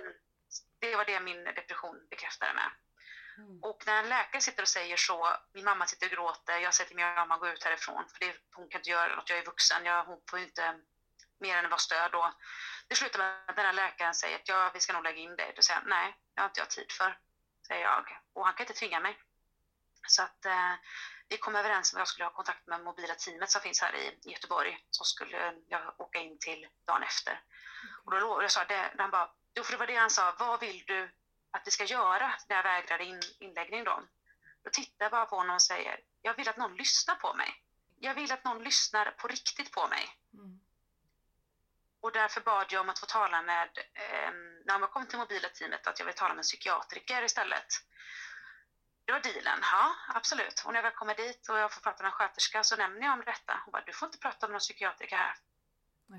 det 0.80 0.96
var 0.96 1.06
det 1.06 1.20
min 1.20 1.44
depression 1.44 2.08
bekräftade 2.10 2.54
med. 2.54 2.72
Mm. 3.38 3.64
Och 3.64 3.84
när 3.86 4.04
en 4.04 4.10
läkare 4.10 4.42
sitter 4.42 4.62
och 4.62 4.68
säger 4.68 4.98
så, 4.98 5.38
min 5.54 5.66
mamma 5.66 5.86
sitter 5.86 6.06
och 6.06 6.12
gråter, 6.12 6.58
jag 6.58 6.74
säger 6.74 6.88
till 6.88 6.96
min 6.96 7.06
mamma 7.06 7.38
gå 7.38 7.48
ut 7.48 7.64
härifrån, 7.64 8.10
för 8.10 8.20
det, 8.20 8.36
hon 8.54 8.70
kan 8.70 8.80
inte 8.80 8.90
göra 8.90 9.16
något, 9.16 9.30
jag 9.30 9.40
är 9.40 9.46
vuxen, 9.46 9.86
jag, 9.86 10.06
hon 10.06 10.22
får 10.30 10.40
inte 10.40 10.80
mer 11.40 11.58
än 11.58 11.66
att 11.66 11.72
vara 11.72 11.80
stöd 11.80 12.12
då. 12.12 12.34
Det 12.88 12.96
slutar 12.96 13.20
med 13.20 13.50
att 13.50 13.56
den 13.56 13.66
här 13.66 13.74
läkaren 13.74 14.14
säger 14.14 14.36
att 14.36 14.48
ja, 14.48 14.72
vi 14.74 14.80
ska 14.80 14.94
nog 14.94 15.04
lägga 15.04 15.18
in 15.18 15.36
dig. 15.36 15.54
Då 15.56 15.62
säger 15.62 15.80
jag 15.80 15.90
nej, 15.90 16.16
det 16.34 16.42
har 16.42 16.48
inte 16.48 16.60
jag 16.60 16.70
tid 16.70 16.92
för, 16.92 17.20
säger 17.68 17.84
jag. 17.84 18.22
Och 18.34 18.46
han 18.46 18.54
kan 18.54 18.64
inte 18.64 18.80
tvinga 18.80 19.00
mig. 19.00 19.18
Så 20.08 20.24
att 20.24 20.46
eh, 20.46 20.74
vi 21.30 21.38
kom 21.38 21.56
överens 21.56 21.94
om 21.94 21.98
att 21.98 22.02
jag 22.02 22.08
skulle 22.08 22.26
ha 22.26 22.34
kontakt 22.34 22.68
med 22.68 22.84
mobila 22.84 23.16
teamet 23.16 23.50
som 23.50 23.62
finns 23.62 23.82
här 23.82 23.96
i 23.96 24.32
Göteborg. 24.32 24.78
Så 24.90 25.04
skulle 25.04 25.54
jag 25.68 26.00
åka 26.00 26.20
in 26.20 26.40
till 26.40 26.68
dagen 26.86 27.04
efter. 27.04 27.42
Och 28.06 28.12
då 28.12 28.42
jag, 28.42 28.52
sa 28.52 28.66
det, 28.66 28.94
han 28.98 29.12
bara, 29.12 29.30
jo 29.54 29.64
för 29.64 29.72
det 29.72 29.78
var 29.78 29.88
det 29.88 29.96
han 29.96 30.10
sa, 30.10 30.36
vad 30.40 30.60
vill 30.60 30.84
du 30.88 31.16
att 31.52 31.62
vi 31.66 31.72
ska 31.72 31.84
göra 31.84 32.34
när 32.50 32.56
jag 32.56 32.64
vägrade 32.64 33.04
in, 33.04 33.22
inläggning 33.40 33.84
då? 33.84 34.04
Då 34.64 34.70
tittar 34.70 35.06
jag 35.06 35.12
bara 35.12 35.26
på 35.26 35.36
honom 35.36 35.56
och 35.56 35.62
säger, 35.62 36.00
jag 36.22 36.34
vill 36.34 36.50
att 36.50 36.58
någon 36.58 36.76
lyssnar 36.76 37.16
på 37.16 37.34
mig. 37.34 37.64
Jag 38.00 38.14
vill 38.14 38.32
att 38.32 38.44
någon 38.44 38.64
lyssnar 38.64 39.12
på 39.12 39.28
riktigt 39.28 39.72
på 39.72 39.88
mig. 39.88 40.10
Mm. 40.34 40.60
Och 42.02 42.12
därför 42.12 42.42
bad 42.42 42.66
jag 42.70 42.82
om 42.82 42.90
att 42.90 43.00
få 43.00 43.06
tala 43.06 43.42
med, 43.42 43.70
eh, 43.94 44.32
när 44.66 44.80
jag 44.80 44.92
kom 44.92 45.08
till 45.08 45.18
mobila 45.18 45.50
teamet, 45.50 45.88
att 45.88 46.00
jag 46.00 46.06
vill 46.06 46.16
tala 46.16 46.34
med 46.34 46.38
en 46.38 46.44
psykiatriker 46.44 47.24
istället. 47.24 47.68
Det 49.08 49.14
var 49.14 49.20
dealen. 49.20 49.60
Ja, 49.62 49.96
absolut. 50.08 50.64
Och 50.66 50.74
när 50.74 50.78
jag 50.78 50.84
väl 50.84 50.92
kommer 50.92 51.16
dit 51.16 51.50
och 51.50 51.58
jag 51.58 51.74
får 51.74 51.82
prata 51.82 52.04
med 52.04 52.10
en 52.10 52.14
sköterska 52.14 52.64
så 52.64 52.76
nämner 52.76 53.02
jag 53.02 53.14
om 53.14 53.24
detta. 53.26 53.62
Hon 53.66 53.72
bara, 53.72 53.84
du 53.86 53.94
får 53.94 54.06
inte 54.06 54.18
prata 54.18 54.48
med 54.48 54.52
någon 54.52 54.60
psykiatriker 54.60 55.18
här. 55.18 55.36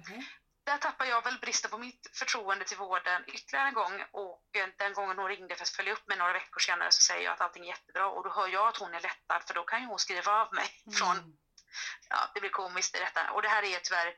Okay. 0.01 0.23
Där 0.65 0.79
tappar 0.79 1.05
jag 1.05 1.25
väl 1.25 1.39
bristen 1.39 1.71
på 1.71 1.79
mitt 1.79 2.11
förtroende 2.13 2.65
till 2.65 2.77
vården 2.77 3.25
ytterligare 3.27 3.69
en 3.69 3.75
gång 3.75 4.05
och 4.11 4.45
eh, 4.53 4.69
den 4.77 4.93
gången 4.93 5.19
hon 5.19 5.29
ringde 5.29 5.57
för 5.57 5.63
att 5.63 5.69
följa 5.69 5.93
upp 5.93 6.09
mig 6.09 6.19
några 6.19 6.33
veckor 6.33 6.61
senare 6.61 6.91
så 6.91 7.03
säger 7.03 7.25
jag 7.25 7.33
att 7.33 7.41
allting 7.41 7.63
är 7.63 7.69
jättebra 7.69 8.07
och 8.07 8.25
då 8.25 8.31
hör 8.31 8.49
jag 8.49 8.69
att 8.69 8.77
hon 8.77 8.95
är 8.95 9.01
lättad 9.01 9.43
för 9.47 9.55
då 9.55 9.65
kan 9.65 9.81
ju 9.81 9.87
hon 9.87 9.99
skriva 9.99 10.33
av 10.33 10.55
mig 10.55 10.69
mm. 10.87 10.97
från, 10.97 11.39
ja 12.09 12.31
det 12.35 12.41
blir 12.41 12.51
komiskt 12.51 12.97
i 12.97 12.99
detta 12.99 13.31
och 13.31 13.43
det 13.43 13.49
här 13.49 13.63
är 13.63 13.79
tyvärr, 13.79 14.15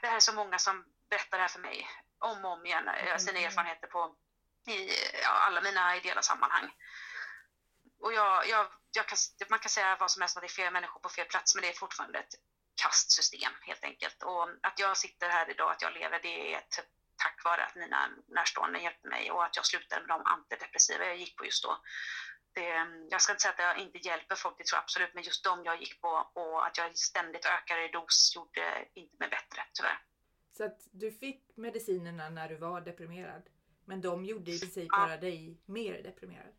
det 0.00 0.06
här 0.06 0.16
är 0.16 0.20
så 0.20 0.32
många 0.32 0.58
som 0.58 0.84
berättar 1.10 1.38
det 1.38 1.42
här 1.42 1.48
för 1.48 1.60
mig 1.60 1.88
om 2.18 2.44
och 2.44 2.52
om 2.52 2.66
igen, 2.66 2.88
mm. 2.88 3.18
sina 3.18 3.38
erfarenheter 3.38 3.86
på 3.86 4.16
i 4.66 4.90
ja, 5.22 5.30
alla 5.30 5.60
mina 5.60 5.96
ideella 5.96 6.22
sammanhang 6.22 6.70
och 8.00 8.12
jag, 8.12 8.48
jag, 8.48 8.66
jag 8.92 9.08
kan, 9.08 9.18
man 9.50 9.58
kan 9.58 9.70
säga 9.70 9.96
vad 10.00 10.10
som 10.10 10.22
helst 10.22 10.36
att 10.36 10.42
det 10.42 10.46
är 10.46 10.62
fel 10.62 10.72
människor 10.72 11.00
på 11.00 11.08
fel 11.08 11.26
plats, 11.26 11.54
men 11.54 11.62
det 11.62 11.68
är 11.68 11.72
fortfarande 11.72 12.18
ett 12.18 12.34
kastsystem 12.82 13.52
helt 13.60 13.84
enkelt. 13.84 14.22
Och 14.22 14.48
att 14.62 14.78
jag 14.78 14.96
sitter 14.96 15.28
här 15.28 15.50
idag, 15.50 15.70
att 15.70 15.82
jag 15.82 15.92
lever, 15.92 16.20
det 16.22 16.54
är 16.54 16.58
ett, 16.58 16.74
tack 17.16 17.44
vare 17.44 17.64
att 17.64 17.76
mina 17.76 18.08
närstående 18.28 18.78
hjälpte 18.80 19.08
mig 19.08 19.30
och 19.30 19.44
att 19.44 19.56
jag 19.56 19.66
slutade 19.66 20.00
med 20.00 20.08
de 20.08 20.22
antidepressiva 20.24 21.04
jag 21.04 21.16
gick 21.16 21.36
på 21.36 21.44
just 21.44 21.64
då. 21.64 21.82
Det, 22.52 22.68
jag 23.10 23.20
ska 23.22 23.32
inte 23.32 23.42
säga 23.42 23.52
att 23.52 23.58
jag 23.58 23.78
inte 23.78 23.98
hjälper 23.98 24.34
folk, 24.34 24.58
det 24.58 24.64
tror 24.64 24.76
jag 24.76 24.82
absolut, 24.82 25.14
men 25.14 25.22
just 25.22 25.44
de 25.44 25.64
jag 25.64 25.80
gick 25.80 26.00
på 26.00 26.30
och 26.34 26.66
att 26.66 26.78
jag 26.78 26.98
ständigt 26.98 27.46
ökade 27.46 27.84
i 27.84 27.88
dos 27.88 28.32
gjorde 28.36 28.88
inte 28.94 29.16
mig 29.18 29.28
bättre, 29.28 29.62
tyvärr. 29.72 29.98
Så 30.56 30.64
att 30.64 30.78
du 30.92 31.12
fick 31.12 31.56
medicinerna 31.56 32.28
när 32.28 32.48
du 32.48 32.56
var 32.56 32.80
deprimerad, 32.80 33.42
men 33.84 34.00
de 34.00 34.24
gjorde 34.24 34.50
i 34.50 34.60
princip 34.60 34.88
ja. 34.90 34.98
bara 34.98 35.16
dig 35.16 35.60
mer 35.66 36.02
deprimerad? 36.02 36.54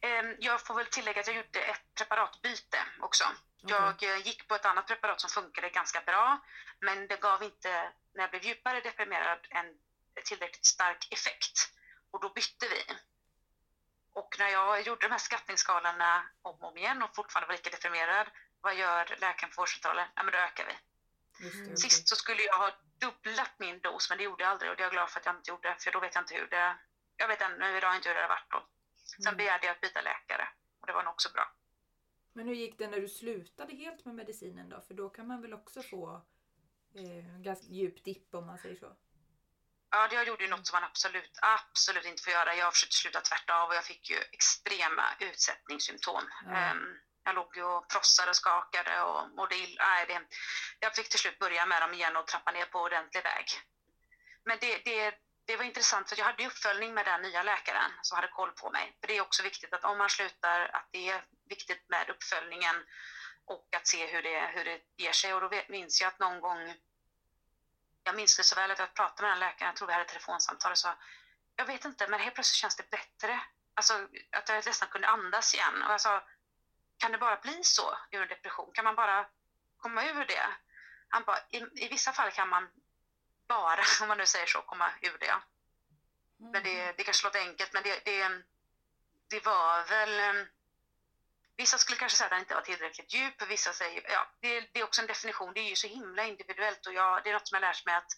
Ehm, 0.00 0.36
jag 0.38 0.66
får 0.66 0.74
väl 0.74 0.86
tillägga 0.86 1.20
att 1.20 1.26
jag 1.26 1.36
gjorde 1.36 1.60
ett 1.60 1.94
preparatbyte 1.94 2.78
också. 3.00 3.24
Okay. 3.62 3.76
Jag 3.78 4.02
eh, 4.02 4.26
gick 4.26 4.48
på 4.48 4.54
ett 4.54 4.64
annat 4.64 4.86
preparat 4.86 5.20
som 5.20 5.30
funkade 5.30 5.68
ganska 5.70 6.00
bra, 6.00 6.38
men 6.80 7.06
det 7.06 7.20
gav 7.20 7.42
inte, 7.42 7.92
när 8.14 8.22
jag 8.22 8.30
blev 8.30 8.44
djupare 8.44 8.80
deprimerad, 8.80 9.38
en 9.50 9.78
tillräckligt 10.24 10.66
stark 10.66 11.12
effekt. 11.12 11.72
Och 12.10 12.20
då 12.20 12.28
bytte 12.28 12.68
vi. 12.68 12.84
Och 14.12 14.36
när 14.38 14.48
jag 14.48 14.82
gjorde 14.82 15.06
de 15.06 15.10
här 15.10 15.18
skattningsskalorna 15.18 16.22
om 16.42 16.54
och 16.54 16.68
om 16.68 16.76
igen 16.78 17.02
och 17.02 17.14
fortfarande 17.14 17.46
var 17.46 17.54
lika 17.54 17.70
deprimerad, 17.70 18.26
vad 18.60 18.74
gör 18.74 19.16
läkaren 19.18 19.50
på 19.50 19.62
vårdcentralen? 19.62 20.08
Ja, 20.14 20.22
men 20.22 20.32
då 20.32 20.38
ökar 20.38 20.66
vi. 20.66 20.76
Det, 21.70 21.76
Sist 21.76 22.08
så 22.08 22.16
skulle 22.16 22.42
jag 22.42 22.58
ha 22.58 22.70
dubblat 23.00 23.58
min 23.58 23.80
dos, 23.80 24.08
men 24.08 24.18
det 24.18 24.24
gjorde 24.24 24.44
jag 24.44 24.50
aldrig 24.50 24.70
och 24.70 24.76
det 24.76 24.82
är 24.82 24.84
jag 24.84 24.92
glad 24.92 25.10
för 25.10 25.20
att 25.20 25.26
jag 25.26 25.36
inte 25.36 25.50
gjorde, 25.50 25.76
för 25.78 25.90
då 25.90 26.00
vet 26.00 26.14
jag 26.14 26.22
inte 26.22 26.34
hur 26.34 26.46
det... 26.46 26.78
Jag 27.16 27.28
vet 27.28 27.40
ännu 27.40 27.76
idag 27.76 27.96
inte 27.96 28.08
hur 28.08 28.14
det 28.14 28.20
har 28.20 28.28
varit 28.28 28.50
då. 28.50 28.66
Sen 29.16 29.26
mm. 29.26 29.36
begärde 29.36 29.66
jag 29.66 29.74
att 29.74 29.80
byta 29.80 30.00
läkare 30.00 30.48
och 30.80 30.86
det 30.86 30.92
var 30.92 31.02
nog 31.02 31.12
också 31.12 31.32
bra. 31.32 31.52
Men 32.32 32.46
hur 32.46 32.54
gick 32.54 32.78
det 32.78 32.88
när 32.88 33.00
du 33.00 33.08
slutade 33.08 33.74
helt 33.74 34.04
med 34.04 34.14
medicinen 34.14 34.68
då? 34.68 34.80
För 34.80 34.94
då 34.94 35.10
kan 35.10 35.26
man 35.26 35.42
väl 35.42 35.54
också 35.54 35.82
få 35.82 36.26
eh, 36.94 37.40
ganska 37.40 37.66
djup 37.66 38.04
dipp 38.04 38.34
om 38.34 38.46
man 38.46 38.58
säger 38.58 38.76
så? 38.76 38.96
Ja, 39.90 40.08
jag 40.12 40.26
gjorde 40.26 40.44
ju 40.44 40.50
något 40.50 40.66
som 40.66 40.76
man 40.76 40.84
absolut, 40.84 41.38
absolut 41.42 42.04
inte 42.04 42.22
får 42.22 42.32
göra. 42.32 42.54
Jag 42.54 42.72
försökte 42.72 42.96
sluta 42.96 43.20
tvärtom 43.20 43.68
och 43.68 43.74
jag 43.74 43.84
fick 43.84 44.10
ju 44.10 44.16
extrema 44.32 45.04
utsättningssymptom. 45.20 46.22
Ja. 46.44 46.72
Um, 46.72 47.00
Jag 47.24 47.34
låg 47.34 47.56
ju 47.56 47.62
och 47.62 47.92
frossade 47.92 48.30
och 48.30 48.36
skakade 48.36 49.02
och 49.02 49.30
mådde 49.36 49.56
illa. 49.56 49.84
Nej, 49.84 50.06
det, 50.08 50.20
jag 50.80 50.94
fick 50.96 51.08
till 51.08 51.18
slut 51.18 51.38
börja 51.38 51.66
med 51.66 51.82
dem 51.82 51.94
igen 51.94 52.16
och 52.16 52.26
trappa 52.26 52.50
ner 52.52 52.64
på 52.64 52.78
ordentlig 52.78 53.22
väg. 53.22 53.46
Men 54.44 54.58
det, 54.60 54.78
det, 54.84 55.14
det 55.48 55.56
var 55.56 55.64
intressant 55.64 56.08
för 56.08 56.18
jag 56.18 56.24
hade 56.24 56.46
uppföljning 56.46 56.94
med 56.94 57.06
den 57.06 57.22
nya 57.22 57.42
läkaren 57.42 57.90
som 58.02 58.16
hade 58.16 58.28
koll 58.28 58.52
på 58.52 58.70
mig. 58.70 58.96
För 59.00 59.08
det 59.08 59.16
är 59.16 59.20
också 59.20 59.42
viktigt 59.42 59.72
att 59.74 59.84
om 59.84 59.98
man 59.98 60.10
slutar, 60.10 60.60
att 60.72 60.88
det 60.90 61.08
är 61.08 61.24
viktigt 61.48 61.88
med 61.88 62.10
uppföljningen 62.10 62.76
och 63.44 63.68
att 63.76 63.86
se 63.86 64.06
hur 64.06 64.22
det, 64.22 64.40
hur 64.54 64.64
det 64.64 64.80
ger 64.96 65.12
sig. 65.12 65.34
Och 65.34 65.40
då 65.40 65.50
minns 65.68 66.00
jag 66.00 66.08
att 66.08 66.18
någon 66.18 66.40
gång, 66.40 66.74
jag 68.04 68.16
minns 68.16 68.36
det 68.36 68.42
så 68.42 68.54
väl 68.54 68.70
att 68.70 68.78
jag 68.78 68.94
pratade 68.94 69.22
med 69.22 69.30
den 69.30 69.40
läkaren, 69.40 69.68
jag 69.68 69.76
tror 69.76 69.86
vi 69.86 69.92
hade 69.92 70.04
ett 70.04 70.08
telefonsamtal 70.08 70.72
och 70.72 70.78
sa, 70.78 70.98
jag 71.56 71.66
vet 71.66 71.84
inte, 71.84 72.08
men 72.08 72.20
helt 72.20 72.34
plötsligt 72.34 72.60
känns 72.60 72.76
det 72.76 72.90
bättre. 72.90 73.40
Alltså 73.74 74.08
att 74.32 74.48
jag 74.48 74.66
nästan 74.66 74.88
kunde 74.88 75.08
andas 75.08 75.54
igen. 75.54 75.82
Och 75.82 75.92
jag 75.92 76.00
sa, 76.00 76.26
kan 76.98 77.12
det 77.12 77.18
bara 77.18 77.36
bli 77.36 77.64
så 77.64 77.98
ur 78.10 78.22
en 78.22 78.28
depression? 78.28 78.70
Kan 78.74 78.84
man 78.84 78.94
bara 78.94 79.26
komma 79.78 80.04
ur 80.04 80.24
det? 80.24 80.46
Han 81.08 81.24
bara, 81.24 81.38
i, 81.50 81.84
i 81.84 81.88
vissa 81.88 82.12
fall 82.12 82.30
kan 82.30 82.48
man 82.48 82.68
bara, 83.48 83.82
om 84.02 84.08
man 84.08 84.18
nu 84.18 84.26
säger 84.26 84.46
så, 84.46 84.62
komma 84.62 84.90
ur 85.02 85.18
det. 85.18 85.40
Men 86.52 86.62
det, 86.62 86.82
mm. 86.82 86.94
det 86.96 87.04
kanske 87.04 87.26
låter 87.26 87.40
enkelt, 87.40 87.72
men 87.72 87.82
det, 87.82 88.04
det, 88.04 88.42
det 89.30 89.44
var 89.44 89.84
väl... 89.84 90.46
Vissa 91.56 91.78
skulle 91.78 91.98
kanske 91.98 92.18
säga 92.18 92.26
att 92.26 92.30
den 92.30 92.40
inte 92.40 92.54
var 92.54 92.62
tillräckligt 92.62 93.14
djup, 93.14 93.42
vissa 93.48 93.72
säger... 93.72 94.10
Ja, 94.10 94.26
det, 94.40 94.60
det, 94.60 94.80
är 94.80 94.84
också 94.84 95.00
en 95.00 95.06
definition, 95.06 95.52
det 95.54 95.60
är 95.60 95.68
ju 95.68 95.76
så 95.76 95.86
himla 95.86 96.24
individuellt 96.24 96.86
och 96.86 96.94
jag, 96.94 97.24
det 97.24 97.30
är 97.30 97.34
något 97.34 97.48
som 97.48 97.56
jag 97.56 97.60
lärt 97.60 97.86
mig 97.86 97.94
att 97.94 98.12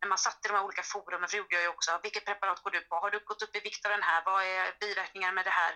när 0.00 0.08
man 0.08 0.18
satt 0.18 0.44
i 0.44 0.48
de 0.48 0.54
här 0.54 0.64
olika 0.64 0.82
forumen, 0.82 1.28
för 1.28 1.36
det 1.36 1.38
gjorde 1.42 1.54
jag 1.54 1.62
ju 1.62 1.68
också, 1.68 2.00
vilket 2.02 2.24
preparat 2.24 2.62
går 2.62 2.70
du 2.70 2.80
på? 2.80 2.94
Har 2.94 3.10
du 3.10 3.18
gått 3.24 3.42
upp 3.42 3.56
i 3.56 3.60
vikt 3.60 3.86
av 3.86 3.92
den 3.92 4.02
här? 4.02 4.22
Vad 4.24 4.44
är 4.44 4.74
biverkningar 4.80 5.32
med 5.32 5.44
det 5.44 5.50
här? 5.50 5.74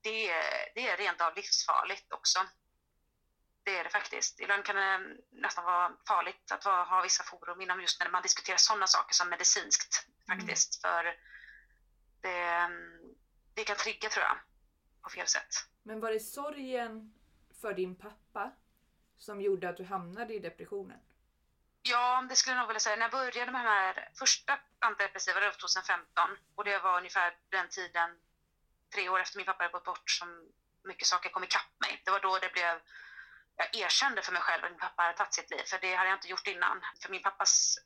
Det, 0.00 0.26
det 0.74 0.88
är 0.88 0.96
rent 0.96 1.20
av 1.20 1.34
livsfarligt 1.36 2.12
också. 2.12 2.38
Det 3.64 3.78
är 3.78 3.84
det 3.84 3.90
faktiskt. 3.90 4.40
Ibland 4.40 4.64
kan 4.64 4.76
det 4.76 5.16
nästan 5.30 5.64
vara 5.64 5.92
farligt 6.08 6.52
att 6.52 6.64
ha 6.64 7.00
vissa 7.02 7.24
forum 7.24 7.60
inom 7.60 7.80
just 7.80 8.00
när 8.00 8.10
man 8.10 8.22
diskuterar 8.22 8.56
sådana 8.56 8.86
saker 8.86 9.14
som 9.14 9.28
medicinskt 9.28 10.06
faktiskt. 10.26 10.84
Mm. 10.84 10.94
För 10.94 11.04
det, 12.20 12.70
det 13.54 13.64
kan 13.64 13.76
trigga 13.76 14.08
tror 14.08 14.24
jag, 14.24 14.36
på 15.02 15.10
fel 15.10 15.26
sätt. 15.26 15.54
Men 15.82 16.00
var 16.00 16.12
det 16.12 16.20
sorgen 16.20 17.14
för 17.60 17.74
din 17.74 17.96
pappa 17.96 18.52
som 19.18 19.40
gjorde 19.40 19.68
att 19.68 19.76
du 19.76 19.84
hamnade 19.84 20.34
i 20.34 20.38
depressionen? 20.38 21.00
Ja, 21.82 22.26
det 22.28 22.36
skulle 22.36 22.56
jag 22.56 22.58
nog 22.58 22.68
vilja 22.68 22.80
säga. 22.80 22.96
När 22.96 23.02
jag 23.02 23.10
började 23.10 23.52
med 23.52 23.64
de 23.64 23.68
här 23.68 24.08
första 24.18 24.58
antidepressiva, 24.78 25.40
det 25.40 25.46
var 25.46 25.52
2015 25.52 26.28
och 26.54 26.64
det 26.64 26.78
var 26.78 26.98
ungefär 26.98 27.36
den 27.48 27.68
tiden, 27.68 28.10
tre 28.94 29.08
år 29.08 29.20
efter 29.20 29.36
min 29.36 29.46
pappa 29.46 29.62
hade 29.62 29.72
gått 29.72 29.84
bort, 29.84 30.10
som 30.10 30.48
mycket 30.84 31.06
saker 31.06 31.30
kom 31.30 31.44
ikapp 31.44 31.72
mig. 31.80 32.02
Det 32.04 32.10
var 32.10 32.20
då 32.20 32.38
det 32.38 32.52
blev 32.52 32.80
jag 33.56 33.74
erkände 33.74 34.22
för 34.22 34.32
mig 34.32 34.42
själv 34.42 34.64
att 34.64 34.70
min 34.70 34.80
pappa 34.80 35.02
hade 35.02 35.16
tagit 35.16 35.34
sitt 35.34 35.50
liv, 35.50 35.62
för 35.66 35.78
det 35.78 35.94
hade 35.94 36.08
jag 36.08 36.16
inte 36.16 36.28
gjort 36.28 36.46
innan. 36.46 36.84
För 37.02 37.08
min 37.08 37.22
pappas 37.22 37.78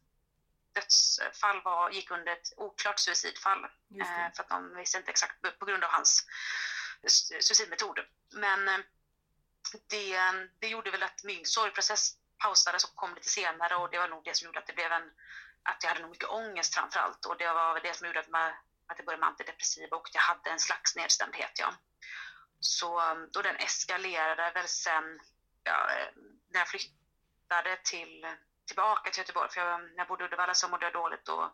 dödsfall 0.73 1.62
var, 1.62 1.91
gick 1.91 2.11
under 2.11 2.33
ett 2.33 2.53
oklart 2.57 2.99
suicidfall. 2.99 3.64
Eh, 3.64 4.35
för 4.37 4.43
att 4.43 4.49
de 4.49 4.75
visste 4.75 4.99
inte 4.99 5.11
exakt 5.11 5.59
på 5.59 5.64
grund 5.64 5.85
av 5.85 5.91
hans 5.91 6.27
suicidmetod. 7.41 7.99
Men 8.31 8.69
eh, 8.69 8.79
det, 9.89 10.19
det 10.59 10.69
gjorde 10.69 10.91
väl 10.91 11.03
att 11.03 11.25
min 11.25 11.47
sorgprocess 11.47 12.12
pausades 12.39 12.85
och 12.85 12.97
kom 12.97 13.14
lite 13.14 13.29
senare 13.29 13.77
och 13.77 13.91
det 13.91 13.99
var 13.99 14.09
nog 14.09 14.25
det 14.25 14.37
som 14.37 14.47
gjorde 14.47 14.59
att 14.59 14.66
det 14.66 14.73
blev 14.73 14.93
en 14.93 15.11
att 15.62 15.83
jag 15.83 15.89
hade 15.89 16.01
nog 16.01 16.11
mycket 16.11 16.29
ångest 16.29 16.75
framför 16.75 17.01
allt 17.01 17.25
och 17.25 17.39
det 17.39 17.53
var 17.53 17.75
väl 17.75 17.83
det 17.83 17.95
som 17.95 18.07
gjorde 18.07 18.21
att, 18.21 18.29
man, 18.29 18.53
att 18.87 18.99
jag 18.99 19.07
började 19.07 19.21
med 19.21 19.29
antidepressiva 19.29 19.97
och 19.97 20.09
jag 20.12 20.21
hade 20.21 20.51
en 20.51 20.59
slags 20.59 20.97
nedstämdhet. 20.97 21.51
Ja. 21.59 21.75
Så 22.61 23.16
då 23.33 23.43
den 23.43 23.57
eskalerade 23.57 24.51
väl 24.55 24.69
sen 24.69 25.21
ja, 25.69 25.91
när 26.49 26.61
jag 26.61 26.69
flyttade 26.69 27.77
till, 27.85 28.27
tillbaka 28.66 29.11
till 29.11 29.21
Göteborg, 29.21 29.51
för 29.51 29.61
jag, 29.61 29.81
när 29.81 29.97
jag 29.97 30.09
bodde 30.09 30.25
i 30.25 30.27
Uddevalla 30.27 30.55
så 30.55 30.69
mådde 30.69 30.87
jag 30.87 30.93
dåligt 30.93 31.29
och 31.29 31.51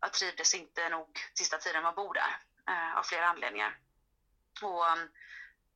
jag 0.00 0.12
trivdes 0.12 0.54
inte 0.54 0.88
nog 0.88 1.18
sista 1.34 1.58
tiden 1.58 1.82
man 1.82 1.94
bor 1.94 2.14
där 2.14 2.36
eh, 2.68 2.98
av 2.98 3.02
flera 3.02 3.26
anledningar. 3.28 3.78
Och 4.62 4.86
um, 4.92 5.10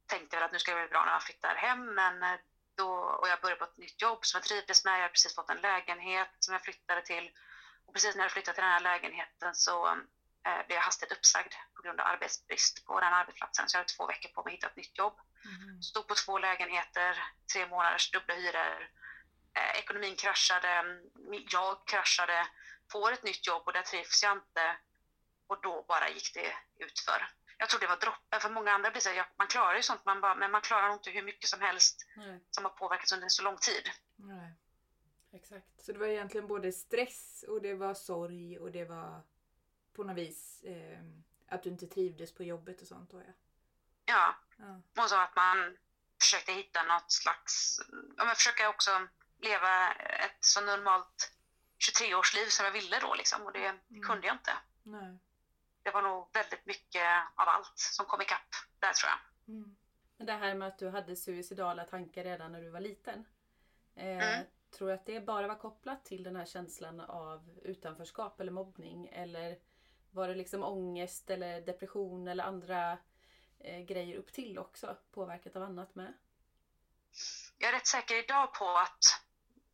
tänkte 0.07 0.37
väl 0.37 0.45
att 0.45 0.53
nu 0.53 0.59
ska 0.59 0.74
det 0.74 0.80
bli 0.80 0.89
bra 0.89 1.05
när 1.05 1.12
jag 1.12 1.22
flyttar 1.22 1.55
hem, 1.55 1.95
men 1.95 2.22
eh, 2.22 2.39
då, 2.76 2.91
och 2.91 3.28
jag 3.28 3.41
började 3.41 3.59
på 3.59 3.64
ett 3.64 3.76
nytt 3.76 4.03
jobb 4.03 4.24
som 4.26 4.39
jag 4.39 4.45
trivdes 4.45 4.85
med. 4.85 4.95
Jag 4.95 4.99
hade 4.99 5.12
precis 5.12 5.35
fått 5.35 5.51
en 5.51 5.61
lägenhet 5.61 6.28
som 6.39 6.53
jag 6.53 6.62
flyttade 6.62 7.03
till. 7.03 7.30
Och 7.87 7.95
precis 7.95 8.16
när 8.16 8.24
jag 8.24 8.32
flyttade 8.32 8.55
till 8.55 8.62
den 8.62 8.72
här 8.72 8.80
lägenheten 8.80 9.55
så 9.55 9.87
mm, 9.87 10.07
blev 10.66 10.76
jag 10.76 10.82
hastigt 10.82 11.12
uppsagd 11.12 11.53
på 11.74 11.82
grund 11.82 12.01
av 12.01 12.07
arbetsbrist 12.07 12.84
på 12.86 13.01
den 13.01 13.12
arbetsplatsen. 13.12 13.68
Så 13.68 13.76
jag 13.76 13.80
hade 13.80 13.92
två 13.92 14.07
veckor 14.07 14.28
på 14.28 14.42
mig 14.42 14.51
att 14.51 14.57
hitta 14.57 14.66
ett 14.66 14.76
nytt 14.76 14.99
jobb. 14.99 15.16
Mm. 15.45 15.82
Stod 15.82 16.07
på 16.09 16.14
två 16.14 16.38
lägenheter, 16.38 17.24
tre 17.53 17.66
månaders 17.66 18.11
dubbla 18.11 18.34
hyror. 18.34 18.90
Eh, 19.57 19.78
ekonomin 19.78 20.16
kraschade, 20.16 21.01
jag 21.51 21.86
kraschade, 21.86 22.47
får 22.92 23.12
ett 23.12 23.22
nytt 23.22 23.47
jobb 23.47 23.62
och 23.66 23.72
där 23.72 23.82
trivs 23.82 24.22
jag 24.22 24.32
inte. 24.32 24.76
Och 25.47 25.61
då 25.62 25.84
bara 25.88 26.09
gick 26.09 26.34
det 26.34 26.53
utför. 26.86 27.28
Jag 27.59 27.68
tror 27.68 27.80
det 27.80 27.86
var 27.86 27.97
droppen, 27.97 28.40
för 28.40 28.51
många 28.51 28.72
andra 28.72 28.90
blir 28.90 29.01
så 29.01 29.11
ja, 29.11 29.26
man 29.36 29.47
klarar 29.47 29.76
ju 29.76 29.82
sånt, 29.82 30.05
man 30.05 30.20
bara, 30.20 30.34
men 30.34 30.51
man 30.51 30.61
klarar 30.61 30.92
inte 30.92 31.11
hur 31.11 31.22
mycket 31.22 31.49
som 31.49 31.61
helst 31.61 32.07
Nej. 32.16 32.40
som 32.51 32.64
har 32.64 32.70
påverkats 32.70 33.12
under 33.12 33.28
så 33.28 33.42
lång 33.42 33.57
tid. 33.57 33.90
Nej. 34.16 34.55
Exakt. 35.32 35.66
Så 35.84 35.92
det 35.92 35.99
var 35.99 36.07
egentligen 36.07 36.47
både 36.47 36.72
stress 36.72 37.45
och 37.49 37.62
det 37.62 37.74
var 37.74 37.95
sorg 37.95 38.59
och 38.59 38.70
det 38.72 38.84
var 38.84 39.22
på 39.95 40.05
något 40.05 40.16
vis 40.16 40.62
eh, 40.62 41.01
att 41.49 41.62
du 41.62 41.70
inte 41.70 41.86
trivdes 41.86 42.34
på 42.34 42.45
jobbet 42.45 42.80
och 42.80 42.88
sånt 42.88 43.11
då 43.11 43.20
ja. 43.20 43.32
Ja. 44.05 44.34
ja. 44.57 45.03
Och 45.03 45.11
så 45.11 45.16
att 45.16 45.36
man 45.36 45.76
försökte 46.20 46.53
hitta 46.53 46.82
något 46.82 47.12
slags, 47.12 47.80
ja 48.16 48.24
men 48.24 48.34
försöka 48.34 48.68
också 48.68 48.90
leva 49.38 49.92
ett 49.95 50.45
så 50.45 50.61
normalt 50.61 51.32
23-årsliv 51.78 52.47
som 52.49 52.64
jag 52.64 52.72
ville 52.72 53.01
då 53.01 53.14
liksom 53.14 53.42
och 53.42 53.53
det 53.53 53.66
mm. 53.66 54.03
kunde 54.03 54.26
jag 54.26 54.34
inte. 54.34 54.53
Nej. 54.82 55.18
Det 55.82 55.90
var 55.90 56.03
nog 56.03 56.28
väldigt 56.32 56.66
mycket 56.66 57.07
av 57.34 57.49
allt 57.49 57.78
som 57.78 58.07
kom 58.07 58.20
ikapp 58.20 58.51
där 58.78 58.92
tror 58.92 59.11
jag. 59.11 59.55
Mm. 59.55 59.76
Det 60.16 60.32
här 60.32 60.55
med 60.55 60.68
att 60.68 60.78
du 60.78 60.88
hade 60.88 61.16
suicidala 61.16 61.84
tankar 61.84 62.24
redan 62.24 62.53
när 62.53 62.61
du 62.61 62.70
var 62.70 62.80
liten. 62.80 63.24
Eh, 63.95 64.07
mm. 64.07 64.47
Tror 64.70 64.88
du 64.88 64.95
att 64.95 65.07
det 65.07 65.20
bara 65.20 65.49
var 65.49 65.59
kopplat 65.59 66.05
till 66.05 66.22
den 66.22 66.36
här 66.36 66.45
känslan 66.45 67.01
av 67.01 67.59
utanförskap 67.62 68.40
eller 68.40 68.53
mobbning? 68.53 69.09
Eller 69.12 69.59
var 70.15 70.29
det 70.29 70.35
liksom 70.35 70.62
ångest 70.62 71.31
eller 71.31 71.61
depression 71.61 72.29
eller 72.29 72.45
andra 72.45 72.99
eh, 73.59 73.81
grejer 73.81 74.17
upp 74.17 74.33
till 74.33 74.59
också? 74.59 74.97
Påverkat 75.11 75.57
av 75.57 75.62
annat 75.62 75.95
med? 75.95 76.15
Jag 77.59 77.69
är 77.69 77.73
rätt 77.73 77.87
säker 77.87 78.25
idag 78.25 78.55
på 78.55 78.69
att 78.69 79.21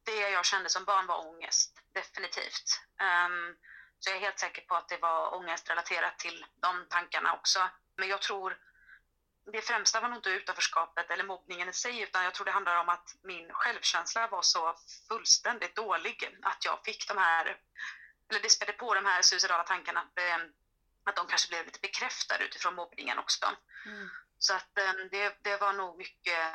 det 0.03 0.31
jag 0.31 0.45
kände 0.45 0.69
som 0.69 0.85
barn 0.85 1.07
var 1.07 1.29
ångest, 1.29 1.83
definitivt. 1.93 2.81
Um, 3.01 3.57
så 3.99 4.11
jag 4.11 4.17
är 4.17 4.21
helt 4.21 4.39
säker 4.39 4.63
på 4.63 4.75
att 4.75 4.89
det 4.89 4.97
var 4.97 5.35
ångestrelaterat 5.35 6.19
till 6.19 6.47
de 6.61 6.87
tankarna 6.89 7.35
också. 7.35 7.59
Men 7.97 8.09
jag 8.09 8.23
tror 8.23 8.59
det 9.53 9.63
främsta 9.63 10.01
var 10.01 10.09
nog 10.09 10.19
inte 10.19 10.31
utanförskapet 10.31 11.11
eller 11.11 11.25
mobbningen 11.25 11.69
i 11.69 11.73
sig, 11.73 12.01
utan 12.01 12.25
jag 12.25 12.35
tror 12.35 12.45
det 12.45 12.51
handlar 12.51 12.81
om 12.81 12.89
att 12.89 13.17
min 13.23 13.53
självkänsla 13.53 14.29
var 14.29 14.43
så 14.43 14.75
fullständigt 15.09 15.77
dålig 15.77 16.39
att 16.43 16.65
jag 16.65 16.85
fick 16.85 17.09
de 17.09 17.19
här, 17.19 17.57
eller 18.31 18.41
det 18.41 18.51
spädde 18.51 18.73
på 18.73 18.95
de 18.95 19.05
här 19.05 19.23
suicidala 19.23 19.63
tankarna, 19.63 20.01
att, 20.01 20.19
eh, 20.19 20.37
att 21.05 21.17
de 21.17 21.27
kanske 21.27 21.49
blev 21.49 21.65
lite 21.67 21.81
bekräftade 21.81 22.45
utifrån 22.45 22.75
mobbningen 22.75 23.19
också. 23.19 23.47
Mm. 23.87 24.09
Så 24.39 24.55
att 24.55 24.79
eh, 24.79 24.93
det, 25.11 25.37
det 25.43 25.57
var 25.57 25.73
nog 25.73 25.99
mycket, 25.99 26.53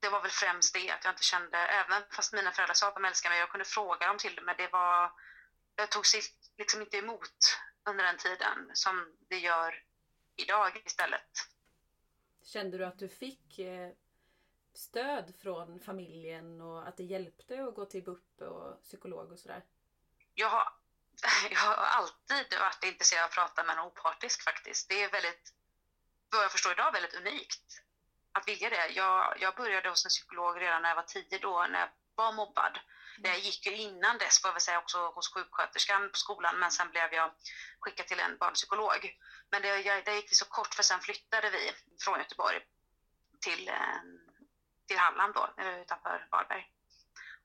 det 0.00 0.08
var 0.08 0.22
väl 0.22 0.30
främst 0.30 0.74
det, 0.74 0.90
att 0.90 1.04
jag 1.04 1.12
inte 1.12 1.22
kände, 1.22 1.58
även 1.58 2.02
fast 2.10 2.32
mina 2.32 2.52
föräldrar 2.52 2.74
sa 2.74 2.88
att 2.88 2.94
de 2.94 3.04
älskade 3.04 3.32
mig, 3.32 3.38
jag 3.38 3.50
kunde 3.50 3.64
fråga 3.64 4.06
dem 4.06 4.18
till 4.18 4.34
det, 4.34 4.42
men 4.42 4.56
det 4.56 4.68
var, 4.72 5.12
jag 5.76 5.90
tog 5.90 6.04
liksom 6.58 6.80
inte 6.80 6.96
emot 6.96 7.58
under 7.84 8.04
den 8.04 8.16
tiden 8.16 8.70
som 8.72 9.16
det 9.28 9.38
gör 9.38 9.82
idag 10.36 10.82
istället. 10.84 11.30
Kände 12.42 12.78
du 12.78 12.84
att 12.84 12.98
du 12.98 13.08
fick 13.08 13.58
eh, 13.58 13.90
stöd 14.74 15.34
från 15.42 15.80
familjen 15.80 16.60
och 16.60 16.88
att 16.88 16.96
det 16.96 17.04
hjälpte 17.04 17.64
att 17.64 17.74
gå 17.74 17.84
till 17.84 18.04
BUP 18.04 18.40
och 18.40 18.82
psykolog 18.82 19.32
och 19.32 19.38
sådär? 19.38 19.62
Jag 20.34 20.48
har, 20.48 20.72
jag 21.50 21.58
har 21.58 21.74
alltid 21.74 22.58
varit 22.58 22.84
intresserad 22.84 23.22
av 23.22 23.28
att 23.28 23.34
prata 23.34 23.64
med 23.64 23.78
en 23.78 23.84
opartisk 23.84 24.42
faktiskt. 24.42 24.88
Det 24.88 25.02
är 25.02 25.10
väldigt, 25.10 25.52
vad 26.30 26.44
jag 26.44 26.52
förstår 26.52 26.72
idag, 26.72 26.92
väldigt 26.92 27.14
unikt 27.14 27.80
att 28.32 28.48
vilja 28.48 28.70
det. 28.70 28.88
Jag, 28.88 29.36
jag 29.40 29.54
började 29.54 29.88
hos 29.88 30.04
en 30.04 30.08
psykolog 30.08 30.60
redan 30.60 30.82
när 30.82 30.88
jag 30.88 30.96
var 30.96 31.02
tio 31.02 31.38
då, 31.38 31.66
när 31.70 31.80
jag 31.80 31.88
var 32.14 32.32
mobbad. 32.32 32.78
Jag 33.22 33.38
gick 33.38 33.66
ju 33.66 33.76
innan 33.76 34.18
dess, 34.18 34.40
får 34.40 34.48
jag 34.48 34.52
väl 34.52 34.60
säga, 34.60 34.78
också 34.78 34.98
hos 35.08 35.34
sjuksköterskan 35.34 36.10
på 36.10 36.16
skolan, 36.16 36.58
men 36.58 36.70
sen 36.70 36.90
blev 36.90 37.14
jag 37.14 37.32
skickad 37.80 38.06
till 38.06 38.20
en 38.20 38.36
barnpsykolog. 38.36 39.18
Men 39.50 39.62
det, 39.62 39.80
jag, 39.80 40.04
det 40.04 40.14
gick 40.14 40.30
vi 40.30 40.34
så 40.34 40.44
kort, 40.44 40.74
för 40.74 40.82
sen 40.82 41.00
flyttade 41.00 41.50
vi 41.50 41.72
från 42.04 42.18
Göteborg 42.18 42.60
till, 43.40 43.68
eh, 43.68 43.98
till 44.86 44.98
Halland 44.98 45.34
då, 45.34 45.54
utanför 45.56 46.26
Varberg. 46.30 46.73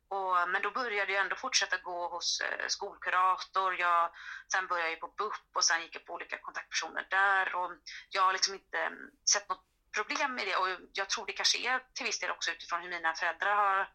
Och, 0.09 0.49
men 0.49 0.61
då 0.61 0.71
började 0.71 1.13
jag 1.13 1.23
ändå 1.23 1.35
fortsätta 1.35 1.77
gå 1.77 2.09
hos 2.09 2.41
eh, 2.41 2.67
skolkurator. 2.67 3.79
Jag, 3.79 4.11
sen 4.53 4.67
började 4.67 4.89
jag 4.89 4.99
på 4.99 5.13
BUP 5.17 5.55
och 5.55 5.63
sen 5.63 5.81
gick 5.81 5.95
jag 5.95 6.05
på 6.05 6.13
olika 6.13 6.37
kontaktpersoner 6.37 7.07
där. 7.09 7.55
Och 7.55 7.71
jag 8.09 8.21
har 8.21 8.33
liksom 8.33 8.53
inte 8.53 8.77
mm, 8.77 9.09
sett 9.31 9.49
något 9.49 9.65
problem 9.95 10.35
med 10.35 10.45
det 10.47 10.55
och 10.55 10.67
jag 10.93 11.09
tror 11.09 11.25
det 11.25 11.33
kanske 11.33 11.57
är 11.57 11.83
till 11.93 12.05
viss 12.05 12.19
del 12.19 12.31
också 12.31 12.51
utifrån 12.51 12.81
hur 12.81 12.89
mina 12.89 13.13
föräldrar 13.13 13.55
har 13.55 13.89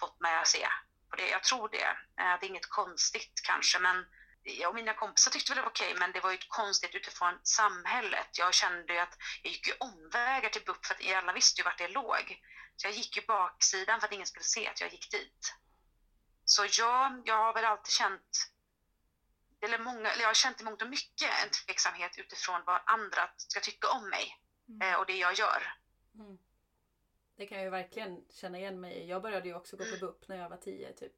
fått 0.00 0.20
mig 0.20 0.36
att 0.36 0.48
se 0.48 0.66
på 1.10 1.16
det. 1.16 1.28
Jag 1.28 1.42
tror 1.42 1.68
det. 1.68 1.90
Eh, 2.22 2.34
det 2.40 2.46
är 2.46 2.50
inget 2.50 2.68
konstigt 2.68 3.40
kanske 3.46 3.78
men 3.78 4.06
jag 4.42 4.68
och 4.68 4.74
mina 4.74 4.94
kompisar 4.94 5.30
tyckte 5.30 5.50
väl 5.50 5.56
det 5.56 5.62
var 5.62 5.70
okej 5.70 5.94
men 5.98 6.12
det 6.12 6.20
var 6.20 6.30
ju 6.30 6.38
konstigt 6.48 6.94
utifrån 6.94 7.38
samhället. 7.42 8.28
Jag 8.38 8.54
kände 8.54 8.92
ju 8.92 8.98
att 8.98 9.16
jag 9.42 9.52
gick 9.52 9.66
ju 9.66 9.74
omvägar 9.78 10.48
till 10.48 10.64
BUP 10.64 10.86
för 10.86 10.94
att 10.94 11.14
alla 11.16 11.32
visste 11.32 11.60
ju 11.60 11.64
vart 11.64 11.78
det 11.78 11.88
låg. 11.88 12.40
Så 12.76 12.86
jag 12.86 12.94
gick 12.94 13.16
ju 13.16 13.22
baksidan 13.26 14.00
för 14.00 14.06
att 14.06 14.12
ingen 14.12 14.26
skulle 14.26 14.44
se 14.44 14.68
att 14.68 14.80
jag 14.80 14.92
gick 14.92 15.10
dit. 15.10 15.54
Så 16.44 16.66
ja, 16.78 17.22
jag 17.24 17.36
har 17.36 17.54
väl 17.54 17.64
alltid 17.64 17.92
känt 17.92 18.48
eller 19.60 19.78
många, 19.78 20.10
eller 20.10 20.22
jag 20.22 20.28
har 20.28 20.34
känt 20.34 20.60
i 20.60 20.64
mångt 20.64 20.82
och 20.82 20.88
mycket 20.88 21.44
en 21.44 21.50
tveksamhet 21.50 22.18
utifrån 22.18 22.62
vad 22.66 22.80
andra 22.86 23.30
ska 23.36 23.60
tycka 23.60 23.88
om 23.88 24.10
mig 24.10 24.38
Mm. 24.68 24.92
eh, 24.92 24.98
och 24.98 25.06
det 25.06 25.16
jag 25.16 25.34
gör. 25.34 25.62
Mm. 26.14 26.38
Det 27.36 27.46
kan 27.46 27.58
jag 27.58 27.64
ju 27.64 27.70
verkligen 27.70 28.24
känna 28.30 28.58
igen 28.58 28.80
mig 28.80 28.94
i. 28.94 29.08
Jag 29.08 29.22
började 29.22 29.48
ju 29.48 29.54
också 29.54 29.76
gå 29.76 29.84
på 29.84 29.96
BUP 30.06 30.28
när 30.28 30.36
jag 30.36 30.48
var 30.48 30.56
10 30.56 30.92
typ. 30.92 31.12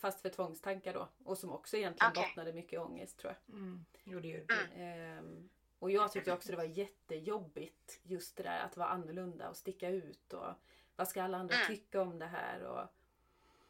Fast 0.00 0.20
för 0.20 0.28
tvångstankar 0.28 0.94
då. 0.94 1.08
Och 1.24 1.38
som 1.38 1.52
också 1.52 1.76
egentligen 1.76 2.10
Okej. 2.12 2.24
bottnade 2.28 2.52
mycket 2.52 2.72
i 2.72 2.78
ångest 2.78 3.18
tror 3.18 3.34
jag. 3.46 3.54
Mm. 3.56 3.84
Jo, 4.04 4.20
det 4.20 4.28
gör 4.28 4.44
det. 4.48 4.82
Ehm, 4.82 5.48
och 5.78 5.90
jag 5.90 6.12
tyckte 6.12 6.32
också 6.32 6.50
det 6.50 6.56
var 6.56 6.64
jättejobbigt 6.64 8.00
just 8.02 8.36
det 8.36 8.42
där 8.42 8.58
att 8.60 8.76
vara 8.76 8.88
annorlunda 8.88 9.48
och 9.50 9.56
sticka 9.56 9.88
ut. 9.88 10.32
Och 10.32 10.54
vad 10.96 11.08
ska 11.08 11.22
alla 11.22 11.38
andra 11.38 11.54
Mm. 11.54 11.66
tycka 11.66 12.02
om 12.02 12.18
det 12.18 12.26
här? 12.26 12.62
Och 12.62 12.88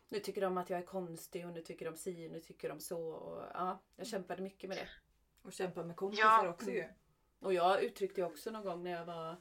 nu 0.08 0.18
tycker 0.20 0.40
de 0.40 0.58
att 0.58 0.70
jag 0.70 0.78
är 0.78 0.86
konstig 0.86 1.46
och 1.46 1.52
nu 1.52 1.62
tycker 1.62 1.90
de 1.90 1.96
si 1.96 2.28
och 2.28 2.32
nu 2.32 2.40
tycker 2.40 2.68
de 2.68 2.80
så. 2.80 3.08
Och, 3.10 3.42
ja, 3.54 3.78
jag 3.96 4.06
kämpade 4.06 4.42
mycket 4.42 4.68
med 4.68 4.78
det. 4.78 4.88
Och 5.42 5.52
kämpa 5.52 5.82
med 5.82 5.96
kompisar 5.96 6.24
Ja. 6.44 6.48
också 6.48 6.70
ju. 6.70 6.88
Och 7.38 7.54
jag 7.54 7.82
uttryckte 7.82 8.22
också 8.24 8.50
någon 8.50 8.64
gång 8.64 8.82
när 8.82 8.90
jag 8.90 9.04
var, 9.04 9.36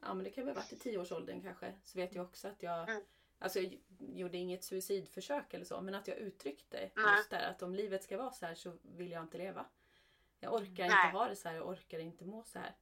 ja 0.00 0.14
men 0.14 0.24
det 0.24 0.30
kan 0.30 0.44
väl 0.46 0.54
ha 0.54 0.62
varit 0.62 0.72
i 0.72 0.78
tioårsåldern 0.78 1.42
kanske, 1.42 1.74
så 1.84 1.98
vet 1.98 2.14
jag 2.14 2.24
också 2.24 2.48
att 2.48 2.62
jag, 2.62 2.88
Mm. 2.90 3.02
Alltså 3.38 3.60
jag 3.60 3.78
gjorde 3.98 4.38
inget 4.38 4.64
suicidförsök 4.64 5.54
eller 5.54 5.64
så, 5.64 5.80
men 5.80 5.94
att 5.94 6.08
jag 6.08 6.16
uttryckte 6.16 6.90
Nej. 6.94 7.16
just 7.16 7.30
där 7.30 7.50
att 7.50 7.62
om 7.62 7.74
livet 7.74 8.02
ska 8.02 8.18
vara 8.18 8.32
så 8.32 8.46
här 8.46 8.54
så 8.54 8.72
vill 8.82 9.10
jag 9.10 9.22
inte 9.22 9.38
leva. 9.38 9.66
Jag 10.40 10.54
orkar 10.54 10.88
Nej. 10.88 11.06
inte 11.06 11.18
ha 11.18 11.28
det 11.28 11.36
så 11.36 11.48
här, 11.48 11.56
jag 11.56 11.68
orkar 11.68 11.98
inte 11.98 12.24
må 12.24 12.44
så 12.44 12.58
här. 12.58 12.74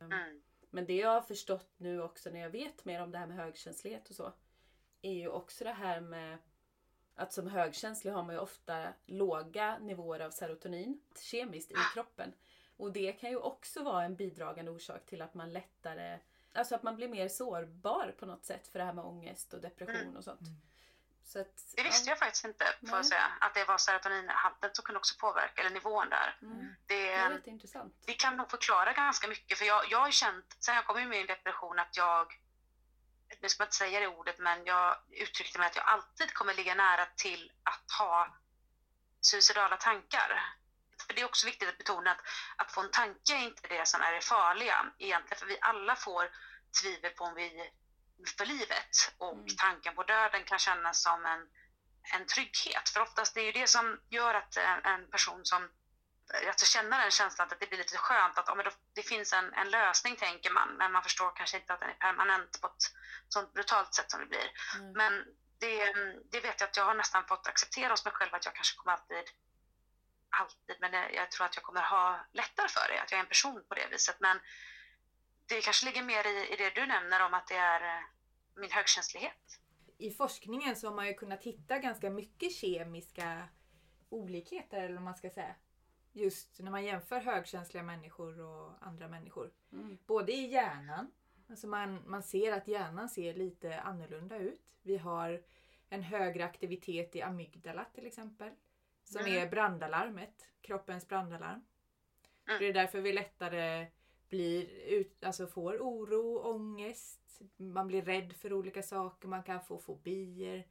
Mm. 0.00 0.42
Men 0.70 0.86
det 0.86 0.96
jag 0.96 1.08
har 1.08 1.20
förstått 1.20 1.70
nu 1.76 2.02
också 2.02 2.30
när 2.30 2.40
jag 2.40 2.50
vet 2.50 2.84
mer 2.84 3.02
om 3.02 3.10
det 3.10 3.18
här 3.18 3.26
med 3.26 3.36
högkänslighet 3.36 4.10
och 4.10 4.16
så, 4.16 4.32
är 5.02 5.12
ju 5.12 5.28
också 5.28 5.64
det 5.64 5.72
här 5.72 6.00
med 6.00 6.38
att 7.14 7.32
som 7.32 7.46
högkänslig 7.46 8.12
har 8.12 8.22
man 8.22 8.34
ju 8.34 8.40
ofta 8.40 8.92
låga 9.06 9.78
nivåer 9.78 10.20
av 10.20 10.30
serotonin 10.30 11.00
kemiskt 11.20 11.70
i 11.70 11.74
kroppen. 11.94 12.32
Och 12.76 12.92
det 12.92 13.12
kan 13.12 13.30
ju 13.30 13.36
också 13.36 13.82
vara 13.82 14.04
en 14.04 14.16
bidragande 14.16 14.70
orsak 14.70 15.06
till 15.06 15.22
att 15.22 15.34
man 15.34 15.52
lättare, 15.52 16.18
alltså 16.54 16.74
att 16.74 16.82
man 16.82 16.96
blir 16.96 17.08
mer 17.08 17.28
sårbar 17.28 18.14
på 18.18 18.26
något 18.26 18.44
sätt 18.44 18.68
för 18.68 18.78
det 18.78 18.84
här 18.84 18.92
med 18.92 19.04
ångest 19.04 19.54
och 19.54 19.60
depression 19.60 20.16
och 20.16 20.24
sånt. 20.24 20.40
Mm. 20.40 20.60
Så 21.24 21.40
att, 21.40 21.72
Det 21.76 21.82
visste 21.82 22.10
jag 22.10 22.18
faktiskt 22.18 22.44
inte, 22.44 22.64
får 22.88 22.96
jag 22.98 23.06
säga. 23.06 23.32
Att 23.40 23.54
det 23.54 23.64
var 23.64 23.78
serotoninhalten 23.78 24.70
som 24.72 24.84
kunde 24.84 24.98
också 24.98 25.14
påverka, 25.18 25.60
eller 25.60 25.70
nivån 25.70 26.08
där. 26.08 26.36
ja, 26.40 26.46
mm, 26.46 26.74
Det, 26.86 26.94
det 26.94 27.12
är 27.12 27.30
rätt 27.30 27.46
intressant. 27.46 27.94
det 28.06 28.12
kan 28.12 28.36
nog 28.36 28.50
förklara 28.50 28.92
ganska 28.92 29.28
mycket. 29.28 29.58
För 29.58 29.64
jag, 29.64 29.90
jag 29.90 29.98
har 29.98 30.06
ju 30.06 30.12
känt, 30.12 30.56
sen 30.58 30.74
jag 30.74 30.86
kom 30.86 30.98
in 30.98 31.04
i 31.04 31.06
min 31.06 31.26
depression, 31.26 31.78
att 31.78 31.96
jag, 31.96 32.40
nu 33.40 33.48
ska 33.48 33.62
man 33.62 33.66
inte 33.66 33.76
säga 33.76 34.00
det 34.00 34.06
ordet, 34.06 34.38
men 34.38 34.64
jag 34.64 34.96
uttryckte 35.10 35.58
mig 35.58 35.66
att 35.66 35.76
jag 35.76 35.84
alltid 35.84 36.34
kommer 36.34 36.54
ligga 36.54 36.74
nära 36.74 37.06
till 37.16 37.52
att 37.62 37.92
ha 37.98 38.36
suicidala 39.20 39.76
tankar. 39.76 40.42
För 41.12 41.16
det 41.16 41.22
är 41.22 41.26
också 41.26 41.46
viktigt 41.46 41.68
att 41.68 41.78
betona 41.78 42.10
att, 42.10 42.20
att 42.56 42.72
få 42.72 42.80
en 42.80 42.90
tanke 42.90 43.32
är 43.32 43.38
inte 43.38 43.68
det 43.68 43.86
som 43.86 44.00
är 44.00 44.12
det 44.12 44.20
farliga 44.20 44.92
egentligen, 44.98 45.38
för 45.38 45.46
vi 45.46 45.58
alla 45.60 45.96
får 45.96 46.28
tvivel 46.82 47.10
på 47.10 47.24
om 47.24 47.34
vi 47.34 47.70
för 48.38 48.44
livet 48.44 49.12
och 49.18 49.32
Mm. 49.32 49.46
tanken 49.56 49.94
på 49.94 50.02
döden 50.02 50.44
kan 50.44 50.58
kännas 50.58 51.02
som 51.02 51.26
en, 51.26 51.46
en 52.14 52.26
trygghet. 52.26 52.88
För 52.88 53.00
oftast 53.00 53.34
det 53.34 53.40
är 53.40 53.44
ju 53.44 53.52
det 53.52 53.66
som 53.66 53.98
gör 54.10 54.34
att 54.34 54.56
en, 54.56 54.84
en 54.84 55.10
person 55.10 55.44
som 55.44 55.70
alltså 56.46 56.66
känner 56.66 56.98
den 56.98 57.10
känslan 57.10 57.48
att 57.52 57.60
det 57.60 57.68
blir 57.68 57.78
lite 57.78 57.96
skönt 57.96 58.38
att 58.38 58.48
ja, 58.48 58.54
men 58.54 58.64
då, 58.64 58.70
det 58.94 59.02
finns 59.02 59.32
en, 59.32 59.52
en 59.52 59.70
lösning 59.70 60.16
tänker 60.16 60.50
man 60.50 60.68
men 60.78 60.92
man 60.92 61.02
förstår 61.02 61.32
kanske 61.36 61.56
inte 61.56 61.72
att 61.74 61.80
den 61.80 61.90
är 61.90 61.94
permanent 61.94 62.60
på 62.60 62.66
ett 62.66 62.84
sånt 63.28 63.52
brutalt 63.52 63.94
sätt 63.94 64.10
som 64.10 64.20
det 64.20 64.26
blir. 64.26 64.50
Mm. 64.74 64.92
Men 64.92 65.24
det, 65.60 65.92
det 66.30 66.40
vet 66.40 66.60
jag 66.60 66.68
att 66.68 66.76
jag 66.76 66.84
har 66.84 66.94
nästan 66.94 67.24
fått 67.28 67.46
acceptera 67.46 67.92
hos 67.92 68.04
mig 68.04 68.14
själv 68.14 68.34
att 68.34 68.44
jag 68.44 68.54
kanske 68.54 68.76
kommer 68.76 68.92
alltid 68.92 69.30
alltid, 70.40 70.76
men 70.80 70.92
jag, 70.92 71.14
jag 71.14 71.30
tror 71.30 71.46
att 71.46 71.56
jag 71.56 71.64
kommer 71.64 71.82
ha 71.82 72.20
lättare 72.32 72.68
för 72.68 72.92
det, 72.92 73.02
att 73.02 73.10
jag 73.10 73.18
är 73.18 73.22
en 73.22 73.28
person 73.28 73.64
på 73.68 73.74
det 73.74 73.86
viset. 73.90 74.16
Men 74.20 74.36
det 75.46 75.60
kanske 75.60 75.86
ligger 75.86 76.02
mer 76.02 76.26
i, 76.26 76.52
i 76.52 76.56
det 76.56 76.70
du 76.74 76.86
nämner 76.86 77.26
om 77.26 77.34
att 77.34 77.46
det 77.46 77.56
är 77.56 77.80
eh, 77.80 78.04
min 78.54 78.70
högkänslighet. 78.70 79.60
I 79.98 80.10
forskningen 80.10 80.76
så 80.76 80.88
har 80.88 80.94
man 80.94 81.06
ju 81.06 81.14
kunnat 81.14 81.42
hitta 81.42 81.78
ganska 81.78 82.10
mycket 82.10 82.52
kemiska 82.52 83.48
olikheter 84.08 84.82
eller 84.82 84.94
vad 84.94 85.02
man 85.02 85.16
ska 85.16 85.30
säga. 85.30 85.54
Just 86.12 86.60
när 86.60 86.70
man 86.70 86.84
jämför 86.84 87.20
högkänsliga 87.20 87.82
människor 87.82 88.40
och 88.40 88.72
andra 88.80 89.08
människor. 89.08 89.52
Mm. 89.72 89.98
Både 90.06 90.32
i 90.32 90.46
hjärnan, 90.46 91.10
alltså 91.50 91.66
man, 91.66 92.10
man 92.10 92.22
ser 92.22 92.52
att 92.52 92.68
hjärnan 92.68 93.08
ser 93.08 93.34
lite 93.34 93.80
annorlunda 93.80 94.36
ut. 94.36 94.60
Vi 94.82 94.96
har 94.96 95.42
en 95.88 96.02
högre 96.02 96.44
aktivitet 96.44 97.16
i 97.16 97.22
amygdala 97.22 97.84
till 97.94 98.06
exempel. 98.06 98.50
Som 99.04 99.20
Mm. 99.20 99.32
är 99.42 99.50
brandalarmet, 99.50 100.46
kroppens 100.60 101.08
brandalarm. 101.08 101.64
Mm. 102.48 102.58
Det 102.60 102.66
är 102.68 102.72
därför 102.72 103.00
vi 103.00 103.12
lättare 103.12 103.86
blir 104.28 104.68
ut, 104.86 105.24
alltså 105.24 105.46
får 105.46 105.76
oro, 105.78 106.38
ångest, 106.38 107.40
man 107.56 107.86
blir 107.86 108.02
rädd 108.02 108.32
för 108.32 108.52
olika 108.52 108.82
saker, 108.82 109.28
man 109.28 109.42
kan 109.42 109.60
få 109.64 109.78
fobier. 109.78 110.66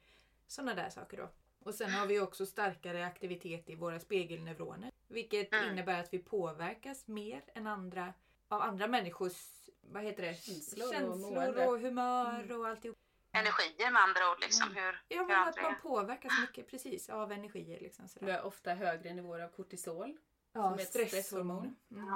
Sådana 0.47 0.73
där 0.75 0.89
saker 0.89 1.17
då. 1.17 1.29
Och 1.59 1.75
sen 1.75 1.91
har 1.91 2.07
vi 2.07 2.19
också 2.19 2.45
starkare 2.45 3.05
aktivitet 3.05 3.69
i 3.69 3.75
våra 3.75 3.99
spegelneuroner. 3.99 4.91
Vilket 5.07 5.53
Mm. 5.53 5.69
innebär 5.71 5.99
att 5.99 6.13
vi 6.13 6.19
påverkas 6.19 7.07
mer 7.07 7.43
än 7.55 7.67
andra 7.67 8.13
av 8.47 8.61
andra 8.61 8.87
människors 8.87 9.51
vad 9.81 10.03
heter 10.03 10.23
det? 10.23 10.33
Känslor 10.33 10.87
och 10.87 10.93
Känslor 10.93 11.67
och 11.67 11.79
humör 11.79 12.43
Mm. 12.43 12.59
och 12.59 12.67
alltihop. 12.67 12.97
Energier 13.31 13.91
med 13.91 14.01
andra 14.01 14.31
ord, 14.31 14.37
liksom. 14.41 14.75
Hur, 14.75 15.01
Ja 15.07 15.19
hur 15.21 15.27
men 15.27 15.39
att 15.39 15.47
andra 15.47 15.61
man 15.61 15.71
är. 15.71 15.75
påverkas 15.75 16.31
mycket 16.41 16.67
precis 16.67 17.09
av 17.09 17.31
energier. 17.31 17.79
Liksom, 17.79 18.05
Vi 18.05 18.09
sådär. 18.09 18.33
har 18.33 18.41
ofta 18.41 18.73
högre 18.73 19.13
nivåer 19.13 19.39
av 19.39 19.47
kortisol, 19.49 20.17
Ja, 20.53 20.63
som 20.69 20.73
är 20.73 20.77
ett 20.83 20.87
stresshormon. 20.89 21.75
Mm. 21.91 22.07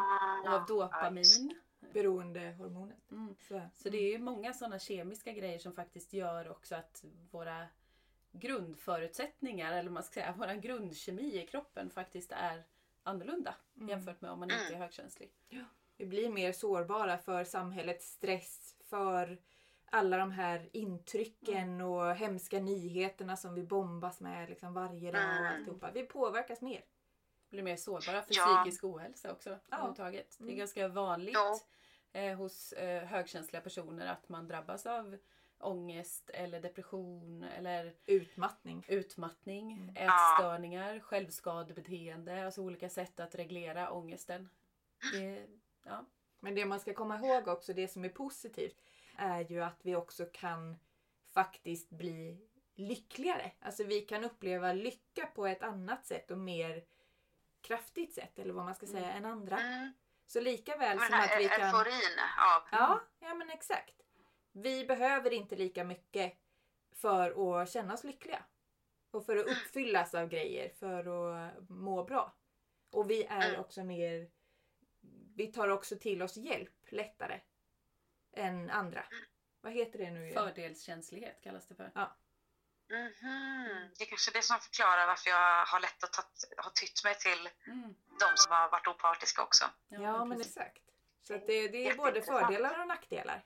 och 0.47 0.53
av 0.53 0.66
dopamin. 0.66 1.59
Beroendehormonet. 1.93 3.11
Mm. 3.11 3.36
Så. 3.47 3.61
Så 3.74 3.89
det 3.89 3.97
är 3.97 4.11
ju 4.11 4.18
många 4.20 4.53
sådana 4.53 4.80
kemiska 4.80 5.32
grejer 5.32 5.59
som 5.59 5.74
faktiskt 5.74 6.13
gör 6.13 6.49
också 6.51 6.76
att 6.76 7.05
våra 7.32 7.68
grundförutsättningar, 8.32 9.74
eller 9.74 9.89
man 9.91 10.03
ska 10.03 10.13
säga 10.13 10.32
våra 10.38 10.55
grundkemi 10.55 11.41
i 11.43 11.47
kroppen 11.47 11.89
faktiskt 11.89 12.32
är 12.32 12.63
annorlunda 13.03 13.55
Mm. 13.76 13.89
jämfört 13.89 14.22
med 14.22 14.32
om 14.32 14.39
man 14.39 14.51
inte 14.51 14.74
är 14.74 14.78
högkänslig. 14.78 15.32
Vi 15.97 16.05
blir 16.05 16.30
mer 16.30 16.51
sårbara 16.51 17.18
för 17.18 17.43
samhällets 17.43 18.11
stress, 18.11 18.76
för 18.89 19.38
alla 19.86 20.17
de 20.17 20.31
här 20.31 20.69
intrycken 20.71 21.81
och 21.81 22.15
hemska 22.15 22.59
nyheterna 22.59 23.38
som 23.38 23.55
vi 23.55 23.63
bombas 23.63 24.19
med 24.21 24.49
liksom 24.49 24.73
varje 24.73 25.11
dag 25.11 25.21
och 25.29 25.36
Mm. 25.45 25.53
alltihopa. 25.59 25.91
Vi 25.91 26.03
påverkas 26.03 26.61
mer. 26.61 26.83
Blir 27.49 27.63
mer 27.63 27.75
sårbara 27.75 28.21
för 28.21 28.33
Ja. 28.36 28.61
psykisk 28.63 28.83
ohälsa 28.83 29.31
också 29.31 29.57
överhuvudtaget. 29.71 30.36
Det 30.38 30.43
är 30.43 30.47
Mm. 30.47 30.57
ganska 30.57 30.88
vanligt 30.88 31.33
Ja. 31.33 31.59
eh, 32.13 32.38
hos 32.38 32.71
eh, 32.73 33.03
högkänsliga 33.03 33.61
personer 33.61 34.07
att 34.07 34.29
man 34.29 34.47
drabbas 34.47 34.86
av 34.86 35.17
ångest 35.59 36.29
eller 36.29 36.59
depression 36.61 37.43
eller 37.43 37.93
Utmattning. 38.05 38.86
utmattning, 38.88 39.71
Mm. 39.71 39.89
ätstörningar, 39.89 40.99
självskadebeteende, 40.99 42.45
alltså 42.45 42.61
olika 42.61 42.89
sätt 42.89 43.19
att 43.19 43.36
reglera 43.36 43.91
ångesten. 43.91 44.49
Det, 45.13 45.45
ja. 45.83 46.05
Men 46.39 46.55
det 46.55 46.65
man 46.65 46.79
ska 46.79 46.93
komma 46.93 47.19
ihåg 47.19 47.47
också, 47.47 47.73
det 47.73 47.88
som 47.88 48.05
är 48.05 48.09
positivt, 48.09 48.81
är 49.18 49.51
ju 49.51 49.63
att 49.63 49.80
vi 49.82 49.95
också 49.95 50.26
kan 50.26 50.78
faktiskt 51.34 51.89
bli 51.89 52.47
lyckligare. 52.76 53.51
Alltså 53.59 53.84
vi 53.84 54.01
kan 54.01 54.24
uppleva 54.24 54.74
lycka 54.74 55.26
på 55.26 55.47
ett 55.47 55.63
annat 55.63 56.05
sätt 56.05 56.32
och 56.32 56.38
mer 56.38 56.86
kraftigt 57.61 58.13
sätt, 58.13 58.39
eller 58.39 58.53
vad 58.53 58.66
man 58.66 58.76
ska 58.76 58.86
säga, 58.86 59.11
än 59.11 59.26
andra. 59.26 59.59
Mm. 59.59 59.93
Så 60.26 60.41
lika 60.41 60.78
väl 60.78 60.99
som 60.99 61.20
att 61.20 61.39
vi 61.39 61.49
kan... 61.49 61.61
euforin 61.61 62.20
av... 62.55 62.63
Ja, 62.72 63.01
ja 63.20 63.34
men 63.34 63.49
exakt. 63.49 64.01
Vi 64.51 64.86
behöver 64.86 65.34
inte 65.34 65.55
lika 65.55 65.84
mycket 65.84 66.38
för 66.91 67.61
att 67.61 67.70
känna 67.70 67.93
oss 67.93 68.03
lyckliga. 68.03 68.43
Och 69.11 69.26
för 69.26 69.38
att 69.38 69.45
uppfyllas 69.45 70.16
av 70.16 70.28
grejer, 70.28 70.70
för 70.70 71.05
att 71.05 71.70
må 71.70 72.03
bra. 72.03 72.36
Och 72.91 73.09
vi 73.09 73.24
är 73.24 73.49
Mm. 73.49 73.61
också 73.61 73.84
mer... 73.84 74.30
Vi 75.36 75.47
tar 75.47 75.68
också 75.68 75.95
till 75.97 76.22
oss 76.22 76.38
hjälp 76.38 76.91
lättare 76.91 77.39
än 78.36 78.69
andra. 78.69 79.05
Vad 79.61 79.73
heter 79.73 79.99
det 79.99 80.11
nu 80.11 80.27
igen? 80.27 80.43
Fördelskänslighet 80.43 81.41
kallas 81.43 81.67
det 81.67 81.75
för. 81.75 81.91
Mhm. 82.89 83.89
Det 83.97 84.03
är 84.03 84.09
kanske 84.09 84.31
det 84.31 84.41
som 84.41 84.59
förklarar 84.59 85.07
varför 85.07 85.29
jag 85.29 85.65
har 85.65 85.79
lätt 85.79 86.03
att 86.03 86.13
ta, 86.13 86.23
ha 86.63 86.69
tytt 86.69 87.03
mig 87.03 87.15
till 87.15 87.49
Mm. 87.67 87.95
de 88.19 88.31
som 88.36 88.51
har 88.51 88.69
varit 88.69 88.88
opartiska 88.88 89.43
också. 89.43 89.65
Ja, 89.88 90.25
men 90.25 90.38
precis. 90.38 90.57
exakt. 90.57 90.83
Så 91.27 91.33
det, 91.33 91.67
det 91.67 91.88
är 91.88 91.95
både 91.95 92.21
fördelar 92.21 92.79
och 92.79 92.88
nackdelar. 92.88 93.43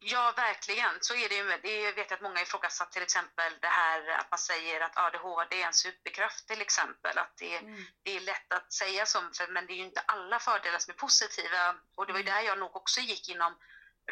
Ja, 0.00 0.32
verkligen. 0.36 0.90
Så 1.00 1.14
är 1.14 1.28
det 1.28 1.34
ju. 1.34 1.58
Det 1.62 1.80
jag 1.80 1.92
vet 1.92 2.12
att 2.12 2.20
många 2.20 2.42
ifrågasatt 2.42 2.92
till 2.92 3.02
exempel 3.02 3.52
det 3.60 3.66
här 3.66 4.08
att 4.08 4.30
man 4.30 4.38
säger 4.38 4.80
att 4.80 4.96
ADHD 4.96 5.62
är 5.62 5.66
en 5.66 5.72
superkraft 5.72 6.48
till 6.48 6.60
exempel. 6.60 7.18
Att 7.18 7.36
det, 7.36 7.56
mm. 7.56 7.84
det 8.02 8.16
är 8.16 8.20
lätt 8.20 8.52
att 8.52 8.72
säga 8.72 9.06
så, 9.06 9.20
men 9.48 9.66
det 9.66 9.72
är 9.72 9.76
ju 9.76 9.84
inte 9.84 10.00
alla 10.00 10.38
fördelar 10.38 10.78
som 10.78 10.94
är 10.94 10.98
positiva. 10.98 11.74
Och 11.94 12.06
det 12.06 12.12
var 12.12 12.20
ju 12.20 12.28
mm. 12.28 12.34
där 12.34 12.42
jag 12.42 12.58
nog 12.58 12.76
också 12.76 13.00
gick 13.00 13.28
inom 13.28 13.56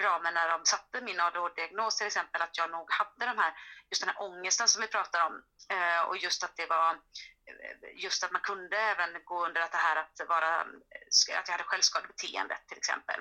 ramen 0.01 0.35
när 0.35 0.49
de 0.49 0.65
satte 0.65 1.01
min 1.01 1.21
ADHD-diagnos 1.21 1.97
till 1.97 2.07
exempel, 2.07 2.43
att 2.43 2.59
jag 2.59 2.71
nog 2.71 2.91
hade 2.91 3.27
de 3.33 3.39
här, 3.39 3.53
just 3.91 4.03
den 4.03 4.09
här 4.09 4.23
ångesten 4.23 4.69
som 4.69 4.83
vi 4.83 4.89
pratar 4.89 5.27
om 5.27 5.43
eh, 5.75 6.03
och 6.09 6.17
just 6.17 6.45
att 6.45 6.57
det 6.57 6.67
var 6.67 6.91
eh, 6.91 8.05
just 8.05 8.25
att 8.25 8.33
man 8.33 8.41
kunde 8.41 8.77
även 8.77 9.25
gå 9.25 9.47
under 9.47 9.61
att 9.61 9.73
det 9.73 9.79
här 9.79 9.97
att 9.97 10.29
vara, 10.29 10.61
eh, 10.61 11.39
att 11.39 11.49
jag 11.49 11.53
hade 11.53 11.65
självskadebeteende 11.65 12.59
till 12.69 12.79
exempel. 12.79 13.21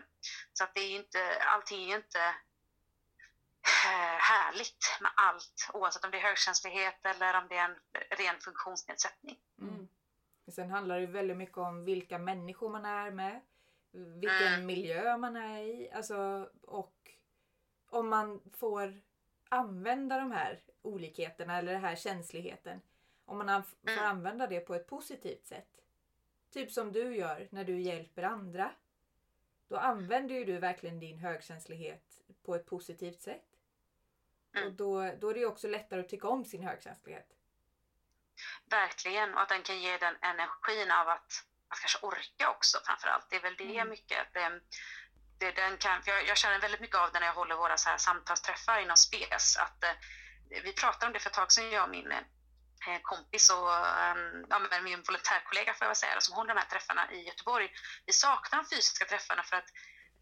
Så 0.54 0.64
att 0.64 0.74
det 0.76 0.82
är 0.82 0.96
inte, 0.96 1.44
allting 1.44 1.92
är 1.92 1.96
inte 1.96 2.24
eh, 3.86 4.18
härligt 4.20 4.98
med 5.02 5.12
allt 5.16 5.70
oavsett 5.74 6.06
om 6.06 6.12
det 6.12 6.18
är 6.18 6.22
högkänslighet 6.22 7.06
eller 7.06 7.38
om 7.38 7.48
det 7.50 7.58
är 7.58 7.66
en 7.66 7.78
ren 8.18 8.40
funktionsnedsättning. 8.40 9.38
Mm. 9.62 9.88
Sen 10.56 10.72
handlar 10.72 11.00
det 11.00 11.08
väldigt 11.08 11.38
mycket 11.38 11.58
om 11.58 11.86
vilka 11.86 12.18
människor 12.18 12.70
man 12.70 12.86
är 12.86 13.12
med 13.12 13.42
vilken 13.96 14.54
mm. 14.54 14.66
miljö 14.66 15.18
man 15.18 15.36
är 15.36 15.64
i. 15.64 15.92
Alltså, 15.92 16.50
och 16.62 17.12
om 17.90 18.10
man 18.10 18.42
får 18.54 19.02
använda 19.50 20.20
de 20.20 20.32
här 20.32 20.62
olikheterna 20.82 21.58
eller 21.58 21.74
den 21.74 21.82
här 21.82 21.96
känsligheten. 21.96 22.82
Om 23.26 23.38
man 23.38 23.64
får 23.64 23.90
mm. 23.90 24.06
använda 24.06 24.48
det 24.48 24.60
på 24.60 24.76
ett 24.76 24.88
positivt 24.88 25.46
sätt. 25.46 25.82
Typ 26.52 26.72
som 26.72 26.92
du 26.92 27.16
gör 27.16 27.48
när 27.52 27.64
du 27.64 27.82
hjälper 27.82 28.24
andra. 28.24 28.72
Då 29.68 29.78
använder 29.78 30.36
ju 30.36 30.46
du 30.46 30.60
verkligen 30.60 31.00
din 31.00 31.20
högkänslighet 31.20 32.22
på 32.44 32.56
ett 32.56 32.66
positivt 32.66 33.22
sätt. 33.22 33.60
Mm. 34.54 34.68
Och 34.68 34.74
då, 34.74 35.12
då 35.20 35.30
är 35.30 35.34
det 35.34 35.46
också 35.46 35.68
lättare 35.68 36.00
att 36.00 36.10
tycka 36.10 36.28
om 36.28 36.46
sin 36.46 36.64
högkänslighet. 36.64 37.36
Verkligen, 38.66 39.34
och 39.34 39.42
att 39.42 39.50
den 39.50 39.64
kan 39.64 39.80
ge 39.80 39.98
den 39.98 40.16
energin 40.22 40.92
av 40.92 41.10
att 41.10 41.46
att 41.70 41.80
kanske 41.80 42.00
orka 42.00 42.50
också 42.50 42.80
framför 42.86 43.08
allt. 43.08 43.30
Det 43.30 43.36
är 43.36 43.42
väl 43.42 43.56
det 43.58 43.78
mm. 43.78 43.90
mycket. 43.90 44.34
Det, 44.34 44.62
det, 45.40 45.52
den 45.52 45.78
kan, 45.78 46.02
jag, 46.06 46.28
jag 46.28 46.38
känner 46.38 46.60
väldigt 46.60 46.82
mycket 46.82 46.98
av 46.98 47.12
det 47.12 47.20
när 47.20 47.28
jag 47.28 47.34
håller 47.34 47.56
våra 47.56 47.78
så 47.78 47.90
här 47.90 47.98
samtalsträffar 47.98 48.80
inom 48.80 48.98
SPES. 48.98 49.58
Att, 49.58 49.84
eh, 49.84 49.96
vi 50.64 50.74
pratade 50.74 51.06
om 51.06 51.14
det 51.14 51.20
för 51.20 51.30
ett 51.30 51.36
tag 51.36 51.52
sedan, 51.52 51.72
jag 51.72 51.84
och 51.84 51.90
min 51.90 52.12
eh, 52.12 53.00
kompis 53.02 53.50
och 53.50 53.70
um, 53.70 54.46
ja, 54.50 54.80
min 54.84 55.04
volontärkollega 55.08 55.74
får 55.74 55.88
jag 55.88 55.98
säga, 55.98 56.22
som 56.22 56.36
håller 56.36 56.54
de 56.54 56.60
här 56.60 56.68
träffarna 56.68 57.12
i 57.12 57.28
Göteborg. 57.28 57.72
Vi 58.06 58.14
saknar 58.14 58.64
de 58.64 58.70
fysiska 58.76 59.06
träffarna 59.06 59.44
för 59.44 59.56
att 59.56 59.70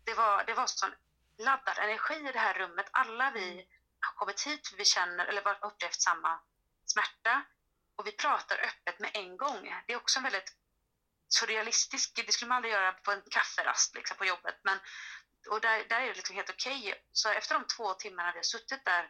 det 0.05 0.13
var, 0.13 0.43
det 0.43 0.53
var 0.53 0.67
sån 0.67 0.93
laddad 1.37 1.77
energi 1.77 2.29
i 2.29 2.31
det 2.31 2.39
här 2.39 2.53
rummet. 2.53 2.85
Alla 2.91 3.31
vi 3.31 3.51
mm. 3.51 3.65
har 3.99 4.13
kommit 4.13 4.47
hit 4.47 4.67
för 4.67 4.77
vi 4.77 4.85
känner 4.85 5.25
eller 5.25 5.65
upplevt 5.65 6.01
samma 6.01 6.39
smärta 6.85 7.43
och 7.95 8.07
vi 8.07 8.11
pratar 8.11 8.57
öppet 8.57 8.99
med 8.99 9.11
en 9.13 9.37
gång. 9.37 9.83
Det 9.87 9.93
är 9.93 9.97
också 9.97 10.19
en 10.19 10.23
väldigt 10.23 10.62
surrealistisk, 11.33 12.15
det 12.15 12.31
skulle 12.31 12.49
man 12.49 12.55
aldrig 12.55 12.73
göra 12.73 12.91
på 12.91 13.11
en 13.11 13.21
kafferast 13.31 13.95
liksom, 13.95 14.17
på 14.17 14.25
jobbet. 14.25 14.55
Men, 14.63 14.79
och 15.49 15.61
där, 15.61 15.85
där 15.89 16.01
är 16.01 16.07
det 16.07 16.13
liksom 16.13 16.35
helt 16.35 16.49
okej. 16.49 16.79
Okay. 16.79 16.93
Så 17.11 17.29
efter 17.29 17.55
de 17.55 17.67
två 17.67 17.93
timmarna 17.93 18.31
vi 18.31 18.37
har 18.37 18.43
suttit 18.43 18.85
där, 18.85 19.09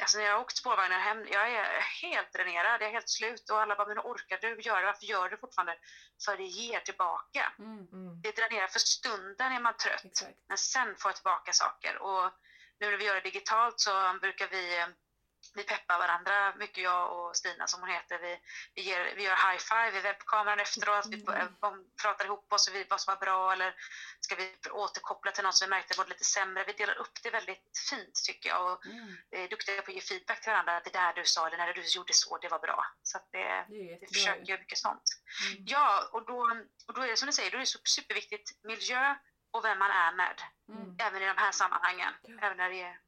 alltså 0.00 0.18
när 0.18 0.24
jag 0.24 0.32
har 0.32 0.40
åkt 0.40 0.56
spårvagnar 0.56 0.98
hem, 0.98 1.26
jag 1.30 1.52
är 1.52 1.80
helt 2.02 2.32
dränerad, 2.32 2.80
jag 2.80 2.88
är 2.88 2.92
helt 2.92 3.08
slut 3.08 3.50
och 3.50 3.60
alla 3.60 3.76
bara, 3.76 3.88
men 3.88 3.98
orkar 3.98 4.38
du 4.40 4.60
göra 4.60 4.86
Varför 4.86 5.06
gör 5.06 5.28
du 5.28 5.36
fortfarande? 5.36 5.76
För 6.24 6.36
det 6.36 6.44
ger 6.44 6.80
tillbaka. 6.80 7.52
Mm, 7.58 7.86
mm. 7.92 8.22
Det 8.22 8.36
dränerar 8.36 8.66
för 8.66 8.78
stunden 8.78 9.52
är 9.52 9.60
man 9.60 9.76
trött, 9.76 10.04
Exakt. 10.04 10.38
men 10.48 10.58
sen 10.58 10.96
får 10.96 11.08
jag 11.08 11.16
tillbaka 11.16 11.52
saker. 11.52 11.98
Och 11.98 12.32
nu 12.80 12.90
när 12.90 12.96
vi 12.96 13.04
gör 13.04 13.14
det 13.14 13.20
digitalt 13.20 13.80
så 13.80 14.18
brukar 14.20 14.48
vi 14.48 14.86
vi 15.54 15.62
peppar 15.62 15.98
varandra 15.98 16.54
mycket, 16.56 16.84
jag 16.84 17.12
och 17.12 17.36
Stina 17.36 17.66
som 17.66 17.80
hon 17.80 17.90
heter. 17.90 18.18
Vi, 18.18 18.38
vi, 18.74 18.82
ger, 18.82 19.14
vi 19.16 19.22
gör 19.22 19.36
high 19.36 19.58
five 19.58 19.98
i 19.98 20.00
webbkameran 20.00 20.60
efteråt. 20.60 21.06
Vi 21.10 21.22
mm. 21.22 21.48
pratar 22.02 22.24
ihop 22.24 22.52
oss 22.52 22.68
och 22.68 22.74
vi, 22.74 22.86
vad 22.90 23.00
som 23.00 23.14
var 23.14 23.20
bra 23.20 23.52
eller 23.52 23.74
ska 24.20 24.34
vi 24.34 24.56
återkoppla 24.70 25.32
till 25.32 25.44
något 25.44 25.54
som 25.54 25.66
vi 25.66 25.70
märkte 25.70 25.98
var 25.98 26.06
lite 26.06 26.24
sämre. 26.24 26.64
Vi 26.64 26.72
delar 26.72 26.98
upp 26.98 27.22
det 27.22 27.30
väldigt 27.30 27.78
fint 27.90 28.14
tycker 28.26 28.48
jag 28.48 28.72
och 28.72 28.86
mm. 28.86 29.16
är 29.30 29.48
duktiga 29.48 29.82
på 29.82 29.90
att 29.90 29.94
ge 29.94 30.00
feedback 30.00 30.40
till 30.40 30.50
varandra. 30.50 30.80
Det 30.80 30.92
där 30.92 31.12
du 31.12 31.24
sa 31.24 31.46
eller 31.46 31.58
när 31.58 31.72
du 31.72 31.82
gjorde 31.82 32.12
så, 32.12 32.38
det 32.38 32.48
var 32.48 32.58
bra. 32.58 32.86
Så 33.02 33.18
att 33.18 33.28
det, 33.32 33.66
vi 33.68 34.06
försöker 34.12 34.44
göra 34.44 34.60
mycket 34.60 34.78
sånt. 34.78 35.02
Mm. 35.50 35.64
Ja, 35.66 36.08
och 36.12 36.26
då, 36.26 36.38
och 36.86 36.94
då 36.94 37.00
är 37.02 37.08
det 37.08 37.16
som 37.16 37.26
du 37.26 37.32
säger, 37.32 37.50
då 37.50 37.56
är 37.56 37.60
det 37.60 37.88
superviktigt 37.88 38.64
miljö 38.64 39.14
och 39.50 39.64
vem 39.64 39.78
man 39.78 39.90
är 39.90 40.12
med. 40.12 40.42
Mm. 40.68 40.96
Även 40.98 41.22
i 41.22 41.26
de 41.26 41.36
här 41.36 41.52
sammanhangen. 41.52 42.12
Ja. 42.22 42.38
Även 42.42 42.56
när 42.56 42.70
det 42.70 42.82
är 42.82 42.98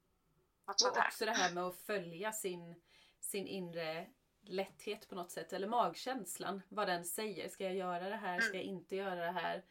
något 0.67 0.83
och 0.83 0.99
också 1.07 1.25
det 1.25 1.33
här 1.33 1.53
med 1.53 1.65
att 1.65 1.77
följa 1.77 2.33
sin, 2.33 2.75
sin 3.21 3.47
inre 3.47 4.07
lätthet 4.41 5.09
på 5.09 5.15
något 5.15 5.31
sätt. 5.31 5.53
Eller 5.53 5.69
magkänslan. 5.69 6.63
Vad 6.69 6.89
den 6.89 7.05
säger. 7.05 7.49
Ska 7.49 7.65
jag 7.65 7.75
göra 7.75 8.09
det 8.09 8.17
här? 8.17 8.41
Ska 8.41 8.57
jag 8.57 8.65
mm. 8.65 8.77
inte 8.77 8.97
göra 8.97 9.25
det 9.25 9.33
här? 9.33 9.65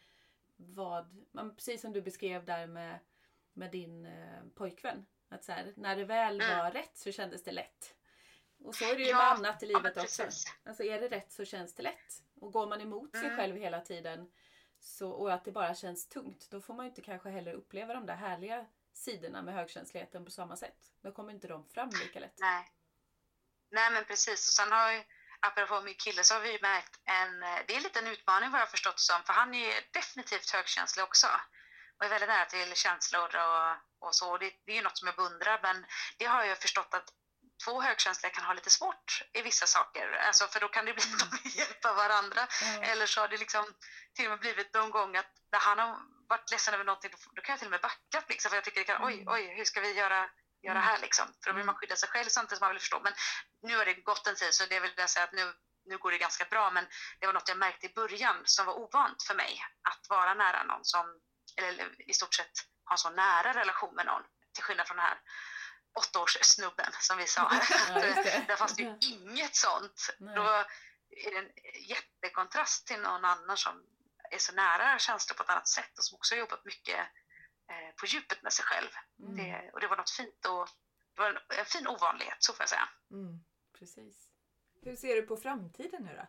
Vad, 0.55 1.25
man, 1.31 1.55
precis 1.55 1.81
som 1.81 1.93
du 1.93 2.01
beskrev 2.01 2.45
där 2.45 2.67
med, 2.67 2.99
med 3.53 3.71
din 3.71 4.05
eh, 4.05 4.43
pojkvän. 4.55 5.05
Att 5.29 5.43
så 5.43 5.51
här, 5.51 5.73
när 5.75 5.95
det 5.95 6.05
väl 6.05 6.41
mm. 6.41 6.57
var 6.57 6.71
rätt 6.71 6.97
så 6.97 7.11
kändes 7.11 7.43
det 7.43 7.51
lätt. 7.51 7.95
Och 8.57 8.75
så 8.75 8.85
är 8.85 8.95
det 8.95 9.03
ju 9.03 9.09
ja, 9.09 9.17
med 9.17 9.27
annat 9.27 9.63
i 9.63 9.65
livet 9.65 9.93
ja, 9.95 10.03
också. 10.03 10.23
Alltså 10.63 10.83
är 10.83 11.01
det 11.01 11.07
rätt 11.07 11.31
så 11.31 11.45
känns 11.45 11.75
det 11.75 11.83
lätt. 11.83 12.23
Och 12.39 12.53
går 12.53 12.67
man 12.67 12.81
emot 12.81 13.15
mm. 13.15 13.27
sig 13.27 13.37
själv 13.37 13.55
hela 13.55 13.81
tiden 13.81 14.31
så, 14.79 15.09
och 15.09 15.33
att 15.33 15.45
det 15.45 15.51
bara 15.51 15.75
känns 15.75 16.07
tungt, 16.07 16.47
då 16.51 16.61
får 16.61 16.73
man 16.73 16.85
ju 16.85 16.89
inte 16.89 17.01
kanske 17.01 17.29
heller 17.29 17.53
uppleva 17.53 17.93
de 17.93 18.05
där 18.05 18.15
härliga 18.15 18.65
sidorna 18.95 19.41
med 19.41 19.53
högkänsligheten 19.53 20.25
på 20.25 20.31
samma 20.31 20.55
sätt. 20.55 20.77
Då 21.03 21.11
kommer 21.11 21.33
inte 21.33 21.47
de 21.47 21.69
fram 21.69 21.89
lika 21.89 22.19
lätt. 22.19 22.35
Nej, 22.37 22.71
Nej 23.71 23.91
men 23.91 24.05
precis. 24.05 24.47
Och 24.47 24.53
sen 24.53 24.71
har 24.71 24.91
ju, 24.91 25.03
apropå 25.39 25.81
min 25.81 25.95
kille, 25.95 26.23
så 26.23 26.33
har 26.33 26.41
vi 26.41 26.59
märkt 26.61 26.99
en, 27.05 27.39
det 27.39 27.73
är 27.73 27.77
en 27.77 27.83
liten 27.83 28.07
utmaning 28.07 28.51
vad 28.51 28.61
jag 28.61 28.71
förstått 28.71 28.99
som, 28.99 29.23
för 29.23 29.33
han 29.33 29.53
är 29.53 29.73
definitivt 29.91 30.49
högkänslig 30.49 31.03
också. 31.03 31.27
Och 31.97 32.05
är 32.05 32.09
väldigt 32.09 32.29
nära 32.29 32.45
till 32.45 32.75
känslor 32.75 33.35
och, 33.35 34.07
och 34.07 34.15
så. 34.15 34.37
Det, 34.37 34.51
det 34.65 34.71
är 34.71 34.75
ju 34.75 34.81
något 34.81 34.97
som 34.97 35.07
jag 35.07 35.15
beundrar, 35.15 35.59
men 35.63 35.85
det 36.17 36.25
har 36.25 36.43
jag 36.43 36.57
förstått 36.57 36.93
att 36.93 37.13
två 37.65 37.81
högkänsliga 37.81 38.31
kan 38.33 38.45
ha 38.45 38.53
lite 38.53 38.69
svårt 38.69 39.23
i 39.33 39.41
vissa 39.41 39.65
saker. 39.65 40.11
Alltså, 40.11 40.47
för 40.47 40.59
då 40.59 40.67
kan 40.67 40.85
det 40.85 40.93
bli 40.93 41.03
att 41.03 41.19
de 41.19 41.49
hjälpa 41.59 41.93
varandra. 41.93 42.47
Mm. 42.63 42.83
Eller 42.83 43.05
så 43.05 43.21
har 43.21 43.27
det 43.27 43.37
liksom 43.37 43.65
till 44.13 44.25
och 44.25 44.31
med 44.31 44.39
blivit 44.39 44.73
någon 44.73 44.91
gång 44.91 45.15
att 45.15 45.31
när 45.51 45.59
han 45.59 45.79
har 45.79 45.99
varit 46.29 46.51
ledsen 46.51 46.73
över 46.73 46.83
någonting, 46.83 47.11
då 47.35 47.41
kan 47.41 47.53
jag 47.53 47.59
till 47.59 47.67
och 47.67 47.71
med 47.71 47.81
backa 47.81 48.23
liksom, 48.27 48.49
för 48.49 48.57
jag 48.57 48.63
tycker 48.63 48.79
det 48.79 48.85
kan, 48.85 49.05
oj, 49.05 49.13
mm. 49.13 49.33
oj, 49.33 49.53
hur 49.57 49.65
ska 49.65 49.81
vi 49.81 49.93
göra, 49.93 50.29
göra 50.61 50.79
här 50.79 50.99
liksom? 50.99 51.25
För 51.43 51.51
då 51.51 51.57
vill 51.57 51.65
man 51.65 51.75
skydda 51.75 51.95
sig 51.95 52.09
själv 52.09 52.29
samtidigt 52.29 52.57
som 52.57 52.65
man 52.65 52.73
vill 52.73 52.79
förstå. 52.79 52.99
Men 53.03 53.13
nu 53.61 53.77
har 53.77 53.85
det 53.85 53.93
gått 53.93 54.27
en 54.27 54.35
tid 54.35 54.53
så 54.53 54.65
det 54.65 54.79
vill 54.79 54.93
jag 54.97 55.09
säga 55.09 55.23
att 55.23 55.33
nu, 55.33 55.53
nu 55.85 55.97
går 55.97 56.11
det 56.11 56.17
ganska 56.17 56.45
bra. 56.45 56.71
Men 56.71 56.85
det 57.19 57.25
var 57.25 57.33
något 57.33 57.49
jag 57.49 57.57
märkte 57.57 57.85
i 57.85 57.93
början 57.93 58.41
som 58.43 58.65
var 58.65 58.73
ovant 58.73 59.23
för 59.23 59.35
mig. 59.35 59.61
Att 59.89 60.09
vara 60.09 60.33
nära 60.33 60.63
någon 60.63 60.85
som, 60.85 61.05
eller 61.57 62.09
i 62.09 62.13
stort 62.13 62.33
sett 62.33 62.55
ha 62.85 62.93
en 62.93 62.97
så 62.97 63.09
nära 63.09 63.53
relation 63.53 63.95
med 63.95 64.05
någon. 64.05 64.23
Till 64.53 64.63
skillnad 64.63 64.87
från 64.87 64.97
den 64.97 65.05
här 65.05 65.19
åttaårssnubben 65.99 66.91
som 66.99 67.17
vi 67.17 67.27
sa. 67.27 67.41
Ja, 67.89 67.93
Där 68.47 68.55
fanns 68.55 68.75
det 68.75 68.83
ju 68.83 68.97
inget 69.01 69.55
sånt. 69.55 70.15
Nej. 70.19 70.35
Då 70.35 70.43
är 71.09 71.31
det 71.31 71.37
en 71.37 71.51
jättekontrast 71.87 72.87
till 72.87 72.99
någon 72.99 73.25
annan 73.25 73.57
som 73.57 73.83
är 74.31 74.37
så 74.37 74.53
nära 74.53 74.99
känslor 74.99 75.35
på 75.35 75.43
ett 75.43 75.49
annat 75.49 75.67
sätt 75.67 75.97
och 75.97 76.03
som 76.03 76.15
också 76.15 76.35
har 76.35 76.39
jobbat 76.39 76.65
mycket 76.65 76.99
eh, 77.69 77.95
på 77.99 78.05
djupet 78.05 78.43
med 78.43 78.53
sig 78.53 78.65
själv. 78.65 78.89
Mm. 79.19 79.35
Det, 79.35 79.71
och 79.73 79.79
det 79.79 79.87
var 79.87 79.97
något 79.97 80.09
fint 80.09 80.45
och 80.45 80.67
det 81.15 81.21
var 81.21 81.29
en, 81.29 81.37
en 81.59 81.65
fin 81.65 81.87
ovanlighet, 81.87 82.37
så 82.39 82.53
får 82.53 82.63
jag 82.63 82.69
säga. 82.69 82.89
Mm, 83.11 83.43
precis. 83.79 84.29
Hur 84.81 84.95
ser 84.95 85.15
du 85.15 85.21
på 85.21 85.37
framtiden 85.37 86.03
nu 86.03 86.15
då? 86.15 86.27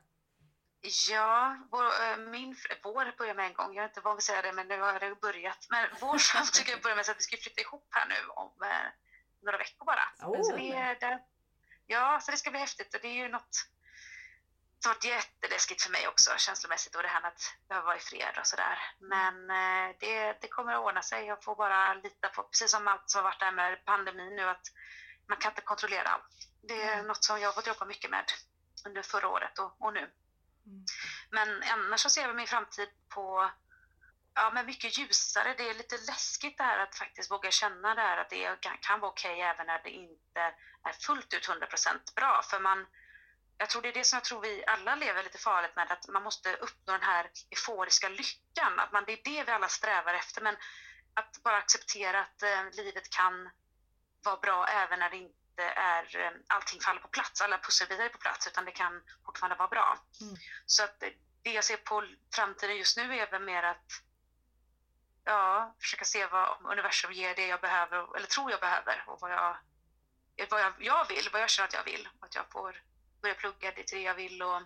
Ja, 1.10 1.56
vår, 1.70 1.84
eh, 1.84 2.16
min, 2.16 2.56
vår 2.82 3.16
börjar 3.18 3.34
med 3.34 3.46
en 3.46 3.54
gång. 3.54 3.74
Jag 3.74 3.84
är 3.84 3.88
inte 3.88 4.00
van 4.00 4.14
vid 4.14 4.18
att 4.18 4.22
säga 4.22 4.42
det, 4.42 4.52
men 4.52 4.68
nu 4.68 4.80
har 4.80 5.00
det 5.00 5.20
börjat. 5.20 5.66
Men 5.70 5.88
vår 6.00 6.18
framtid 6.30 6.52
tycker 6.52 6.72
jag 6.72 6.82
börjar 6.82 6.96
med 6.96 7.10
att 7.10 7.18
vi 7.18 7.22
ska 7.22 7.36
flytta 7.36 7.60
ihop 7.60 7.88
här 7.90 8.08
nu 8.08 8.28
om 8.28 8.62
eh, 8.62 8.88
några 9.42 9.58
veckor 9.58 9.84
bara. 9.84 10.04
Oh. 10.22 10.42
Så 10.42 10.58
är 10.58 11.00
där. 11.00 11.22
Ja, 11.86 12.20
så 12.22 12.30
det 12.30 12.36
ska 12.36 12.50
bli 12.50 12.60
häftigt 12.60 12.94
och 12.94 13.00
det 13.02 13.08
är 13.08 13.14
ju 13.24 13.28
något 13.28 13.56
det 14.86 14.94
varit 14.94 15.04
jätteläskigt 15.04 15.82
för 15.82 15.90
mig 15.90 16.08
också 16.08 16.30
känslomässigt 16.36 16.94
och 16.94 17.02
det 17.02 17.08
här 17.08 17.20
med 17.20 17.28
att 17.28 17.54
behöva 17.68 17.86
vara 17.86 17.96
i 17.96 18.00
fred 18.00 18.38
och 18.40 18.46
sådär. 18.46 18.78
Men 19.00 19.50
eh, 19.50 19.96
det, 20.00 20.36
det 20.40 20.48
kommer 20.48 20.72
att 20.72 20.80
ordna 20.80 21.02
sig. 21.02 21.26
Jag 21.26 21.44
får 21.44 21.56
bara 21.56 21.94
lita 21.94 22.28
på, 22.28 22.42
precis 22.42 22.70
som 22.70 22.88
allt 22.88 23.10
som 23.10 23.18
har 23.18 23.30
varit 23.30 23.40
där 23.40 23.52
med 23.52 23.84
pandemin 23.84 24.36
nu, 24.36 24.42
att 24.42 24.66
man 25.28 25.38
kan 25.38 25.52
inte 25.52 25.62
kontrollera 25.62 26.08
allt. 26.08 26.48
Det 26.62 26.82
är 26.82 26.94
mm. 26.94 27.06
något 27.06 27.24
som 27.24 27.40
jag 27.40 27.48
har 27.48 27.52
fått 27.52 27.66
jobba 27.66 27.84
mycket 27.84 28.10
med 28.10 28.24
under 28.86 29.02
förra 29.02 29.28
året 29.28 29.58
och, 29.58 29.76
och 29.78 29.92
nu. 29.92 30.10
Mm. 30.66 30.84
Men 31.30 31.62
annars 31.62 32.00
så 32.00 32.10
ser 32.10 32.22
jag 32.22 32.36
min 32.36 32.46
framtid 32.46 32.88
på 33.08 33.50
ja, 34.34 34.50
men 34.54 34.66
mycket 34.66 34.98
ljusare. 34.98 35.54
Det 35.58 35.70
är 35.70 35.74
lite 35.74 35.96
läskigt 36.06 36.58
det 36.58 36.64
här 36.64 36.78
att 36.78 36.96
faktiskt 36.96 37.30
våga 37.30 37.50
känna 37.50 37.94
det 37.94 38.00
här 38.00 38.16
att 38.16 38.30
det 38.30 38.60
kan, 38.60 38.78
kan 38.78 39.00
vara 39.00 39.10
okej 39.10 39.32
okay 39.32 39.42
även 39.42 39.66
när 39.66 39.82
det 39.82 39.90
inte 39.90 40.40
är 40.82 40.92
fullt 40.92 41.34
ut 41.34 41.48
100% 41.48 42.14
bra. 42.14 42.42
För 42.42 42.60
man, 42.60 42.86
jag 43.58 43.70
tror 43.70 43.82
det 43.82 43.88
är 43.88 43.92
det 43.92 44.04
som 44.04 44.16
jag 44.16 44.24
tror 44.24 44.40
vi 44.40 44.64
alla 44.66 44.94
lever 44.94 45.22
lite 45.22 45.38
farligt 45.38 45.76
med, 45.76 45.92
att 45.92 46.08
man 46.08 46.22
måste 46.22 46.56
uppnå 46.56 46.92
den 46.92 47.02
här 47.02 47.30
euforiska 47.50 48.08
lyckan. 48.08 48.78
Att 48.78 48.92
man, 48.92 49.04
det 49.06 49.12
är 49.12 49.20
det 49.24 49.44
vi 49.44 49.52
alla 49.52 49.68
strävar 49.68 50.14
efter. 50.14 50.42
Men 50.42 50.56
att 51.14 51.42
bara 51.42 51.56
acceptera 51.56 52.20
att 52.20 52.42
eh, 52.42 52.70
livet 52.72 53.10
kan 53.10 53.50
vara 54.24 54.36
bra 54.36 54.66
även 54.66 54.98
när 54.98 55.10
det 55.10 55.16
inte 55.16 55.62
är, 55.62 56.16
eh, 56.16 56.30
allting 56.46 56.80
faller 56.80 57.00
på 57.00 57.08
plats, 57.08 57.40
alla 57.40 57.58
pusselbitar 57.58 58.04
är 58.04 58.08
på 58.08 58.18
plats, 58.18 58.46
utan 58.46 58.64
det 58.64 58.70
kan 58.70 59.02
fortfarande 59.24 59.56
vara 59.56 59.68
bra. 59.68 59.98
Mm. 60.20 60.36
Så 60.66 60.84
att 60.84 61.00
det 61.42 61.52
jag 61.52 61.64
ser 61.64 61.76
på 61.76 62.06
framtiden 62.34 62.76
just 62.76 62.96
nu 62.96 63.18
är 63.18 63.30
väl 63.30 63.42
mer 63.42 63.62
att 63.62 63.90
ja, 65.24 65.74
försöka 65.80 66.04
se 66.04 66.26
vad 66.26 66.58
universum 66.64 67.12
ger 67.12 67.34
det 67.34 67.46
jag 67.46 67.60
behöver, 67.60 68.16
eller 68.16 68.26
tror 68.26 68.50
jag 68.50 68.60
behöver, 68.60 69.04
och 69.06 69.20
vad 69.20 69.30
jag, 69.30 69.56
vad 70.50 70.60
jag, 70.60 70.72
jag 70.78 71.08
vill, 71.08 71.28
vad 71.32 71.42
jag 71.42 71.50
känner 71.50 71.68
att 71.68 71.74
jag 71.74 71.84
vill. 71.84 72.08
Att 72.20 72.34
jag 72.34 72.50
får 72.50 72.82
börja 73.26 73.34
plugga 73.34 73.72
det 73.76 73.82
till 73.82 73.98
det 73.98 74.04
jag 74.04 74.14
vill 74.14 74.42
och 74.42 74.62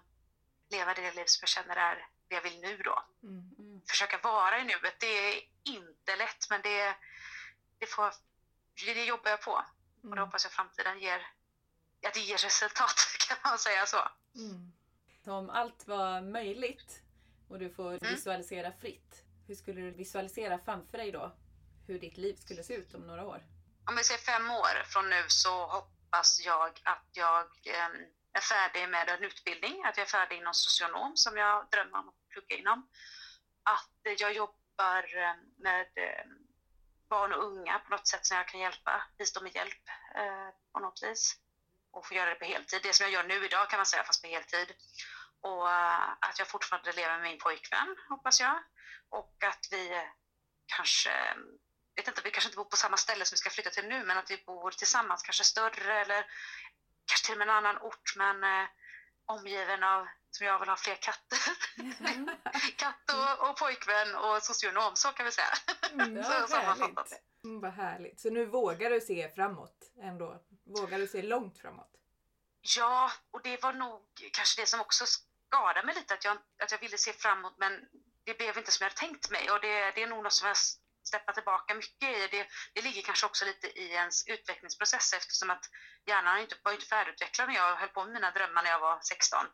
leva 0.71 0.95
det 0.95 1.15
liv 1.15 1.25
som 1.27 1.43
jag 1.43 1.49
känner 1.49 1.77
är 1.77 1.97
det 2.29 2.35
jag 2.35 2.43
vill 2.43 2.61
nu 2.61 2.77
då. 2.77 3.05
Mm. 3.23 3.55
Mm. 3.59 3.81
Försöka 3.89 4.19
vara 4.19 4.59
i 4.61 4.65
nuet, 4.65 5.01
det 5.01 5.07
är 5.07 5.41
inte 5.65 6.17
lätt 6.17 6.51
men 6.51 6.63
det, 6.63 6.97
det, 7.79 7.87
får, 7.87 8.15
det 8.85 9.05
jobbar 9.05 9.31
jag 9.31 9.43
på. 9.43 9.53
Och 9.53 9.63
det 10.03 10.07
Mm. 10.07 10.19
hoppas 10.19 10.45
jag 10.45 10.53
framtiden 10.53 10.99
ger, 11.01 11.27
att 12.07 12.15
det 12.15 12.21
ger 12.21 12.39
resultat 12.39 12.95
kan 13.29 13.37
man 13.45 13.59
säga 13.59 13.87
så. 13.87 14.09
Mm. 14.35 14.73
Om 15.27 15.51
allt 15.51 15.87
var 15.87 16.21
möjligt 16.21 17.03
och 17.49 17.59
du 17.59 17.71
får 17.71 17.91
Mm. 17.91 18.15
visualisera 18.15 18.73
fritt, 18.73 19.25
hur 19.47 19.55
skulle 19.55 19.81
du 19.81 19.91
visualisera 19.91 20.59
framför 20.59 20.99
dig 20.99 21.13
då? 21.13 21.37
Hur 21.87 21.99
ditt 21.99 22.17
liv 22.17 22.35
skulle 22.37 22.65
se 22.65 22.75
ut 22.75 22.95
om 22.95 23.01
några 23.07 23.25
år? 23.27 23.45
Om 23.87 23.97
vi 23.97 24.05
säger 24.05 24.21
fem 24.21 24.51
år 24.51 24.83
från 24.85 25.11
nu 25.11 25.25
så 25.29 25.67
hoppas 25.67 26.41
jag 26.45 26.81
att 26.85 27.07
jag 27.13 27.45
eh, 27.67 27.89
är 28.33 28.41
färdig 28.41 28.89
med 28.89 29.09
en 29.09 29.25
utbildning, 29.25 29.85
att 29.85 29.97
jag 29.97 30.05
är 30.05 30.11
färdig 30.11 30.37
inom 30.37 30.55
socionom 30.55 31.17
som 31.17 31.37
jag 31.37 31.69
drömmer 31.71 31.99
om 31.99 32.09
att 32.09 32.29
plugga 32.29 32.57
inom. 32.57 32.89
Att 33.63 34.07
eh, 34.07 34.13
jag 34.13 34.33
jobbar 34.33 35.17
eh, 35.17 35.35
med 35.59 35.87
eh, 35.95 36.25
barn 37.09 37.33
och 37.33 37.45
unga 37.45 37.79
på 37.79 37.91
något 37.91 38.09
sätt 38.09 38.27
som 38.27 38.37
jag 38.37 38.49
kan 38.49 38.61
hjälpa, 38.61 39.03
bistå 39.19 39.43
med 39.43 39.55
hjälp 39.55 39.89
eh, 40.15 40.49
på 40.73 40.81
något 40.81 41.03
vis. 41.03 41.37
Och 41.93 42.07
få 42.07 42.15
göra 42.15 42.31
det 42.31 42.37
på 42.37 42.45
heltid. 42.45 42.81
Det 42.83 42.93
som 42.93 43.05
jag 43.05 43.13
gör 43.13 43.25
nu 43.25 43.45
idag 43.45 43.71
kan 43.71 43.79
man 43.79 43.87
säga, 43.87 44.05
fast 44.05 44.23
på 44.23 44.29
heltid. 44.29 44.73
Och 45.43 45.71
att 46.27 46.39
jag 46.39 46.49
fortfarande 46.49 46.93
lever 46.93 47.19
med 47.19 47.31
min 47.31 47.39
pojkvän, 47.39 47.97
hoppas 48.09 48.41
jag. 48.41 48.63
Och 49.09 49.45
att 49.45 49.67
vi 49.71 50.07
kanske 50.67 51.35
vet 51.97 52.09
inte, 52.09 52.21
vi 52.25 52.31
kanske 52.31 52.49
inte 52.49 52.57
bor 52.57 52.65
på 52.65 52.77
samma 52.77 52.97
ställe 52.97 53.25
som 53.25 53.35
vi 53.35 53.39
ska 53.39 53.51
flytta 53.51 53.71
till 53.71 53.89
nu, 53.89 54.05
men 54.05 54.19
att 54.19 54.31
vi 54.31 54.43
bor 54.47 54.71
tillsammans, 54.71 55.23
kanske 55.23 55.45
större 55.45 56.01
eller 56.01 56.27
kanske 57.07 57.27
till 57.27 57.35
och 57.35 57.39
med 57.39 57.49
en 57.49 57.55
annan 57.55 57.79
ort, 57.79 58.17
men 58.17 58.45
eh, 58.45 58.69
omgiven 59.27 59.83
av, 59.83 60.07
som 60.31 60.47
jag 60.47 60.59
vill 60.59 60.69
ha 60.69 60.77
fler 60.77 60.95
katter. 60.95 61.39
Katt 62.77 63.05
och, 63.15 63.51
och 63.51 63.57
pojkvän 63.57 64.15
och 64.15 64.43
socionom, 64.43 64.97
så 64.97 65.09
kan 65.09 65.27
vi 65.27 65.33
säga. 65.33 65.55
Mm. 65.93 66.25
Så 66.25 66.47
sammanfattat. 66.49 67.13
Mm, 67.45 67.61
vad 67.61 67.73
härligt. 67.73 68.21
Så 68.21 68.31
nu 68.31 68.47
vågar 68.47 68.91
du 68.91 69.01
se 69.01 69.31
framåt 69.35 69.93
ändå? 70.03 70.43
Vågar 70.65 70.99
du 70.99 71.07
se 71.07 71.23
långt 71.23 71.59
framåt? 71.59 71.91
Ja, 72.77 73.11
och 73.31 73.43
det 73.43 73.63
var 73.63 73.73
nog 73.73 74.01
kanske 74.33 74.63
det 74.63 74.67
som 74.67 74.81
också 74.81 75.05
skadade 75.07 75.87
mig 75.87 75.95
lite, 75.95 76.15
att 76.15 76.25
jag, 76.25 76.39
att 76.63 76.73
jag 76.73 76.79
ville 76.79 76.99
se 76.99 77.13
framåt, 77.13 77.55
men 77.59 77.89
det 78.25 78.39
blev 78.39 78.59
inte 78.59 78.73
som 78.73 78.85
jag 78.85 78.97
tänkt 78.97 79.31
mig. 79.31 79.51
Och 79.51 79.61
det, 79.61 79.91
det 79.95 80.03
är 80.03 80.07
nog 80.07 80.23
något 80.23 80.33
som 80.33 80.49
jag 80.49 80.57
släppa 81.03 81.33
tillbaka 81.33 81.75
mycket 81.75 82.09
i. 82.09 82.29
Det, 82.31 82.49
det 82.75 82.83
ligger 82.83 83.03
kanske 83.03 83.27
också 83.27 83.45
lite 83.45 83.67
i 83.67 83.93
ens 83.93 84.27
utvecklingsprocess 84.27 85.13
eftersom 85.13 85.51
att 85.51 85.65
hjärnan 86.07 86.39
inte, 86.39 86.57
var 86.63 86.73
inte 86.73 86.87
färdigutvecklad 86.87 87.49
när 87.49 87.55
jag 87.55 87.77
höll 87.77 87.89
på 87.89 88.05
med 88.05 88.13
mina 88.13 88.31
drömmar 88.31 88.63
när 88.63 88.71
jag 88.71 88.81
var 88.81 89.01
16. 89.01 89.47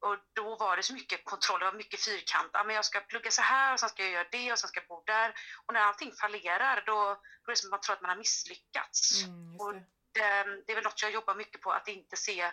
Och 0.00 0.18
då 0.34 0.56
var 0.56 0.76
det 0.76 0.82
så 0.82 0.94
mycket 0.94 1.24
kontroll, 1.24 1.60
det 1.60 1.66
var 1.66 1.72
mycket 1.72 2.04
fyrkant. 2.04 2.50
Ja, 2.52 2.64
men 2.64 2.74
jag 2.76 2.84
ska 2.84 3.00
plugga 3.00 3.30
så 3.30 3.42
här 3.42 3.72
och 3.72 3.80
sen 3.80 3.88
ska 3.88 4.02
jag 4.02 4.12
göra 4.12 4.28
det 4.30 4.52
och 4.52 4.58
sen 4.58 4.68
ska 4.68 4.80
jag 4.80 4.88
bo 4.88 5.02
där. 5.06 5.34
Och 5.66 5.74
när 5.74 5.80
allting 5.80 6.12
fallerar 6.20 6.82
då, 6.86 7.20
då 7.44 7.50
är 7.50 7.52
det 7.52 7.56
som 7.56 7.68
att 7.68 7.70
man 7.70 7.80
tror 7.80 7.94
att 7.94 8.02
man 8.02 8.10
har 8.10 8.16
misslyckats. 8.16 9.24
Mm, 9.24 9.52
just 9.52 9.60
Och 9.62 9.74
det. 9.74 9.80
det, 10.12 10.62
det 10.66 10.72
är 10.72 10.74
väl 10.74 10.84
något 10.84 11.02
jag 11.02 11.10
jobbar 11.10 11.34
mycket 11.34 11.60
på, 11.60 11.72
att 11.72 11.88
inte 11.88 12.16
se 12.16 12.52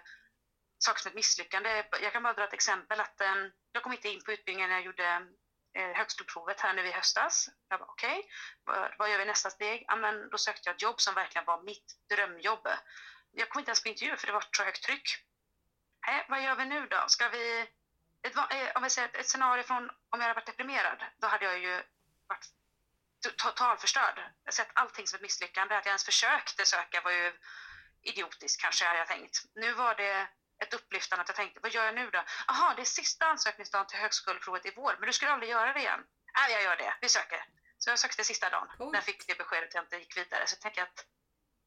saker 0.79 1.01
som 1.01 1.09
ett 1.09 1.15
misslyckande. 1.15 1.83
Jag 2.01 2.13
kan 2.13 2.23
bara 2.23 2.33
dra 2.33 2.43
ett 2.43 2.53
exempel. 2.53 2.99
att 2.99 3.21
eh, 3.21 3.35
Jag 3.71 3.83
kom 3.83 3.93
inte 3.93 4.09
in 4.09 4.23
på 4.23 4.31
utbildningen 4.31 4.69
när 4.69 4.75
jag 4.77 4.85
gjorde 4.85 5.27
Eh, 5.73 5.97
högskoleprovet 5.97 6.59
här 6.59 6.73
nu 6.73 6.87
i 6.87 6.91
höstas. 6.91 7.49
Jag 7.69 7.79
bara 7.79 7.89
okej, 7.89 8.29
vad, 8.63 8.95
vad 8.97 9.11
gör 9.11 9.17
vi 9.17 9.25
nästa 9.25 9.49
steg? 9.49 9.85
Ja, 9.87 9.95
men 9.95 10.29
då 10.29 10.37
sökte 10.37 10.69
jag 10.69 10.75
ett 10.75 10.81
jobb 10.81 11.01
som 11.01 11.13
verkligen 11.15 11.45
var 11.45 11.63
mitt 11.63 11.95
drömjobb. 12.09 12.67
Jag 13.31 13.49
kom 13.49 13.59
inte 13.59 13.69
ens 13.69 13.83
på 13.83 13.89
intervju 13.89 14.17
för 14.17 14.27
det 14.27 14.33
var 14.33 14.45
så 14.51 14.63
högt 14.63 14.83
tryck. 14.83 15.17
Äh, 16.07 16.21
vad 16.29 16.43
gör 16.43 16.55
vi 16.55 16.65
nu 16.65 16.87
då? 16.87 17.03
Ska 17.07 17.29
vi... 17.29 17.67
Ett, 18.21 18.35
eh, 18.35 18.71
om 18.75 18.83
vi 18.83 18.89
säger 18.89 19.07
ett, 19.07 19.15
ett 19.15 19.29
scenario 19.29 19.63
från 19.63 19.89
om 19.89 20.19
jag 20.19 20.21
hade 20.21 20.33
varit 20.33 20.45
deprimerad, 20.45 21.03
då 21.17 21.27
hade 21.27 21.45
jag 21.45 21.59
ju 21.59 21.83
varit 22.27 22.47
totalförstörd. 23.37 24.19
Jag 24.43 24.53
sett 24.53 24.71
allting 24.73 25.07
som 25.07 25.15
ett 25.15 25.21
misslyckande. 25.21 25.75
Att 25.75 25.85
jag 25.85 25.91
ens 25.91 26.05
försökte 26.05 26.65
söka 26.65 27.01
var 27.01 27.11
ju 27.11 27.33
idiotiskt 28.01 28.61
kanske, 28.61 28.85
hade 28.85 28.99
jag 28.99 29.07
tänkt. 29.07 29.37
Nu 29.55 29.73
var 29.73 29.95
det 29.95 30.27
ett 30.63 30.73
upplyftande 30.73 31.21
att 31.21 31.29
jag 31.29 31.35
tänkte, 31.35 31.59
vad 31.63 31.71
gör 31.71 31.85
jag 31.85 31.95
nu 31.95 32.09
då? 32.09 32.23
Jaha, 32.47 32.73
det 32.75 32.81
är 32.81 32.85
sista 32.85 33.25
ansökningsdagen 33.25 33.87
till 33.87 33.99
högskoleprovet 33.99 34.65
i 34.65 34.73
vår, 34.75 34.95
men 34.99 35.07
du 35.07 35.13
skulle 35.13 35.31
aldrig 35.31 35.51
göra 35.51 35.73
det 35.73 35.79
igen. 35.79 36.03
Nej, 36.39 36.51
jag 36.53 36.63
gör 36.63 36.75
det. 36.77 36.97
Vi 37.01 37.09
söker. 37.09 37.45
Så 37.77 37.89
jag 37.89 37.99
sökte 37.99 38.23
sista 38.23 38.49
dagen 38.49 38.67
Coolt. 38.77 38.91
när 38.91 38.97
jag 38.97 39.05
fick 39.05 39.27
det 39.27 39.37
beskedet 39.37 39.69
att 39.69 39.73
jag 39.73 39.83
inte 39.83 39.97
gick 39.97 40.17
vidare. 40.17 40.47
Så 40.47 40.55
tänkte 40.55 40.79
jag 40.79 40.87
att 40.87 41.05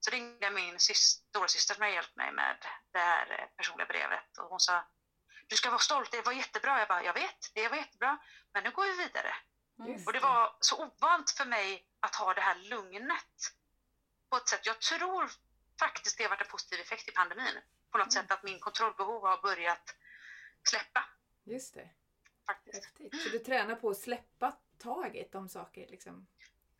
så 0.00 0.10
ringde 0.10 0.50
min 0.50 0.76
sys- 0.78 1.22
storasyster 1.28 1.74
som 1.74 1.82
har 1.82 1.90
hjälpt 1.90 2.16
mig 2.16 2.32
med 2.32 2.56
det 2.92 2.98
här 2.98 3.40
eh, 3.40 3.46
personliga 3.56 3.86
brevet 3.86 4.38
och 4.38 4.48
hon 4.48 4.60
sa 4.60 4.84
du 5.48 5.56
ska 5.56 5.70
vara 5.70 5.78
stolt, 5.78 6.10
det 6.10 6.22
var 6.22 6.32
jättebra. 6.32 6.78
Jag 6.78 6.88
bara, 6.88 7.04
jag 7.04 7.14
vet, 7.14 7.54
det 7.54 7.68
var 7.68 7.76
jättebra, 7.76 8.18
men 8.52 8.64
nu 8.64 8.70
går 8.70 8.84
vi 8.84 8.92
vidare. 9.04 9.34
Mm. 9.78 10.06
Och 10.06 10.12
det 10.12 10.20
var 10.20 10.56
så 10.60 10.84
ovant 10.84 11.30
för 11.30 11.44
mig 11.44 11.86
att 12.00 12.14
ha 12.14 12.34
det 12.34 12.40
här 12.40 12.54
lugnet 12.54 13.34
på 14.30 14.36
ett 14.36 14.48
sätt. 14.48 14.66
Jag 14.66 14.80
tror 14.80 15.30
faktiskt 15.78 16.18
det 16.18 16.24
har 16.24 16.30
varit 16.30 16.40
en 16.40 16.46
positiv 16.50 16.80
effekt 16.80 17.08
i 17.08 17.12
pandemin. 17.12 17.60
På 17.90 17.98
något 17.98 18.14
Mm. 18.14 18.22
sätt 18.22 18.32
att 18.32 18.42
min 18.42 18.60
kontrollbehov 18.60 19.22
har 19.26 19.42
börjat 19.42 19.94
släppa 20.68 21.04
Just 21.44 21.74
det. 21.74 21.88
faktiskt. 22.46 22.84
Häftigt. 22.84 23.22
Så 23.22 23.28
du 23.28 23.38
tränar 23.38 23.74
på 23.74 23.90
att 23.90 23.96
släppa 23.98 24.56
taget 24.78 25.34
om 25.34 25.48
saker 25.48 25.86
liksom? 25.88 26.26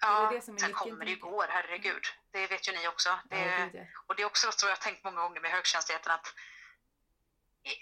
Ja, 0.01 0.31
det 0.31 0.37
det 0.53 0.61
sen 0.61 0.73
kommer 0.73 1.05
det 1.05 1.11
ju 1.11 1.17
gå, 1.17 1.43
herregud. 1.49 2.03
Det 2.31 2.47
vet 2.47 2.69
ju 2.69 2.73
ni 2.73 2.89
också. 2.89 3.19
Det, 3.25 3.39
Ja, 3.41 3.65
gud, 3.65 3.75
ja. 3.75 3.87
och 4.07 4.17
det 4.17 4.23
är 4.23 4.27
också 4.27 4.47
något 4.47 4.63
jag 4.63 4.69
har 4.69 4.77
tänkt 4.77 5.05
många 5.05 5.21
gånger 5.21 5.41
med 5.41 5.51
högkänsligheten 5.51 6.13
att 6.13 6.35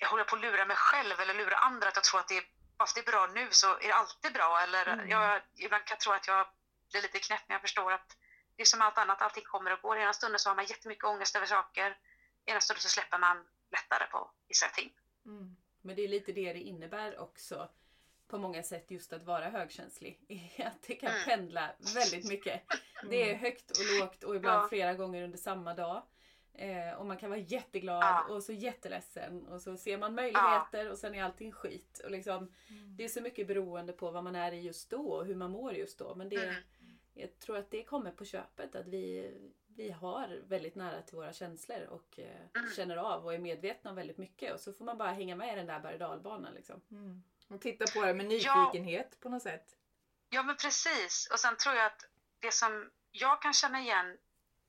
jag 0.00 0.08
håller 0.08 0.24
på 0.24 0.36
att 0.36 0.42
lura 0.42 0.64
mig 0.64 0.76
själv 0.76 1.20
eller 1.20 1.34
lura 1.34 1.56
andra 1.56 1.88
att 1.88 1.96
jag 1.96 2.04
tror 2.04 2.20
att 2.20 2.28
det 2.28 2.36
är, 2.36 2.44
att 2.76 2.94
det 2.94 3.00
är 3.00 3.10
bra 3.12 3.26
nu 3.26 3.48
så 3.50 3.72
är 3.78 3.88
det 3.88 3.92
alltid 3.94 4.32
bra. 4.32 4.60
Eller 4.60 4.86
Mm. 4.86 5.08
jag, 5.08 5.42
ibland 5.56 5.84
kan 5.84 5.94
jag 5.94 6.00
tro 6.00 6.12
att 6.12 6.26
jag 6.26 6.46
blir 6.90 7.02
lite 7.02 7.18
knäpp 7.18 7.42
men 7.46 7.54
jag 7.54 7.60
förstår 7.62 7.92
att 7.92 8.16
det 8.56 8.62
är 8.62 8.66
som 8.66 8.82
allt 8.82 8.98
annat, 8.98 9.22
allting 9.22 9.44
kommer 9.44 9.72
och 9.72 9.80
går. 9.80 9.98
Ena 9.98 10.12
stunden 10.12 10.38
så 10.38 10.50
har 10.50 10.54
man 10.56 10.64
jättemycket 10.64 11.04
ångest 11.04 11.36
över 11.36 11.46
saker. 11.46 11.98
Ena 12.50 12.60
stunden 12.60 12.80
så 12.80 12.88
släpper 12.88 13.18
man 13.18 13.36
lättare 13.70 14.06
på 14.10 14.30
vissa 14.48 14.66
ting. 14.68 14.92
Mm. 15.26 15.56
Men 15.80 15.96
det 15.96 16.02
är 16.02 16.08
lite 16.08 16.32
det 16.32 16.52
det 16.52 16.60
innebär 16.60 17.18
också 17.18 17.68
på 18.28 18.38
många 18.38 18.62
sätt 18.62 18.90
just 18.90 19.12
att 19.12 19.22
vara 19.22 19.48
högkänslig. 19.48 20.20
Att 20.66 20.82
det 20.82 20.94
kan 20.94 21.10
Mm. 21.10 21.24
pendla 21.24 21.70
väldigt 21.94 22.28
mycket. 22.28 22.62
Det 23.10 23.22
är 23.22 23.28
Mm. 23.28 23.38
högt 23.40 23.70
och 23.70 24.00
lågt 24.00 24.24
och 24.24 24.36
ibland 24.36 24.62
Ja. 24.64 24.68
flera 24.68 24.94
gånger 24.94 25.22
under 25.24 25.38
samma 25.38 25.74
dag. 25.74 26.02
Eh, 26.54 26.92
och 26.92 27.06
man 27.06 27.16
kan 27.18 27.30
vara 27.30 27.40
jätteglad 27.40 28.02
Ja. 28.02 28.24
och 28.34 28.42
så 28.42 28.52
jätteledsen 28.52 29.46
och 29.46 29.62
så 29.62 29.76
ser 29.76 29.98
man 29.98 30.14
möjligheter 30.14 30.90
och 30.90 30.98
sen 30.98 31.14
är 31.14 31.22
allting 31.22 31.52
skit. 31.52 32.00
Och 32.04 32.10
liksom, 32.10 32.52
Mm. 32.68 32.96
det 32.96 33.04
är 33.04 33.08
så 33.08 33.20
mycket 33.20 33.46
beroende 33.46 33.92
på 33.92 34.10
vad 34.10 34.24
man 34.24 34.36
är 34.36 34.52
i 34.52 34.60
just 34.60 34.90
då 34.90 35.10
och 35.12 35.26
hur 35.26 35.34
man 35.34 35.50
mår 35.50 35.72
just 35.74 35.98
då. 35.98 36.14
Men 36.14 36.28
det, 36.28 36.44
Mm. 36.44 36.54
jag 37.14 37.38
tror 37.38 37.56
att 37.56 37.70
det 37.70 37.84
kommer 37.84 38.10
på 38.10 38.24
köpet. 38.24 38.74
Att 38.74 38.86
vi, 38.88 39.30
vi 39.78 39.90
har 39.90 40.42
väldigt 40.48 40.74
nära 40.74 41.02
till 41.02 41.16
våra 41.16 41.32
känslor 41.32 41.86
och 41.86 42.18
eh, 42.18 42.40
Mm. 42.56 42.70
känner 42.76 42.96
av 42.96 43.24
och 43.24 43.34
är 43.34 43.38
medvetna 43.38 43.90
om 43.90 43.96
väldigt 43.96 44.18
mycket. 44.18 44.54
Och 44.54 44.60
så 44.60 44.72
får 44.72 44.84
man 44.84 44.98
bara 44.98 45.12
hänga 45.12 45.36
med 45.36 45.52
i 45.52 45.56
den 45.56 45.66
där 45.66 45.80
berg 45.80 45.94
och 45.94 46.00
dalbanan. 46.00 46.54
Liksom. 46.54 46.80
Mm. 46.90 47.22
Och 47.48 47.60
titta 47.60 47.84
på 47.94 48.06
det 48.06 48.14
med 48.14 48.26
nyfikenhet 48.26 49.20
på 49.20 49.28
något 49.28 49.42
sätt. 49.42 49.76
Ja 50.30 50.42
men 50.42 50.56
precis. 50.56 51.28
Och 51.32 51.40
sen 51.40 51.56
tror 51.56 51.74
jag 51.74 51.86
att 51.86 52.04
det 52.38 52.52
som 52.54 52.90
jag 53.12 53.42
kan 53.42 53.52
känna 53.52 53.80
igen 53.80 54.18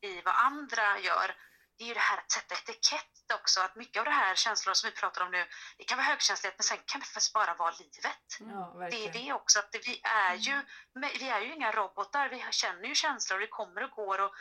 i 0.01 0.21
vad 0.21 0.33
andra 0.35 0.99
gör, 0.99 1.35
det 1.77 1.83
är 1.83 1.87
ju 1.87 1.93
det 1.93 1.99
här 1.99 2.17
att 2.17 2.31
sätta 2.31 2.55
etikett 2.55 3.05
också. 3.33 3.61
Att 3.61 3.75
mycket 3.75 3.99
av 3.99 4.05
det 4.05 4.11
här 4.11 4.35
känslor 4.35 4.73
som 4.73 4.89
vi 4.89 4.95
pratar 4.95 5.25
om 5.25 5.31
nu, 5.31 5.45
det 5.77 5.83
kan 5.83 5.97
vara 5.97 6.07
högkänslighet 6.07 6.55
men 6.57 6.63
sen 6.63 6.77
kan 6.85 6.99
det 7.01 7.05
faktiskt 7.07 7.33
bara 7.33 7.53
vara 7.53 7.73
livet. 7.79 8.39
Mm. 8.39 8.51
Ja, 8.55 8.87
Det 8.91 9.05
är 9.07 9.13
det 9.13 9.33
också, 9.33 9.59
att 9.59 9.71
det, 9.71 9.87
vi, 9.87 10.01
är 10.03 10.35
ju, 10.35 10.61
men 10.93 11.09
vi 11.19 11.29
är 11.29 11.41
ju 11.41 11.53
inga 11.53 11.71
robotar, 11.71 12.29
vi 12.29 12.45
känner 12.51 12.87
ju 12.87 12.95
känslor 12.95 13.37
och 13.37 13.41
det 13.41 13.47
kommer 13.47 13.83
och 13.83 13.91
går. 13.91 14.21
Och, 14.21 14.31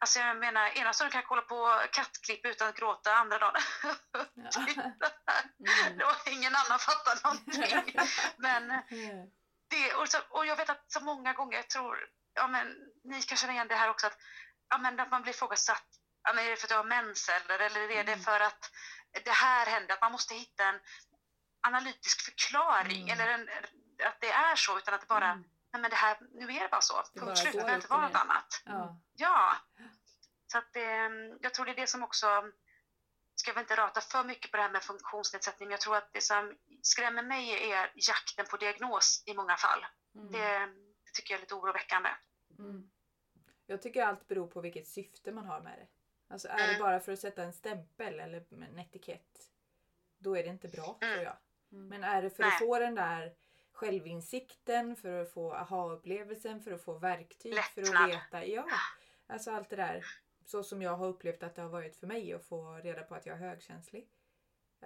alltså 0.00 0.18
jag 0.20 0.36
menar, 0.36 0.66
ena 0.68 0.92
stunden 0.92 1.12
kan 1.12 1.18
jag 1.18 1.28
kolla 1.28 1.42
på 1.42 1.80
kattklipp 1.92 2.46
utan 2.46 2.68
att 2.68 2.76
gråta, 2.76 3.14
andra 3.14 3.38
dagen 3.38 3.54
Mm. 5.86 5.98
och 6.08 6.28
ingen 6.32 6.54
annan 6.56 6.78
fattar 6.78 7.18
någonting. 7.24 7.94
Men 8.36 8.70
Mm. 8.70 9.30
det, 9.70 9.94
och, 9.94 10.08
så, 10.08 10.18
och 10.30 10.46
jag 10.46 10.56
vet 10.56 10.70
att 10.70 10.84
så 10.92 11.00
många 11.00 11.32
gånger, 11.32 11.56
jag 11.56 11.68
tror, 11.68 11.98
ja 12.34 12.46
men 12.46 12.74
ni 13.04 13.22
kan 13.22 13.36
känna 13.38 13.52
igen 13.52 13.68
det 13.68 13.74
här 13.76 13.90
också, 13.90 14.06
att, 14.06 14.18
ja, 14.68 14.78
men 14.78 15.00
att 15.00 15.10
man 15.10 15.22
blir 15.22 15.32
ifrågasatt. 15.32 15.86
Ja, 16.22 16.32
men 16.32 16.44
är 16.44 16.50
det 16.50 16.56
för 16.56 16.66
att 16.66 16.68
du 16.68 16.74
har 16.76 16.84
mens 16.84 17.28
eller, 17.28 17.58
eller 17.58 17.80
är 17.90 18.04
det 18.04 18.12
Mm. 18.12 18.24
för 18.24 18.40
att 18.40 18.70
det 19.24 19.30
här 19.30 19.66
händer, 19.66 19.94
att 19.94 20.00
man 20.00 20.12
måste 20.12 20.34
hitta 20.34 20.64
en 20.64 20.80
analytisk 21.66 22.24
förklaring 22.24 23.02
Mm. 23.10 23.20
eller 23.20 23.32
en, 23.32 23.48
att 24.06 24.20
det 24.20 24.30
är 24.30 24.56
så 24.56 24.78
utan 24.78 24.94
att 24.94 25.00
det 25.00 25.06
bara, 25.06 25.30
Mm. 25.30 25.44
nej 25.72 25.82
men 25.82 25.90
det 25.90 25.96
här, 25.96 26.16
nu 26.34 26.52
är 26.56 26.60
det 26.62 26.68
bara 26.68 26.80
så. 26.80 27.02
Punkt 27.18 27.38
slut, 27.38 27.52
det 27.52 27.58
behöver 27.58 27.74
inte 27.74 27.88
vara 27.88 28.08
något 28.08 28.16
annat. 28.16 28.62
Ja. 28.64 29.00
Ja. 29.16 29.56
Så 30.52 30.58
att 30.58 30.72
det, 30.72 31.10
jag 31.40 31.54
tror 31.54 31.64
det 31.66 31.72
är 31.72 31.76
det 31.76 31.86
som 31.86 32.02
också, 32.02 32.26
ska 33.34 33.52
vi 33.52 33.60
inte 33.60 33.76
rata 33.76 34.00
för 34.00 34.24
mycket 34.24 34.50
på 34.50 34.56
det 34.56 34.62
här 34.62 34.70
med 34.70 34.82
funktionsnedsättning, 34.82 35.66
men 35.68 35.72
jag 35.72 35.80
tror 35.80 35.96
att 35.96 36.12
det 36.12 36.20
som 36.20 36.56
skrämmer 36.82 37.22
mig 37.22 37.72
är 37.72 37.92
jakten 37.94 38.46
på 38.50 38.56
diagnos 38.56 39.22
i 39.26 39.34
många 39.34 39.56
fall. 39.56 39.86
Mm. 40.14 40.32
Det, 40.32 40.58
det 41.04 41.10
tycker 41.14 41.34
jag 41.34 41.38
är 41.38 41.40
lite 41.40 41.54
oroväckande. 41.54 42.08
Mm. 42.58 42.90
Jag 43.66 43.82
tycker 43.82 44.02
allt 44.04 44.28
beror 44.28 44.46
på 44.46 44.60
vilket 44.60 44.88
syfte 44.88 45.32
man 45.32 45.46
har 45.46 45.60
med 45.60 45.78
det. 45.78 45.86
Alltså 46.32 46.48
är 46.48 46.56
det 46.56 46.64
Mm. 46.64 46.80
bara 46.80 47.00
för 47.00 47.12
att 47.12 47.18
sätta 47.20 47.42
en 47.42 47.52
stämpel 47.52 48.20
eller 48.20 48.46
en 48.64 48.78
etikett. 48.78 49.50
Då 50.18 50.36
är 50.36 50.42
det 50.42 50.48
inte 50.48 50.68
bra 50.68 50.98
Mm. 51.00 51.14
tror 51.14 51.24
jag. 51.24 51.36
Mm. 51.72 51.88
Men 51.88 52.04
är 52.04 52.22
det 52.22 52.30
för 52.30 52.42
att 52.42 52.48
Nej. 52.48 52.58
få 52.58 52.78
den 52.78 52.94
där 52.94 53.34
självinsikten, 53.72 54.96
för 54.96 55.22
att 55.22 55.32
få 55.32 55.54
aha-upplevelsen, 55.54 56.60
för 56.62 56.72
att 56.72 56.84
få 56.84 56.98
verktyg, 56.98 57.54
för 57.54 57.60
att 57.60 57.76
Lättnad. 57.76 58.08
veta. 58.10 58.44
Ja, 58.46 58.66
alltså 59.26 59.50
allt 59.50 59.70
det 59.70 59.76
där. 59.76 60.04
Så 60.50 60.62
som 60.62 60.82
jag 60.82 60.96
har 60.96 61.06
upplevt 61.06 61.42
att 61.42 61.54
det 61.54 61.62
har 61.62 61.68
varit 61.68 61.96
för 61.96 62.06
mig 62.06 62.32
att 62.34 62.44
få 62.48 62.74
reda 62.76 63.02
på 63.02 63.14
att 63.14 63.26
jag 63.26 63.36
är 63.36 63.40
högkänslig. 63.48 64.08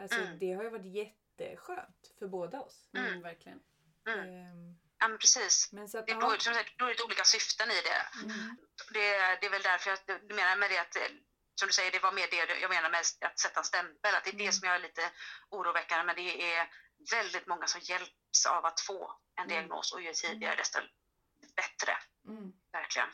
Alltså 0.01 0.21
Mm. 0.21 0.39
det 0.39 0.53
har 0.53 0.63
ju 0.65 0.71
varit 0.71 0.95
jätteskönt 0.95 2.13
för 2.19 2.27
båda 2.27 2.61
oss. 2.61 2.91
Mm, 2.97 3.23
verkligen. 3.23 3.61
Mm. 4.09 4.21
Ehm, 4.21 4.79
Ja, 4.99 5.09
men 5.09 5.19
precis. 5.19 5.73
Men 5.73 5.89
så 5.89 5.99
att, 5.99 6.07
Det 6.07 6.13
är, 6.13 6.21
då, 6.21 6.31
som 6.39 6.55
sagt, 6.55 6.79
då 6.79 6.85
är 6.85 6.89
det 6.89 6.93
lite 6.95 7.03
olika 7.05 7.25
syften 7.25 7.71
i 7.71 7.81
det. 7.89 8.03
Mm. 8.25 8.57
det. 8.93 9.09
Det 9.41 9.47
är 9.47 9.51
väl 9.51 9.63
därför 9.63 9.91
jag 9.91 9.99
du 10.29 10.35
menar 10.35 10.57
med 10.57 10.71
det 10.71 10.79
att, 10.79 10.97
som 11.55 11.67
du 11.67 11.73
säger, 11.73 11.91
det 11.93 11.99
var 11.99 12.13
mer 12.13 12.29
det 12.31 12.61
jag 12.61 12.71
menar 12.71 12.91
med 12.91 13.01
att 13.21 13.39
sätta 13.39 13.61
en 13.61 13.65
stämpel. 13.65 14.15
Att 14.15 14.25
det 14.25 14.31
är 14.31 14.35
Mm. 14.35 14.47
det 14.47 14.53
som 14.53 14.67
jag 14.69 14.75
är 14.77 14.81
lite 14.81 15.11
oroväckande, 15.51 16.05
men 16.05 16.17
det 16.17 16.53
är 16.55 16.69
väldigt 17.11 17.47
många 17.47 17.67
som 17.67 17.81
hjälps 17.81 18.47
av 18.47 18.65
att 18.67 18.81
få 18.81 19.21
en 19.37 19.45
Mm. 19.45 19.49
diagnos 19.49 19.93
och 19.93 20.03
ju 20.03 20.13
tidigare 20.13 20.57
desto 20.57 20.79
bättre. 21.57 21.93
Mm. 22.29 22.53
Verkligen. 22.73 23.09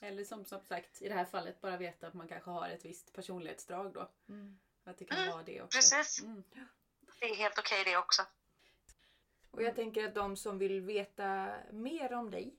Eller 0.00 0.24
som, 0.24 0.44
som 0.44 0.60
sagt 0.64 1.02
i 1.02 1.08
det 1.08 1.14
här 1.14 1.24
fallet 1.24 1.60
bara 1.60 1.76
veta 1.76 2.06
att 2.06 2.14
man 2.14 2.28
kanske 2.28 2.50
har 2.50 2.68
ett 2.68 2.84
visst 2.84 3.12
personlighetsdrag 3.12 3.92
då. 3.92 4.08
Mm. 4.28 4.58
Att 4.84 4.98
det 4.98 5.04
kan 5.04 5.18
Mm, 5.18 5.30
vara 5.30 5.42
det 5.42 5.62
också. 5.62 5.76
precis. 5.78 6.22
Mm. 6.22 6.44
Det 7.20 7.26
är 7.30 7.34
helt 7.34 7.58
okej 7.58 7.84
det 7.84 7.96
också. 7.96 8.22
Och 9.50 9.62
jag 9.62 9.74
tänker 9.76 10.04
att 10.04 10.14
de 10.14 10.36
som 10.36 10.58
vill 10.58 10.80
veta 10.80 11.54
mer 11.72 12.12
om 12.12 12.30
dig, 12.30 12.54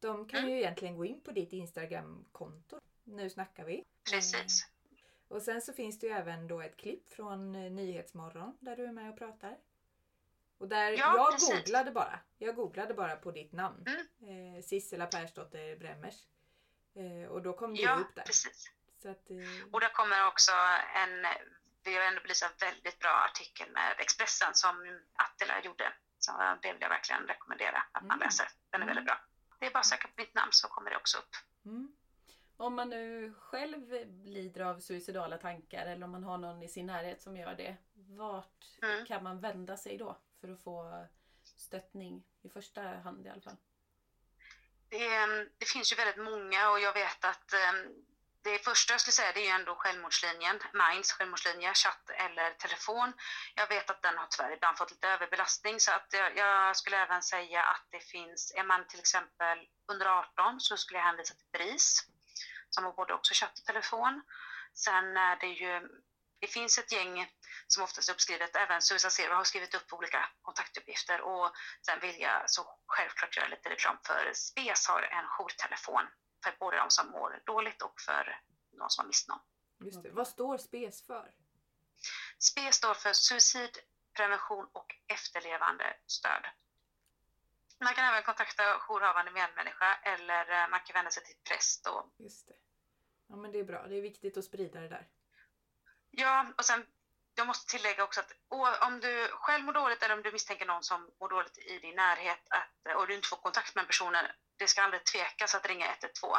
de 0.00 0.28
kan 0.28 0.38
Mm. 0.40 0.50
ju 0.50 0.56
egentligen 0.58 0.96
gå 0.96 1.04
in 1.04 1.20
på 1.20 1.30
ditt 1.32 1.52
Instagram-konto. 1.52 2.80
Nu 3.04 3.30
snackar 3.30 3.64
vi. 3.64 3.84
Precis. 4.10 4.66
Och 5.28 5.42
sen 5.42 5.62
så 5.62 5.72
finns 5.72 5.98
det 5.98 6.06
ju 6.06 6.12
även 6.12 6.48
då 6.48 6.60
ett 6.60 6.76
klipp 6.76 7.12
från 7.12 7.54
eh, 7.54 7.70
Nyhetsmorgon 7.70 8.56
där 8.60 8.76
du 8.76 8.84
är 8.86 8.92
med 8.92 9.10
och 9.12 9.18
pratar. 9.18 9.58
Och 10.58 10.68
där, 10.68 10.92
Ja, 10.92 11.14
jag 11.16 11.32
precis. 11.32 11.64
googlade 11.64 11.90
bara. 11.90 12.20
Jag 12.38 12.56
googlade 12.56 12.94
bara 12.94 13.16
på 13.16 13.30
ditt 13.30 13.52
namn. 13.52 13.84
Mm. 14.20 14.54
Eh, 14.56 14.62
Sissela 14.62 15.06
Persdotter 15.06 15.76
Bremmers. 15.76 16.26
Eh, 16.94 17.28
och 17.30 17.42
då 17.42 17.52
kom 17.52 17.74
du 17.74 17.82
Ja, 17.82 17.94
upp 17.94 18.14
där. 18.14 18.22
precis. 18.22 18.70
Så 19.02 19.08
att, 19.10 19.30
eh, 19.30 19.36
Och 19.72 19.80
där 19.80 19.88
kommer 19.88 20.26
också 20.26 20.52
en, 20.94 21.26
vi 21.84 21.94
har 21.96 22.02
ändå 22.02 22.20
belyst 22.22 22.42
en 22.42 22.50
väldigt 22.60 22.98
bra 22.98 23.10
artikel 23.30 23.70
med 23.72 23.94
Expressen 23.98 24.54
som 24.54 25.00
Attila 25.16 25.60
gjorde. 25.62 25.92
Så 26.18 26.32
det 26.62 26.72
vill 26.72 26.80
jag 26.82 26.88
verkligen 26.88 27.26
rekommendera 27.26 27.82
att 27.92 28.02
man 28.02 28.10
Mm. 28.16 28.26
läser. 28.26 28.46
Den 28.70 28.82
är 28.82 28.86
väldigt 28.86 29.04
bra. 29.04 29.20
Det 29.58 29.66
är 29.66 29.70
bara 29.70 29.78
att 29.78 29.86
söka 29.86 30.08
på 30.08 30.14
mitt 30.16 30.34
namn 30.34 30.52
så 30.52 30.68
kommer 30.68 30.90
det 30.90 30.96
också 30.96 31.18
upp. 31.18 31.34
mm, 31.64 31.92
Om 32.56 32.74
man 32.74 32.90
nu 32.90 33.34
själv 33.38 33.90
lider 34.24 34.60
av 34.60 34.80
suicidala 34.80 35.38
tankar 35.38 35.86
eller 35.86 36.04
om 36.04 36.10
man 36.10 36.24
har 36.24 36.38
någon 36.38 36.62
i 36.62 36.68
sin 36.68 36.86
närhet 36.86 37.22
som 37.22 37.36
gör 37.36 37.54
det. 37.54 37.76
Vart 37.94 38.66
Mm. 38.82 39.06
kan 39.06 39.22
man 39.22 39.40
vända 39.40 39.76
sig 39.76 39.98
då 39.98 40.16
för 40.40 40.48
att 40.48 40.62
få 40.62 41.06
stöttning? 41.44 42.24
I 42.42 42.48
första 42.48 42.82
hand 42.82 43.26
i 43.26 43.28
alla 43.28 43.40
fall. 43.40 43.56
Det, 44.92 45.14
ehm, 45.14 45.48
det 45.58 45.66
finns 45.66 45.92
ju 45.92 45.96
väldigt 45.96 46.24
många 46.24 46.70
och 46.70 46.80
jag 46.80 46.92
vet 46.92 47.24
att 47.24 47.52
ehm, 47.52 47.88
det 48.44 48.58
första 48.58 48.92
jag 48.92 49.00
skulle 49.00 49.12
säga 49.12 49.32
det 49.32 49.40
är 49.40 49.44
ju 49.44 49.60
ändå 49.60 49.74
självmordslinjen, 49.74 50.58
Minds 50.72 51.12
självmordslinje, 51.12 51.74
chatt 51.74 52.10
eller 52.10 52.50
telefon. 52.50 53.12
Jag 53.54 53.68
vet 53.68 53.90
att 53.90 54.02
den 54.02 54.18
har 54.18 54.26
tyvärr 54.26 54.52
ibland 54.52 54.78
fått 54.78 54.90
lite 54.90 55.08
överbelastning 55.08 55.80
så 55.80 55.92
att 55.92 56.06
jag, 56.10 56.36
jag 56.36 56.76
skulle 56.76 57.02
även 57.02 57.22
säga 57.22 57.62
att 57.62 57.86
det 57.90 58.00
finns, 58.00 58.52
är 58.56 58.64
man 58.64 58.86
till 58.86 59.00
exempel 59.00 59.58
under 59.92 60.06
18 60.06 60.60
så 60.60 60.76
skulle 60.76 60.98
jag 60.98 61.06
hänvisa 61.06 61.34
till 61.34 61.52
BRIS 61.52 62.02
som 62.70 62.84
har 62.84 62.92
både 62.92 63.14
också 63.14 63.34
chatt 63.34 63.58
och 63.58 63.64
telefon. 63.64 64.22
Sen 64.74 65.16
är 65.16 65.36
det 65.36 65.52
ju, 65.62 65.88
det 66.42 66.48
finns 66.48 66.78
ett 66.78 66.92
gäng 66.92 67.14
som 67.66 67.82
oftast 67.82 68.08
är 68.08 68.12
uppskrivet, 68.12 68.56
även 68.56 68.82
Suicide 68.82 69.10
Zero 69.10 69.34
har 69.34 69.44
skrivit 69.44 69.74
upp 69.74 69.92
olika 69.92 70.28
kontaktuppgifter 70.42 71.20
och 71.20 71.50
sen 71.86 72.00
vill 72.00 72.20
jag 72.20 72.50
så 72.50 72.62
självklart 72.86 73.36
göra 73.36 73.48
lite 73.48 73.70
reklam 73.70 73.96
för 74.06 74.32
SPES 74.34 74.86
har 74.88 75.02
en 75.02 75.26
jourtelefon 75.26 76.04
för 76.44 76.56
både 76.60 76.76
de 76.76 76.90
som 76.90 77.10
mår 77.10 77.42
dåligt 77.46 77.82
och 77.82 78.00
för 78.00 78.40
de 78.70 78.90
som 78.90 79.02
har 79.02 79.06
mist 79.06 79.28
någon. 79.28 79.38
just 79.84 80.02
det. 80.02 80.10
Vad 80.10 80.28
står 80.28 80.58
SPES 80.58 81.06
för? 81.06 81.32
SPES 82.38 82.74
står 82.74 82.94
för 82.94 83.12
suicid, 83.12 83.78
prevention 84.16 84.68
och 84.72 84.94
efterlevande 85.06 85.96
stöd. 86.06 86.44
Man 87.80 87.94
kan 87.94 88.04
även 88.04 88.22
kontakta 88.22 88.62
jourhavande 88.78 89.30
medmänniska 89.30 89.94
eller 89.94 90.62
eh, 90.62 90.70
man 90.70 90.80
kan 90.80 90.94
vända 90.94 91.10
sig 91.10 91.24
till 91.24 91.36
präst 91.48 91.86
och 91.86 92.14
Just 92.16 92.48
det. 92.48 92.54
Ja 93.26 93.36
men 93.36 93.52
det 93.52 93.58
är 93.58 93.64
bra. 93.64 93.86
Det 93.86 93.96
är 93.96 94.02
viktigt 94.02 94.36
att 94.36 94.44
sprida 94.44 94.80
det 94.80 94.88
där. 94.88 95.08
Ja, 96.12 96.46
och 96.58 96.64
sen 96.64 96.86
jag 97.34 97.46
måste 97.46 97.76
tillägga 97.76 98.04
också 98.04 98.20
att 98.20 98.32
om 98.80 99.00
du 99.00 99.28
själv 99.32 99.64
mår 99.64 99.72
dåligt 99.72 100.02
eller 100.02 100.14
om 100.14 100.22
du 100.22 100.32
misstänker 100.32 100.66
någon 100.66 100.82
som 100.82 101.10
mår 101.20 101.28
dåligt 101.28 101.58
i 101.58 101.78
din 101.78 101.96
närhet 101.96 102.40
att, 102.50 102.96
och 102.96 103.06
du 103.06 103.14
inte 103.14 103.28
får 103.28 103.36
kontakt 103.36 103.74
med 103.74 103.86
personen, 103.86 104.24
det 104.56 104.66
ska 104.66 104.82
aldrig 104.82 105.04
tvekas 105.04 105.54
att 105.54 105.66
ringa 105.66 105.86
112. 105.86 106.32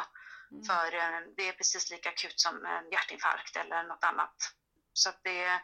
Mm. 0.50 0.64
För 0.64 0.94
eh, 0.94 1.20
det 1.36 1.48
är 1.48 1.52
precis 1.52 1.90
lika 1.90 2.08
akut 2.08 2.40
som 2.40 2.64
en 2.64 2.90
hjärtinfarkt 2.90 3.56
eller 3.56 3.82
något 3.82 4.04
annat. 4.04 4.34
Så 4.92 5.10
det, 5.22 5.60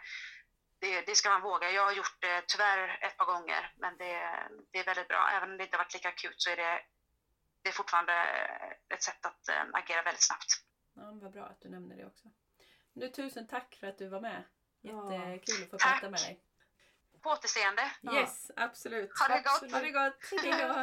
det, 0.80 1.00
det 1.00 1.14
ska 1.14 1.30
man 1.30 1.42
våga. 1.42 1.70
Jag 1.70 1.84
har 1.84 1.92
gjort 1.92 2.16
det 2.20 2.42
tyvärr 2.46 2.98
ett 3.04 3.16
par 3.16 3.24
gånger, 3.24 3.72
men 3.76 3.96
det, 3.96 4.14
det 4.70 4.78
är 4.78 4.84
väldigt 4.84 5.08
bra. 5.08 5.28
Även 5.28 5.50
om 5.50 5.56
det 5.56 5.64
inte 5.64 5.76
varit 5.76 5.94
lika 5.94 6.08
akut 6.08 6.42
så 6.42 6.50
är 6.50 6.56
det, 6.56 6.82
det 7.62 7.68
är 7.68 7.72
fortfarande 7.72 8.12
ett 8.94 9.02
sätt 9.02 9.26
att 9.26 9.48
eh, 9.48 9.62
agera 9.72 10.02
väldigt 10.02 10.26
snabbt. 10.26 10.50
Ja, 10.94 11.02
vad 11.22 11.32
bra 11.32 11.46
att 11.46 11.60
du 11.60 11.68
nämner 11.68 11.96
det 11.96 12.06
också. 12.06 12.28
Nu, 12.92 13.08
tusen 13.08 13.46
tack 13.46 13.74
för 13.74 13.86
att 13.86 13.98
du 13.98 14.08
var 14.08 14.20
med. 14.20 14.42
Ja. 14.80 15.12
Jättekul 15.14 15.64
att 15.64 15.70
få 15.70 15.78
Tack. 15.78 16.00
prata 16.00 16.10
med 16.10 16.20
dig. 16.20 16.40
På 17.20 17.30
återseende. 17.30 17.82
Ja. 18.00 18.14
Yes, 18.20 18.50
absolut. 18.56 19.18
Ha 19.18 19.28
det 19.28 19.42
gott. 19.42 19.46
Absolut. 19.46 19.72
Ha 19.72 19.80
det 19.80 19.90
gott. 19.90 20.42
Hej 20.42 20.50
då. 20.68 20.74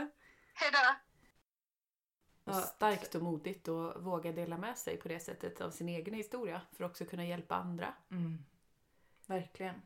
Hej 0.54 0.72
då! 0.72 0.96
Ja. 2.44 2.54
Starkt 2.54 3.16
och 3.16 3.22
modigt 3.22 3.68
att 3.68 4.02
våga 4.02 4.32
dela 4.32 4.58
med 4.58 4.78
sig 4.78 4.98
på 4.98 5.08
det 5.08 5.20
sättet 5.20 5.62
av 5.62 5.72
sin 5.72 5.90
egen 5.90 6.14
historia 6.14 6.62
för 6.72 6.84
att 6.84 6.92
också 6.92 7.06
kunna 7.06 7.26
hjälpa 7.26 7.56
andra. 7.56 7.94
Mm. 8.12 8.46
Verkligen. 9.26 9.82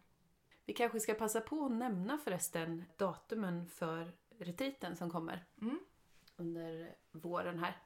Vi 0.66 0.74
kanske 0.74 1.00
ska 1.00 1.14
passa 1.14 1.42
på 1.42 1.66
att 1.66 1.72
nämna 1.72 2.18
förresten 2.18 2.86
datumen 2.98 3.68
för 3.68 4.12
retriten 4.40 4.96
som 4.96 5.10
kommer 5.12 5.46
Mm. 5.62 5.80
under 6.36 6.96
våren 7.12 7.60
här. 7.60 7.78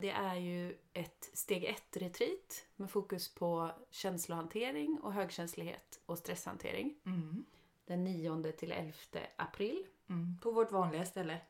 Det 0.00 0.10
är 0.10 0.34
ju 0.34 0.78
ett 0.92 1.30
steg 1.32 1.64
1-retreat 1.64 2.66
med 2.76 2.90
fokus 2.90 3.34
på 3.34 3.70
känslohantering 3.90 5.00
och 5.02 5.12
högkänslighet 5.12 6.00
och 6.06 6.18
stresshantering. 6.18 7.00
Mm. 7.06 7.44
Den 7.84 8.04
9 8.04 8.52
till 8.52 8.72
11 8.72 8.92
april. 9.36 9.86
Mm. 10.08 10.38
På 10.42 10.50
vårt 10.50 10.72
vanliga 10.72 11.04
ställe. 11.04 11.40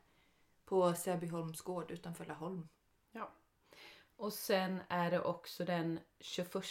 På 0.64 0.94
Säbyholms 0.94 1.60
gård 1.60 1.90
utanför 1.90 2.24
Laholm. 2.24 2.68
Ja. 3.12 3.32
Och 4.16 4.32
sen 4.32 4.80
är 4.88 5.10
det 5.10 5.20
också 5.20 5.64
den 5.64 6.00
21 6.20 6.64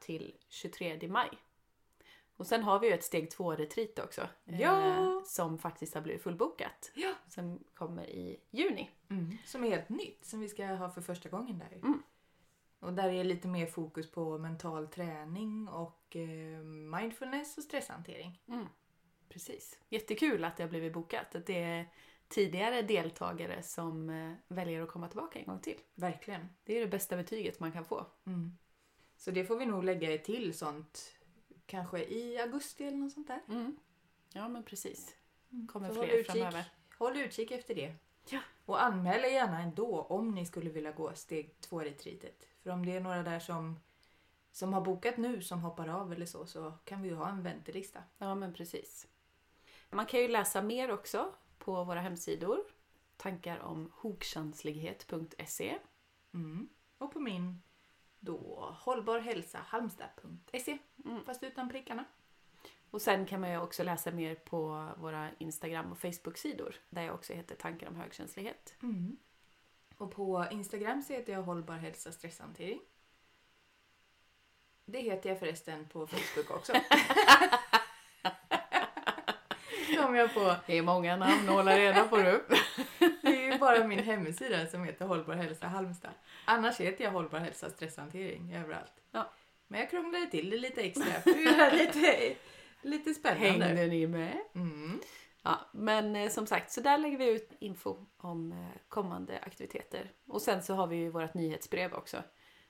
till 0.00 0.36
23 0.48 1.08
maj. 1.08 1.30
Och 2.36 2.46
sen 2.46 2.62
har 2.62 2.78
vi 2.78 2.86
ju 2.86 2.94
ett 2.94 3.04
steg 3.04 3.28
2-retreat 3.28 3.98
också. 3.98 4.28
Ja. 4.44 4.88
Eh, 4.88 5.22
som 5.24 5.58
faktiskt 5.58 5.94
har 5.94 6.00
blivit 6.00 6.22
fullbokat. 6.22 6.92
Ja. 6.94 7.12
Som 7.28 7.64
kommer 7.74 8.10
i 8.10 8.40
juni. 8.50 8.90
Mm. 9.10 9.38
Som 9.46 9.64
är 9.64 9.70
helt 9.70 9.88
nytt. 9.88 10.24
Som 10.24 10.40
vi 10.40 10.48
ska 10.48 10.66
ha 10.66 10.90
för 10.90 11.00
första 11.00 11.28
gången 11.28 11.58
där. 11.58 11.72
Mm. 11.72 12.02
Och 12.80 12.92
där 12.92 13.08
är 13.08 13.24
lite 13.24 13.48
mer 13.48 13.66
fokus 13.66 14.10
på 14.10 14.38
mental 14.38 14.88
träning 14.88 15.68
och 15.68 16.16
eh, 16.16 16.62
mindfulness 16.98 17.58
och 17.58 17.64
stresshantering. 17.64 18.42
Mm. 18.48 18.66
Precis. 19.28 19.78
Jättekul 19.88 20.44
att 20.44 20.56
det 20.56 20.62
har 20.62 20.70
blivit 20.70 20.92
bokat. 20.92 21.34
Att 21.34 21.46
det 21.46 21.62
är 21.62 21.86
tidigare 22.28 22.82
deltagare 22.82 23.62
som 23.62 24.10
eh, 24.10 24.32
väljer 24.48 24.82
att 24.82 24.88
komma 24.88 25.08
tillbaka 25.08 25.38
en 25.38 25.46
gång 25.46 25.60
till. 25.60 25.78
Verkligen. 25.94 26.48
Det 26.64 26.76
är 26.76 26.80
det 26.80 26.86
bästa 26.86 27.16
betyget 27.16 27.60
man 27.60 27.72
kan 27.72 27.84
få. 27.84 28.06
Mm. 28.26 28.58
Så 29.16 29.30
det 29.30 29.44
får 29.44 29.56
vi 29.56 29.66
nog 29.66 29.84
lägga 29.84 30.18
till 30.18 30.54
sånt. 30.54 31.16
Kanske 31.72 32.04
i 32.04 32.38
augusti 32.38 32.84
eller 32.84 32.98
något 32.98 33.12
sånt 33.12 33.26
där. 33.26 33.40
Mm. 33.48 33.76
Ja 34.32 34.48
men 34.48 34.62
precis. 34.62 35.16
Kommer 35.68 35.88
Så 35.88 35.94
fler 35.94 36.02
håll 36.02 36.10
utkik, 36.10 36.32
framöver. 36.32 36.64
håll 36.98 37.16
utkik 37.16 37.50
efter 37.50 37.74
det. 37.74 37.94
Ja. 38.28 38.40
Och 38.64 38.82
anmäl 38.82 39.24
er 39.24 39.28
gärna 39.28 39.62
ändå 39.62 40.00
om 40.02 40.34
ni 40.34 40.46
skulle 40.46 40.70
vilja 40.70 40.92
gå 40.92 41.14
steg 41.14 41.60
två 41.60 41.80
retreatet. 41.80 42.46
För 42.62 42.70
om 42.70 42.86
det 42.86 42.96
är 42.96 43.00
några 43.00 43.22
där 43.22 43.40
som 43.40 43.80
som 44.50 44.72
har 44.72 44.80
bokat 44.80 45.16
nu 45.16 45.42
som 45.42 45.60
hoppar 45.60 45.88
av 45.88 46.12
eller 46.12 46.26
så, 46.26 46.46
så 46.46 46.72
kan 46.84 47.02
vi 47.02 47.08
ju 47.08 47.14
ha 47.14 47.28
en 47.28 47.42
väntelista. 47.42 48.02
Ja, 48.18 48.34
men 48.34 48.52
precis. 48.54 49.08
Man 49.90 50.06
kan 50.06 50.20
ju 50.20 50.28
läsa 50.28 50.62
mer 50.62 50.90
också 50.90 51.34
på 51.58 51.84
våra 51.84 52.00
hemsidor. 52.00 52.60
Tankar 53.16 53.58
om 53.58 53.92
hogkänslighet.se. 53.94 55.78
Mm. 56.34 56.68
Och 56.98 57.12
på 57.12 57.20
min 57.20 57.62
då 58.24 58.74
hållbarhälsahalmstad.se 58.80 60.78
Mm. 61.04 61.24
fast 61.24 61.42
utan 61.42 61.68
prickarna. 61.68 62.04
Och 62.90 63.02
sen 63.02 63.26
kan 63.26 63.40
man 63.40 63.50
ju 63.50 63.58
också 63.60 63.82
läsa 63.82 64.10
mer 64.10 64.34
på 64.34 64.88
våra 64.96 65.30
Instagram 65.38 65.92
och 65.92 65.98
Facebook-sidor 65.98 66.74
där 66.90 67.02
jag 67.02 67.14
också 67.14 67.32
heter 67.32 67.54
Tankar 67.54 67.88
om 67.88 67.96
högkänslighet. 67.96 68.74
Mm. 68.82 69.16
Och 69.96 70.10
på 70.14 70.46
Instagram 70.50 71.02
så 71.02 71.12
heter 71.12 71.32
jag 71.32 71.42
hållbar 71.42 71.76
hälsa 71.76 72.12
stresshantering. 72.12 72.80
Det 74.84 75.00
heter 75.00 75.28
jag 75.30 75.38
förresten 75.38 75.88
på 75.88 76.06
Facebook 76.06 76.50
också. 76.50 76.72
Kom 79.96 80.14
jag 80.14 80.34
på. 80.34 80.56
Det 80.66 80.78
är 80.78 80.82
många 80.82 81.16
namn 81.16 81.48
att 81.48 81.54
hålla 81.54 81.76
reda 81.78 82.04
på 82.04 82.16
du. 82.16 82.44
Bara 83.62 83.86
min 83.86 83.98
hemsida 83.98 84.66
som 84.66 84.84
heter 84.84 85.06
Hållbar 85.06 85.34
hälsa 85.34 85.66
Halmstad. 85.66 86.10
Annars 86.44 86.80
heter 86.80 87.04
jag 87.04 87.10
Hållbar 87.10 87.38
hälsa 87.38 87.70
stresshantering 87.70 88.54
överallt. 88.54 88.92
Ja. 89.10 89.30
Men 89.68 89.80
jag 89.80 89.90
krånglade 89.90 90.26
till 90.26 90.50
det 90.50 90.58
lite 90.58 90.80
extra 90.80 91.20
för 91.20 91.30
att 91.30 91.44
göra 91.44 91.70
det 91.70 91.76
lite, 91.76 92.34
lite 92.82 93.14
spännande. 93.14 93.64
Hängde 93.64 93.86
ni 93.86 94.06
med? 94.06 94.38
Mm. 94.54 95.00
Ja, 95.42 95.60
men 95.72 96.16
eh, 96.16 96.28
som 96.28 96.46
sagt, 96.46 96.72
så 96.72 96.80
där 96.80 96.98
lägger 96.98 97.18
vi 97.18 97.30
ut 97.30 97.52
info 97.60 97.96
om 98.16 98.52
eh, 98.52 98.80
kommande 98.88 99.38
aktiviteter. 99.38 100.10
Och 100.26 100.42
sen 100.42 100.62
så 100.62 100.74
har 100.74 100.86
vi 100.86 100.96
ju 100.96 101.10
vårt 101.10 101.34
nyhetsbrev 101.34 101.94
också 101.94 102.22